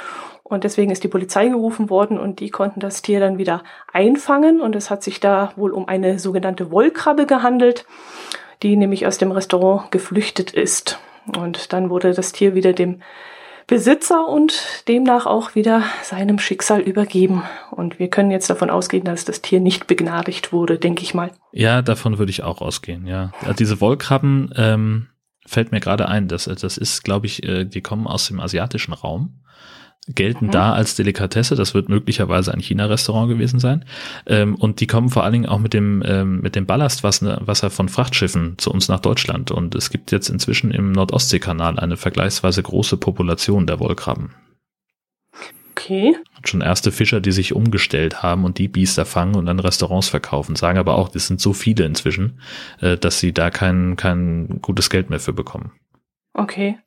und 0.49 0.63
deswegen 0.63 0.89
ist 0.89 1.03
die 1.03 1.09
Polizei 1.09 1.47
gerufen 1.47 1.91
worden 1.91 2.17
und 2.17 2.39
die 2.39 2.49
konnten 2.49 2.79
das 2.79 3.03
Tier 3.03 3.19
dann 3.19 3.37
wieder 3.37 3.63
einfangen. 3.93 4.61
Und 4.61 4.75
es 4.75 4.89
hat 4.89 5.03
sich 5.03 5.19
da 5.19 5.53
wohl 5.55 5.71
um 5.71 5.87
eine 5.87 6.17
sogenannte 6.17 6.71
Wollkrabbe 6.71 7.27
gehandelt, 7.27 7.85
die 8.63 8.75
nämlich 8.75 9.05
aus 9.05 9.19
dem 9.19 9.31
Restaurant 9.31 9.91
geflüchtet 9.91 10.51
ist. 10.51 10.99
Und 11.37 11.71
dann 11.71 11.91
wurde 11.91 12.13
das 12.13 12.31
Tier 12.31 12.55
wieder 12.55 12.73
dem 12.73 13.01
Besitzer 13.67 14.27
und 14.27 14.83
demnach 14.87 15.27
auch 15.27 15.53
wieder 15.53 15.83
seinem 16.01 16.39
Schicksal 16.39 16.81
übergeben. 16.81 17.43
Und 17.69 17.99
wir 17.99 18.09
können 18.09 18.31
jetzt 18.31 18.49
davon 18.49 18.71
ausgehen, 18.71 19.05
dass 19.05 19.25
das 19.25 19.43
Tier 19.43 19.59
nicht 19.59 19.85
begnadigt 19.85 20.51
wurde, 20.51 20.79
denke 20.79 21.03
ich 21.03 21.13
mal. 21.13 21.29
Ja, 21.51 21.83
davon 21.83 22.17
würde 22.17 22.31
ich 22.31 22.41
auch 22.41 22.61
ausgehen, 22.61 23.05
ja. 23.05 23.31
Diese 23.59 23.79
Wollkrabben 23.79 24.51
ähm, 24.55 25.09
fällt 25.45 25.71
mir 25.71 25.79
gerade 25.79 26.07
ein. 26.07 26.27
Das, 26.27 26.45
das 26.45 26.77
ist, 26.79 27.03
glaube 27.03 27.27
ich, 27.27 27.43
äh, 27.43 27.65
die 27.65 27.81
kommen 27.81 28.07
aus 28.07 28.27
dem 28.27 28.39
asiatischen 28.39 28.93
Raum 28.93 29.35
gelten 30.15 30.47
mhm. 30.47 30.51
da 30.51 30.73
als 30.73 30.95
Delikatesse. 30.95 31.55
Das 31.55 31.73
wird 31.73 31.89
möglicherweise 31.89 32.53
ein 32.53 32.59
China-Restaurant 32.59 33.29
gewesen 33.29 33.59
sein. 33.59 33.85
Ähm, 34.25 34.55
und 34.55 34.79
die 34.79 34.87
kommen 34.87 35.09
vor 35.09 35.23
allen 35.23 35.33
Dingen 35.33 35.45
auch 35.45 35.59
mit 35.59 35.73
dem, 35.73 36.03
ähm, 36.05 36.41
mit 36.41 36.55
dem 36.55 36.65
Ballastwasser 36.65 37.69
von 37.69 37.89
Frachtschiffen 37.89 38.57
zu 38.57 38.71
uns 38.71 38.87
nach 38.87 38.99
Deutschland. 38.99 39.51
Und 39.51 39.75
es 39.75 39.89
gibt 39.89 40.11
jetzt 40.11 40.29
inzwischen 40.29 40.71
im 40.71 40.91
Nordostseekanal 40.91 41.79
eine 41.79 41.97
vergleichsweise 41.97 42.63
große 42.63 42.97
Population 42.97 43.67
der 43.67 43.79
Wollkrabben. 43.79 44.31
Okay. 45.71 46.15
Schon 46.43 46.61
erste 46.61 46.91
Fischer, 46.91 47.21
die 47.21 47.31
sich 47.31 47.53
umgestellt 47.53 48.21
haben 48.21 48.43
und 48.43 48.57
die 48.57 48.67
Biester 48.67 49.05
fangen 49.05 49.35
und 49.35 49.45
dann 49.45 49.59
Restaurants 49.59 50.09
verkaufen, 50.09 50.55
sagen 50.55 50.77
aber 50.77 50.95
auch, 50.95 51.09
das 51.09 51.27
sind 51.27 51.39
so 51.39 51.53
viele 51.53 51.85
inzwischen, 51.85 52.39
äh, 52.81 52.97
dass 52.97 53.19
sie 53.19 53.33
da 53.33 53.49
kein, 53.49 53.95
kein 53.95 54.61
gutes 54.61 54.89
Geld 54.89 55.09
mehr 55.09 55.19
für 55.19 55.33
bekommen. 55.33 55.71
Okay. 56.33 56.77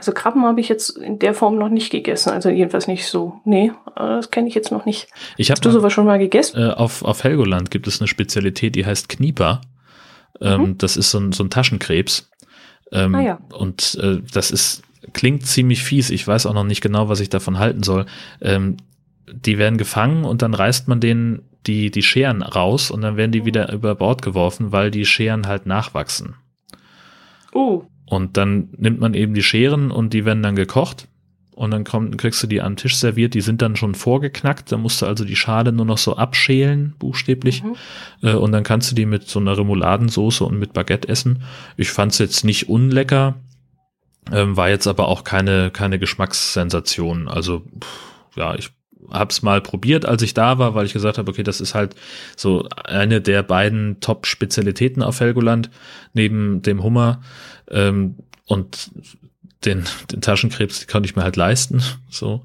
Also 0.00 0.12
Krabben 0.12 0.44
habe 0.44 0.62
ich 0.62 0.70
jetzt 0.70 0.96
in 0.96 1.18
der 1.18 1.34
Form 1.34 1.58
noch 1.58 1.68
nicht 1.68 1.90
gegessen, 1.90 2.30
also 2.30 2.48
jedenfalls 2.48 2.86
nicht 2.86 3.06
so. 3.06 3.34
Nee, 3.44 3.70
das 3.96 4.30
kenne 4.30 4.48
ich 4.48 4.54
jetzt 4.54 4.72
noch 4.72 4.86
nicht. 4.86 5.08
Ich 5.36 5.50
Hast 5.50 5.62
du 5.62 5.70
sowas 5.70 5.92
schon 5.92 6.06
mal 6.06 6.18
gegessen? 6.18 6.58
Äh, 6.58 6.70
auf, 6.70 7.02
auf 7.02 7.22
Helgoland 7.22 7.70
gibt 7.70 7.86
es 7.86 8.00
eine 8.00 8.08
Spezialität, 8.08 8.76
die 8.76 8.86
heißt 8.86 9.10
Knieper. 9.10 9.60
Ähm, 10.40 10.60
mhm. 10.62 10.78
Das 10.78 10.96
ist 10.96 11.10
so 11.10 11.18
ein, 11.18 11.32
so 11.32 11.44
ein 11.44 11.50
Taschenkrebs. 11.50 12.30
Ähm, 12.92 13.14
ah, 13.14 13.20
ja. 13.20 13.38
Und 13.52 13.98
äh, 14.02 14.22
das 14.32 14.50
ist, 14.50 14.80
klingt 15.12 15.44
ziemlich 15.44 15.82
fies. 15.82 16.08
Ich 16.08 16.26
weiß 16.26 16.46
auch 16.46 16.54
noch 16.54 16.64
nicht 16.64 16.80
genau, 16.80 17.10
was 17.10 17.20
ich 17.20 17.28
davon 17.28 17.58
halten 17.58 17.82
soll. 17.82 18.06
Ähm, 18.40 18.78
die 19.30 19.58
werden 19.58 19.76
gefangen 19.76 20.24
und 20.24 20.40
dann 20.40 20.54
reißt 20.54 20.88
man 20.88 21.00
denen 21.00 21.42
die, 21.66 21.90
die 21.90 22.02
Scheren 22.02 22.40
raus 22.40 22.90
und 22.90 23.02
dann 23.02 23.18
werden 23.18 23.32
die 23.32 23.42
mhm. 23.42 23.46
wieder 23.46 23.70
über 23.70 23.94
Bord 23.94 24.22
geworfen, 24.22 24.72
weil 24.72 24.90
die 24.90 25.04
Scheren 25.04 25.46
halt 25.46 25.66
nachwachsen. 25.66 26.36
Oh. 27.52 27.84
Und 28.10 28.36
dann 28.36 28.70
nimmt 28.76 28.98
man 28.98 29.14
eben 29.14 29.34
die 29.34 29.42
Scheren 29.42 29.92
und 29.92 30.12
die 30.12 30.24
werden 30.24 30.42
dann 30.42 30.56
gekocht. 30.56 31.06
Und 31.54 31.70
dann 31.70 31.84
kommt, 31.84 32.18
kriegst 32.18 32.42
du 32.42 32.48
die 32.48 32.60
am 32.60 32.74
Tisch 32.74 32.96
serviert, 32.96 33.34
die 33.34 33.40
sind 33.40 33.62
dann 33.62 33.76
schon 33.76 33.94
vorgeknackt. 33.94 34.72
Da 34.72 34.78
musst 34.78 35.00
du 35.00 35.06
also 35.06 35.24
die 35.24 35.36
Schale 35.36 35.70
nur 35.70 35.84
noch 35.84 35.98
so 35.98 36.16
abschälen, 36.16 36.94
buchstäblich. 36.98 37.62
Mhm. 37.62 37.76
Äh, 38.22 38.34
und 38.34 38.50
dann 38.50 38.64
kannst 38.64 38.90
du 38.90 38.96
die 38.96 39.06
mit 39.06 39.28
so 39.28 39.38
einer 39.38 39.56
Remouladensoße 39.56 40.44
und 40.44 40.58
mit 40.58 40.72
Baguette 40.72 41.08
essen. 41.08 41.44
Ich 41.76 41.90
fand's 41.90 42.18
jetzt 42.18 42.44
nicht 42.44 42.68
unlecker, 42.68 43.36
ähm, 44.32 44.56
war 44.56 44.70
jetzt 44.70 44.88
aber 44.88 45.06
auch 45.06 45.22
keine, 45.22 45.70
keine 45.70 46.00
Geschmackssensation. 46.00 47.28
Also, 47.28 47.60
pff, 47.60 48.36
ja, 48.36 48.56
ich 48.56 48.70
hab's 49.10 49.42
mal 49.42 49.60
probiert, 49.60 50.06
als 50.06 50.22
ich 50.22 50.34
da 50.34 50.58
war, 50.58 50.74
weil 50.74 50.86
ich 50.86 50.92
gesagt 50.92 51.18
habe, 51.18 51.30
okay, 51.30 51.42
das 51.42 51.60
ist 51.60 51.74
halt 51.74 51.94
so 52.36 52.68
eine 52.84 53.20
der 53.20 53.42
beiden 53.42 54.00
Top-Spezialitäten 54.00 55.02
auf 55.02 55.20
Helgoland, 55.20 55.70
neben 56.12 56.62
dem 56.62 56.82
Hummer. 56.82 57.22
Ähm, 57.70 58.16
und 58.46 58.90
den, 59.64 59.84
den 60.10 60.20
Taschenkrebs, 60.20 60.80
die 60.80 60.86
konnte 60.86 61.08
ich 61.08 61.16
mir 61.16 61.22
halt 61.22 61.36
leisten, 61.36 61.82
so, 62.08 62.44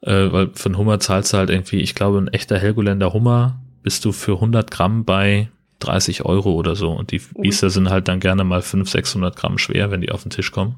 äh, 0.00 0.32
weil 0.32 0.50
für 0.54 0.66
einen 0.66 0.78
Hummer 0.78 1.00
zahlst 1.00 1.32
du 1.32 1.38
halt 1.38 1.50
irgendwie, 1.50 1.80
ich 1.80 1.94
glaube, 1.94 2.18
ein 2.18 2.28
echter 2.28 2.58
Helgoländer 2.58 3.12
Hummer 3.12 3.60
bist 3.82 4.04
du 4.04 4.12
für 4.12 4.34
100 4.34 4.70
Gramm 4.70 5.04
bei 5.04 5.48
30 5.80 6.24
Euro 6.24 6.52
oder 6.52 6.76
so 6.76 6.92
und 6.92 7.10
die 7.10 7.20
Biester 7.36 7.68
sind 7.68 7.90
halt 7.90 8.06
dann 8.06 8.20
gerne 8.20 8.44
mal 8.44 8.62
500, 8.62 8.88
600 8.88 9.36
Gramm 9.36 9.58
schwer, 9.58 9.90
wenn 9.90 10.00
die 10.00 10.12
auf 10.12 10.22
den 10.22 10.30
Tisch 10.30 10.52
kommen. 10.52 10.76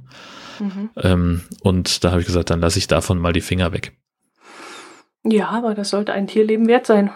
Mhm. 0.59 0.90
Ähm, 0.96 1.40
und 1.60 2.05
da 2.05 2.10
habe 2.10 2.20
ich 2.20 2.26
gesagt, 2.26 2.48
dann 2.48 2.60
lasse 2.60 2.78
ich 2.78 2.86
davon 2.86 3.18
mal 3.18 3.32
die 3.32 3.42
Finger 3.42 3.72
weg. 3.72 3.92
Ja, 5.24 5.48
aber 5.51 5.74
das 5.74 5.90
sollte 5.90 6.12
ein 6.12 6.26
Tierleben 6.26 6.66
wert 6.68 6.86
sein. 6.86 7.10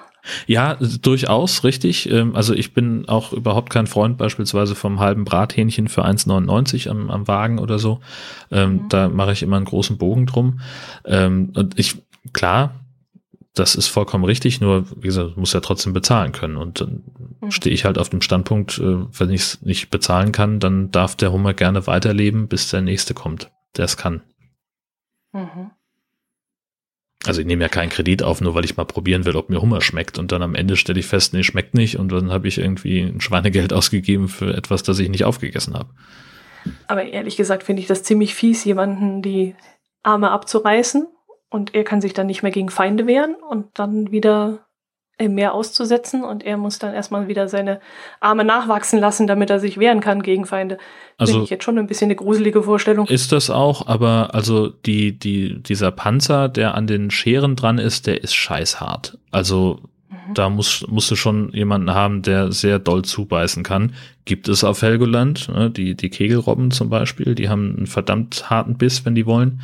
Ja, 0.47 0.75
durchaus, 0.75 1.65
richtig. 1.65 2.11
Ähm, 2.11 2.35
Also 2.35 2.53
ich 2.55 2.75
bin 2.75 3.09
auch 3.09 3.33
überhaupt 3.33 3.71
kein 3.71 3.87
Freund 3.87 4.19
beispielsweise 4.19 4.75
vom 4.75 4.99
halben 5.01 5.25
Brathähnchen 5.25 5.89
für 5.89 6.05
1,99 6.05 6.89
am, 6.89 7.11
am 7.11 7.29
Wagen 7.29 7.59
oder 7.59 7.79
so. 7.79 8.01
Ähm, 8.51 8.73
Mhm. 8.73 8.89
Da 8.89 9.09
mache 9.09 9.33
ich 9.33 9.43
immer 9.43 9.57
einen 9.57 9.65
großen 9.65 9.97
Bogen 9.97 10.27
drum. 10.27 10.61
Ähm, 11.05 11.53
Und 11.55 11.79
ich, 11.79 11.97
klar, 12.33 12.75
das 13.55 13.75
ist 13.75 13.87
vollkommen 13.89 14.25
richtig, 14.25 14.61
nur 14.61 14.87
wie 14.97 15.09
gesagt, 15.09 15.37
muss 15.37 15.53
ja 15.53 15.61
trotzdem 15.61 15.93
bezahlen 15.93 16.33
können. 16.33 16.57
Und 16.57 16.81
dann 16.81 17.03
Mhm. 17.41 17.51
stehe 17.51 17.75
ich 17.75 17.85
halt 17.85 17.99
auf 17.99 18.09
dem 18.11 18.21
Standpunkt, 18.21 18.79
äh, 18.79 18.97
wenn 19.19 19.31
ich 19.31 19.41
es 19.43 19.63
nicht 19.63 19.91
bezahlen 19.91 20.33
kann, 20.33 20.61
dann 20.61 20.91
darf 20.91 21.15
der 21.17 21.33
Hummer 21.33 21.55
gerne 21.55 21.87
weiterleben, 21.87 22.49
bis 22.49 22.69
der 22.71 22.81
nächste 22.83 23.15
kommt, 23.15 23.51
der 23.77 23.85
es 23.87 23.97
kann. 23.97 24.23
Mhm. 25.33 25.71
Also 27.27 27.41
ich 27.41 27.47
nehme 27.47 27.63
ja 27.63 27.69
keinen 27.69 27.89
Kredit 27.89 28.23
auf, 28.23 28.41
nur 28.41 28.55
weil 28.55 28.65
ich 28.65 28.77
mal 28.77 28.85
probieren 28.85 29.25
will, 29.25 29.37
ob 29.37 29.51
mir 29.51 29.61
Hummer 29.61 29.81
schmeckt. 29.81 30.19
Und 30.19 30.31
dann 30.31 30.43
am 30.43 30.55
Ende 30.55 30.77
stelle 30.77 31.01
ich 31.01 31.07
fest, 31.07 31.35
nee, 31.35 31.43
schmeckt 31.43 31.75
nicht. 31.75 31.99
Und 31.99 32.13
dann 32.13 32.31
habe 32.31 32.47
ich 32.47 32.59
irgendwie 32.59 33.01
ein 33.01 33.21
Schweinegeld 33.21 33.73
ausgegeben 33.75 34.29
für 34.29 34.57
etwas, 34.57 34.83
das 34.83 34.99
ich 34.99 35.09
nicht 35.09 35.25
aufgegessen 35.25 35.75
habe. 35.75 35.91
Aber 36.87 37.05
ehrlich 37.05 37.37
gesagt 37.37 37.63
finde 37.63 37.83
ich 37.83 37.89
das 37.89 38.03
ziemlich 38.03 38.35
fies, 38.35 38.65
jemanden 38.65 39.23
die 39.23 39.55
Arme 40.03 40.31
abzureißen 40.31 41.07
und 41.51 41.75
er 41.75 41.85
kann 41.85 42.01
sich 42.01 42.15
dann 42.15 42.27
nicht 42.27 42.43
mehr 42.43 42.53
gegen 42.53 42.69
Feinde 42.69 43.07
wehren 43.07 43.37
und 43.49 43.67
dann 43.79 44.11
wieder 44.11 44.67
im 45.19 45.35
Meer 45.35 45.53
auszusetzen 45.55 46.25
und 46.25 46.45
er 46.45 46.57
muss 46.57 46.79
dann 46.79 46.95
erstmal 46.95 47.29
wieder 47.29 47.49
seine 47.49 47.81
Arme 48.21 48.45
nachwachsen 48.45 49.01
lassen, 49.01 49.27
damit 49.27 49.51
er 49.51 49.61
sich 49.61 49.79
wehren 49.79 50.01
kann 50.01 50.23
gegen 50.23 50.47
Feinde. 50.47 50.79
Also 51.17 51.33
Finde 51.33 51.45
ich 51.45 51.51
jetzt 51.51 51.65
schon 51.65 51.79
ein 51.79 51.87
bisschen 51.89 52.07
eine 52.07 52.17
gruselige 52.17 52.63
Vorstellung. 52.63 53.07
ist 53.07 53.33
das 53.33 53.51
auch, 53.51 53.87
aber 53.87 54.31
also 54.35 54.69
die, 54.69 55.19
die, 55.19 55.63
dieser 55.63 55.91
Panzer, 55.91 56.49
der 56.49 56.75
an 56.75 56.87
den 56.87 57.11
Scheren 57.11 57.57
dran 57.57 57.79
ist, 57.79 58.07
der 58.07 58.23
ist 58.23 58.35
scheißhart. 58.35 59.19
Also 59.31 59.81
Mhm. 60.29 60.35
da 60.35 60.49
muss, 60.49 60.87
musst 60.89 61.11
du 61.11 61.17
schon 61.17 61.53
jemanden 61.53 61.91
haben, 61.93 62.23
der 62.23 62.53
sehr 62.53 62.79
doll 62.79 63.03
zubeißen 63.03 63.63
kann. 63.63 63.95
Gibt 64.25 64.49
es 64.49 64.65
auf 64.65 64.83
Helgoland, 64.83 65.49
ne? 65.49 65.71
die, 65.71 65.95
die 65.95 66.11
Kegelrobben 66.11 66.71
zum 66.71 66.89
Beispiel, 66.89 67.35
die 67.35 67.49
haben 67.49 67.75
einen 67.77 67.87
verdammt 67.87 68.49
harten 68.49 68.77
Biss, 68.79 69.05
wenn 69.05 69.15
die 69.15 69.27
wollen. 69.27 69.61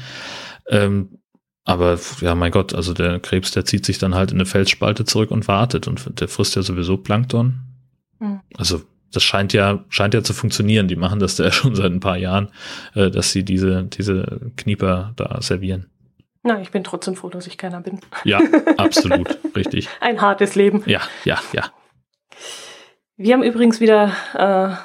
Ähm, 0.69 1.19
aber 1.65 1.99
ja, 2.21 2.35
mein 2.35 2.53
Gott, 2.53 2.75
also 2.75 2.93
der 2.93 3.19
Krebs, 3.21 3.53
der 3.53 3.65
zieht 3.65 3.87
sich 3.87 3.99
dann 3.99 4.15
halt 4.15 4.31
in 4.31 4.37
eine 4.37 4.47
Felsspalte 4.47 5.05
zurück 5.05 5.31
und 5.31 5.49
wartet 5.49 5.89
und 5.89 6.21
der 6.21 6.29
frisst 6.29 6.57
ja 6.57 6.63
sowieso 6.63 6.99
Plankton. 6.99 7.61
Mhm. 8.19 8.41
Also 8.57 8.83
das 9.13 9.23
scheint 9.23 9.53
ja, 9.53 9.85
scheint 9.89 10.13
ja 10.13 10.23
zu 10.23 10.35
funktionieren. 10.35 10.89
Die 10.89 10.97
machen 10.97 11.21
das 11.21 11.37
da 11.37 11.45
ja 11.45 11.53
schon 11.53 11.75
seit 11.75 11.91
ein 11.91 12.01
paar 12.01 12.19
Jahren, 12.19 12.51
äh, 12.95 13.11
dass 13.11 13.33
sie 13.33 13.45
diese, 13.45 13.85
diese 13.85 14.53
Knieper 14.57 15.13
da 15.17 15.41
servieren. 15.41 15.91
Na, 16.43 16.61
ich 16.61 16.71
bin 16.71 16.85
trotzdem 16.85 17.17
froh, 17.17 17.31
dass 17.31 17.47
ich 17.47 17.57
keiner 17.57 17.81
bin. 17.81 18.01
Ja, 18.25 18.39
absolut, 18.77 19.39
richtig. 19.57 19.89
Ein 20.01 20.21
hartes 20.21 20.55
Leben. 20.57 20.83
Ja, 20.85 21.01
ja, 21.25 21.39
ja. 21.53 21.71
Wir 23.17 23.33
haben 23.33 23.43
übrigens 23.43 23.81
wieder 23.81 24.13
äh, 24.35 24.77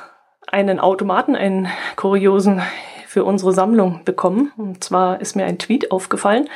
einen 0.49 0.79
Automaten, 0.79 1.35
einen 1.35 1.67
kuriosen 1.97 2.61
für 3.09 3.23
unsere 3.23 3.53
Sammlung 3.53 4.01
bekommen. 4.05 4.51
Und 4.55 4.83
zwar 4.83 5.19
ist 5.19 5.35
mir 5.35 5.45
ein 5.45 5.57
Tweet 5.57 5.91
aufgefallen, 5.91 6.47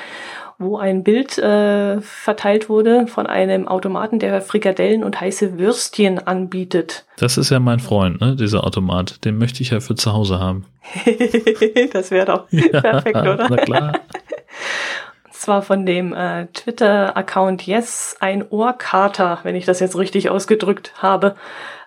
wo 0.59 0.77
ein 0.77 1.03
Bild 1.03 1.39
äh, 1.39 1.99
verteilt 1.99 2.69
wurde 2.69 3.07
von 3.07 3.25
einem 3.25 3.67
Automaten, 3.67 4.19
der 4.19 4.39
Frikadellen 4.39 5.03
und 5.03 5.19
heiße 5.19 5.57
Würstchen 5.57 6.19
anbietet. 6.19 7.05
Das 7.17 7.39
ist 7.39 7.49
ja 7.49 7.59
mein 7.59 7.80
Freund, 7.80 8.21
ne, 8.21 8.35
dieser 8.35 8.63
Automat. 8.63 9.25
Den 9.25 9.39
möchte 9.39 9.63
ich 9.63 9.71
ja 9.71 9.80
für 9.80 9.95
zu 9.95 10.13
Hause 10.13 10.39
haben. 10.39 10.65
das 11.91 12.11
wäre 12.11 12.27
doch 12.27 12.47
perfekt, 12.49 13.17
oder? 13.17 13.47
Na 13.49 13.57
klar. 13.57 13.93
Und 15.25 15.34
zwar 15.34 15.63
von 15.63 15.88
dem 15.88 16.13
äh, 16.13 16.45
Twitter-Account 16.53 17.65
Yes, 17.65 18.15
ein 18.19 18.47
Ohrkater, 18.47 19.39
wenn 19.41 19.55
ich 19.55 19.65
das 19.65 19.80
jetzt 19.80 19.97
richtig 19.97 20.30
ausgedrückt 20.30 20.93
habe. 21.01 21.35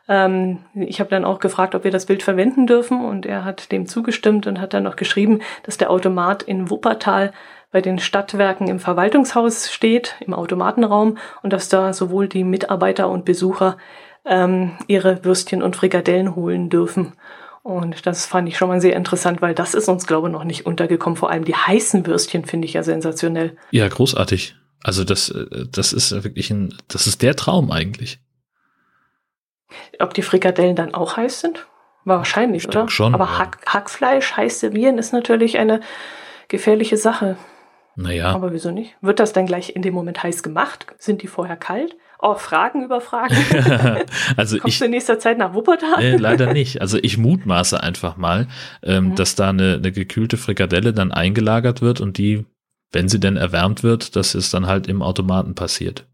Ähm, 0.09 0.59
ich 0.75 1.01
habe 1.01 1.11
dann 1.11 1.25
auch 1.25 1.39
gefragt, 1.39 1.75
ob 1.75 1.85
wir 1.85 1.91
das 1.91 2.07
Bild 2.07 2.23
verwenden 2.23 2.67
dürfen 2.67 3.05
und 3.05 3.27
er 3.27 3.45
hat 3.45 3.73
dem 3.73 3.87
zugestimmt 3.87 4.47
und 4.47 4.61
hat 4.61 4.75
dann 4.75 4.85
noch 4.85 4.97
geschrieben, 4.97 5.41
dass 5.65 5.79
der 5.79 5.91
Automat 5.91 6.43
in 6.43 6.71
Wuppertal 6.71 7.33
bei 7.73 7.81
den 7.81 7.99
Stadtwerken 7.99 8.69
im 8.69 8.79
Verwaltungshaus 8.79 9.71
steht, 9.71 10.15
im 10.21 10.35
Automatenraum 10.35 11.19
und 11.43 11.53
dass 11.53 11.69
da 11.69 11.93
sowohl 11.93 12.29
die 12.29 12.45
Mitarbeiter 12.45 13.11
und 13.11 13.25
Besucher 13.25 13.77
ähm, 14.25 14.73
ihre 14.87 15.25
Würstchen 15.25 15.63
und 15.63 15.77
Frikadellen 15.77 16.37
holen 16.37 16.71
dürfen. 16.71 17.15
Und 17.63 18.07
das 18.07 18.27
fand 18.27 18.49
ich 18.49 18.57
schon 18.57 18.69
mal 18.69 18.81
sehr 18.81 18.95
interessant, 18.95 19.43
weil 19.43 19.55
das 19.55 19.75
ist 19.75 19.89
uns, 19.89 20.07
glaube 20.07 20.29
ich, 20.29 20.33
noch 20.33 20.45
nicht 20.45 20.67
untergekommen. 20.67 21.17
Vor 21.17 21.31
allem 21.31 21.45
die 21.45 21.57
heißen 21.57 22.07
Würstchen 22.07 22.45
finde 22.45 22.67
ich 22.67 22.75
ja 22.75 22.85
sensationell. 22.85 23.57
Ja, 23.73 23.89
großartig. 23.89 24.55
Also 24.85 25.03
das, 25.03 25.31
äh, 25.31 25.67
das 25.71 25.93
ist 25.93 26.13
wirklich 26.23 26.51
ein, 26.51 26.75
das 26.87 27.09
ist 27.09 27.23
der 27.23 27.35
Traum 27.35 27.73
eigentlich. 27.73 28.21
Ob 29.99 30.15
die 30.15 30.23
Frikadellen 30.23 30.77
dann 30.77 30.95
auch 30.95 31.17
heiß 31.17 31.41
sind? 31.41 31.67
Wahrscheinlich, 32.05 32.63
Ich 32.65 32.69
oder? 32.69 32.89
schon, 32.89 33.15
Aber 33.15 33.25
ja. 33.25 33.39
Hack, 33.39 33.59
Hackfleisch 33.67 34.37
heiß 34.37 34.61
servieren 34.61 34.99
ist 34.99 35.13
natürlich 35.13 35.59
eine 35.59 35.81
gefährliche 36.49 36.97
Sache. 36.97 37.37
Naja, 37.97 38.33
Aber 38.33 38.53
wieso 38.53 38.71
nicht? 38.71 38.95
Wird 39.01 39.19
das 39.21 39.33
dann 39.33 39.47
gleich 39.47 39.75
in 39.75 39.83
dem 39.83 39.95
Moment 39.95 40.23
heiß 40.23 40.43
gemacht? 40.43 40.87
Sind 40.99 41.23
die 41.23 41.27
vorher 41.29 41.57
kalt? 41.57 41.97
Oh, 42.21 42.35
Fragen 42.35 42.85
über 42.85 43.01
Fragen. 43.01 43.35
also 44.37 44.59
Kommst 44.59 44.75
ich, 44.75 44.79
du 44.79 44.85
in 44.85 44.91
nächster 44.91 45.19
Zeit 45.19 45.39
nach 45.39 45.55
Wuppertal? 45.55 45.99
Nee, 45.99 46.17
leider 46.17 46.53
nicht. 46.53 46.81
Also 46.81 46.99
ich 47.03 47.19
mutmaße 47.19 47.83
einfach 47.83 48.17
mal, 48.17 48.49
ähm, 48.83 49.09
Mhm. 49.09 49.15
dass 49.17 49.35
da 49.35 49.49
eine, 49.49 49.75
eine 49.75 49.93
gekühlte 49.93 50.37
Frikadelle 50.37 50.93
dann 50.93 51.11
eingelagert 51.13 51.81
wird 51.83 52.01
und 52.01 52.19
die, 52.19 52.45
wenn 52.93 53.09
sie 53.09 53.19
denn 53.21 53.37
erwärmt 53.37 53.83
wird, 53.83 54.15
dass 54.15 54.35
es 54.35 54.51
dann 54.51 54.67
halt 54.67 54.87
im 54.89 55.03
Automaten 55.03 55.55
passiert. 55.55 56.07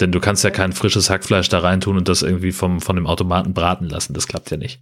Denn 0.00 0.12
du 0.12 0.20
kannst 0.20 0.44
ja 0.44 0.50
kein 0.50 0.72
frisches 0.72 1.08
Hackfleisch 1.08 1.48
da 1.48 1.60
reintun 1.60 1.96
und 1.96 2.08
das 2.08 2.22
irgendwie 2.22 2.52
vom, 2.52 2.80
von 2.80 2.96
dem 2.96 3.06
Automaten 3.06 3.54
braten 3.54 3.88
lassen. 3.88 4.12
Das 4.14 4.28
klappt 4.28 4.50
ja 4.50 4.56
nicht. 4.56 4.80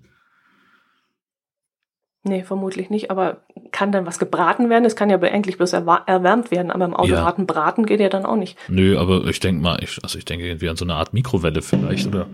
Nee, 2.24 2.42
vermutlich 2.42 2.88
nicht. 2.90 3.10
Aber 3.10 3.42
kann 3.70 3.92
dann 3.92 4.06
was 4.06 4.18
gebraten 4.18 4.70
werden? 4.70 4.84
Es 4.86 4.96
kann 4.96 5.10
ja 5.10 5.20
eigentlich 5.20 5.58
bloß 5.58 5.74
erwärmt 5.74 6.50
werden. 6.50 6.70
Aber 6.70 6.86
im 6.86 6.94
Automaten 6.94 7.46
braten 7.46 7.84
geht 7.86 8.00
ja 8.00 8.08
dann 8.08 8.24
auch 8.24 8.36
nicht. 8.36 8.56
Nö, 8.68 8.98
aber 8.98 9.26
ich 9.26 9.40
denke 9.40 9.62
mal, 9.62 9.78
ich, 9.82 9.98
also 10.02 10.18
ich 10.18 10.24
denke 10.24 10.46
irgendwie 10.46 10.70
an 10.70 10.76
so 10.76 10.84
eine 10.84 10.94
Art 10.94 11.12
Mikrowelle 11.12 11.60
vielleicht, 11.62 12.06
oder? 12.06 12.26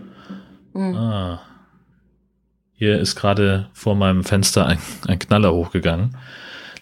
Hm. 0.75 0.95
Ah. 0.95 1.41
Hier 2.75 2.99
ist 2.99 3.17
gerade 3.17 3.69
vor 3.75 3.95
meinem 3.97 4.25
Fenster 4.25 4.65
ein, 4.67 4.79
ein 5.09 5.19
Knaller 5.19 5.53
hochgegangen. 5.53 6.17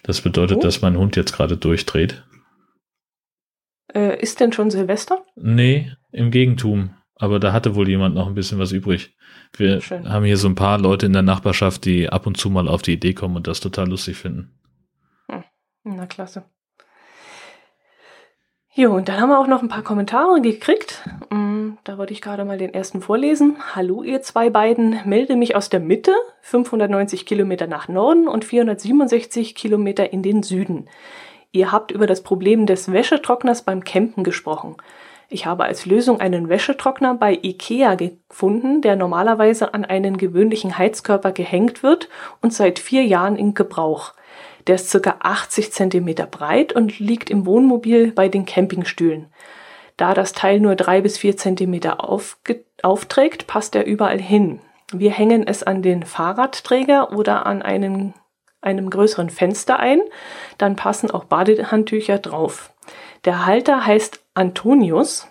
Das 0.03 0.21
bedeutet, 0.21 0.57
Oh. 0.59 0.61
dass 0.61 0.81
mein 0.81 0.97
Hund 0.97 1.15
jetzt 1.15 1.33
gerade 1.33 1.57
durchdreht. 1.57 2.23
Äh, 3.93 4.19
ist 4.21 4.39
denn 4.39 4.51
schon 4.51 4.69
Silvester? 4.71 5.23
Nee, 5.35 5.91
im 6.11 6.31
Gegentum. 6.31 6.91
Aber 7.15 7.39
da 7.39 7.51
hatte 7.51 7.75
wohl 7.75 7.89
jemand 7.89 8.15
noch 8.15 8.27
ein 8.27 8.33
bisschen 8.35 8.59
was 8.59 8.71
übrig. 8.71 9.15
Wir 9.57 9.81
Schön. 9.81 10.09
haben 10.09 10.23
hier 10.25 10.37
so 10.37 10.47
ein 10.47 10.55
paar 10.55 10.79
Leute 10.79 11.05
in 11.05 11.13
der 11.13 11.21
Nachbarschaft, 11.21 11.83
die 11.85 12.09
ab 12.09 12.25
und 12.27 12.37
zu 12.37 12.49
mal 12.49 12.67
auf 12.67 12.81
die 12.81 12.93
Idee 12.93 13.13
kommen 13.13 13.35
und 13.35 13.47
das 13.47 13.59
total 13.59 13.89
lustig 13.89 14.17
finden. 14.17 14.53
Na 15.83 16.05
klasse. 16.05 16.43
Jo, 18.73 18.93
und 18.95 19.09
dann 19.09 19.19
haben 19.19 19.29
wir 19.29 19.39
auch 19.39 19.47
noch 19.47 19.61
ein 19.63 19.67
paar 19.69 19.81
Kommentare 19.81 20.39
gekriegt. 20.41 21.03
Mm, 21.31 21.71
Da 21.83 21.97
wollte 21.97 22.13
ich 22.13 22.21
gerade 22.21 22.45
mal 22.45 22.57
den 22.57 22.73
ersten 22.73 23.01
vorlesen. 23.01 23.57
Hallo 23.75 24.03
ihr 24.03 24.21
zwei 24.21 24.49
beiden, 24.49 24.99
melde 25.05 25.35
mich 25.35 25.55
aus 25.55 25.69
der 25.69 25.79
Mitte, 25.79 26.13
590 26.41 27.25
Kilometer 27.25 27.65
nach 27.67 27.87
Norden 27.87 28.27
und 28.27 28.45
467 28.45 29.55
Kilometer 29.55 30.13
in 30.13 30.21
den 30.21 30.43
Süden. 30.43 30.87
Ihr 31.51 31.71
habt 31.71 31.91
über 31.91 32.05
das 32.05 32.21
Problem 32.21 32.65
des 32.65 32.91
Wäschetrockners 32.91 33.63
beim 33.63 33.83
Campen 33.83 34.23
gesprochen. 34.23 34.77
Ich 35.29 35.45
habe 35.45 35.65
als 35.65 35.85
Lösung 35.85 36.19
einen 36.19 36.49
Wäschetrockner 36.49 37.13
bei 37.13 37.37
IKEA 37.41 37.95
gefunden, 37.95 38.81
der 38.81 38.95
normalerweise 38.95 39.73
an 39.73 39.85
einen 39.85 40.17
gewöhnlichen 40.17 40.77
Heizkörper 40.77 41.31
gehängt 41.31 41.83
wird 41.83 42.09
und 42.41 42.53
seit 42.53 42.79
vier 42.79 43.03
Jahren 43.03 43.35
in 43.35 43.53
Gebrauch. 43.53 44.13
Der 44.67 44.75
ist 44.75 44.89
circa 44.89 45.17
80 45.19 45.71
Zentimeter 45.71 46.25
breit 46.25 46.73
und 46.73 46.99
liegt 46.99 47.29
im 47.29 47.45
Wohnmobil 47.45 48.11
bei 48.11 48.27
den 48.27 48.45
Campingstühlen. 48.45 49.27
Da 49.97 50.13
das 50.13 50.33
Teil 50.33 50.59
nur 50.59 50.75
drei 50.75 51.01
bis 51.01 51.17
vier 51.17 51.37
Zentimeter 51.37 51.97
aufträgt, 52.81 53.47
passt 53.47 53.75
er 53.75 53.85
überall 53.85 54.19
hin. 54.19 54.61
Wir 54.91 55.11
hängen 55.11 55.45
es 55.45 55.61
an 55.61 55.81
den 55.81 56.03
Fahrradträger 56.03 57.11
oder 57.11 57.45
an 57.45 57.61
einen, 57.61 58.13
einem 58.61 58.89
größeren 58.89 59.29
Fenster 59.29 59.79
ein, 59.79 60.01
dann 60.57 60.75
passen 60.75 61.11
auch 61.11 61.25
Badehandtücher 61.25 62.19
drauf. 62.19 62.73
Der 63.25 63.45
Halter 63.45 63.85
heißt 63.85 64.21
Antonius, 64.33 65.27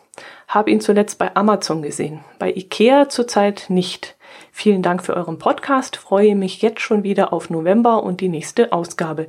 habe 0.46 0.70
ihn 0.70 0.80
zuletzt 0.80 1.18
bei 1.18 1.34
Amazon 1.36 1.82
gesehen, 1.82 2.24
bei 2.38 2.50
Ikea 2.50 3.08
zurzeit 3.08 3.66
nicht. 3.68 4.16
Vielen 4.50 4.82
Dank 4.82 5.04
für 5.04 5.14
euren 5.14 5.38
Podcast, 5.38 5.96
freue 5.96 6.34
mich 6.34 6.62
jetzt 6.62 6.80
schon 6.80 7.02
wieder 7.02 7.32
auf 7.32 7.50
November 7.50 8.02
und 8.02 8.20
die 8.20 8.28
nächste 8.28 8.72
Ausgabe. 8.72 9.28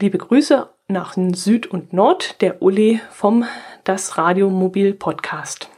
Liebe 0.00 0.18
Grüße 0.18 0.68
nach 0.88 1.16
Süd 1.16 1.66
und 1.66 1.92
Nord, 1.92 2.40
der 2.40 2.62
Uli 2.62 3.00
vom 3.10 3.44
Das 3.84 4.18
Radiomobil 4.18 4.94
Podcast. 4.94 5.70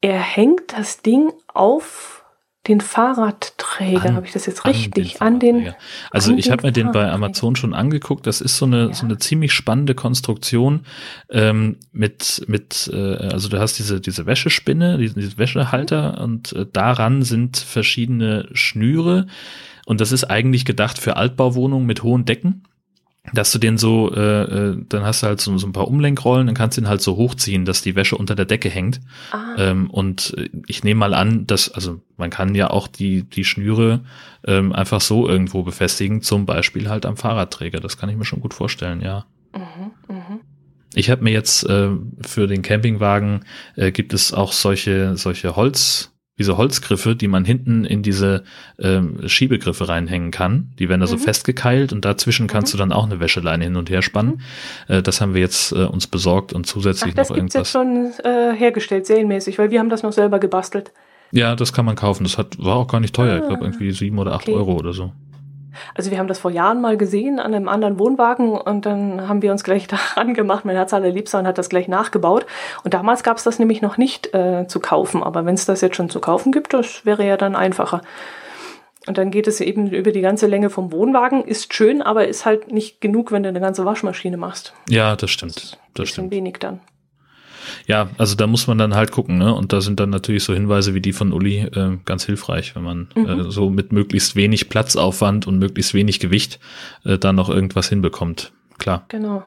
Er 0.00 0.18
hängt 0.18 0.76
das 0.76 1.00
Ding 1.00 1.32
auf 1.52 2.23
den 2.66 2.80
Fahrradträger, 2.80 4.14
habe 4.14 4.26
ich 4.26 4.32
das 4.32 4.46
jetzt 4.46 4.64
richtig? 4.64 5.20
An 5.20 5.38
den, 5.38 5.68
an 5.68 5.74
also 6.10 6.32
an 6.32 6.38
ich 6.38 6.50
habe 6.50 6.66
mir 6.66 6.72
den 6.72 6.92
bei 6.92 7.10
Amazon 7.10 7.56
schon 7.56 7.74
angeguckt. 7.74 8.26
Das 8.26 8.40
ist 8.40 8.56
so 8.56 8.64
eine 8.64 8.86
ja. 8.86 8.94
so 8.94 9.04
eine 9.04 9.18
ziemlich 9.18 9.52
spannende 9.52 9.94
Konstruktion 9.94 10.86
ähm, 11.30 11.76
mit 11.92 12.44
mit 12.46 12.90
äh, 12.92 12.96
also 12.96 13.48
du 13.48 13.58
hast 13.60 13.78
diese 13.78 14.00
diese 14.00 14.24
Wäschespinne, 14.26 14.96
diesen, 14.98 15.20
diesen 15.20 15.38
Wäschehalter 15.38 16.20
und 16.20 16.52
äh, 16.52 16.66
daran 16.72 17.22
sind 17.22 17.58
verschiedene 17.58 18.48
Schnüre 18.52 19.26
und 19.84 20.00
das 20.00 20.12
ist 20.12 20.24
eigentlich 20.24 20.64
gedacht 20.64 20.98
für 20.98 21.16
Altbauwohnungen 21.16 21.86
mit 21.86 22.02
hohen 22.02 22.24
Decken 22.24 22.62
dass 23.32 23.52
du 23.52 23.58
den 23.58 23.78
so, 23.78 24.12
äh, 24.14 24.42
äh, 24.42 24.84
dann 24.88 25.04
hast 25.04 25.22
du 25.22 25.26
halt 25.26 25.40
so, 25.40 25.56
so 25.56 25.66
ein 25.66 25.72
paar 25.72 25.88
Umlenkrollen, 25.88 26.46
dann 26.46 26.54
kannst 26.54 26.76
du 26.76 26.82
ihn 26.82 26.88
halt 26.88 27.00
so 27.00 27.16
hochziehen, 27.16 27.64
dass 27.64 27.80
die 27.80 27.96
Wäsche 27.96 28.16
unter 28.16 28.34
der 28.34 28.44
Decke 28.44 28.68
hängt. 28.68 29.00
Ah. 29.32 29.54
Ähm, 29.56 29.90
und 29.90 30.36
ich 30.66 30.84
nehme 30.84 31.00
mal 31.00 31.14
an, 31.14 31.46
dass, 31.46 31.70
also 31.70 32.00
man 32.16 32.30
kann 32.30 32.54
ja 32.54 32.68
auch 32.68 32.86
die, 32.86 33.22
die 33.22 33.44
Schnüre 33.44 34.00
ähm, 34.46 34.72
einfach 34.72 35.00
so 35.00 35.26
irgendwo 35.26 35.62
befestigen, 35.62 36.20
zum 36.20 36.44
Beispiel 36.44 36.90
halt 36.90 37.06
am 37.06 37.16
Fahrradträger. 37.16 37.80
Das 37.80 37.96
kann 37.96 38.10
ich 38.10 38.16
mir 38.16 38.26
schon 38.26 38.40
gut 38.40 38.52
vorstellen, 38.52 39.00
ja. 39.00 39.24
Mhm, 39.54 40.14
mh. 40.14 40.40
Ich 40.94 41.10
habe 41.10 41.24
mir 41.24 41.32
jetzt 41.32 41.64
äh, 41.68 41.90
für 42.20 42.46
den 42.46 42.62
Campingwagen 42.62 43.44
äh, 43.74 43.90
gibt 43.90 44.14
es 44.14 44.32
auch 44.32 44.52
solche, 44.52 45.16
solche 45.16 45.56
Holz, 45.56 46.13
diese 46.38 46.56
Holzgriffe, 46.56 47.14
die 47.14 47.28
man 47.28 47.44
hinten 47.44 47.84
in 47.84 48.02
diese 48.02 48.42
ähm, 48.78 49.28
Schiebegriffe 49.28 49.88
reinhängen 49.88 50.30
kann. 50.30 50.72
Die 50.78 50.88
werden 50.88 51.00
da 51.00 51.06
so 51.06 51.16
mhm. 51.16 51.20
festgekeilt 51.20 51.92
und 51.92 52.04
dazwischen 52.04 52.48
kannst 52.48 52.72
mhm. 52.72 52.78
du 52.78 52.82
dann 52.82 52.92
auch 52.92 53.04
eine 53.04 53.20
Wäscheleine 53.20 53.64
hin 53.64 53.76
und 53.76 53.88
her 53.88 54.02
spannen. 54.02 54.42
Mhm. 54.88 54.94
Äh, 54.96 55.02
das 55.02 55.20
haben 55.20 55.34
wir 55.34 55.40
jetzt 55.40 55.72
äh, 55.72 55.84
uns 55.84 56.06
besorgt 56.06 56.52
und 56.52 56.66
zusätzlich 56.66 57.14
Ach, 57.16 57.28
noch 57.28 57.36
irgendwas. 57.36 57.72
Das 57.72 57.72
jetzt 57.72 57.72
schon 57.72 58.12
äh, 58.24 58.54
hergestellt, 58.54 59.06
serienmäßig, 59.06 59.58
weil 59.58 59.70
wir 59.70 59.78
haben 59.78 59.90
das 59.90 60.02
noch 60.02 60.12
selber 60.12 60.40
gebastelt. 60.40 60.92
Ja, 61.30 61.56
das 61.56 61.72
kann 61.72 61.84
man 61.84 61.96
kaufen. 61.96 62.24
Das 62.24 62.36
hat, 62.38 62.56
war 62.58 62.76
auch 62.76 62.88
gar 62.88 63.00
nicht 63.00 63.14
teuer. 63.14 63.34
Ah, 63.34 63.38
ich 63.38 63.46
glaube 63.46 63.64
irgendwie 63.64 63.92
sieben 63.92 64.18
oder 64.18 64.32
acht 64.32 64.48
okay. 64.48 64.56
Euro 64.56 64.74
oder 64.74 64.92
so. 64.92 65.12
Also 65.94 66.10
wir 66.10 66.18
haben 66.18 66.28
das 66.28 66.38
vor 66.38 66.50
Jahren 66.50 66.80
mal 66.80 66.96
gesehen 66.96 67.38
an 67.38 67.54
einem 67.54 67.68
anderen 67.68 67.98
Wohnwagen 67.98 68.52
und 68.52 68.86
dann 68.86 69.28
haben 69.28 69.42
wir 69.42 69.52
uns 69.52 69.64
gleich 69.64 69.86
daran 70.14 70.34
gemacht. 70.34 70.64
Mein 70.64 70.76
Herz 70.76 70.92
allerliebster 70.92 71.38
und 71.38 71.46
hat 71.46 71.58
das 71.58 71.68
gleich 71.68 71.88
nachgebaut. 71.88 72.46
Und 72.84 72.94
damals 72.94 73.22
gab 73.22 73.36
es 73.36 73.44
das 73.44 73.58
nämlich 73.58 73.82
noch 73.82 73.96
nicht 73.96 74.34
äh, 74.34 74.66
zu 74.66 74.80
kaufen. 74.80 75.22
Aber 75.22 75.44
wenn 75.44 75.54
es 75.54 75.66
das 75.66 75.80
jetzt 75.80 75.96
schon 75.96 76.10
zu 76.10 76.20
kaufen 76.20 76.52
gibt, 76.52 76.72
das 76.74 77.04
wäre 77.04 77.26
ja 77.26 77.36
dann 77.36 77.56
einfacher. 77.56 78.00
Und 79.06 79.18
dann 79.18 79.30
geht 79.30 79.46
es 79.46 79.60
eben 79.60 79.90
über 79.90 80.12
die 80.12 80.22
ganze 80.22 80.46
Länge 80.46 80.70
vom 80.70 80.90
Wohnwagen. 80.90 81.44
Ist 81.44 81.74
schön, 81.74 82.00
aber 82.00 82.26
ist 82.26 82.46
halt 82.46 82.72
nicht 82.72 83.00
genug, 83.00 83.32
wenn 83.32 83.42
du 83.42 83.50
eine 83.50 83.60
ganze 83.60 83.84
Waschmaschine 83.84 84.36
machst. 84.36 84.72
Ja, 84.88 85.14
das 85.14 85.30
stimmt. 85.30 85.56
Das, 85.56 85.78
das 85.94 86.08
stimmt. 86.08 86.30
wenig 86.30 86.56
dann. 86.58 86.80
Ja, 87.86 88.10
also 88.18 88.34
da 88.34 88.46
muss 88.46 88.66
man 88.66 88.78
dann 88.78 88.94
halt 88.94 89.10
gucken, 89.10 89.38
ne? 89.38 89.54
Und 89.54 89.72
da 89.72 89.80
sind 89.80 90.00
dann 90.00 90.10
natürlich 90.10 90.44
so 90.44 90.54
Hinweise 90.54 90.94
wie 90.94 91.00
die 91.00 91.12
von 91.12 91.32
Uli 91.32 91.58
äh, 91.58 91.98
ganz 92.04 92.24
hilfreich, 92.24 92.74
wenn 92.74 92.82
man 92.82 93.08
mhm. 93.14 93.26
äh, 93.26 93.50
so 93.50 93.70
mit 93.70 93.92
möglichst 93.92 94.36
wenig 94.36 94.68
Platzaufwand 94.68 95.46
und 95.46 95.58
möglichst 95.58 95.94
wenig 95.94 96.20
Gewicht 96.20 96.60
äh, 97.04 97.18
dann 97.18 97.36
noch 97.36 97.48
irgendwas 97.48 97.88
hinbekommt. 97.88 98.52
Klar. 98.78 99.04
Genau. 99.08 99.44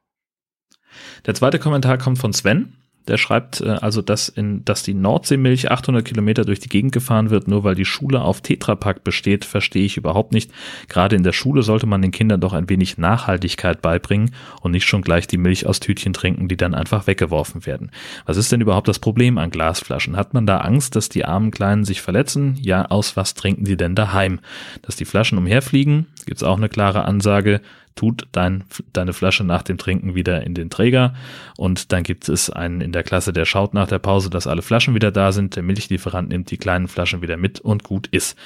Der 1.26 1.34
zweite 1.34 1.60
Kommentar 1.60 1.98
kommt 1.98 2.20
von 2.20 2.34
Sven. 2.34 2.74
Der 3.08 3.18
schreibt 3.18 3.62
äh, 3.62 3.70
also, 3.70 4.02
dass, 4.02 4.30
in, 4.30 4.64
dass 4.66 4.84
die 4.84 4.94
Nordseemilch 4.94 5.72
800 5.72 6.06
Kilometer 6.06 6.46
durch 6.46 6.60
die 6.60 6.70
Gegend 6.70 6.92
gefahren 6.92 7.30
wird, 7.30 7.48
nur 7.48 7.64
weil 7.64 7.76
die 7.76 7.86
Schule 7.86 8.22
auf 8.22 8.42
Tetrapack 8.42 9.04
besteht, 9.04 9.46
verstehe 9.46 9.86
ich 9.86 9.98
überhaupt 9.98 10.34
nicht. 10.34 10.52
Gerade 10.88 11.16
in 11.16 11.24
der 11.24 11.34
Schule 11.34 11.64
sollte 11.64 11.86
man 11.86 12.02
den 12.02 12.12
Kindern 12.12 12.42
doch 12.42 12.54
ein 12.54 12.70
wenig 12.70 12.98
Nachhaltigkeit 12.98 13.82
beibringen 13.82 14.32
und 14.62 14.72
nicht 14.72 14.88
schon 14.88 15.02
gleich 15.02 15.28
die 15.28 15.38
Milch 15.38 15.66
aus 15.66 15.80
Tütchen 15.80 16.14
trinken, 16.14 16.48
die 16.48 16.58
dann 16.58 16.74
einfach 16.74 17.08
weggeworfen 17.08 17.66
werden. 17.66 17.92
Was 18.26 18.38
ist 18.38 18.52
denn 18.52 18.62
überhaupt 18.62 18.88
das 18.88 19.00
Problem 19.00 19.38
an 19.38 19.50
Glasflaschen? 19.50 20.18
Hat 20.18 20.34
man 20.34 20.46
da 20.46 20.58
Angst, 20.58 20.96
dass 20.96 21.10
die 21.10 21.26
armen 21.26 21.52
Kleinen 21.52 21.86
sich 21.86 22.02
verletzen? 22.02 22.58
Ja, 22.62 22.86
aus 22.86 23.16
was 23.16 23.34
trinken 23.34 23.66
die 23.66 23.78
denn 23.78 23.96
daheim? 23.96 24.40
Dass 24.82 24.96
die 24.96 25.06
Flaschen 25.06 25.38
umherfliegen? 25.38 26.08
Gibt's 26.26 26.44
auch 26.44 26.58
eine 26.58 26.70
klare 26.70 27.06
Ansage 27.06 27.62
tut 27.98 28.28
dein, 28.32 28.64
deine 28.94 29.12
Flasche 29.12 29.44
nach 29.44 29.64
dem 29.64 29.78
Trinken 29.78 30.16
wieder 30.16 30.44
in 30.44 30.54
den 30.54 30.70
Träger 30.70 31.14
und 31.58 31.92
dann 31.92 32.04
gibt 32.04 32.30
es 32.30 32.50
einen 32.50 32.80
in 32.80 32.94
der 32.94 33.04
Klasse, 33.04 33.34
der 33.34 33.46
schaut 33.46 33.74
nach 33.74 33.88
der 33.88 34.00
Pause, 34.00 34.30
dass 34.30 34.48
alle 34.48 34.62
Flaschen 34.62 34.96
wieder 34.96 35.12
da 35.12 35.34
sind. 35.34 35.58
Der 35.58 35.64
Milchlieferant 35.64 36.30
nimmt 36.30 36.50
die 36.52 36.58
kleinen 36.58 36.88
Flaschen 36.88 37.22
wieder 37.22 37.38
mit 37.38 37.60
und 37.60 37.84
gut 37.84 38.08
ist. 38.08 38.38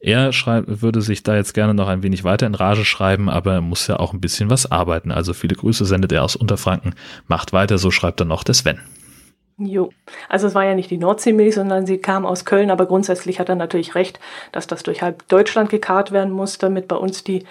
Er 0.00 0.30
würde 0.66 1.02
sich 1.02 1.22
da 1.24 1.34
jetzt 1.34 1.54
gerne 1.54 1.74
noch 1.74 1.88
ein 1.88 2.02
wenig 2.02 2.22
weiter 2.22 2.46
in 2.46 2.54
Rage 2.54 2.84
schreiben, 2.84 3.28
aber 3.28 3.54
er 3.54 3.60
muss 3.60 3.86
ja 3.88 3.98
auch 3.98 4.12
ein 4.12 4.20
bisschen 4.20 4.48
was 4.48 4.70
arbeiten. 4.70 5.10
Also 5.10 5.34
viele 5.34 5.56
Grüße 5.56 5.84
sendet 5.84 6.12
er 6.12 6.22
aus 6.22 6.36
Unterfranken. 6.36 6.94
Macht 7.26 7.52
weiter, 7.52 7.78
so 7.78 7.90
schreibt 7.90 8.20
er 8.20 8.26
noch 8.26 8.44
der 8.44 8.54
Sven. 8.54 8.80
Jo, 9.60 9.90
also 10.28 10.46
es 10.46 10.54
war 10.54 10.64
ja 10.64 10.76
nicht 10.76 10.88
die 10.88 10.98
Nordseemilch, 10.98 11.56
sondern 11.56 11.84
sie 11.84 11.98
kam 11.98 12.24
aus 12.24 12.44
Köln, 12.44 12.70
aber 12.70 12.86
grundsätzlich 12.86 13.40
hat 13.40 13.48
er 13.48 13.56
natürlich 13.56 13.96
recht, 13.96 14.20
dass 14.52 14.68
das 14.68 14.84
durch 14.84 15.02
halb 15.02 15.26
Deutschland 15.26 15.68
gekarrt 15.68 16.12
werden 16.12 16.32
muss, 16.32 16.58
damit 16.58 16.86
bei 16.86 16.94
uns 16.94 17.24
die 17.24 17.44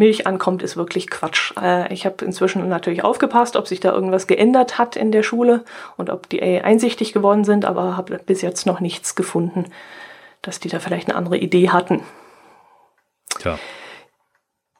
Milch 0.00 0.26
ankommt, 0.26 0.62
ist 0.62 0.76
wirklich 0.76 1.08
Quatsch. 1.08 1.52
Äh, 1.60 1.92
ich 1.92 2.06
habe 2.06 2.24
inzwischen 2.24 2.68
natürlich 2.68 3.04
aufgepasst, 3.04 3.54
ob 3.54 3.68
sich 3.68 3.78
da 3.78 3.92
irgendwas 3.92 4.26
geändert 4.26 4.78
hat 4.78 4.96
in 4.96 5.12
der 5.12 5.22
Schule 5.22 5.64
und 5.96 6.10
ob 6.10 6.28
die 6.28 6.42
einsichtig 6.42 7.12
geworden 7.12 7.44
sind, 7.44 7.64
aber 7.64 7.96
habe 7.96 8.18
bis 8.18 8.42
jetzt 8.42 8.66
noch 8.66 8.80
nichts 8.80 9.14
gefunden, 9.14 9.66
dass 10.42 10.58
die 10.58 10.68
da 10.68 10.80
vielleicht 10.80 11.08
eine 11.08 11.16
andere 11.16 11.36
Idee 11.36 11.70
hatten. 11.70 12.02
Tja. 13.38 13.58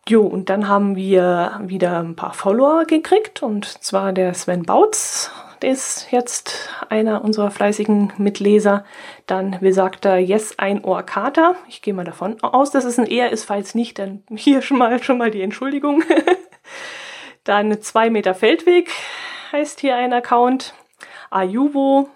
Jo, 0.08 0.22
und 0.22 0.48
dann 0.48 0.66
haben 0.66 0.96
wir 0.96 1.60
wieder 1.62 2.00
ein 2.00 2.16
paar 2.16 2.32
Follower 2.32 2.84
gekriegt 2.84 3.42
und 3.42 3.66
zwar 3.66 4.12
der 4.12 4.34
Sven 4.34 4.64
Bautz 4.64 5.30
ist 5.64 6.08
jetzt 6.10 6.70
einer 6.88 7.24
unserer 7.24 7.50
fleißigen 7.50 8.12
Mitleser. 8.18 8.84
Dann 9.26 9.58
besagt 9.60 10.04
er 10.04 10.18
Yes, 10.18 10.58
ein 10.58 10.84
Ohr 10.84 11.02
Kater. 11.02 11.56
Ich 11.68 11.82
gehe 11.82 11.94
mal 11.94 12.04
davon 12.04 12.42
aus, 12.42 12.70
dass 12.70 12.84
es 12.84 12.98
ein 12.98 13.06
Er 13.06 13.30
ist. 13.30 13.44
Falls 13.44 13.74
nicht, 13.74 13.98
dann 13.98 14.22
hier 14.34 14.62
schon 14.62 14.78
mal, 14.78 15.02
schon 15.02 15.18
mal 15.18 15.30
die 15.30 15.42
Entschuldigung. 15.42 16.02
dann 17.44 17.80
zwei 17.82 18.10
Meter 18.10 18.34
Feldweg 18.34 18.90
heißt 19.52 19.80
hier 19.80 19.96
ein 19.96 20.12
Account. 20.12 20.74
Ayuvo, 21.30 22.08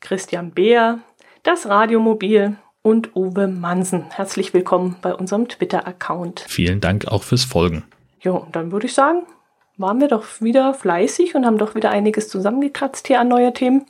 Christian 0.00 0.52
Beer, 0.52 1.00
das 1.42 1.68
Radiomobil 1.68 2.56
und 2.82 3.14
Uwe 3.16 3.48
Mansen. 3.48 4.10
Herzlich 4.10 4.54
willkommen 4.54 4.96
bei 5.02 5.14
unserem 5.14 5.48
Twitter-Account. 5.48 6.44
Vielen 6.48 6.80
Dank 6.80 7.06
auch 7.08 7.22
fürs 7.22 7.44
Folgen. 7.44 7.84
Und 8.24 8.54
dann 8.54 8.70
würde 8.70 8.86
ich 8.86 8.94
sagen, 8.94 9.22
waren 9.82 10.00
wir 10.00 10.08
doch 10.08 10.24
wieder 10.40 10.72
fleißig 10.72 11.34
und 11.34 11.44
haben 11.44 11.58
doch 11.58 11.74
wieder 11.74 11.90
einiges 11.90 12.28
zusammengekratzt 12.28 13.08
hier 13.08 13.20
an 13.20 13.28
neue 13.28 13.52
Themen. 13.52 13.84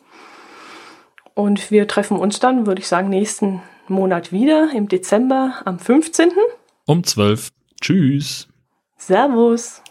Und 1.35 1.71
wir 1.71 1.87
treffen 1.87 2.17
uns 2.17 2.41
dann, 2.41 2.67
würde 2.67 2.81
ich 2.81 2.89
sagen, 2.89 3.09
nächsten 3.09 3.63
Monat 3.89 4.33
wieder 4.33 4.71
im 4.75 4.89
Dezember 4.89 5.55
am 5.65 5.79
15. 5.79 6.33
Um 6.87 7.05
12. 7.05 7.51
Tschüss. 7.81 8.49
Servus. 8.97 9.83